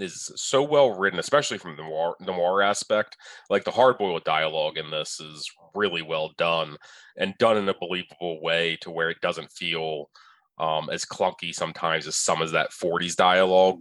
is 0.00 0.30
so 0.36 0.62
well 0.62 0.96
written, 0.96 1.18
especially 1.18 1.58
from 1.58 1.76
the 1.76 1.82
noir, 1.82 2.14
noir 2.20 2.62
aspect. 2.62 3.16
Like 3.50 3.64
the 3.64 3.70
hard 3.70 3.98
boiled 3.98 4.24
dialogue 4.24 4.78
in 4.78 4.90
this 4.90 5.20
is 5.20 5.50
really 5.74 6.02
well 6.02 6.32
done 6.38 6.76
and 7.16 7.36
done 7.38 7.56
in 7.56 7.68
a 7.68 7.74
believable 7.78 8.40
way 8.42 8.76
to 8.82 8.90
where 8.90 9.10
it 9.10 9.20
doesn't 9.20 9.50
feel 9.50 10.10
um, 10.58 10.90
as 10.90 11.04
clunky 11.04 11.54
sometimes 11.54 12.06
as 12.06 12.16
some 12.16 12.42
of 12.42 12.50
that 12.52 12.70
40s 12.70 13.16
dialogue 13.16 13.80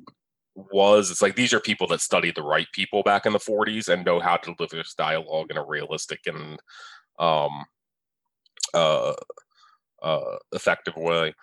was. 0.56 1.12
It's 1.12 1.22
like 1.22 1.36
these 1.36 1.54
are 1.54 1.60
people 1.60 1.88
that 1.88 2.02
studied 2.02 2.36
the 2.36 2.44
right 2.44 2.68
people 2.74 3.04
back 3.04 3.26
in 3.26 3.34
the 3.34 3.40
40s 3.40 3.88
and 3.90 4.06
know 4.06 4.20
how 4.20 4.38
to 4.38 4.54
deliver 4.56 4.76
this 4.78 4.94
dialogue 4.96 5.48
in 5.50 5.58
a 5.58 5.66
realistic 5.66 6.22
and 6.26 6.60
um, 7.20 7.66
uh, 8.73 9.14
uh, 10.02 10.38
effective 10.53 10.95
way. 10.95 11.34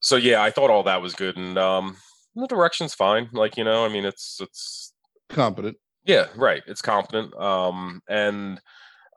So 0.00 0.16
yeah, 0.16 0.42
I 0.42 0.50
thought 0.50 0.70
all 0.70 0.84
that 0.84 1.02
was 1.02 1.14
good, 1.14 1.36
and 1.36 1.58
um, 1.58 1.96
the 2.34 2.46
direction's 2.46 2.94
fine. 2.94 3.28
Like 3.32 3.56
you 3.56 3.64
know, 3.64 3.84
I 3.84 3.88
mean, 3.88 4.04
it's 4.04 4.38
it's 4.40 4.92
competent 5.28 5.76
yeah, 6.08 6.28
right. 6.36 6.62
It's 6.66 6.80
competent. 6.80 7.34
Um, 7.38 8.00
and 8.08 8.60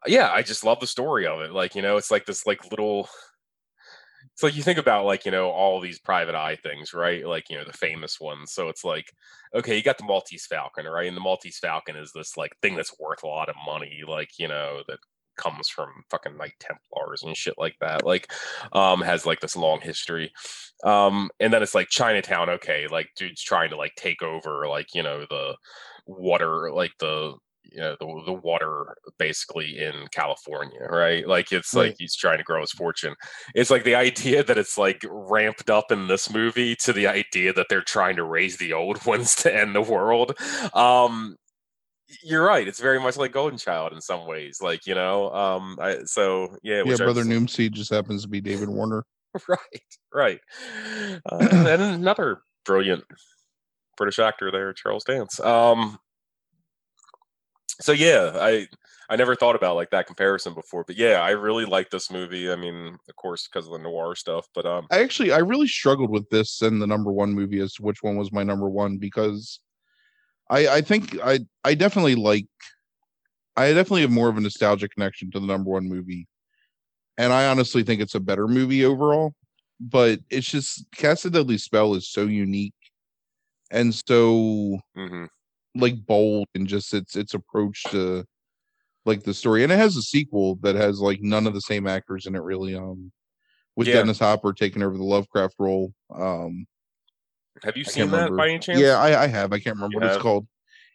yeah, 0.05 0.29
I 0.29 0.41
just 0.41 0.65
love 0.65 0.81
the 0.81 0.87
story 0.87 1.25
of 1.25 1.39
it. 1.39 1.53
Like, 1.53 1.73
you 1.73 1.81
know, 1.81 1.95
it's 1.95 2.11
like 2.11 2.25
this 2.25 2.45
like 2.45 2.69
little 2.69 3.07
it's 4.33 4.43
like 4.43 4.55
you 4.55 4.61
think 4.61 4.77
about 4.77 5.05
like, 5.05 5.25
you 5.25 5.31
know, 5.31 5.49
all 5.49 5.79
these 5.79 5.99
private 5.99 6.35
eye 6.35 6.57
things, 6.57 6.93
right? 6.93 7.25
Like, 7.25 7.49
you 7.49 7.57
know, 7.57 7.63
the 7.63 7.71
famous 7.71 8.19
ones. 8.19 8.51
So 8.51 8.67
it's 8.67 8.83
like, 8.83 9.05
okay, 9.55 9.77
you 9.77 9.83
got 9.83 9.97
the 9.97 10.03
Maltese 10.03 10.45
Falcon, 10.45 10.85
right? 10.85 11.07
And 11.07 11.15
the 11.15 11.21
Maltese 11.21 11.59
Falcon 11.59 11.95
is 11.95 12.11
this 12.13 12.35
like 12.35 12.51
thing 12.61 12.75
that's 12.75 12.99
worth 12.99 13.23
a 13.23 13.27
lot 13.27 13.47
of 13.47 13.55
money, 13.65 14.01
like, 14.05 14.31
you 14.37 14.49
know, 14.49 14.81
that 14.89 14.99
comes 15.41 15.69
from 15.69 15.89
fucking 16.09 16.37
Knight 16.37 16.53
Templars 16.59 17.23
and 17.23 17.35
shit 17.35 17.55
like 17.57 17.75
that. 17.81 18.05
Like, 18.05 18.31
um, 18.73 19.01
has 19.01 19.25
like 19.25 19.39
this 19.39 19.55
long 19.55 19.81
history. 19.81 20.31
Um, 20.83 21.29
and 21.39 21.53
then 21.53 21.61
it's 21.63 21.75
like 21.75 21.89
Chinatown, 21.89 22.49
okay, 22.49 22.87
like 22.87 23.09
dude's 23.15 23.41
trying 23.43 23.69
to 23.71 23.77
like 23.77 23.93
take 23.95 24.21
over 24.21 24.67
like, 24.67 24.93
you 24.93 25.03
know, 25.03 25.25
the 25.29 25.55
water 26.07 26.71
like 26.71 26.91
the 26.99 27.33
you 27.71 27.79
know 27.79 27.95
the, 27.99 28.23
the 28.25 28.33
water 28.33 28.97
basically 29.17 29.77
in 29.79 29.93
california 30.11 30.81
right 30.89 31.27
like 31.27 31.51
it's 31.51 31.73
Right. 31.73 31.87
like 31.89 31.95
he's 31.99 32.15
trying 32.15 32.37
to 32.39 32.43
grow 32.43 32.59
his 32.61 32.71
fortune 32.71 33.15
it's 33.55 33.69
like 33.69 33.83
the 33.83 33.95
idea 33.95 34.43
that 34.43 34.57
it's 34.57 34.77
like 34.77 35.05
ramped 35.09 35.69
up 35.69 35.91
in 35.91 36.07
this 36.07 36.33
movie 36.33 36.75
to 36.77 36.91
the 36.91 37.07
idea 37.07 37.53
that 37.53 37.67
they're 37.69 37.81
trying 37.81 38.15
to 38.17 38.23
raise 38.23 38.57
the 38.57 38.73
old 38.73 39.05
ones 39.13 39.35
to 39.37 39.55
end 39.55 39.75
the 39.75 39.81
world 39.81 40.33
um 40.73 41.37
you're 42.23 42.43
right 42.43 42.67
it's 42.67 42.79
very 42.79 42.99
much 42.99 43.17
like 43.17 43.31
golden 43.31 43.57
child 43.57 43.93
in 43.93 44.01
some 44.01 44.25
ways 44.27 44.59
like 44.61 44.85
you 44.85 44.95
know 44.95 45.31
um 45.33 45.77
I, 45.81 45.99
so 46.05 46.57
yeah 46.63 46.83
yeah 46.85 46.95
brother 46.97 47.23
noomseed 47.23 47.71
just 47.71 47.91
happens 47.91 48.23
to 48.23 48.27
be 48.27 48.41
david 48.41 48.69
warner. 48.69 49.03
Right 49.47 49.59
right. 50.13 50.39
Uh, 51.25 51.47
and 51.51 51.81
another 51.81 52.41
brilliant 52.65 53.05
british 53.95 54.19
actor 54.19 54.51
there 54.51 54.73
charles 54.73 55.05
dance 55.05 55.39
um 55.39 55.97
so 57.79 57.93
yeah 57.93 58.31
i 58.35 58.67
i 59.09 59.15
never 59.15 59.35
thought 59.35 59.55
about 59.55 59.77
like 59.77 59.89
that 59.91 60.05
comparison 60.05 60.53
before 60.53 60.83
but 60.85 60.97
yeah 60.97 61.21
i 61.21 61.29
really 61.29 61.63
like 61.63 61.89
this 61.91 62.11
movie 62.11 62.51
i 62.51 62.57
mean 62.57 62.97
of 63.07 63.15
course 63.15 63.47
because 63.47 63.67
of 63.67 63.71
the 63.71 63.79
noir 63.79 64.13
stuff 64.15 64.47
but 64.53 64.65
um 64.65 64.85
I 64.91 65.01
actually 65.01 65.31
I 65.31 65.37
really 65.37 65.67
struggled 65.67 66.09
with 66.09 66.29
this 66.29 66.61
and 66.61 66.81
the 66.81 66.87
number 66.87 67.11
one 67.11 67.31
movie 67.31 67.61
as 67.61 67.73
to 67.75 67.83
which 67.83 68.03
one 68.03 68.17
was 68.17 68.33
my 68.33 68.43
number 68.43 68.69
one 68.69 68.97
because 68.97 69.61
I 70.51 70.67
I 70.67 70.81
think 70.81 71.17
I 71.23 71.39
I 71.63 71.73
definitely 71.73 72.15
like 72.15 72.45
I 73.57 73.69
definitely 73.73 74.01
have 74.01 74.11
more 74.11 74.29
of 74.29 74.37
a 74.37 74.41
nostalgia 74.41 74.87
connection 74.87 75.31
to 75.31 75.39
the 75.39 75.47
number 75.47 75.71
one 75.71 75.87
movie, 75.87 76.27
and 77.17 77.33
I 77.33 77.47
honestly 77.47 77.83
think 77.83 78.01
it's 78.01 78.15
a 78.15 78.19
better 78.19 78.47
movie 78.47 78.85
overall. 78.85 79.33
But 79.79 80.19
it's 80.29 80.47
just 80.47 80.85
Cast 80.95 81.25
of 81.25 81.31
Deadly 81.31 81.57
Spell 81.57 81.95
is 81.95 82.07
so 82.11 82.25
unique 82.27 82.75
and 83.71 83.95
so 84.07 84.79
hmm 84.95 85.25
like 85.73 86.05
bold 86.05 86.47
and 86.53 86.67
just 86.67 86.93
its 86.93 87.15
its 87.15 87.33
approach 87.33 87.81
to 87.91 88.25
like 89.05 89.23
the 89.23 89.33
story 89.33 89.63
and 89.63 89.71
it 89.71 89.77
has 89.77 89.95
a 89.95 90.01
sequel 90.01 90.55
that 90.61 90.75
has 90.75 90.99
like 90.99 91.21
none 91.21 91.47
of 91.47 91.53
the 91.53 91.61
same 91.61 91.87
actors 91.87 92.25
in 92.25 92.35
it 92.35 92.41
really 92.41 92.75
um 92.75 93.09
with 93.77 93.87
Yeah. 93.87 93.93
dennis 93.93 94.19
hopper 94.19 94.51
taking 94.51 94.83
over 94.83 94.97
the 94.97 95.03
lovecraft 95.03 95.55
role 95.59 95.93
um 96.13 96.65
Have 97.63 97.77
you 97.77 97.83
seen 97.83 98.09
that 98.09 98.15
remember. 98.17 98.37
by 98.37 98.49
any 98.49 98.59
chance? 98.59 98.79
yeah 98.79 98.97
i 98.97 99.23
i 99.23 99.27
have 99.27 99.51
i 99.53 99.59
can't 99.59 99.75
remember 99.75 99.93
You 99.95 99.99
what 99.99 100.03
have? 100.07 100.15
it's 100.15 100.21
called 100.21 100.47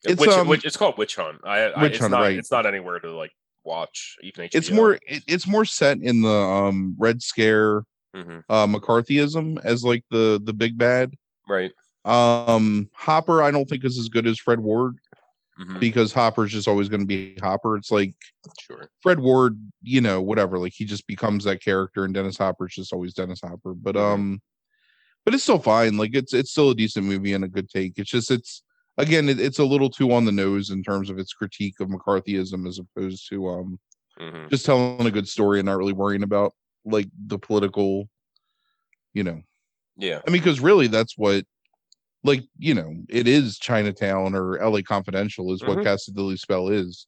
it's 0.05 0.21
witch, 0.21 0.31
um, 0.31 0.47
witch- 0.49 0.65
it's 0.65 0.77
called 0.77 0.97
Witch 0.99 1.17
Hunt. 1.17 1.39
I, 1.45 1.63
I 1.63 1.83
Witch 1.83 1.93
it's 1.93 2.01
Hunt, 2.01 2.13
not 2.13 2.21
right. 2.21 2.39
it's 2.39 2.51
not 2.51 2.65
anywhere 2.67 3.01
to 3.01 3.11
like 3.13 3.33
watch. 3.65 4.17
Even 4.23 4.45
HBO. 4.47 4.55
it's 4.55 4.71
more 4.71 4.93
it, 5.07 5.25
it's 5.27 5.47
more 5.47 5.65
set 5.65 5.99
in 5.99 6.23
the 6.23 6.29
um 6.31 6.95
red 6.99 7.23
scare 7.23 7.83
Mhm. 8.15 8.43
uh 8.49 8.67
mccarthyism 8.67 9.59
as 9.65 9.85
like 9.85 10.05
the 10.11 10.41
the 10.45 10.53
big 10.55 10.79
bad 10.79 11.13
right. 11.49 11.71
um 12.07 12.89
hopper 12.95 13.43
i 13.43 13.51
don't 13.51 13.69
think 13.69 13.85
is 13.85 13.99
as 13.99 14.09
good 14.09 14.27
as 14.27 14.39
fred 14.39 14.59
ward 14.61 14.97
Mhm. 15.61 15.81
because 15.81 16.13
hopper's 16.13 16.53
just 16.53 16.69
always 16.69 16.89
going 16.91 17.01
to 17.01 17.07
be 17.07 17.37
hopper 17.43 17.77
it's 17.77 17.91
like 17.91 18.15
Sure. 18.61 18.89
Fred 19.03 19.19
Ward, 19.19 19.59
you 19.83 20.01
know, 20.03 20.21
whatever, 20.23 20.59
like 20.59 20.73
he 20.75 20.85
just 20.85 21.07
becomes 21.07 21.45
that 21.45 21.63
character 21.63 22.05
and 22.05 22.13
Dennis 22.15 22.37
Hopper's 22.37 22.75
just 22.75 22.93
always 22.93 23.15
Dennis 23.15 23.41
Hopper. 23.43 23.73
But 23.75 23.95
Mhm. 23.97 24.01
um 24.13 24.43
but 25.27 25.35
it's 25.35 25.45
still 25.45 25.61
fine. 25.61 25.99
Like 25.99 26.13
it's 26.15 26.35
it's 26.35 26.53
still 26.53 26.71
a 26.71 26.77
decent 26.77 27.07
movie 27.07 27.35
and 27.35 27.45
a 27.45 27.49
good 27.49 27.71
take. 27.71 27.95
It's 27.99 28.11
just 28.11 28.33
it's 28.33 28.63
again 28.99 29.29
it, 29.31 29.41
it's 29.41 29.61
a 29.61 29.67
little 29.67 29.91
too 29.91 30.13
on 30.13 30.27
the 30.27 30.33
nose 30.33 30.71
in 30.71 30.85
terms 30.85 31.11
of 31.11 31.19
its 31.21 31.35
critique 31.35 31.81
of 31.81 31.91
McCarthyism 31.91 32.69
as 32.69 32.81
opposed 32.81 33.29
to 33.31 33.49
um 33.49 33.81
hmm 34.19 34.49
just 34.51 34.67
telling 34.67 35.07
a 35.07 35.13
good 35.13 35.29
story 35.29 35.61
and 35.61 35.67
not 35.67 35.79
really 35.79 35.95
worrying 35.95 36.25
about 36.25 36.55
like 36.85 37.09
the 37.29 37.39
political, 37.39 38.09
you 39.15 39.25
know. 39.25 39.41
Yeah. 39.97 40.21
I 40.27 40.31
mean, 40.31 40.43
because 40.43 40.61
really 40.61 40.89
that's 40.89 41.17
what 41.19 41.45
like, 42.25 42.43
you 42.59 42.75
know, 42.75 42.95
it 43.09 43.29
is 43.29 43.59
Chinatown 43.59 44.35
or 44.35 44.59
LA 44.59 44.83
Confidential 44.83 45.53
is 45.55 45.65
what 45.65 45.79
Mhm. 45.79 45.83
Cast 45.83 46.09
a 46.09 46.13
Deadly 46.13 46.37
Spell 46.39 46.69
is. 46.71 47.07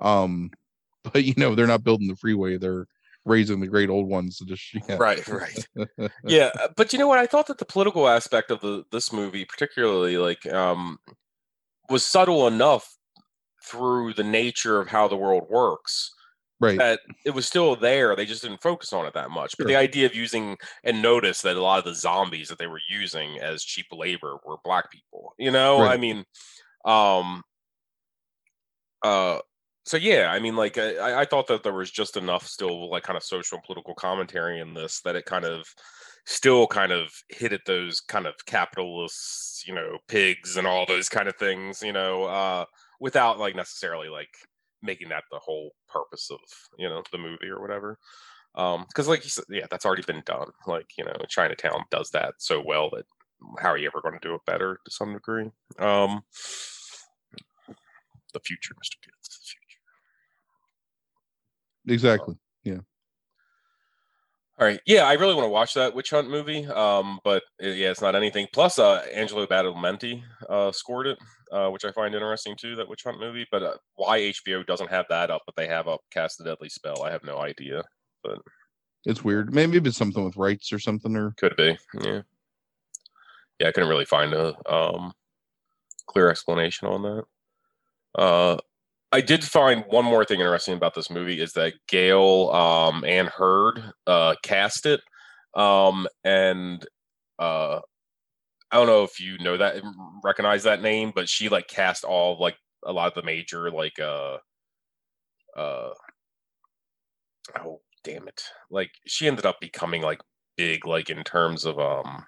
Um, 0.00 0.50
but 1.04 1.24
you 1.24 1.34
know, 1.38 1.54
they're 1.54 1.66
not 1.66 1.84
building 1.84 2.08
the 2.08 2.16
freeway, 2.16 2.58
they're 2.58 2.86
raising 3.24 3.60
the 3.60 3.66
great 3.66 3.90
old 3.90 4.08
ones 4.08 4.38
to 4.38 4.44
just 4.44 4.62
yeah. 4.88 4.96
Right. 4.96 5.26
Right. 5.28 5.66
yeah 6.24 6.50
uh, 6.60 6.68
but 6.76 6.92
you 6.92 6.98
know 6.98 7.08
what 7.08 7.18
i 7.18 7.26
thought 7.26 7.46
that 7.48 7.58
the 7.58 7.64
political 7.64 8.08
aspect 8.08 8.50
of 8.50 8.60
the 8.60 8.84
this 8.92 9.12
movie 9.12 9.44
particularly 9.44 10.16
like 10.16 10.46
um 10.52 10.98
was 11.88 12.04
subtle 12.04 12.46
enough 12.46 12.96
through 13.64 14.14
the 14.14 14.24
nature 14.24 14.80
of 14.80 14.88
how 14.88 15.06
the 15.06 15.16
world 15.16 15.46
works 15.50 16.10
right. 16.60 16.78
that 16.78 17.00
it 17.26 17.30
was 17.30 17.46
still 17.46 17.76
there 17.76 18.16
they 18.16 18.24
just 18.24 18.42
didn't 18.42 18.62
focus 18.62 18.92
on 18.92 19.04
it 19.04 19.12
that 19.12 19.30
much 19.30 19.54
but 19.58 19.66
the 19.66 19.76
idea 19.76 20.06
of 20.06 20.14
using 20.14 20.56
and 20.84 21.02
notice 21.02 21.42
that 21.42 21.56
a 21.56 21.62
lot 21.62 21.78
of 21.78 21.84
the 21.84 21.94
zombies 21.94 22.48
that 22.48 22.58
they 22.58 22.66
were 22.66 22.80
using 22.88 23.38
as 23.40 23.62
cheap 23.62 23.86
labor 23.92 24.36
were 24.46 24.56
black 24.64 24.90
people 24.90 25.34
you 25.38 25.50
know 25.50 25.82
i 25.82 25.96
mean 25.96 26.24
um 26.86 27.42
uh 29.02 29.38
so 29.90 29.96
yeah 29.96 30.30
i 30.32 30.38
mean 30.38 30.54
like 30.54 30.78
I, 30.78 31.22
I 31.22 31.24
thought 31.24 31.48
that 31.48 31.64
there 31.64 31.72
was 31.72 31.90
just 31.90 32.16
enough 32.16 32.46
still 32.46 32.90
like 32.90 33.02
kind 33.02 33.16
of 33.16 33.24
social 33.24 33.56
and 33.56 33.64
political 33.64 33.94
commentary 33.94 34.60
in 34.60 34.74
this 34.74 35.00
that 35.02 35.16
it 35.16 35.24
kind 35.24 35.44
of 35.44 35.66
still 36.26 36.68
kind 36.68 36.92
of 36.92 37.10
hit 37.28 37.52
at 37.52 37.62
those 37.66 38.00
kind 38.00 38.26
of 38.26 38.34
capitalists 38.46 39.64
you 39.66 39.74
know 39.74 39.98
pigs 40.06 40.56
and 40.56 40.66
all 40.66 40.86
those 40.86 41.08
kind 41.08 41.28
of 41.28 41.34
things 41.36 41.82
you 41.82 41.92
know 41.92 42.24
uh 42.24 42.64
without 43.00 43.38
like 43.40 43.56
necessarily 43.56 44.08
like 44.08 44.30
making 44.82 45.08
that 45.08 45.24
the 45.30 45.38
whole 45.38 45.72
purpose 45.88 46.30
of 46.30 46.38
you 46.78 46.88
know 46.88 47.02
the 47.12 47.18
movie 47.18 47.48
or 47.48 47.60
whatever. 47.60 47.98
Um 48.54 48.84
because 48.88 49.08
like 49.08 49.24
you 49.24 49.30
said 49.30 49.44
yeah 49.48 49.66
that's 49.70 49.84
already 49.86 50.02
been 50.02 50.22
done. 50.24 50.48
Like 50.66 50.86
you 50.96 51.04
know 51.04 51.16
chinatown 51.28 51.84
does 51.90 52.10
that 52.10 52.34
so 52.38 52.62
well 52.64 52.90
that 52.90 53.04
how 53.58 53.70
are 53.70 53.78
you 53.78 53.86
ever 53.86 54.02
going 54.02 54.18
to 54.18 54.28
do 54.28 54.34
it 54.34 54.40
better 54.46 54.78
to 54.84 54.90
some 54.90 55.12
degree? 55.12 55.50
Um 55.78 56.22
the 58.32 58.40
future 58.40 58.74
mr 58.74 58.96
Gibbs, 61.90 62.02
the 62.02 62.08
future 62.08 62.18
Exactly. 62.18 62.34
All 64.60 64.66
right. 64.66 64.80
Yeah, 64.84 65.04
I 65.04 65.14
really 65.14 65.32
want 65.32 65.46
to 65.46 65.50
watch 65.50 65.72
that 65.72 65.94
witch 65.94 66.10
hunt 66.10 66.28
movie. 66.28 66.66
Um, 66.66 67.18
but 67.24 67.42
uh, 67.64 67.68
yeah, 67.68 67.90
it's 67.90 68.02
not 68.02 68.14
anything. 68.14 68.46
Plus, 68.52 68.78
uh, 68.78 69.02
Angelo 69.14 69.46
Badalamenti 69.46 70.22
uh 70.50 70.70
scored 70.70 71.06
it, 71.06 71.18
uh, 71.50 71.70
which 71.70 71.86
I 71.86 71.92
find 71.92 72.14
interesting 72.14 72.54
too. 72.56 72.76
That 72.76 72.86
witch 72.86 73.04
hunt 73.04 73.18
movie. 73.18 73.46
But 73.50 73.62
uh, 73.62 73.74
why 73.94 74.18
HBO 74.20 74.66
doesn't 74.66 74.90
have 74.90 75.06
that 75.08 75.30
up, 75.30 75.40
but 75.46 75.56
they 75.56 75.66
have 75.66 75.88
up 75.88 76.02
Cast 76.10 76.36
the 76.36 76.44
Deadly 76.44 76.68
Spell, 76.68 77.02
I 77.02 77.10
have 77.10 77.24
no 77.24 77.38
idea. 77.38 77.82
But 78.22 78.40
it's 79.06 79.24
weird. 79.24 79.54
Maybe 79.54 79.78
it's 79.78 79.96
something 79.96 80.24
with 80.24 80.36
rights 80.36 80.74
or 80.74 80.78
something 80.78 81.16
or 81.16 81.32
Could 81.38 81.56
be. 81.56 81.78
Yeah. 82.02 82.20
Yeah, 83.60 83.68
I 83.68 83.72
couldn't 83.72 83.88
really 83.88 84.04
find 84.04 84.34
a 84.34 84.54
um 84.70 85.14
clear 86.06 86.28
explanation 86.28 86.86
on 86.86 87.02
that. 87.02 87.24
Uh, 88.14 88.58
I 89.12 89.20
did 89.20 89.44
find 89.44 89.84
one 89.88 90.04
more 90.04 90.24
thing 90.24 90.40
interesting 90.40 90.74
about 90.74 90.94
this 90.94 91.10
movie 91.10 91.40
is 91.40 91.52
that 91.54 91.74
Gale 91.88 92.50
um, 92.50 93.04
Anne 93.04 93.26
Hurd 93.26 93.82
uh, 94.06 94.36
cast 94.42 94.86
it, 94.86 95.00
um, 95.54 96.06
and 96.24 96.84
uh, 97.38 97.80
I 98.70 98.76
don't 98.76 98.86
know 98.86 99.02
if 99.02 99.18
you 99.18 99.36
know 99.38 99.56
that 99.56 99.82
recognize 100.22 100.62
that 100.62 100.82
name, 100.82 101.12
but 101.14 101.28
she 101.28 101.48
like 101.48 101.66
cast 101.66 102.04
all 102.04 102.38
like 102.38 102.56
a 102.84 102.92
lot 102.92 103.08
of 103.08 103.14
the 103.14 103.22
major 103.22 103.70
like 103.70 103.98
uh 103.98 104.38
uh 105.56 105.90
oh 107.58 107.80
damn 108.04 108.26
it 108.26 108.42
like 108.70 108.90
she 109.06 109.26
ended 109.26 109.44
up 109.44 109.60
becoming 109.60 110.00
like 110.00 110.20
big 110.56 110.86
like 110.86 111.10
in 111.10 111.22
terms 111.24 111.66
of 111.66 111.78
um 111.78 112.24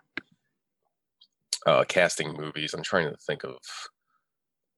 uh 1.67 1.85
casting 1.85 2.33
movies. 2.35 2.75
I'm 2.75 2.83
trying 2.83 3.09
to 3.09 3.17
think 3.27 3.45
of 3.45 3.57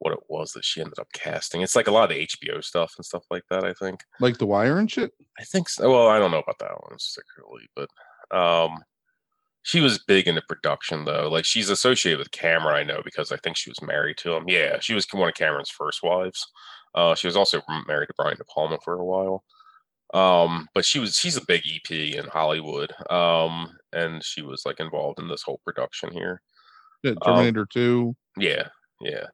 what 0.04 0.12
it 0.12 0.20
was 0.28 0.52
that 0.52 0.64
she 0.64 0.80
ended 0.80 0.98
up 0.98 1.08
casting. 1.14 1.62
It's 1.62 1.74
like 1.74 1.88
a 1.88 1.90
lot 1.90 2.10
of 2.10 2.16
the 2.16 2.26
HBO 2.26 2.62
stuff 2.62 2.92
and 2.96 3.04
stuff 3.04 3.24
like 3.30 3.44
that, 3.50 3.64
I 3.64 3.72
think. 3.72 4.00
like 4.20 4.38
the 4.38 4.46
wire 4.46 4.78
and 4.78 4.90
shit. 4.90 5.10
I 5.38 5.44
think 5.44 5.68
so. 5.68 5.90
Well, 5.90 6.08
I 6.08 6.18
don't 6.18 6.30
know 6.30 6.40
about 6.40 6.58
that 6.60 6.72
one 6.82 6.96
particularly, 6.98 7.68
but 7.74 7.88
um, 8.36 8.78
she 9.62 9.80
was 9.80 9.98
big 10.06 10.28
into 10.28 10.42
production 10.48 11.04
though. 11.06 11.28
Like 11.30 11.44
she's 11.46 11.70
associated 11.70 12.18
with 12.18 12.30
Cameron, 12.32 12.76
I 12.76 12.82
know 12.84 13.00
because 13.04 13.32
I 13.32 13.36
think 13.38 13.56
she 13.56 13.70
was 13.70 13.80
married 13.82 14.18
to 14.18 14.34
him. 14.34 14.44
Yeah, 14.46 14.78
she 14.80 14.92
was 14.94 15.06
one 15.10 15.28
of 15.28 15.34
Cameron's 15.34 15.70
first 15.70 16.02
wives. 16.02 16.46
Uh, 16.94 17.14
she 17.14 17.26
was 17.26 17.36
also 17.36 17.60
married 17.88 18.06
to 18.08 18.14
Brian 18.16 18.36
De 18.36 18.44
Palma 18.44 18.78
for 18.84 18.94
a 18.94 19.04
while. 19.04 19.42
Um, 20.12 20.68
but 20.74 20.84
she 20.84 20.98
was 21.00 21.16
she's 21.16 21.36
a 21.36 21.44
big 21.48 21.62
EP 21.66 21.90
in 21.90 22.26
Hollywood. 22.26 22.92
Um, 23.10 23.70
and 23.92 24.22
she 24.22 24.42
was 24.42 24.62
like 24.64 24.78
involved 24.78 25.18
in 25.18 25.28
this 25.28 25.42
whole 25.42 25.60
production 25.64 26.12
here. 26.12 26.40
Yeah, 27.02 27.12
Um, 27.12 27.34
Terminator 27.36 27.66
2. 27.72 28.14
Yeah, 28.38 28.68
yeah. 29.00 29.26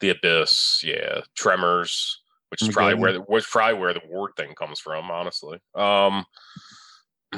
The 0.00 0.10
Abyss, 0.10 0.82
yeah. 0.84 1.20
Tremors, 1.34 2.20
which 2.50 2.62
is 2.62 2.68
probably 2.68 2.94
where 2.94 3.12
the, 3.12 3.20
which 3.20 3.48
probably 3.50 3.78
where 3.78 3.92
the 3.94 4.02
Ward 4.08 4.32
thing 4.36 4.54
comes 4.54 4.78
from, 4.80 5.10
honestly. 5.10 5.58
Um, 5.74 6.24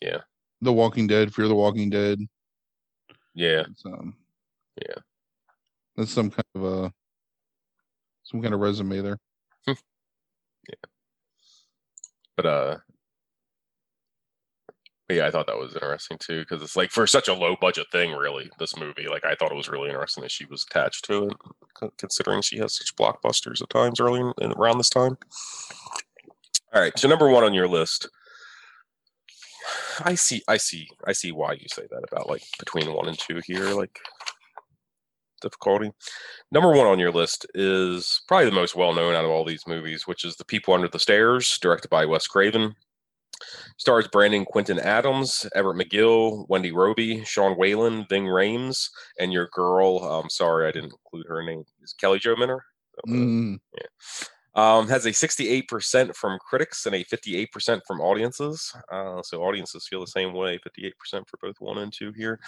yeah, 0.00 0.18
The 0.60 0.72
Walking 0.72 1.06
Dead, 1.06 1.34
Fear 1.34 1.48
the 1.48 1.54
Walking 1.54 1.90
Dead. 1.90 2.18
yeah, 3.34 3.64
It's, 3.70 3.84
um, 3.86 4.14
Yeah. 4.80 4.94
That's 5.96 6.12
some 6.12 6.30
kind 6.30 6.44
of 6.56 6.64
a 6.64 6.92
some 8.24 8.42
kind 8.42 8.54
of 8.54 8.60
resume 8.60 9.00
there. 9.00 9.18
Yeah. 10.68 10.88
But 12.36 12.46
uh, 12.46 12.76
yeah, 15.14 15.26
I 15.26 15.30
thought 15.30 15.46
that 15.46 15.58
was 15.58 15.74
interesting 15.74 16.18
too 16.18 16.40
because 16.40 16.62
it's 16.62 16.76
like 16.76 16.90
for 16.90 17.06
such 17.06 17.28
a 17.28 17.34
low 17.34 17.56
budget 17.60 17.86
thing, 17.92 18.12
really. 18.12 18.50
This 18.58 18.76
movie, 18.76 19.06
like, 19.08 19.24
I 19.24 19.34
thought 19.34 19.52
it 19.52 19.56
was 19.56 19.68
really 19.68 19.88
interesting 19.88 20.22
that 20.22 20.30
she 20.30 20.46
was 20.46 20.64
attached 20.68 21.04
to 21.06 21.28
it, 21.28 21.92
considering 21.98 22.42
she 22.42 22.58
has 22.58 22.76
such 22.76 22.96
blockbusters 22.96 23.62
at 23.62 23.70
times 23.70 24.00
early 24.00 24.20
around 24.56 24.78
this 24.78 24.90
time. 24.90 25.16
All 26.72 26.82
right, 26.82 26.98
so 26.98 27.08
number 27.08 27.28
one 27.28 27.44
on 27.44 27.54
your 27.54 27.68
list. 27.68 28.08
I 30.00 30.14
see, 30.14 30.42
I 30.48 30.56
see, 30.56 30.88
I 31.06 31.12
see 31.12 31.32
why 31.32 31.52
you 31.52 31.66
say 31.68 31.86
that 31.90 32.04
about 32.10 32.28
like 32.28 32.42
between 32.58 32.92
one 32.92 33.08
and 33.08 33.18
two 33.18 33.40
here, 33.46 33.70
like 33.70 33.98
difficulty. 35.40 35.92
Number 36.50 36.70
one 36.72 36.86
on 36.86 36.98
your 36.98 37.12
list 37.12 37.46
is 37.54 38.22
probably 38.26 38.46
the 38.46 38.52
most 38.52 38.74
well 38.74 38.92
known 38.92 39.14
out 39.14 39.24
of 39.24 39.30
all 39.30 39.44
these 39.44 39.66
movies, 39.66 40.06
which 40.06 40.24
is 40.24 40.36
The 40.36 40.44
People 40.44 40.74
Under 40.74 40.88
the 40.88 40.98
Stairs, 40.98 41.58
directed 41.58 41.88
by 41.88 42.06
Wes 42.06 42.26
Craven. 42.26 42.74
Stars 43.76 44.08
Brandon 44.08 44.44
Quinton 44.44 44.78
Adams, 44.78 45.46
Everett 45.54 45.76
McGill, 45.76 46.46
Wendy 46.48 46.72
Robie, 46.72 47.24
Sean 47.24 47.56
Whalen, 47.58 48.06
Ving 48.08 48.24
Rhames, 48.24 48.88
and 49.18 49.32
your 49.32 49.48
girl. 49.52 49.98
I'm 49.98 50.30
sorry 50.30 50.68
I 50.68 50.72
didn't 50.72 50.92
include 50.92 51.26
her 51.28 51.42
name. 51.42 51.64
Is 51.82 51.92
Kelly 51.92 52.18
Jo 52.18 52.36
Minter? 52.36 52.64
Mm, 53.08 53.58
Um, 54.54 54.86
has 54.88 55.04
a 55.04 55.10
68% 55.12 56.14
from 56.14 56.38
critics 56.38 56.86
and 56.86 56.94
a 56.94 57.04
58% 57.04 57.80
from 57.86 58.00
audiences. 58.00 58.72
Uh, 58.92 59.20
so 59.22 59.42
audiences 59.42 59.88
feel 59.88 60.00
the 60.00 60.06
same 60.06 60.32
way, 60.32 60.58
58% 60.58 60.92
for 61.28 61.38
both 61.42 61.56
one 61.58 61.78
and 61.78 61.92
two 61.92 62.12
here. 62.12 62.38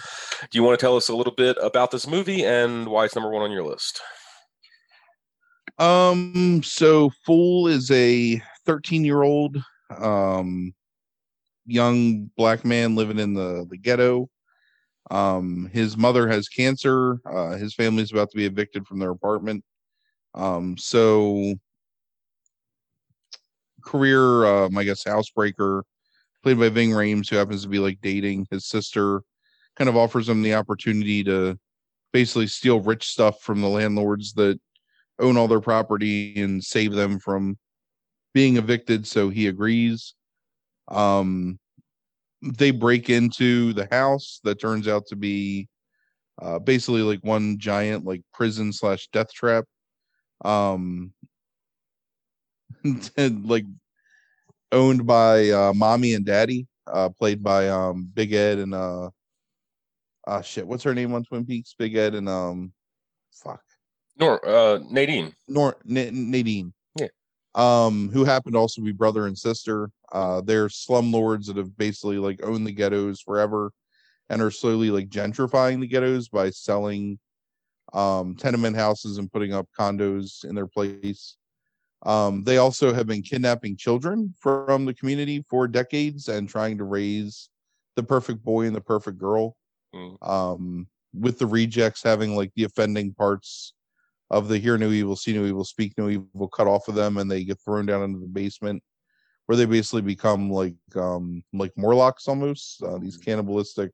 Do 0.51 0.57
you 0.57 0.63
want 0.63 0.79
to 0.79 0.85
tell 0.85 0.97
us 0.97 1.09
a 1.09 1.17
little 1.17 1.35
bit 1.35 1.57
about 1.61 1.91
this 1.91 2.07
movie 2.07 2.45
and 2.45 2.87
why 2.87 3.05
it's 3.07 3.17
number 3.17 3.31
one 3.31 3.43
on 3.43 3.51
your 3.51 3.65
list? 3.65 4.01
Um, 5.79 6.63
so 6.63 7.11
Fool 7.25 7.67
is 7.67 7.91
a 7.91 8.41
13 8.67 9.05
year 9.05 9.23
old 9.23 9.59
um 9.91 10.75
young 11.67 12.31
black 12.37 12.65
man 12.65 12.95
living 12.95 13.19
in 13.19 13.35
the 13.35 13.67
the 13.69 13.77
ghetto. 13.77 14.29
Um, 15.11 15.71
his 15.73 15.97
mother 15.97 16.29
has 16.29 16.49
cancer. 16.49 17.21
Uh, 17.25 17.57
his 17.57 17.75
family's 17.75 18.11
about 18.11 18.31
to 18.31 18.37
be 18.37 18.47
evicted 18.47 18.87
from 18.87 18.99
their 18.99 19.11
apartment. 19.11 19.63
Um, 20.35 20.77
so 20.77 21.55
career, 23.85 24.45
um, 24.45 24.77
I 24.77 24.85
guess, 24.85 25.05
housebreaker, 25.05 25.83
played 26.43 26.59
by 26.59 26.69
Ving 26.69 26.91
Rhames, 26.91 27.31
who 27.31 27.37
happens 27.37 27.63
to 27.63 27.69
be 27.69 27.79
like 27.79 28.01
dating 28.03 28.47
his 28.51 28.67
sister, 28.67 29.23
kind 29.77 29.89
of 29.89 29.97
offers 29.97 30.29
him 30.29 30.43
the 30.43 30.55
opportunity 30.55 31.23
to 31.25 31.59
basically 32.13 32.49
steal 32.49 32.81
rich 32.81 33.07
stuff 33.07 33.41
from 33.43 33.61
the 33.61 33.69
landlords 33.69 34.33
that 34.35 34.59
own 35.21 35.37
all 35.37 35.49
their 35.49 35.61
property 35.61 36.41
and 36.41 36.63
save 36.63 36.93
them 36.93 37.19
from 37.19 37.57
being 38.37 38.59
evicted. 38.59 39.07
So 39.07 39.31
he 39.31 39.47
agrees. 39.47 40.13
Um, 40.89 41.59
they 42.43 42.71
break 42.71 43.09
into 43.09 43.73
the 43.73 43.89
house 43.91 44.41
that 44.45 44.61
turns 44.61 44.87
out 44.87 45.07
to 45.07 45.17
be 45.17 45.69
uh, 46.43 46.59
basically 46.59 47.01
like 47.01 47.21
one 47.21 47.57
giant 47.59 48.05
like 48.05 48.21
prison 48.35 48.75
slash 48.75 49.09
death 49.11 49.33
trap. 49.33 49.65
Um, 50.45 51.15
and, 53.17 53.47
like 53.49 53.65
owned 54.71 55.07
by 55.07 55.49
uh, 55.49 55.73
mommy 55.75 56.13
and 56.13 56.27
daddy, 56.27 56.67
uh, 56.87 57.09
played 57.09 57.43
by 57.43 57.71
um 57.71 58.07
Big 58.13 58.35
Ed 58.35 58.59
and 58.59 58.75
uh 58.75 59.09
ah 60.27 60.43
shit, 60.43 60.67
what's 60.67 60.85
her 60.85 60.95
name 60.95 61.15
on 61.15 61.25
Twin 61.25 61.47
Peaks? 61.47 61.75
Big 61.79 61.97
Ed 61.97 62.15
and 62.15 62.29
um 62.29 62.75
fuck 63.33 63.63
Nor 64.21 64.47
uh 64.47 64.81
Nadine. 64.91 65.33
Nor 65.49 65.79
N- 65.89 66.31
Nadine. 66.31 66.75
Um, 67.57 68.11
who 68.13 68.25
happened 68.25 68.53
to 68.53 68.59
also 68.59 68.83
be 68.83 68.93
brother 68.93 69.27
and 69.27 69.37
sister. 69.37 69.91
Uh, 70.13 70.43
they're 70.43 70.69
slumlords 70.69 71.47
that 71.47 71.57
have 71.57 71.77
basically 71.77 72.19
like 72.19 72.45
owned 72.45 72.67
the 72.67 72.73
ghettos 72.73 73.21
forever, 73.21 73.73
and 74.29 74.43
are 74.43 74.51
slowly 74.51 74.91
like 74.91 75.09
gentrifying 75.09 75.81
the 75.81 75.87
ghettos 75.87 76.29
by 76.29 76.51
selling 76.51 77.19
um 77.93 78.35
tenement 78.35 78.77
houses 78.77 79.17
and 79.19 79.33
putting 79.33 79.55
up 79.55 79.69
condos 79.79 80.45
in 80.45 80.55
their 80.55 80.67
place. 80.67 81.37
Um, 82.05 82.45
they 82.45 82.59
also 82.59 82.93
have 82.93 83.07
been 83.07 83.23
kidnapping 83.23 83.77
children 83.77 84.35
from 84.39 84.85
the 84.85 84.95
community 84.95 85.45
for 85.49 85.67
decades 85.67 86.29
and 86.29 86.49
trying 86.49 86.79
to 86.79 86.85
raise 86.85 87.49
the 87.97 88.03
perfect 88.03 88.45
boy 88.45 88.67
and 88.67 88.77
the 88.77 88.81
perfect 88.81 89.19
girl. 89.19 89.57
Mm. 89.95 90.29
Um, 90.29 90.87
with 91.15 91.39
the 91.39 91.47
rejects 91.47 92.03
having 92.03 92.37
like 92.37 92.53
the 92.55 92.65
offending 92.65 93.15
parts 93.15 93.73
of 94.31 94.49
the 94.49 94.59
hear 94.59 94.77
no 94.79 94.91
evil, 94.91 95.17
see 95.17 95.33
no 95.33 95.45
evil, 95.45 95.65
speak 95.65 95.95
no 95.99 96.09
evil 96.09 96.49
cut 96.49 96.67
off 96.67 96.89
of 96.89 96.95
them, 96.95 97.17
and 97.19 97.31
they 97.31 97.45
get 97.45 97.61
thrown 97.61 97.87
down 97.87 98.03
into 98.03 98.19
the 98.19 98.27
basement 98.27 98.83
where 99.47 99.57
they 99.57 99.65
basically 99.67 100.03
become 100.03 100.51
like 100.51 100.75
um 100.97 101.43
like 101.53 101.73
Morlocks 101.77 102.27
almost, 102.29 102.83
uh, 102.83 102.99
these 102.99 103.17
cannibalistic 103.17 103.93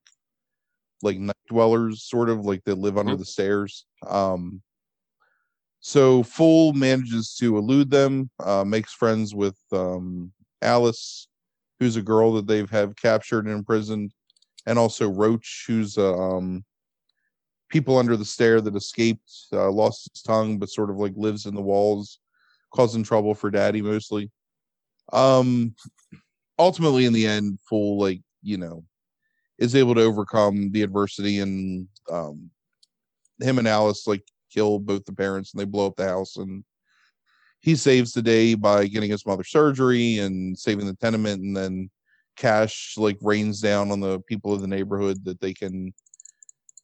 like 1.03 1.19
night 1.19 1.37
dwellers, 1.49 2.05
sort 2.05 2.31
of 2.31 2.45
like 2.47 2.63
that 2.65 2.79
live 2.79 2.97
under 2.97 3.15
Mhm. 3.15 3.19
the 3.19 3.25
stairs. 3.25 3.87
Um 4.07 4.63
so 5.81 6.23
Fool 6.23 6.73
manages 6.75 7.35
to 7.41 7.59
elude 7.59 7.91
them, 7.91 8.31
uh, 8.39 8.65
makes 8.65 8.93
friends 8.93 9.35
with 9.35 9.59
um, 9.73 10.33
Alice, 10.63 11.27
who's 11.81 11.97
a 11.97 12.03
girl 12.03 12.33
that 12.35 12.47
they've 12.47 12.71
have 12.71 12.95
captured 12.95 13.47
and 13.47 13.55
imprisoned, 13.59 14.13
and 14.67 14.79
also 14.79 15.09
Roach, 15.11 15.65
who's 15.67 15.99
uh, 15.99 16.17
um, 16.17 16.65
people 17.73 17.99
under 17.99 18.17
the 18.17 18.25
stair 18.25 18.61
that 18.61 18.77
escaped, 18.77 19.33
uh, 19.53 19.71
lost 19.71 20.11
his 20.13 20.23
tongue, 20.23 20.59
but 20.59 20.69
sort 20.69 20.91
of 20.91 20.99
like 20.99 21.15
lives 21.17 21.47
in 21.47 21.55
the 21.55 21.63
walls, 21.63 22.21
causing 22.73 23.03
trouble 23.03 23.35
for 23.35 23.51
Daddy 23.51 23.83
mostly. 23.83 24.31
Um, 25.13 25.75
ultimately, 26.59 27.07
in 27.07 27.13
the 27.13 27.27
end, 27.27 27.59
Fool 27.69 27.99
like 27.99 28.21
you 28.43 28.59
know 28.59 28.85
is 29.59 29.75
able 29.75 29.95
to 29.95 30.03
overcome 30.03 30.71
the 30.71 30.83
adversity 30.83 31.41
and 31.41 31.89
um, 32.11 32.51
him 33.41 33.59
and 33.59 33.69
Alice 33.69 34.07
like 34.07 34.23
kill 34.53 34.79
both 34.79 35.05
the 35.05 35.13
parents 35.13 35.53
and 35.53 35.61
they 35.61 35.65
blow 35.65 35.87
up 35.87 35.97
the 35.97 36.07
house 36.07 36.37
and 36.37 36.65
he 37.61 37.77
saves 37.77 38.13
the 38.13 38.23
day 38.23 38.55
by 38.55 38.87
getting 38.87 39.11
his 39.11 39.25
mother 39.25 39.45
surgery 39.45 40.19
and 40.19 40.59
saving 40.59 40.87
the 40.87 40.95
tenement 40.95 41.43
and 41.43 41.57
then 41.57 41.89
cash 42.37 42.95
like 42.97 43.17
rains 43.23 43.61
down 43.61 43.91
on 43.93 44.01
the 44.01 44.19
people 44.21 44.53
of 44.53 44.61
the 44.61 44.67
neighborhood 44.67 45.25
that 45.25 45.41
they 45.41 45.55
can 45.55 45.93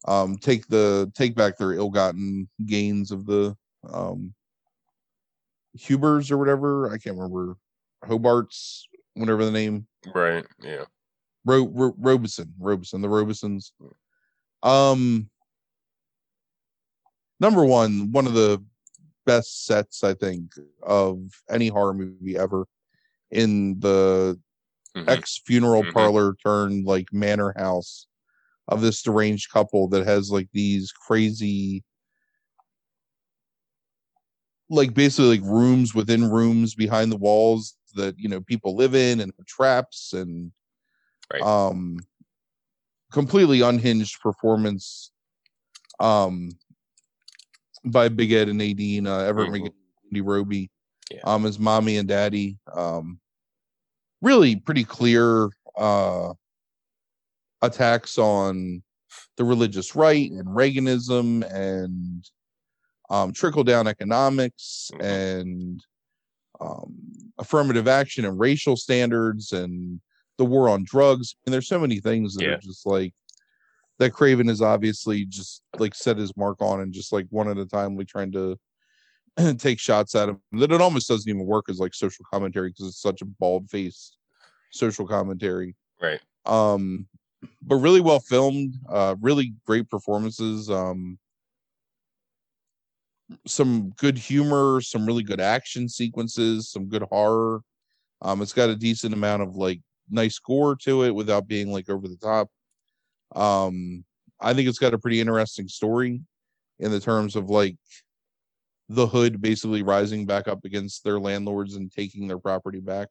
um 0.05 0.37
take 0.37 0.65
the 0.67 1.11
take 1.15 1.35
back 1.35 1.57
their 1.57 1.73
ill-gotten 1.73 2.47
gains 2.65 3.11
of 3.11 3.25
the 3.25 3.55
um 3.91 4.33
hubers 5.73 6.31
or 6.31 6.37
whatever 6.37 6.89
i 6.91 6.97
can't 6.97 7.15
remember 7.17 7.55
hobarts 8.05 8.83
whatever 9.15 9.43
the 9.45 9.51
name 9.51 9.85
Right. 10.15 10.45
Yeah. 10.61 10.85
Ro- 11.45 11.67
Ro- 11.67 11.95
Robeson, 11.97 12.53
Robeson, 12.59 13.01
the 13.01 13.07
Robesons. 13.09 13.71
Um, 14.63 15.29
number 17.39 17.65
one, 17.65 18.11
one 18.11 18.27
of 18.27 18.33
the 18.33 18.63
best 19.25 19.65
sets 19.65 20.03
I 20.03 20.13
think 20.13 20.53
of 20.83 21.19
any 21.49 21.67
horror 21.67 21.93
movie 21.93 22.37
ever. 22.37 22.65
In 23.31 23.79
the 23.79 24.39
Mhm. 24.95 25.09
ex 25.09 25.41
funeral 25.45 25.83
Mhm. 25.83 25.93
parlor 25.93 26.35
turned 26.43 26.85
like 26.85 27.11
manor 27.13 27.53
house 27.57 28.07
of 28.69 28.81
this 28.81 29.01
deranged 29.01 29.51
couple 29.51 29.87
that 29.89 30.05
has 30.05 30.31
like 30.31 30.47
these 30.53 30.91
crazy 30.91 31.83
like 34.69 34.93
basically 34.93 35.37
like 35.39 35.49
rooms 35.49 35.93
within 35.95 36.29
rooms 36.29 36.75
behind 36.75 37.11
the 37.11 37.17
walls 37.17 37.75
that 37.95 38.17
you 38.17 38.29
know 38.29 38.39
people 38.41 38.75
live 38.75 38.95
in 38.95 39.19
and 39.19 39.33
traps 39.47 40.13
and 40.13 40.51
Right. 41.31 41.41
um 41.43 41.99
completely 43.11 43.61
unhinged 43.61 44.19
performance 44.21 45.11
um 45.99 46.49
by 47.85 48.09
Big 48.09 48.31
Ed 48.31 48.49
and 48.49 48.57
Nadine 48.59 49.07
uh 49.07 49.19
Everett 49.19 49.51
Mhm. 49.51 49.71
Andy 50.05 50.21
Robie 50.21 50.69
Yeah. 51.11 51.21
um 51.23 51.45
as 51.45 51.57
mommy 51.59 51.97
and 51.97 52.07
daddy 52.07 52.57
um 52.73 53.19
really 54.21 54.55
pretty 54.55 54.83
clear 54.83 55.49
uh 55.77 56.33
attacks 57.61 58.17
on 58.17 58.83
the 59.37 59.43
religious 59.43 59.95
right 59.95 60.31
and 60.31 60.45
Reaganism 60.47 61.43
and 61.51 62.29
um, 63.09 63.33
trickle 63.33 63.63
down 63.63 63.87
economics 63.87 64.91
Mhm. 64.93 65.03
and 65.03 65.85
um, 66.61 66.93
affirmative 67.37 67.87
action 67.87 68.25
and 68.25 68.39
racial 68.39 68.75
standards 68.75 69.53
and 69.53 69.99
the 70.37 70.45
war 70.45 70.69
on 70.69 70.83
drugs. 70.83 71.35
And 71.45 71.53
there's 71.53 71.67
so 71.67 71.79
many 71.79 71.99
things 71.99 72.35
that 72.35 72.43
Yeah. 72.43 72.55
are 72.55 72.59
just 72.59 72.85
like 72.85 73.13
that 73.97 74.13
Craven 74.13 74.49
is 74.49 74.61
obviously 74.61 75.25
just 75.25 75.61
like 75.77 75.95
set 75.95 76.17
his 76.17 76.35
mark 76.37 76.61
on 76.61 76.81
and 76.81 76.93
just 76.93 77.11
like 77.11 77.27
one 77.29 77.49
at 77.49 77.57
a 77.57 77.65
time, 77.65 77.97
like 77.97 78.07
trying 78.07 78.31
to 78.33 78.57
take 79.57 79.79
shots 79.79 80.15
at 80.15 80.29
him. 80.29 80.41
That 80.53 80.71
it 80.71 80.81
almost 80.81 81.07
doesn't 81.07 81.29
even 81.29 81.45
work 81.45 81.65
as 81.69 81.79
like 81.79 81.93
social 81.93 82.25
commentary 82.31 82.69
because 82.69 82.87
it's 82.87 83.01
such 83.01 83.21
a 83.21 83.25
bald 83.25 83.69
faced 83.69 84.17
social 84.71 85.07
commentary 85.07 85.75
Right. 85.99 86.21
um 86.45 87.07
but 87.61 87.75
really 87.77 88.01
well 88.01 88.19
filmed 88.19 88.75
uh 88.89 89.15
really 89.21 89.53
great 89.65 89.89
performances 89.89 90.69
um 90.69 91.17
some 93.45 93.91
good 93.91 94.17
humor 94.17 94.81
some 94.81 95.05
really 95.05 95.23
good 95.23 95.39
action 95.39 95.87
sequences 95.87 96.69
some 96.69 96.87
good 96.87 97.03
horror. 97.03 97.61
Um 98.21 98.41
it's 98.41 98.53
got 98.53 98.69
a 98.69 98.75
decent 98.75 99.13
amount 99.13 99.43
of 99.43 99.55
like 99.55 99.81
nice 100.09 100.39
gore 100.39 100.75
to 100.77 101.03
it 101.03 101.13
without 101.15 101.47
being 101.47 101.71
like 101.71 101.89
over 101.89 102.07
the 102.07 102.17
top. 102.17 102.49
Um 103.35 104.03
i 104.41 104.53
think 104.53 104.67
it's 104.69 104.79
got 104.79 104.93
a 104.93 104.99
pretty 104.99 105.19
interesting 105.19 105.67
story 105.67 106.21
in 106.79 106.91
the 106.91 106.99
terms 106.99 107.35
of 107.35 107.49
like 107.49 107.77
the 108.89 109.05
hood 109.07 109.41
basically 109.41 109.83
rising 109.83 110.25
back 110.25 110.47
up 110.47 110.65
against 110.65 111.03
their 111.03 111.19
landlords 111.19 111.75
and 111.75 111.91
taking 111.91 112.27
their 112.27 112.39
property 112.39 112.79
back. 112.79 113.09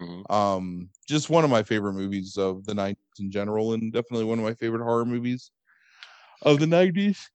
Mhm. 0.00 0.30
um 0.30 0.88
just 1.06 1.30
one 1.30 1.44
of 1.44 1.50
my 1.50 1.62
favorite 1.62 1.92
movies 1.92 2.36
of 2.38 2.64
the 2.64 2.74
90s 2.74 3.01
in 3.20 3.30
general 3.30 3.72
and 3.74 3.92
definitely 3.92 4.24
one 4.24 4.38
of 4.38 4.44
my 4.44 4.54
favorite 4.54 4.82
horror 4.82 5.04
movies 5.04 5.50
of 6.42 6.58
the 6.60 6.66
90s 6.66 7.30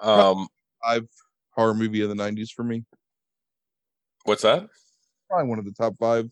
Um, 0.00 0.48
five 0.84 1.06
horror 1.50 1.74
movie 1.74 2.02
of 2.02 2.08
the 2.08 2.14
90s 2.14 2.50
for 2.50 2.64
me 2.64 2.84
what's 4.24 4.42
that? 4.42 4.68
probably 5.28 5.48
one 5.48 5.58
of 5.58 5.64
the 5.64 5.72
top 5.72 5.94
five 5.98 6.30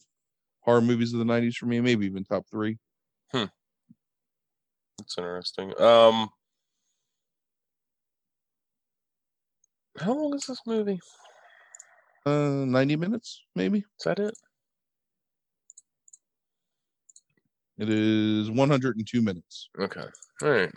horror 0.61 0.81
movies 0.81 1.13
of 1.13 1.19
the 1.19 1.25
90s 1.25 1.57
for 1.57 1.67
me 1.67 1.81
maybe 1.81 2.07
even 2.07 2.25
top 2.25 2.47
three 2.51 2.79
Hmm. 3.33 3.45
That's 4.99 5.17
interesting. 5.17 5.81
Um, 5.81 6.31
how 9.99 10.13
long 10.15 10.35
is 10.35 10.47
this 10.47 10.61
movie? 10.67 11.01
uh 12.27 12.65
90 12.67 12.97
minutes 12.97 13.43
maybe 13.55 13.79
Is 13.79 14.05
that 14.05 14.19
it? 14.19 14.35
It 17.81 17.89
is 17.89 18.51
102 18.51 19.23
minutes 19.23 19.71
Okay. 19.79 20.05
All 20.43 20.51
right. 20.51 20.71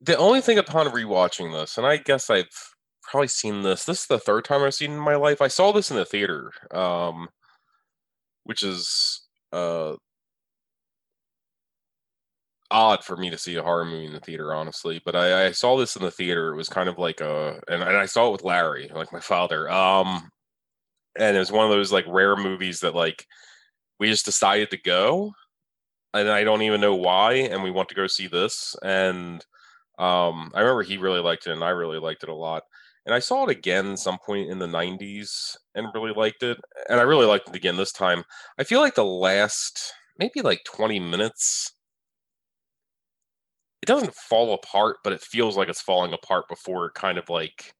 The 0.00 0.16
only 0.16 0.40
thing 0.40 0.58
upon 0.58 0.86
rewatching 0.88 1.52
this, 1.52 1.78
and 1.78 1.86
I 1.86 1.96
guess 1.96 2.28
I've 2.28 2.48
probably 3.02 3.28
seen 3.28 3.62
this. 3.62 3.84
This 3.84 4.00
is 4.00 4.06
the 4.06 4.18
third 4.18 4.44
time 4.44 4.62
I've 4.62 4.74
seen 4.74 4.92
in 4.92 4.98
my 4.98 5.16
life. 5.16 5.40
I 5.40 5.48
saw 5.48 5.72
this 5.72 5.90
in 5.90 5.96
the 5.96 6.04
theater, 6.04 6.50
um, 6.72 7.28
which 8.44 8.62
is 8.62 9.22
uh, 9.52 9.94
odd 12.70 13.04
for 13.04 13.16
me 13.16 13.30
to 13.30 13.38
see 13.38 13.54
a 13.56 13.62
horror 13.62 13.84
movie 13.84 14.06
in 14.06 14.12
the 14.12 14.20
theater, 14.20 14.54
honestly. 14.54 15.00
But 15.04 15.14
I, 15.14 15.46
I 15.46 15.52
saw 15.52 15.76
this 15.76 15.94
in 15.94 16.02
the 16.02 16.10
theater. 16.10 16.52
It 16.52 16.56
was 16.56 16.68
kind 16.68 16.88
of 16.88 16.98
like 16.98 17.20
a, 17.20 17.60
and, 17.68 17.82
and 17.82 17.96
I 17.96 18.06
saw 18.06 18.28
it 18.28 18.32
with 18.32 18.44
Larry, 18.44 18.90
like 18.92 19.12
my 19.12 19.20
father. 19.20 19.70
Um, 19.70 20.30
and 21.16 21.36
it 21.36 21.38
was 21.38 21.52
one 21.52 21.64
of 21.64 21.70
those 21.70 21.92
like 21.92 22.06
rare 22.08 22.34
movies 22.34 22.80
that 22.80 22.94
like 22.94 23.26
we 24.00 24.08
just 24.08 24.24
decided 24.24 24.70
to 24.70 24.78
go, 24.78 25.32
and 26.14 26.28
I 26.28 26.44
don't 26.44 26.62
even 26.62 26.80
know 26.80 26.94
why. 26.94 27.34
And 27.34 27.62
we 27.62 27.70
want 27.70 27.88
to 27.90 27.94
go 27.94 28.06
see 28.06 28.26
this, 28.26 28.76
and 28.82 29.44
um, 29.98 30.50
I 30.54 30.60
remember 30.60 30.82
he 30.82 30.96
really 30.96 31.20
liked 31.20 31.46
it, 31.46 31.52
and 31.52 31.64
I 31.64 31.70
really 31.70 31.98
liked 31.98 32.22
it 32.22 32.28
a 32.28 32.34
lot. 32.34 32.64
And 33.04 33.14
I 33.14 33.18
saw 33.18 33.44
it 33.44 33.50
again 33.50 33.96
some 33.96 34.18
point 34.24 34.50
in 34.50 34.58
the 34.58 34.66
90s 34.66 35.56
and 35.74 35.88
really 35.94 36.12
liked 36.14 36.42
it. 36.44 36.58
And 36.88 37.00
I 37.00 37.02
really 37.02 37.26
liked 37.26 37.48
it 37.48 37.56
again 37.56 37.76
this 37.76 37.90
time. 37.92 38.22
I 38.58 38.64
feel 38.64 38.80
like 38.80 38.94
the 38.94 39.04
last 39.04 39.92
maybe 40.18 40.40
like 40.40 40.62
20 40.64 41.00
minutes 41.00 41.72
it 43.82 43.86
doesn't 43.86 44.14
fall 44.14 44.54
apart, 44.54 44.98
but 45.02 45.12
it 45.12 45.20
feels 45.20 45.56
like 45.56 45.68
it's 45.68 45.82
falling 45.82 46.12
apart 46.12 46.48
before 46.48 46.86
it 46.86 46.94
kind 46.94 47.18
of 47.18 47.28
like 47.28 47.74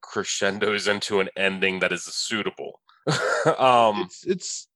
crescendos 0.00 0.88
into 0.88 1.20
an 1.20 1.28
ending 1.36 1.78
that 1.80 1.92
is 1.92 2.04
suitable. 2.04 2.80
um, 3.58 4.02
it's 4.02 4.26
it's 4.26 4.68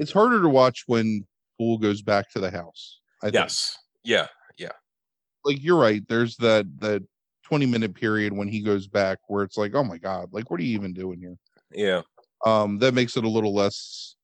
it's 0.00 0.12
harder 0.12 0.40
to 0.40 0.48
watch 0.48 0.84
when 0.86 1.26
Fool 1.58 1.76
goes 1.76 2.00
back 2.00 2.30
to 2.30 2.40
the 2.40 2.50
house. 2.50 3.00
I 3.22 3.28
yes, 3.28 3.76
think. 4.02 4.16
yeah, 4.16 4.26
yeah. 4.56 4.72
Like 5.44 5.62
you're 5.62 5.78
right. 5.78 6.02
There's 6.08 6.36
that 6.38 6.66
that 6.80 7.02
20 7.44 7.66
minute 7.66 7.94
period 7.94 8.32
when 8.32 8.48
he 8.48 8.62
goes 8.62 8.88
back 8.88 9.18
where 9.28 9.44
it's 9.44 9.58
like, 9.58 9.74
oh 9.74 9.84
my 9.84 9.98
god, 9.98 10.30
like 10.32 10.50
what 10.50 10.58
are 10.58 10.62
you 10.62 10.74
even 10.74 10.94
doing 10.94 11.20
here? 11.20 11.36
Yeah. 11.70 12.00
Um, 12.46 12.78
that 12.78 12.94
makes 12.94 13.18
it 13.18 13.24
a 13.24 13.28
little 13.28 13.54
less, 13.54 14.16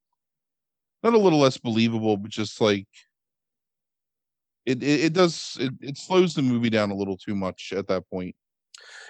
not 1.02 1.12
a 1.12 1.18
little 1.18 1.40
less 1.40 1.58
believable, 1.58 2.16
but 2.16 2.30
just 2.30 2.58
like 2.60 2.88
it 4.64 4.82
it, 4.82 5.04
it 5.04 5.12
does 5.12 5.58
it, 5.60 5.74
it 5.82 5.98
slows 5.98 6.34
the 6.34 6.42
movie 6.42 6.70
down 6.70 6.90
a 6.90 6.96
little 6.96 7.18
too 7.18 7.34
much 7.34 7.74
at 7.76 7.86
that 7.88 8.08
point. 8.08 8.34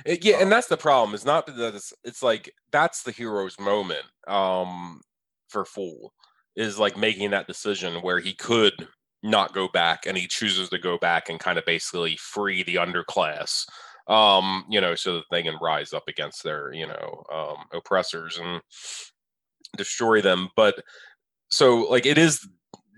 It, 0.04 0.24
yeah, 0.24 0.38
and 0.40 0.50
that's 0.50 0.66
the 0.66 0.76
problem. 0.76 1.14
It's 1.14 1.24
not 1.24 1.46
that 1.46 1.74
it's, 1.76 1.92
it's 2.02 2.24
like 2.24 2.52
that's 2.72 3.04
the 3.04 3.12
hero's 3.12 3.58
moment 3.60 4.04
um 4.26 5.00
for 5.48 5.64
Fool 5.64 6.12
is 6.56 6.78
like 6.78 6.96
making 6.96 7.30
that 7.30 7.46
decision 7.46 8.02
where 8.02 8.18
he 8.18 8.34
could 8.34 8.88
not 9.22 9.54
go 9.54 9.68
back 9.68 10.06
and 10.06 10.16
he 10.16 10.26
chooses 10.26 10.68
to 10.68 10.78
go 10.78 10.98
back 10.98 11.28
and 11.28 11.40
kind 11.40 11.58
of 11.58 11.64
basically 11.64 12.16
free 12.16 12.62
the 12.62 12.76
underclass 12.76 13.64
um 14.08 14.64
you 14.68 14.80
know 14.80 14.94
so 14.94 15.14
that 15.14 15.24
they 15.32 15.42
can 15.42 15.56
rise 15.60 15.92
up 15.92 16.04
against 16.06 16.44
their 16.44 16.72
you 16.72 16.86
know 16.86 17.24
um 17.32 17.56
oppressors 17.72 18.38
and 18.38 18.60
destroy 19.76 20.20
them 20.20 20.48
but 20.54 20.76
so 21.50 21.78
like 21.90 22.06
it 22.06 22.18
is 22.18 22.46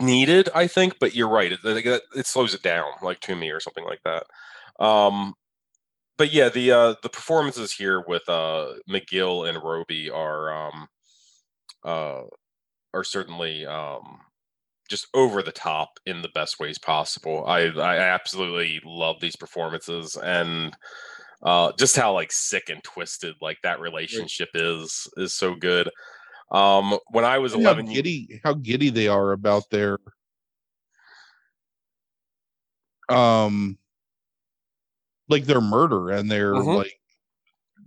needed, 0.01 0.48
I 0.55 0.66
think. 0.66 0.98
But 1.01 1.14
you're 1.14 1.28
right; 1.28 1.52
it, 1.52 1.60
it, 1.64 2.02
it, 2.14 2.26
slows 2.26 2.55
it 2.55 2.62
down, 2.62 2.86
like 3.02 3.20
to 3.20 3.36
me, 3.36 3.51
or 3.51 3.60
something 3.60 3.85
like 3.85 4.01
that. 4.05 4.24
Um, 4.85 5.35
but 6.16 6.32
yeah, 6.32 6.48
the 6.48 6.72
uh, 6.72 6.94
the 7.02 7.09
performances 7.09 7.72
here 7.72 8.05
with 8.06 8.28
uh, 8.28 8.74
McGill 8.89 9.48
and 9.48 9.62
Robie 9.62 10.10
are 10.10 10.68
um, 10.68 10.89
uh, 11.85 12.22
are 12.94 13.05
certainly 13.05 13.66
um, 13.66 14.20
just 14.89 15.06
over 15.15 15.43
the 15.43 15.52
top 15.52 15.98
in 16.06 16.23
the 16.23 16.31
best 16.35 16.59
ways 16.59 16.78
possible. 16.78 17.44
I 17.47 17.66
I 17.66 17.97
absolutely 17.97 18.81
love 18.85 19.20
these 19.20 19.36
performances 19.36 20.16
and 20.16 20.77
uh, 21.43 21.73
just 21.78 21.97
how 21.97 22.12
like 22.12 22.32
sick 22.32 22.69
and 22.69 22.82
twisted 22.82 23.35
like 23.40 23.59
that 23.62 23.81
relationship 23.81 24.48
is 24.55 25.09
is 25.16 25.35
so 25.35 25.55
good. 25.55 25.90
Um, 26.51 26.98
when 27.10 27.24
I 27.24 27.39
was 27.39 27.52
11, 27.52 27.86
how 27.86 27.93
giddy, 27.93 28.40
how 28.43 28.55
giddy 28.55 28.89
they 28.89 29.06
are 29.06 29.32
about 29.32 29.65
their, 29.70 29.98
um, 33.10 33.77
like 35.28 35.44
their 35.44 35.60
murder 35.60 36.09
and 36.10 36.31
their 36.31 36.55
mm-hmm. 36.55 36.70
like 36.70 36.98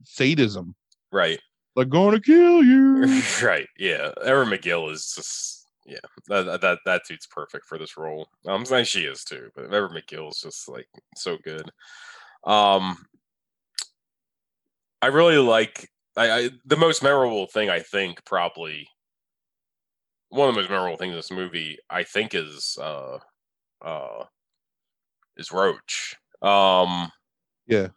sadism. 0.03 0.75
Right. 1.11 1.39
Like 1.75 1.89
going 1.89 2.13
to 2.13 2.21
kill 2.21 2.63
you. 2.63 3.21
right. 3.43 3.67
Yeah. 3.77 4.11
Everett 4.23 4.61
McGill 4.61 4.91
is 4.91 5.13
just 5.15 5.67
yeah. 5.85 5.99
That 6.27 6.61
that 6.61 6.79
that 6.85 7.01
dude's 7.07 7.27
perfect 7.27 7.65
for 7.65 7.77
this 7.77 7.97
role. 7.97 8.27
I'm 8.45 8.65
saying 8.65 8.85
she 8.85 9.01
is 9.01 9.23
too, 9.23 9.49
but 9.55 9.73
Everett 9.73 9.91
McGill 9.91 10.29
is 10.29 10.41
just 10.41 10.69
like 10.69 10.87
so 11.15 11.37
good. 11.43 11.69
Um, 12.43 12.97
I 15.01 15.07
really 15.07 15.37
like 15.37 15.89
I, 16.15 16.31
I, 16.31 16.49
the 16.65 16.77
most 16.77 17.03
memorable 17.03 17.47
thing 17.47 17.69
I 17.69 17.79
think 17.79 18.23
probably 18.25 18.87
one 20.29 20.49
of 20.49 20.55
the 20.55 20.61
most 20.61 20.69
memorable 20.69 20.97
things 20.97 21.11
in 21.11 21.17
this 21.17 21.31
movie 21.31 21.77
I 21.89 22.03
think 22.03 22.35
is 22.35 22.77
uh 22.81 23.17
uh 23.81 24.25
is 25.37 25.51
Roach. 25.51 26.15
Um 26.41 27.11
yeah. 27.67 27.87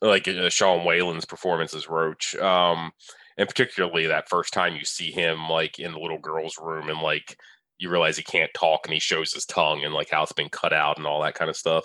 Like 0.00 0.28
uh, 0.28 0.50
Sean 0.50 0.84
Whalen's 0.84 1.24
performance 1.24 1.74
as 1.74 1.88
Roach. 1.88 2.34
Um 2.36 2.92
and 3.36 3.48
particularly 3.48 4.06
that 4.06 4.28
first 4.28 4.52
time 4.52 4.76
you 4.76 4.84
see 4.84 5.10
him 5.10 5.48
like 5.48 5.78
in 5.78 5.92
the 5.92 5.98
little 5.98 6.18
girl's 6.18 6.56
room 6.60 6.88
and 6.88 7.00
like 7.00 7.36
you 7.78 7.90
realize 7.90 8.16
he 8.16 8.22
can't 8.22 8.52
talk 8.54 8.80
and 8.84 8.94
he 8.94 9.00
shows 9.00 9.32
his 9.32 9.44
tongue 9.44 9.84
and 9.84 9.92
like 9.94 10.10
how 10.10 10.22
it's 10.22 10.32
been 10.32 10.48
cut 10.48 10.72
out 10.72 10.96
and 10.96 11.06
all 11.06 11.22
that 11.22 11.34
kind 11.34 11.50
of 11.50 11.56
stuff. 11.56 11.84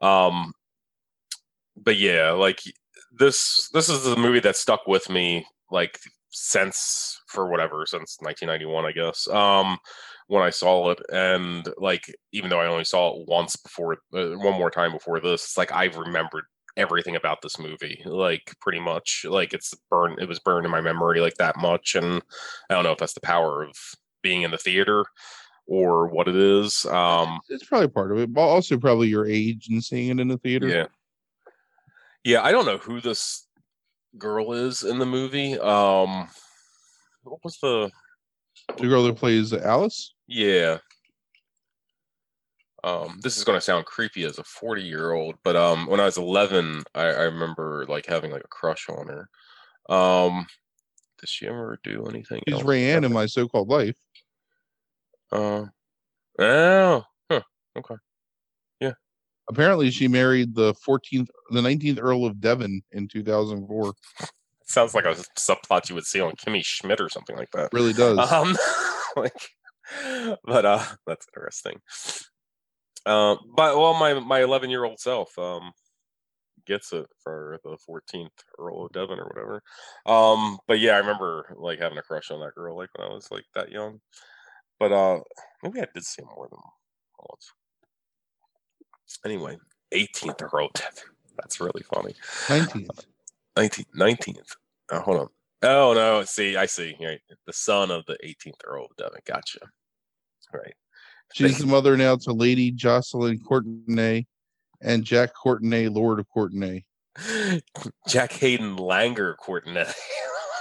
Um 0.00 0.52
but 1.76 1.96
yeah, 1.96 2.30
like 2.30 2.60
this 3.12 3.68
this 3.72 3.88
is 3.88 4.04
the 4.04 4.16
movie 4.16 4.40
that 4.40 4.56
stuck 4.56 4.86
with 4.86 5.08
me 5.08 5.46
like 5.70 5.98
since 6.30 7.20
for 7.26 7.48
whatever 7.48 7.86
since 7.86 8.18
1991 8.20 8.84
i 8.84 8.92
guess 8.92 9.26
um 9.28 9.78
when 10.26 10.42
i 10.42 10.50
saw 10.50 10.90
it 10.90 10.98
and 11.10 11.68
like 11.78 12.14
even 12.32 12.50
though 12.50 12.60
i 12.60 12.66
only 12.66 12.84
saw 12.84 13.14
it 13.14 13.26
once 13.26 13.56
before 13.56 13.94
uh, 14.14 14.30
one 14.36 14.58
more 14.58 14.70
time 14.70 14.92
before 14.92 15.18
this 15.20 15.44
it's 15.44 15.56
like 15.56 15.72
i've 15.72 15.96
remembered 15.96 16.44
everything 16.76 17.16
about 17.16 17.40
this 17.42 17.58
movie 17.58 18.02
like 18.04 18.54
pretty 18.60 18.80
much 18.80 19.24
like 19.28 19.54
it's 19.54 19.74
burned 19.90 20.18
it 20.20 20.28
was 20.28 20.38
burned 20.40 20.66
in 20.66 20.70
my 20.70 20.80
memory 20.80 21.20
like 21.20 21.34
that 21.36 21.56
much 21.56 21.94
and 21.94 22.22
i 22.68 22.74
don't 22.74 22.84
know 22.84 22.92
if 22.92 22.98
that's 22.98 23.14
the 23.14 23.20
power 23.20 23.64
of 23.64 23.74
being 24.22 24.42
in 24.42 24.50
the 24.50 24.58
theater 24.58 25.04
or 25.66 26.06
what 26.08 26.28
it 26.28 26.36
is 26.36 26.84
um 26.86 27.40
it's 27.48 27.64
probably 27.64 27.88
part 27.88 28.12
of 28.12 28.18
it 28.18 28.32
but 28.32 28.42
also 28.42 28.76
probably 28.76 29.08
your 29.08 29.26
age 29.26 29.68
and 29.70 29.82
seeing 29.82 30.10
it 30.10 30.20
in 30.20 30.28
the 30.28 30.38
theater 30.38 30.68
yeah 30.68 30.86
yeah, 32.26 32.42
I 32.42 32.50
don't 32.50 32.66
know 32.66 32.78
who 32.78 33.00
this 33.00 33.46
girl 34.18 34.52
is 34.52 34.82
in 34.82 34.98
the 34.98 35.06
movie. 35.06 35.56
Um, 35.60 36.26
what 37.22 37.38
was 37.44 37.56
the 37.62 37.88
the 38.78 38.88
girl 38.88 39.04
that 39.04 39.14
plays 39.14 39.52
Alice? 39.52 40.12
Yeah. 40.26 40.78
Um, 42.86 43.18
this 43.20 43.36
is 43.36 43.42
going 43.42 43.56
to 43.56 43.60
sound 43.60 43.84
creepy 43.84 44.22
as 44.22 44.38
a 44.38 44.44
40 44.44 44.82
year 44.82 45.10
old, 45.10 45.34
but 45.42 45.56
um, 45.56 45.88
when 45.88 45.98
I 45.98 46.04
was 46.04 46.18
11, 46.18 46.84
I, 46.94 47.06
I 47.06 47.22
remember 47.22 47.84
like 47.88 48.06
having 48.06 48.30
like 48.30 48.44
a 48.44 48.48
crush 48.48 48.88
on 48.88 49.08
her. 49.08 49.28
Um, 49.92 50.46
did 51.18 51.28
she 51.28 51.48
ever 51.48 51.80
do 51.82 52.06
anything? 52.06 52.42
She's 52.48 52.60
Rayanne 52.60 53.04
in 53.04 53.12
my 53.12 53.26
so-called 53.26 53.68
life. 53.68 53.96
Uh, 55.32 55.64
oh, 56.38 57.02
huh, 57.28 57.40
okay. 57.76 57.96
Yeah. 58.78 58.92
Apparently, 59.50 59.90
she 59.90 60.06
married 60.06 60.54
the 60.54 60.72
14th, 60.74 61.26
the 61.50 61.60
19th 61.60 61.98
Earl 62.00 62.24
of 62.24 62.40
Devon 62.40 62.82
in 62.92 63.08
2004. 63.08 63.94
Sounds 64.68 64.94
like 64.94 65.06
a 65.06 65.16
subplot 65.36 65.88
you 65.88 65.96
would 65.96 66.06
see 66.06 66.20
on 66.20 66.34
Kimmy 66.34 66.64
Schmidt 66.64 67.00
or 67.00 67.08
something 67.08 67.36
like 67.36 67.50
that. 67.50 67.72
really 67.72 67.92
does. 67.92 68.30
Um, 68.30 68.56
like, 69.16 70.38
but 70.44 70.64
uh, 70.64 70.84
that's 71.04 71.26
interesting. 71.36 71.80
Uh, 73.06 73.36
but 73.54 73.78
well, 73.78 73.94
my 73.94 74.14
my 74.14 74.42
11 74.42 74.68
year 74.68 74.84
old 74.84 74.98
self 74.98 75.38
um 75.38 75.70
gets 76.66 76.92
it 76.92 77.06
for 77.22 77.60
the 77.62 77.78
14th 77.88 78.28
Earl 78.58 78.86
of 78.86 78.92
Devon 78.92 79.20
or 79.20 79.26
whatever. 79.26 79.62
Um, 80.04 80.58
but 80.66 80.80
yeah, 80.80 80.92
I 80.92 80.98
remember 80.98 81.54
like 81.56 81.78
having 81.78 81.98
a 81.98 82.02
crush 82.02 82.30
on 82.30 82.40
that 82.40 82.54
girl 82.56 82.76
like 82.76 82.90
when 82.96 83.08
I 83.08 83.12
was 83.14 83.30
like 83.30 83.44
that 83.54 83.70
young. 83.70 84.00
But 84.78 84.92
uh, 84.92 85.20
maybe 85.62 85.80
I 85.80 85.86
did 85.94 86.04
see 86.04 86.22
more 86.22 86.48
than 86.50 86.58
once. 87.18 87.52
Anyway, 89.24 89.56
18th 89.92 90.52
Earl 90.52 90.68
Devon. 90.74 91.14
That's 91.36 91.60
really 91.60 91.84
funny. 91.94 92.14
19th. 92.48 93.06
19th. 93.56 93.86
19th. 93.96 94.56
Oh, 94.90 95.00
hold 95.00 95.20
on. 95.20 95.28
Oh, 95.62 95.94
no. 95.94 96.24
See, 96.24 96.56
I 96.56 96.66
see. 96.66 96.96
Right. 97.00 97.20
The 97.46 97.52
son 97.52 97.90
of 97.90 98.04
the 98.06 98.18
18th 98.24 98.60
Earl 98.64 98.86
of 98.86 98.96
Devon. 98.96 99.20
Gotcha. 99.26 99.60
Right. 100.52 100.74
She's 101.32 101.58
the 101.58 101.66
mother 101.66 101.96
now 101.96 102.16
to 102.16 102.32
Lady 102.32 102.70
Jocelyn 102.70 103.38
Courtenay 103.38 104.26
and 104.80 105.04
Jack 105.04 105.32
Courtenay, 105.34 105.88
Lord 105.88 106.18
of 106.18 106.28
Courtenay. 106.28 106.84
Jack 108.08 108.32
Hayden 108.32 108.76
Langer 108.76 109.36
Courtenay. 109.36 109.90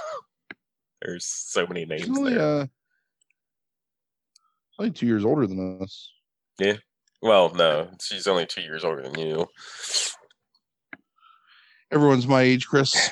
There's 1.01 1.25
so 1.25 1.67
many 1.67 1.85
names 1.85 2.09
only, 2.09 2.33
there. 2.33 2.61
Uh, 2.61 2.65
only 4.79 4.91
two 4.91 5.05
years 5.05 5.23
older 5.23 5.47
than 5.47 5.81
us. 5.81 6.11
Yeah. 6.59 6.77
Well, 7.21 7.53
no, 7.53 7.89
she's 8.01 8.27
only 8.27 8.45
two 8.45 8.61
years 8.61 8.83
older 8.83 9.03
than 9.03 9.17
you. 9.19 9.47
Everyone's 11.91 12.27
my 12.27 12.41
age, 12.41 12.67
Chris. 12.67 12.93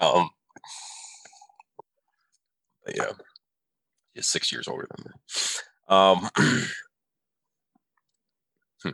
Um, 0.00 0.30
yeah, 2.94 3.10
he's 4.14 4.26
six 4.26 4.52
years 4.52 4.68
older 4.68 4.86
than 4.90 5.06
me. 5.06 5.12
Um, 5.88 6.28
hmm. 8.82 8.90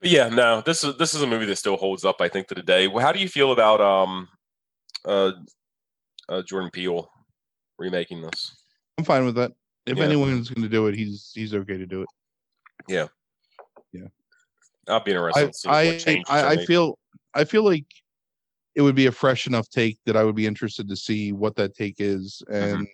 but 0.00 0.10
yeah, 0.10 0.28
no, 0.28 0.60
this 0.62 0.84
is 0.84 0.96
this 0.96 1.14
is 1.14 1.22
a 1.22 1.26
movie 1.26 1.46
that 1.46 1.56
still 1.56 1.76
holds 1.76 2.04
up. 2.04 2.20
I 2.20 2.28
think 2.28 2.48
to 2.48 2.54
today. 2.54 2.88
Well, 2.88 3.04
How 3.04 3.12
do 3.12 3.20
you 3.20 3.28
feel 3.28 3.52
about 3.52 3.80
um, 3.80 4.28
uh, 5.04 5.32
uh, 6.28 6.42
Jordan 6.42 6.70
Peele 6.70 7.08
remaking 7.78 8.22
this? 8.22 8.56
I'm 8.98 9.04
fine 9.04 9.24
with 9.24 9.36
that. 9.36 9.52
If 9.86 9.98
Yeah. 9.98 10.04
anyone's 10.04 10.48
going 10.48 10.62
to 10.62 10.68
do 10.68 10.86
it, 10.86 10.96
he's 10.96 11.32
he's 11.34 11.54
okay 11.54 11.76
to 11.76 11.86
do 11.86 12.02
it. 12.02 12.08
Yeah, 12.88 13.08
yeah. 13.92 14.08
I'll 14.88 15.00
be 15.00 15.12
interested. 15.12 15.44
I 15.44 15.46
to 15.46 16.00
see 16.00 16.18
what 16.26 16.30
I 16.30 16.42
I, 16.42 16.50
I 16.52 16.64
feel 16.64 16.98
I 17.34 17.44
feel 17.44 17.64
like 17.64 17.86
it 18.74 18.82
would 18.82 18.94
be 18.94 19.06
a 19.06 19.12
fresh 19.12 19.46
enough 19.46 19.68
take 19.68 19.98
that 20.06 20.16
I 20.16 20.24
would 20.24 20.34
be 20.36 20.46
interested 20.46 20.88
to 20.88 20.96
see 20.96 21.32
what 21.32 21.56
that 21.56 21.74
take 21.74 21.96
is, 21.98 22.42
Mm-hmm. 22.50 22.74
and 22.80 22.88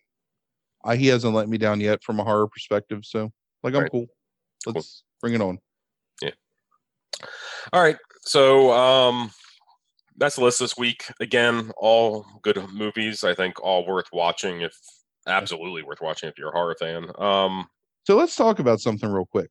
I, 0.84 0.96
he 0.96 1.06
hasn't 1.08 1.34
let 1.34 1.48
me 1.48 1.58
down 1.58 1.80
yet 1.80 2.02
from 2.02 2.20
a 2.20 2.24
horror 2.24 2.46
perspective. 2.48 3.04
So, 3.04 3.32
like, 3.62 3.74
I'm 3.74 3.82
Right. 3.82 3.90
cool. 3.90 4.06
Cool. 4.64 4.74
Let's 4.74 5.02
bring 5.20 5.34
it 5.34 5.40
on. 5.40 5.58
Yeah. 6.22 6.30
All 7.72 7.82
right. 7.82 7.96
So 8.22 8.72
um 8.72 9.30
that's 10.16 10.36
the 10.36 10.42
list 10.44 10.58
this 10.58 10.76
week. 10.76 11.04
Again, 11.20 11.70
all 11.76 12.26
good 12.42 12.56
movies. 12.72 13.22
I 13.24 13.34
think 13.34 13.62
all 13.62 13.86
worth 13.86 14.08
watching 14.12 14.60
if 14.62 14.76
absolutely 15.26 15.82
worth 15.82 16.00
watching 16.00 16.28
if 16.28 16.36
you're 16.38 16.48
a 16.50 16.52
horror 16.52 16.76
fan. 16.78 17.06
Um 17.18 17.66
So 18.06 18.16
let's 18.16 18.34
talk 18.36 18.58
about 18.58 18.80
something 18.80 19.08
real 19.10 19.26
quick. 19.26 19.50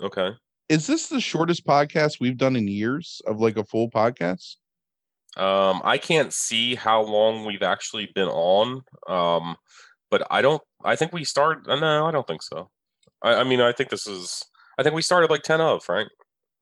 okay. 0.00 0.30
Is 0.68 0.86
this 0.86 1.08
the 1.08 1.20
shortest 1.20 1.66
podcast 1.66 2.20
we've 2.20 2.38
done 2.38 2.56
in 2.56 2.66
years 2.68 3.20
of 3.26 3.38
like 3.40 3.56
a 3.58 3.64
full 3.64 3.90
podcast? 3.90 4.56
Um 5.36 5.80
I 5.84 5.98
can't 5.98 6.32
see 6.32 6.74
how 6.74 7.02
long 7.02 7.44
we've 7.44 7.62
actually 7.62 8.08
been 8.14 8.28
on. 8.28 8.82
Um 9.08 9.56
but 10.10 10.26
I 10.30 10.42
don't 10.42 10.62
I 10.84 10.96
think 10.96 11.12
we 11.12 11.24
started 11.24 11.68
uh, 11.68 11.76
no, 11.76 12.06
I 12.06 12.10
don't 12.10 12.26
think 12.26 12.42
so. 12.42 12.70
I, 13.22 13.36
I 13.36 13.44
mean 13.44 13.60
I 13.60 13.72
think 13.72 13.90
this 13.90 14.06
is 14.06 14.42
I 14.78 14.82
think 14.82 14.94
we 14.94 15.02
started 15.02 15.30
like 15.30 15.42
10 15.42 15.60
of, 15.60 15.88
right? 15.88 16.06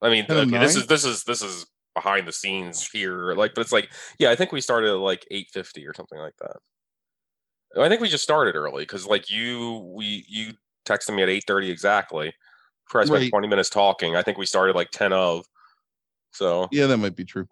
I 0.00 0.10
mean 0.10 0.26
10 0.26 0.36
okay, 0.48 0.58
this 0.58 0.76
is 0.76 0.86
this 0.86 1.04
is 1.04 1.24
this 1.24 1.42
is 1.42 1.66
behind 1.94 2.26
the 2.26 2.32
scenes 2.32 2.88
here 2.88 3.34
like 3.34 3.52
but 3.54 3.60
it's 3.60 3.72
like 3.72 3.90
yeah, 4.18 4.30
I 4.30 4.36
think 4.36 4.52
we 4.52 4.60
started 4.60 4.90
at 4.90 4.98
like 4.98 5.26
850 5.30 5.86
or 5.86 5.94
something 5.94 6.18
like 6.18 6.36
that. 6.40 6.56
I 7.80 7.88
think 7.88 8.00
we 8.00 8.08
just 8.08 8.24
started 8.24 8.54
early 8.54 8.82
because 8.82 9.06
like 9.06 9.30
you 9.30 9.90
we 9.94 10.24
you 10.28 10.52
texted 10.86 11.14
me 11.14 11.22
at 11.22 11.28
8:30 11.28 11.70
exactly. 11.70 12.32
Probably 12.88 13.06
spent. 13.06 13.30
20 13.30 13.48
minutes 13.48 13.70
talking. 13.70 14.16
I 14.16 14.22
think 14.22 14.38
we 14.38 14.46
started 14.46 14.76
like 14.76 14.90
10 14.90 15.12
of. 15.12 15.44
So 16.32 16.68
Yeah, 16.70 16.86
that 16.86 16.98
might 16.98 17.16
be 17.16 17.24
true. 17.24 17.48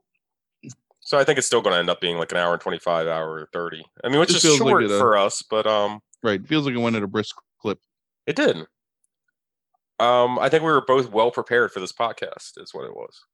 So 1.10 1.18
I 1.18 1.24
think 1.24 1.38
it's 1.38 1.46
still 1.48 1.60
going 1.60 1.74
to 1.74 1.80
end 1.80 1.90
up 1.90 2.00
being 2.00 2.18
like 2.18 2.30
an 2.30 2.38
hour 2.38 2.52
and 2.52 2.62
25 2.62 3.08
hour 3.08 3.48
30. 3.52 3.82
I 4.04 4.08
mean, 4.08 4.20
which 4.20 4.28
Just 4.28 4.44
is 4.44 4.60
like 4.60 4.70
short 4.70 4.84
it, 4.84 4.92
uh, 4.92 4.98
for 4.98 5.16
us, 5.16 5.42
but 5.42 5.66
um 5.66 5.98
Right. 6.22 6.46
Feels 6.46 6.66
like 6.66 6.74
it 6.76 6.78
went 6.78 6.94
at 6.94 7.02
a 7.02 7.08
brisk 7.08 7.34
clip. 7.60 7.80
it 8.28 8.36
did. 8.36 8.58
Um 9.98 10.38
I 10.38 10.48
think 10.48 10.62
we 10.62 10.70
were 10.70 10.84
both 10.86 11.10
well 11.10 11.32
prepared 11.32 11.72
for 11.72 11.80
this 11.80 11.92
podcast 11.92 12.52
is 12.58 12.72
what 12.72 12.84
it 12.84 12.94
was. 12.94 13.24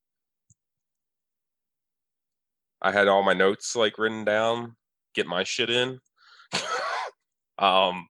I 2.80 2.92
had 2.92 3.08
all 3.08 3.22
my 3.22 3.34
notes 3.34 3.76
like 3.76 3.98
written 3.98 4.24
down, 4.24 4.76
get 5.14 5.26
my 5.26 5.44
shit 5.44 5.68
in. 5.68 5.98
um 7.58 8.08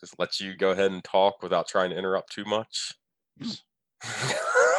just 0.00 0.18
let 0.18 0.38
you 0.38 0.54
go 0.54 0.72
ahead 0.72 0.92
and 0.92 1.02
talk 1.02 1.42
without 1.42 1.66
trying 1.66 1.88
to 1.88 1.96
interrupt 1.96 2.30
too 2.30 2.44
much. 2.44 2.92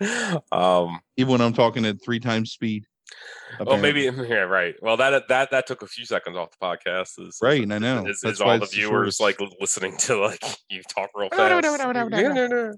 um 0.52 1.00
Even 1.16 1.32
when 1.32 1.40
I'm 1.40 1.52
talking 1.52 1.84
at 1.86 2.02
three 2.02 2.20
times 2.20 2.52
speed. 2.52 2.86
well 3.64 3.78
maybe 3.78 4.02
yeah 4.02 4.40
right. 4.40 4.74
Well 4.82 4.96
that 4.96 5.28
that 5.28 5.50
that 5.50 5.66
took 5.66 5.82
a 5.82 5.86
few 5.86 6.04
seconds 6.04 6.36
off 6.36 6.50
the 6.50 6.64
podcast. 6.64 7.20
Is 7.20 7.38
Right, 7.40 7.70
I 7.70 7.78
know. 7.78 8.06
is, 8.06 8.22
is 8.24 8.40
all 8.40 8.58
the 8.58 8.64
it's 8.64 8.70
the 8.72 8.76
viewers 8.76 9.20
like 9.20 9.38
listening 9.60 9.96
to 9.98 10.18
like 10.18 10.42
you 10.70 10.82
talk 10.82 11.10
real 11.14 11.28
fast. 11.30 11.62
No, 11.62 11.76
no, 11.76 11.92
no, 11.92 12.08
no, 12.08 12.32
no, 12.32 12.46
no. 12.46 12.74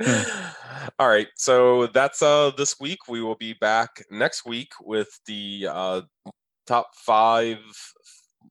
all 1.00 1.08
right 1.08 1.26
so 1.34 1.88
that's 1.88 2.22
uh 2.22 2.52
this 2.56 2.78
week. 2.78 3.08
We 3.08 3.20
will 3.20 3.34
be 3.34 3.54
back 3.54 4.04
next 4.10 4.46
week 4.46 4.70
with 4.80 5.08
the 5.26 5.66
uh 5.70 6.02
top 6.66 6.90
five 6.94 7.58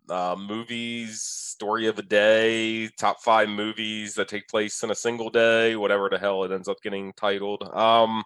uh 0.09 0.35
movies 0.37 1.21
story 1.21 1.87
of 1.87 1.95
the 1.95 2.03
day 2.03 2.87
top 2.99 3.21
five 3.23 3.49
movies 3.49 4.13
that 4.13 4.27
take 4.27 4.47
place 4.47 4.83
in 4.83 4.91
a 4.91 4.95
single 4.95 5.29
day 5.29 5.75
whatever 5.75 6.09
the 6.09 6.19
hell 6.19 6.43
it 6.43 6.51
ends 6.51 6.67
up 6.67 6.77
getting 6.83 7.13
titled. 7.13 7.63
Um 7.73 8.23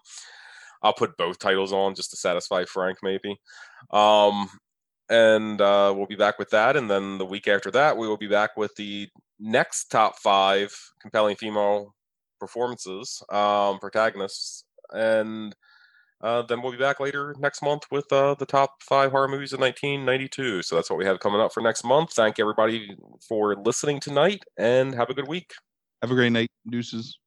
i'll 0.84 0.94
put 0.94 1.18
both 1.18 1.40
titles 1.40 1.74
on 1.74 1.96
just 1.96 2.12
to 2.12 2.18
satisfy 2.18 2.66
frank 2.66 2.98
maybe. 3.04 3.36
Um 3.92 4.50
and 5.10 5.60
uh, 5.60 5.94
we'll 5.96 6.08
be 6.08 6.16
back 6.16 6.40
with 6.40 6.50
that. 6.52 6.78
And 6.78 6.90
then 6.90 7.18
the 7.18 7.26
week 7.26 7.48
after 7.50 7.70
that, 7.72 7.98
we 7.98 8.08
will 8.08 8.18
be 8.18 8.28
back 8.28 8.56
with 8.56 8.74
the 8.78 9.10
next 9.40 9.90
top 9.90 10.18
five 10.18 10.74
compelling 11.02 11.36
female 11.36 11.94
performances, 12.40 13.22
um, 13.30 13.78
protagonists, 13.80 14.64
and 14.92 15.54
uh, 16.22 16.42
then 16.44 16.62
we'll 16.62 16.72
be 16.72 16.78
back 16.78 17.00
later 17.00 17.36
next 17.40 17.62
month 17.62 17.84
with 17.92 18.12
uh, 18.12 18.36
the 18.36 18.46
top 18.46 18.84
five 18.84 19.12
horror 19.12 19.28
movies 19.28 19.54
of 19.54 19.60
1992. 19.60 20.62
So 20.62 20.76
that's 20.76 20.90
what 20.90 21.00
we 21.00 21.06
have 21.06 21.20
coming 21.20 21.42
up 21.42 21.54
for 21.54 21.62
next 21.62 21.84
month. 21.84 22.14
Thank 22.14 22.40
everybody 22.40 22.96
for 23.28 23.56
listening 23.56 24.00
tonight, 24.00 24.44
and 24.58 24.94
have 24.96 25.10
a 25.10 25.14
good 25.14 25.28
week. 25.28 25.52
Have 26.02 26.12
a 26.12 26.16
great 26.16 26.32
night. 26.32 26.50
Deuces. 26.70 27.18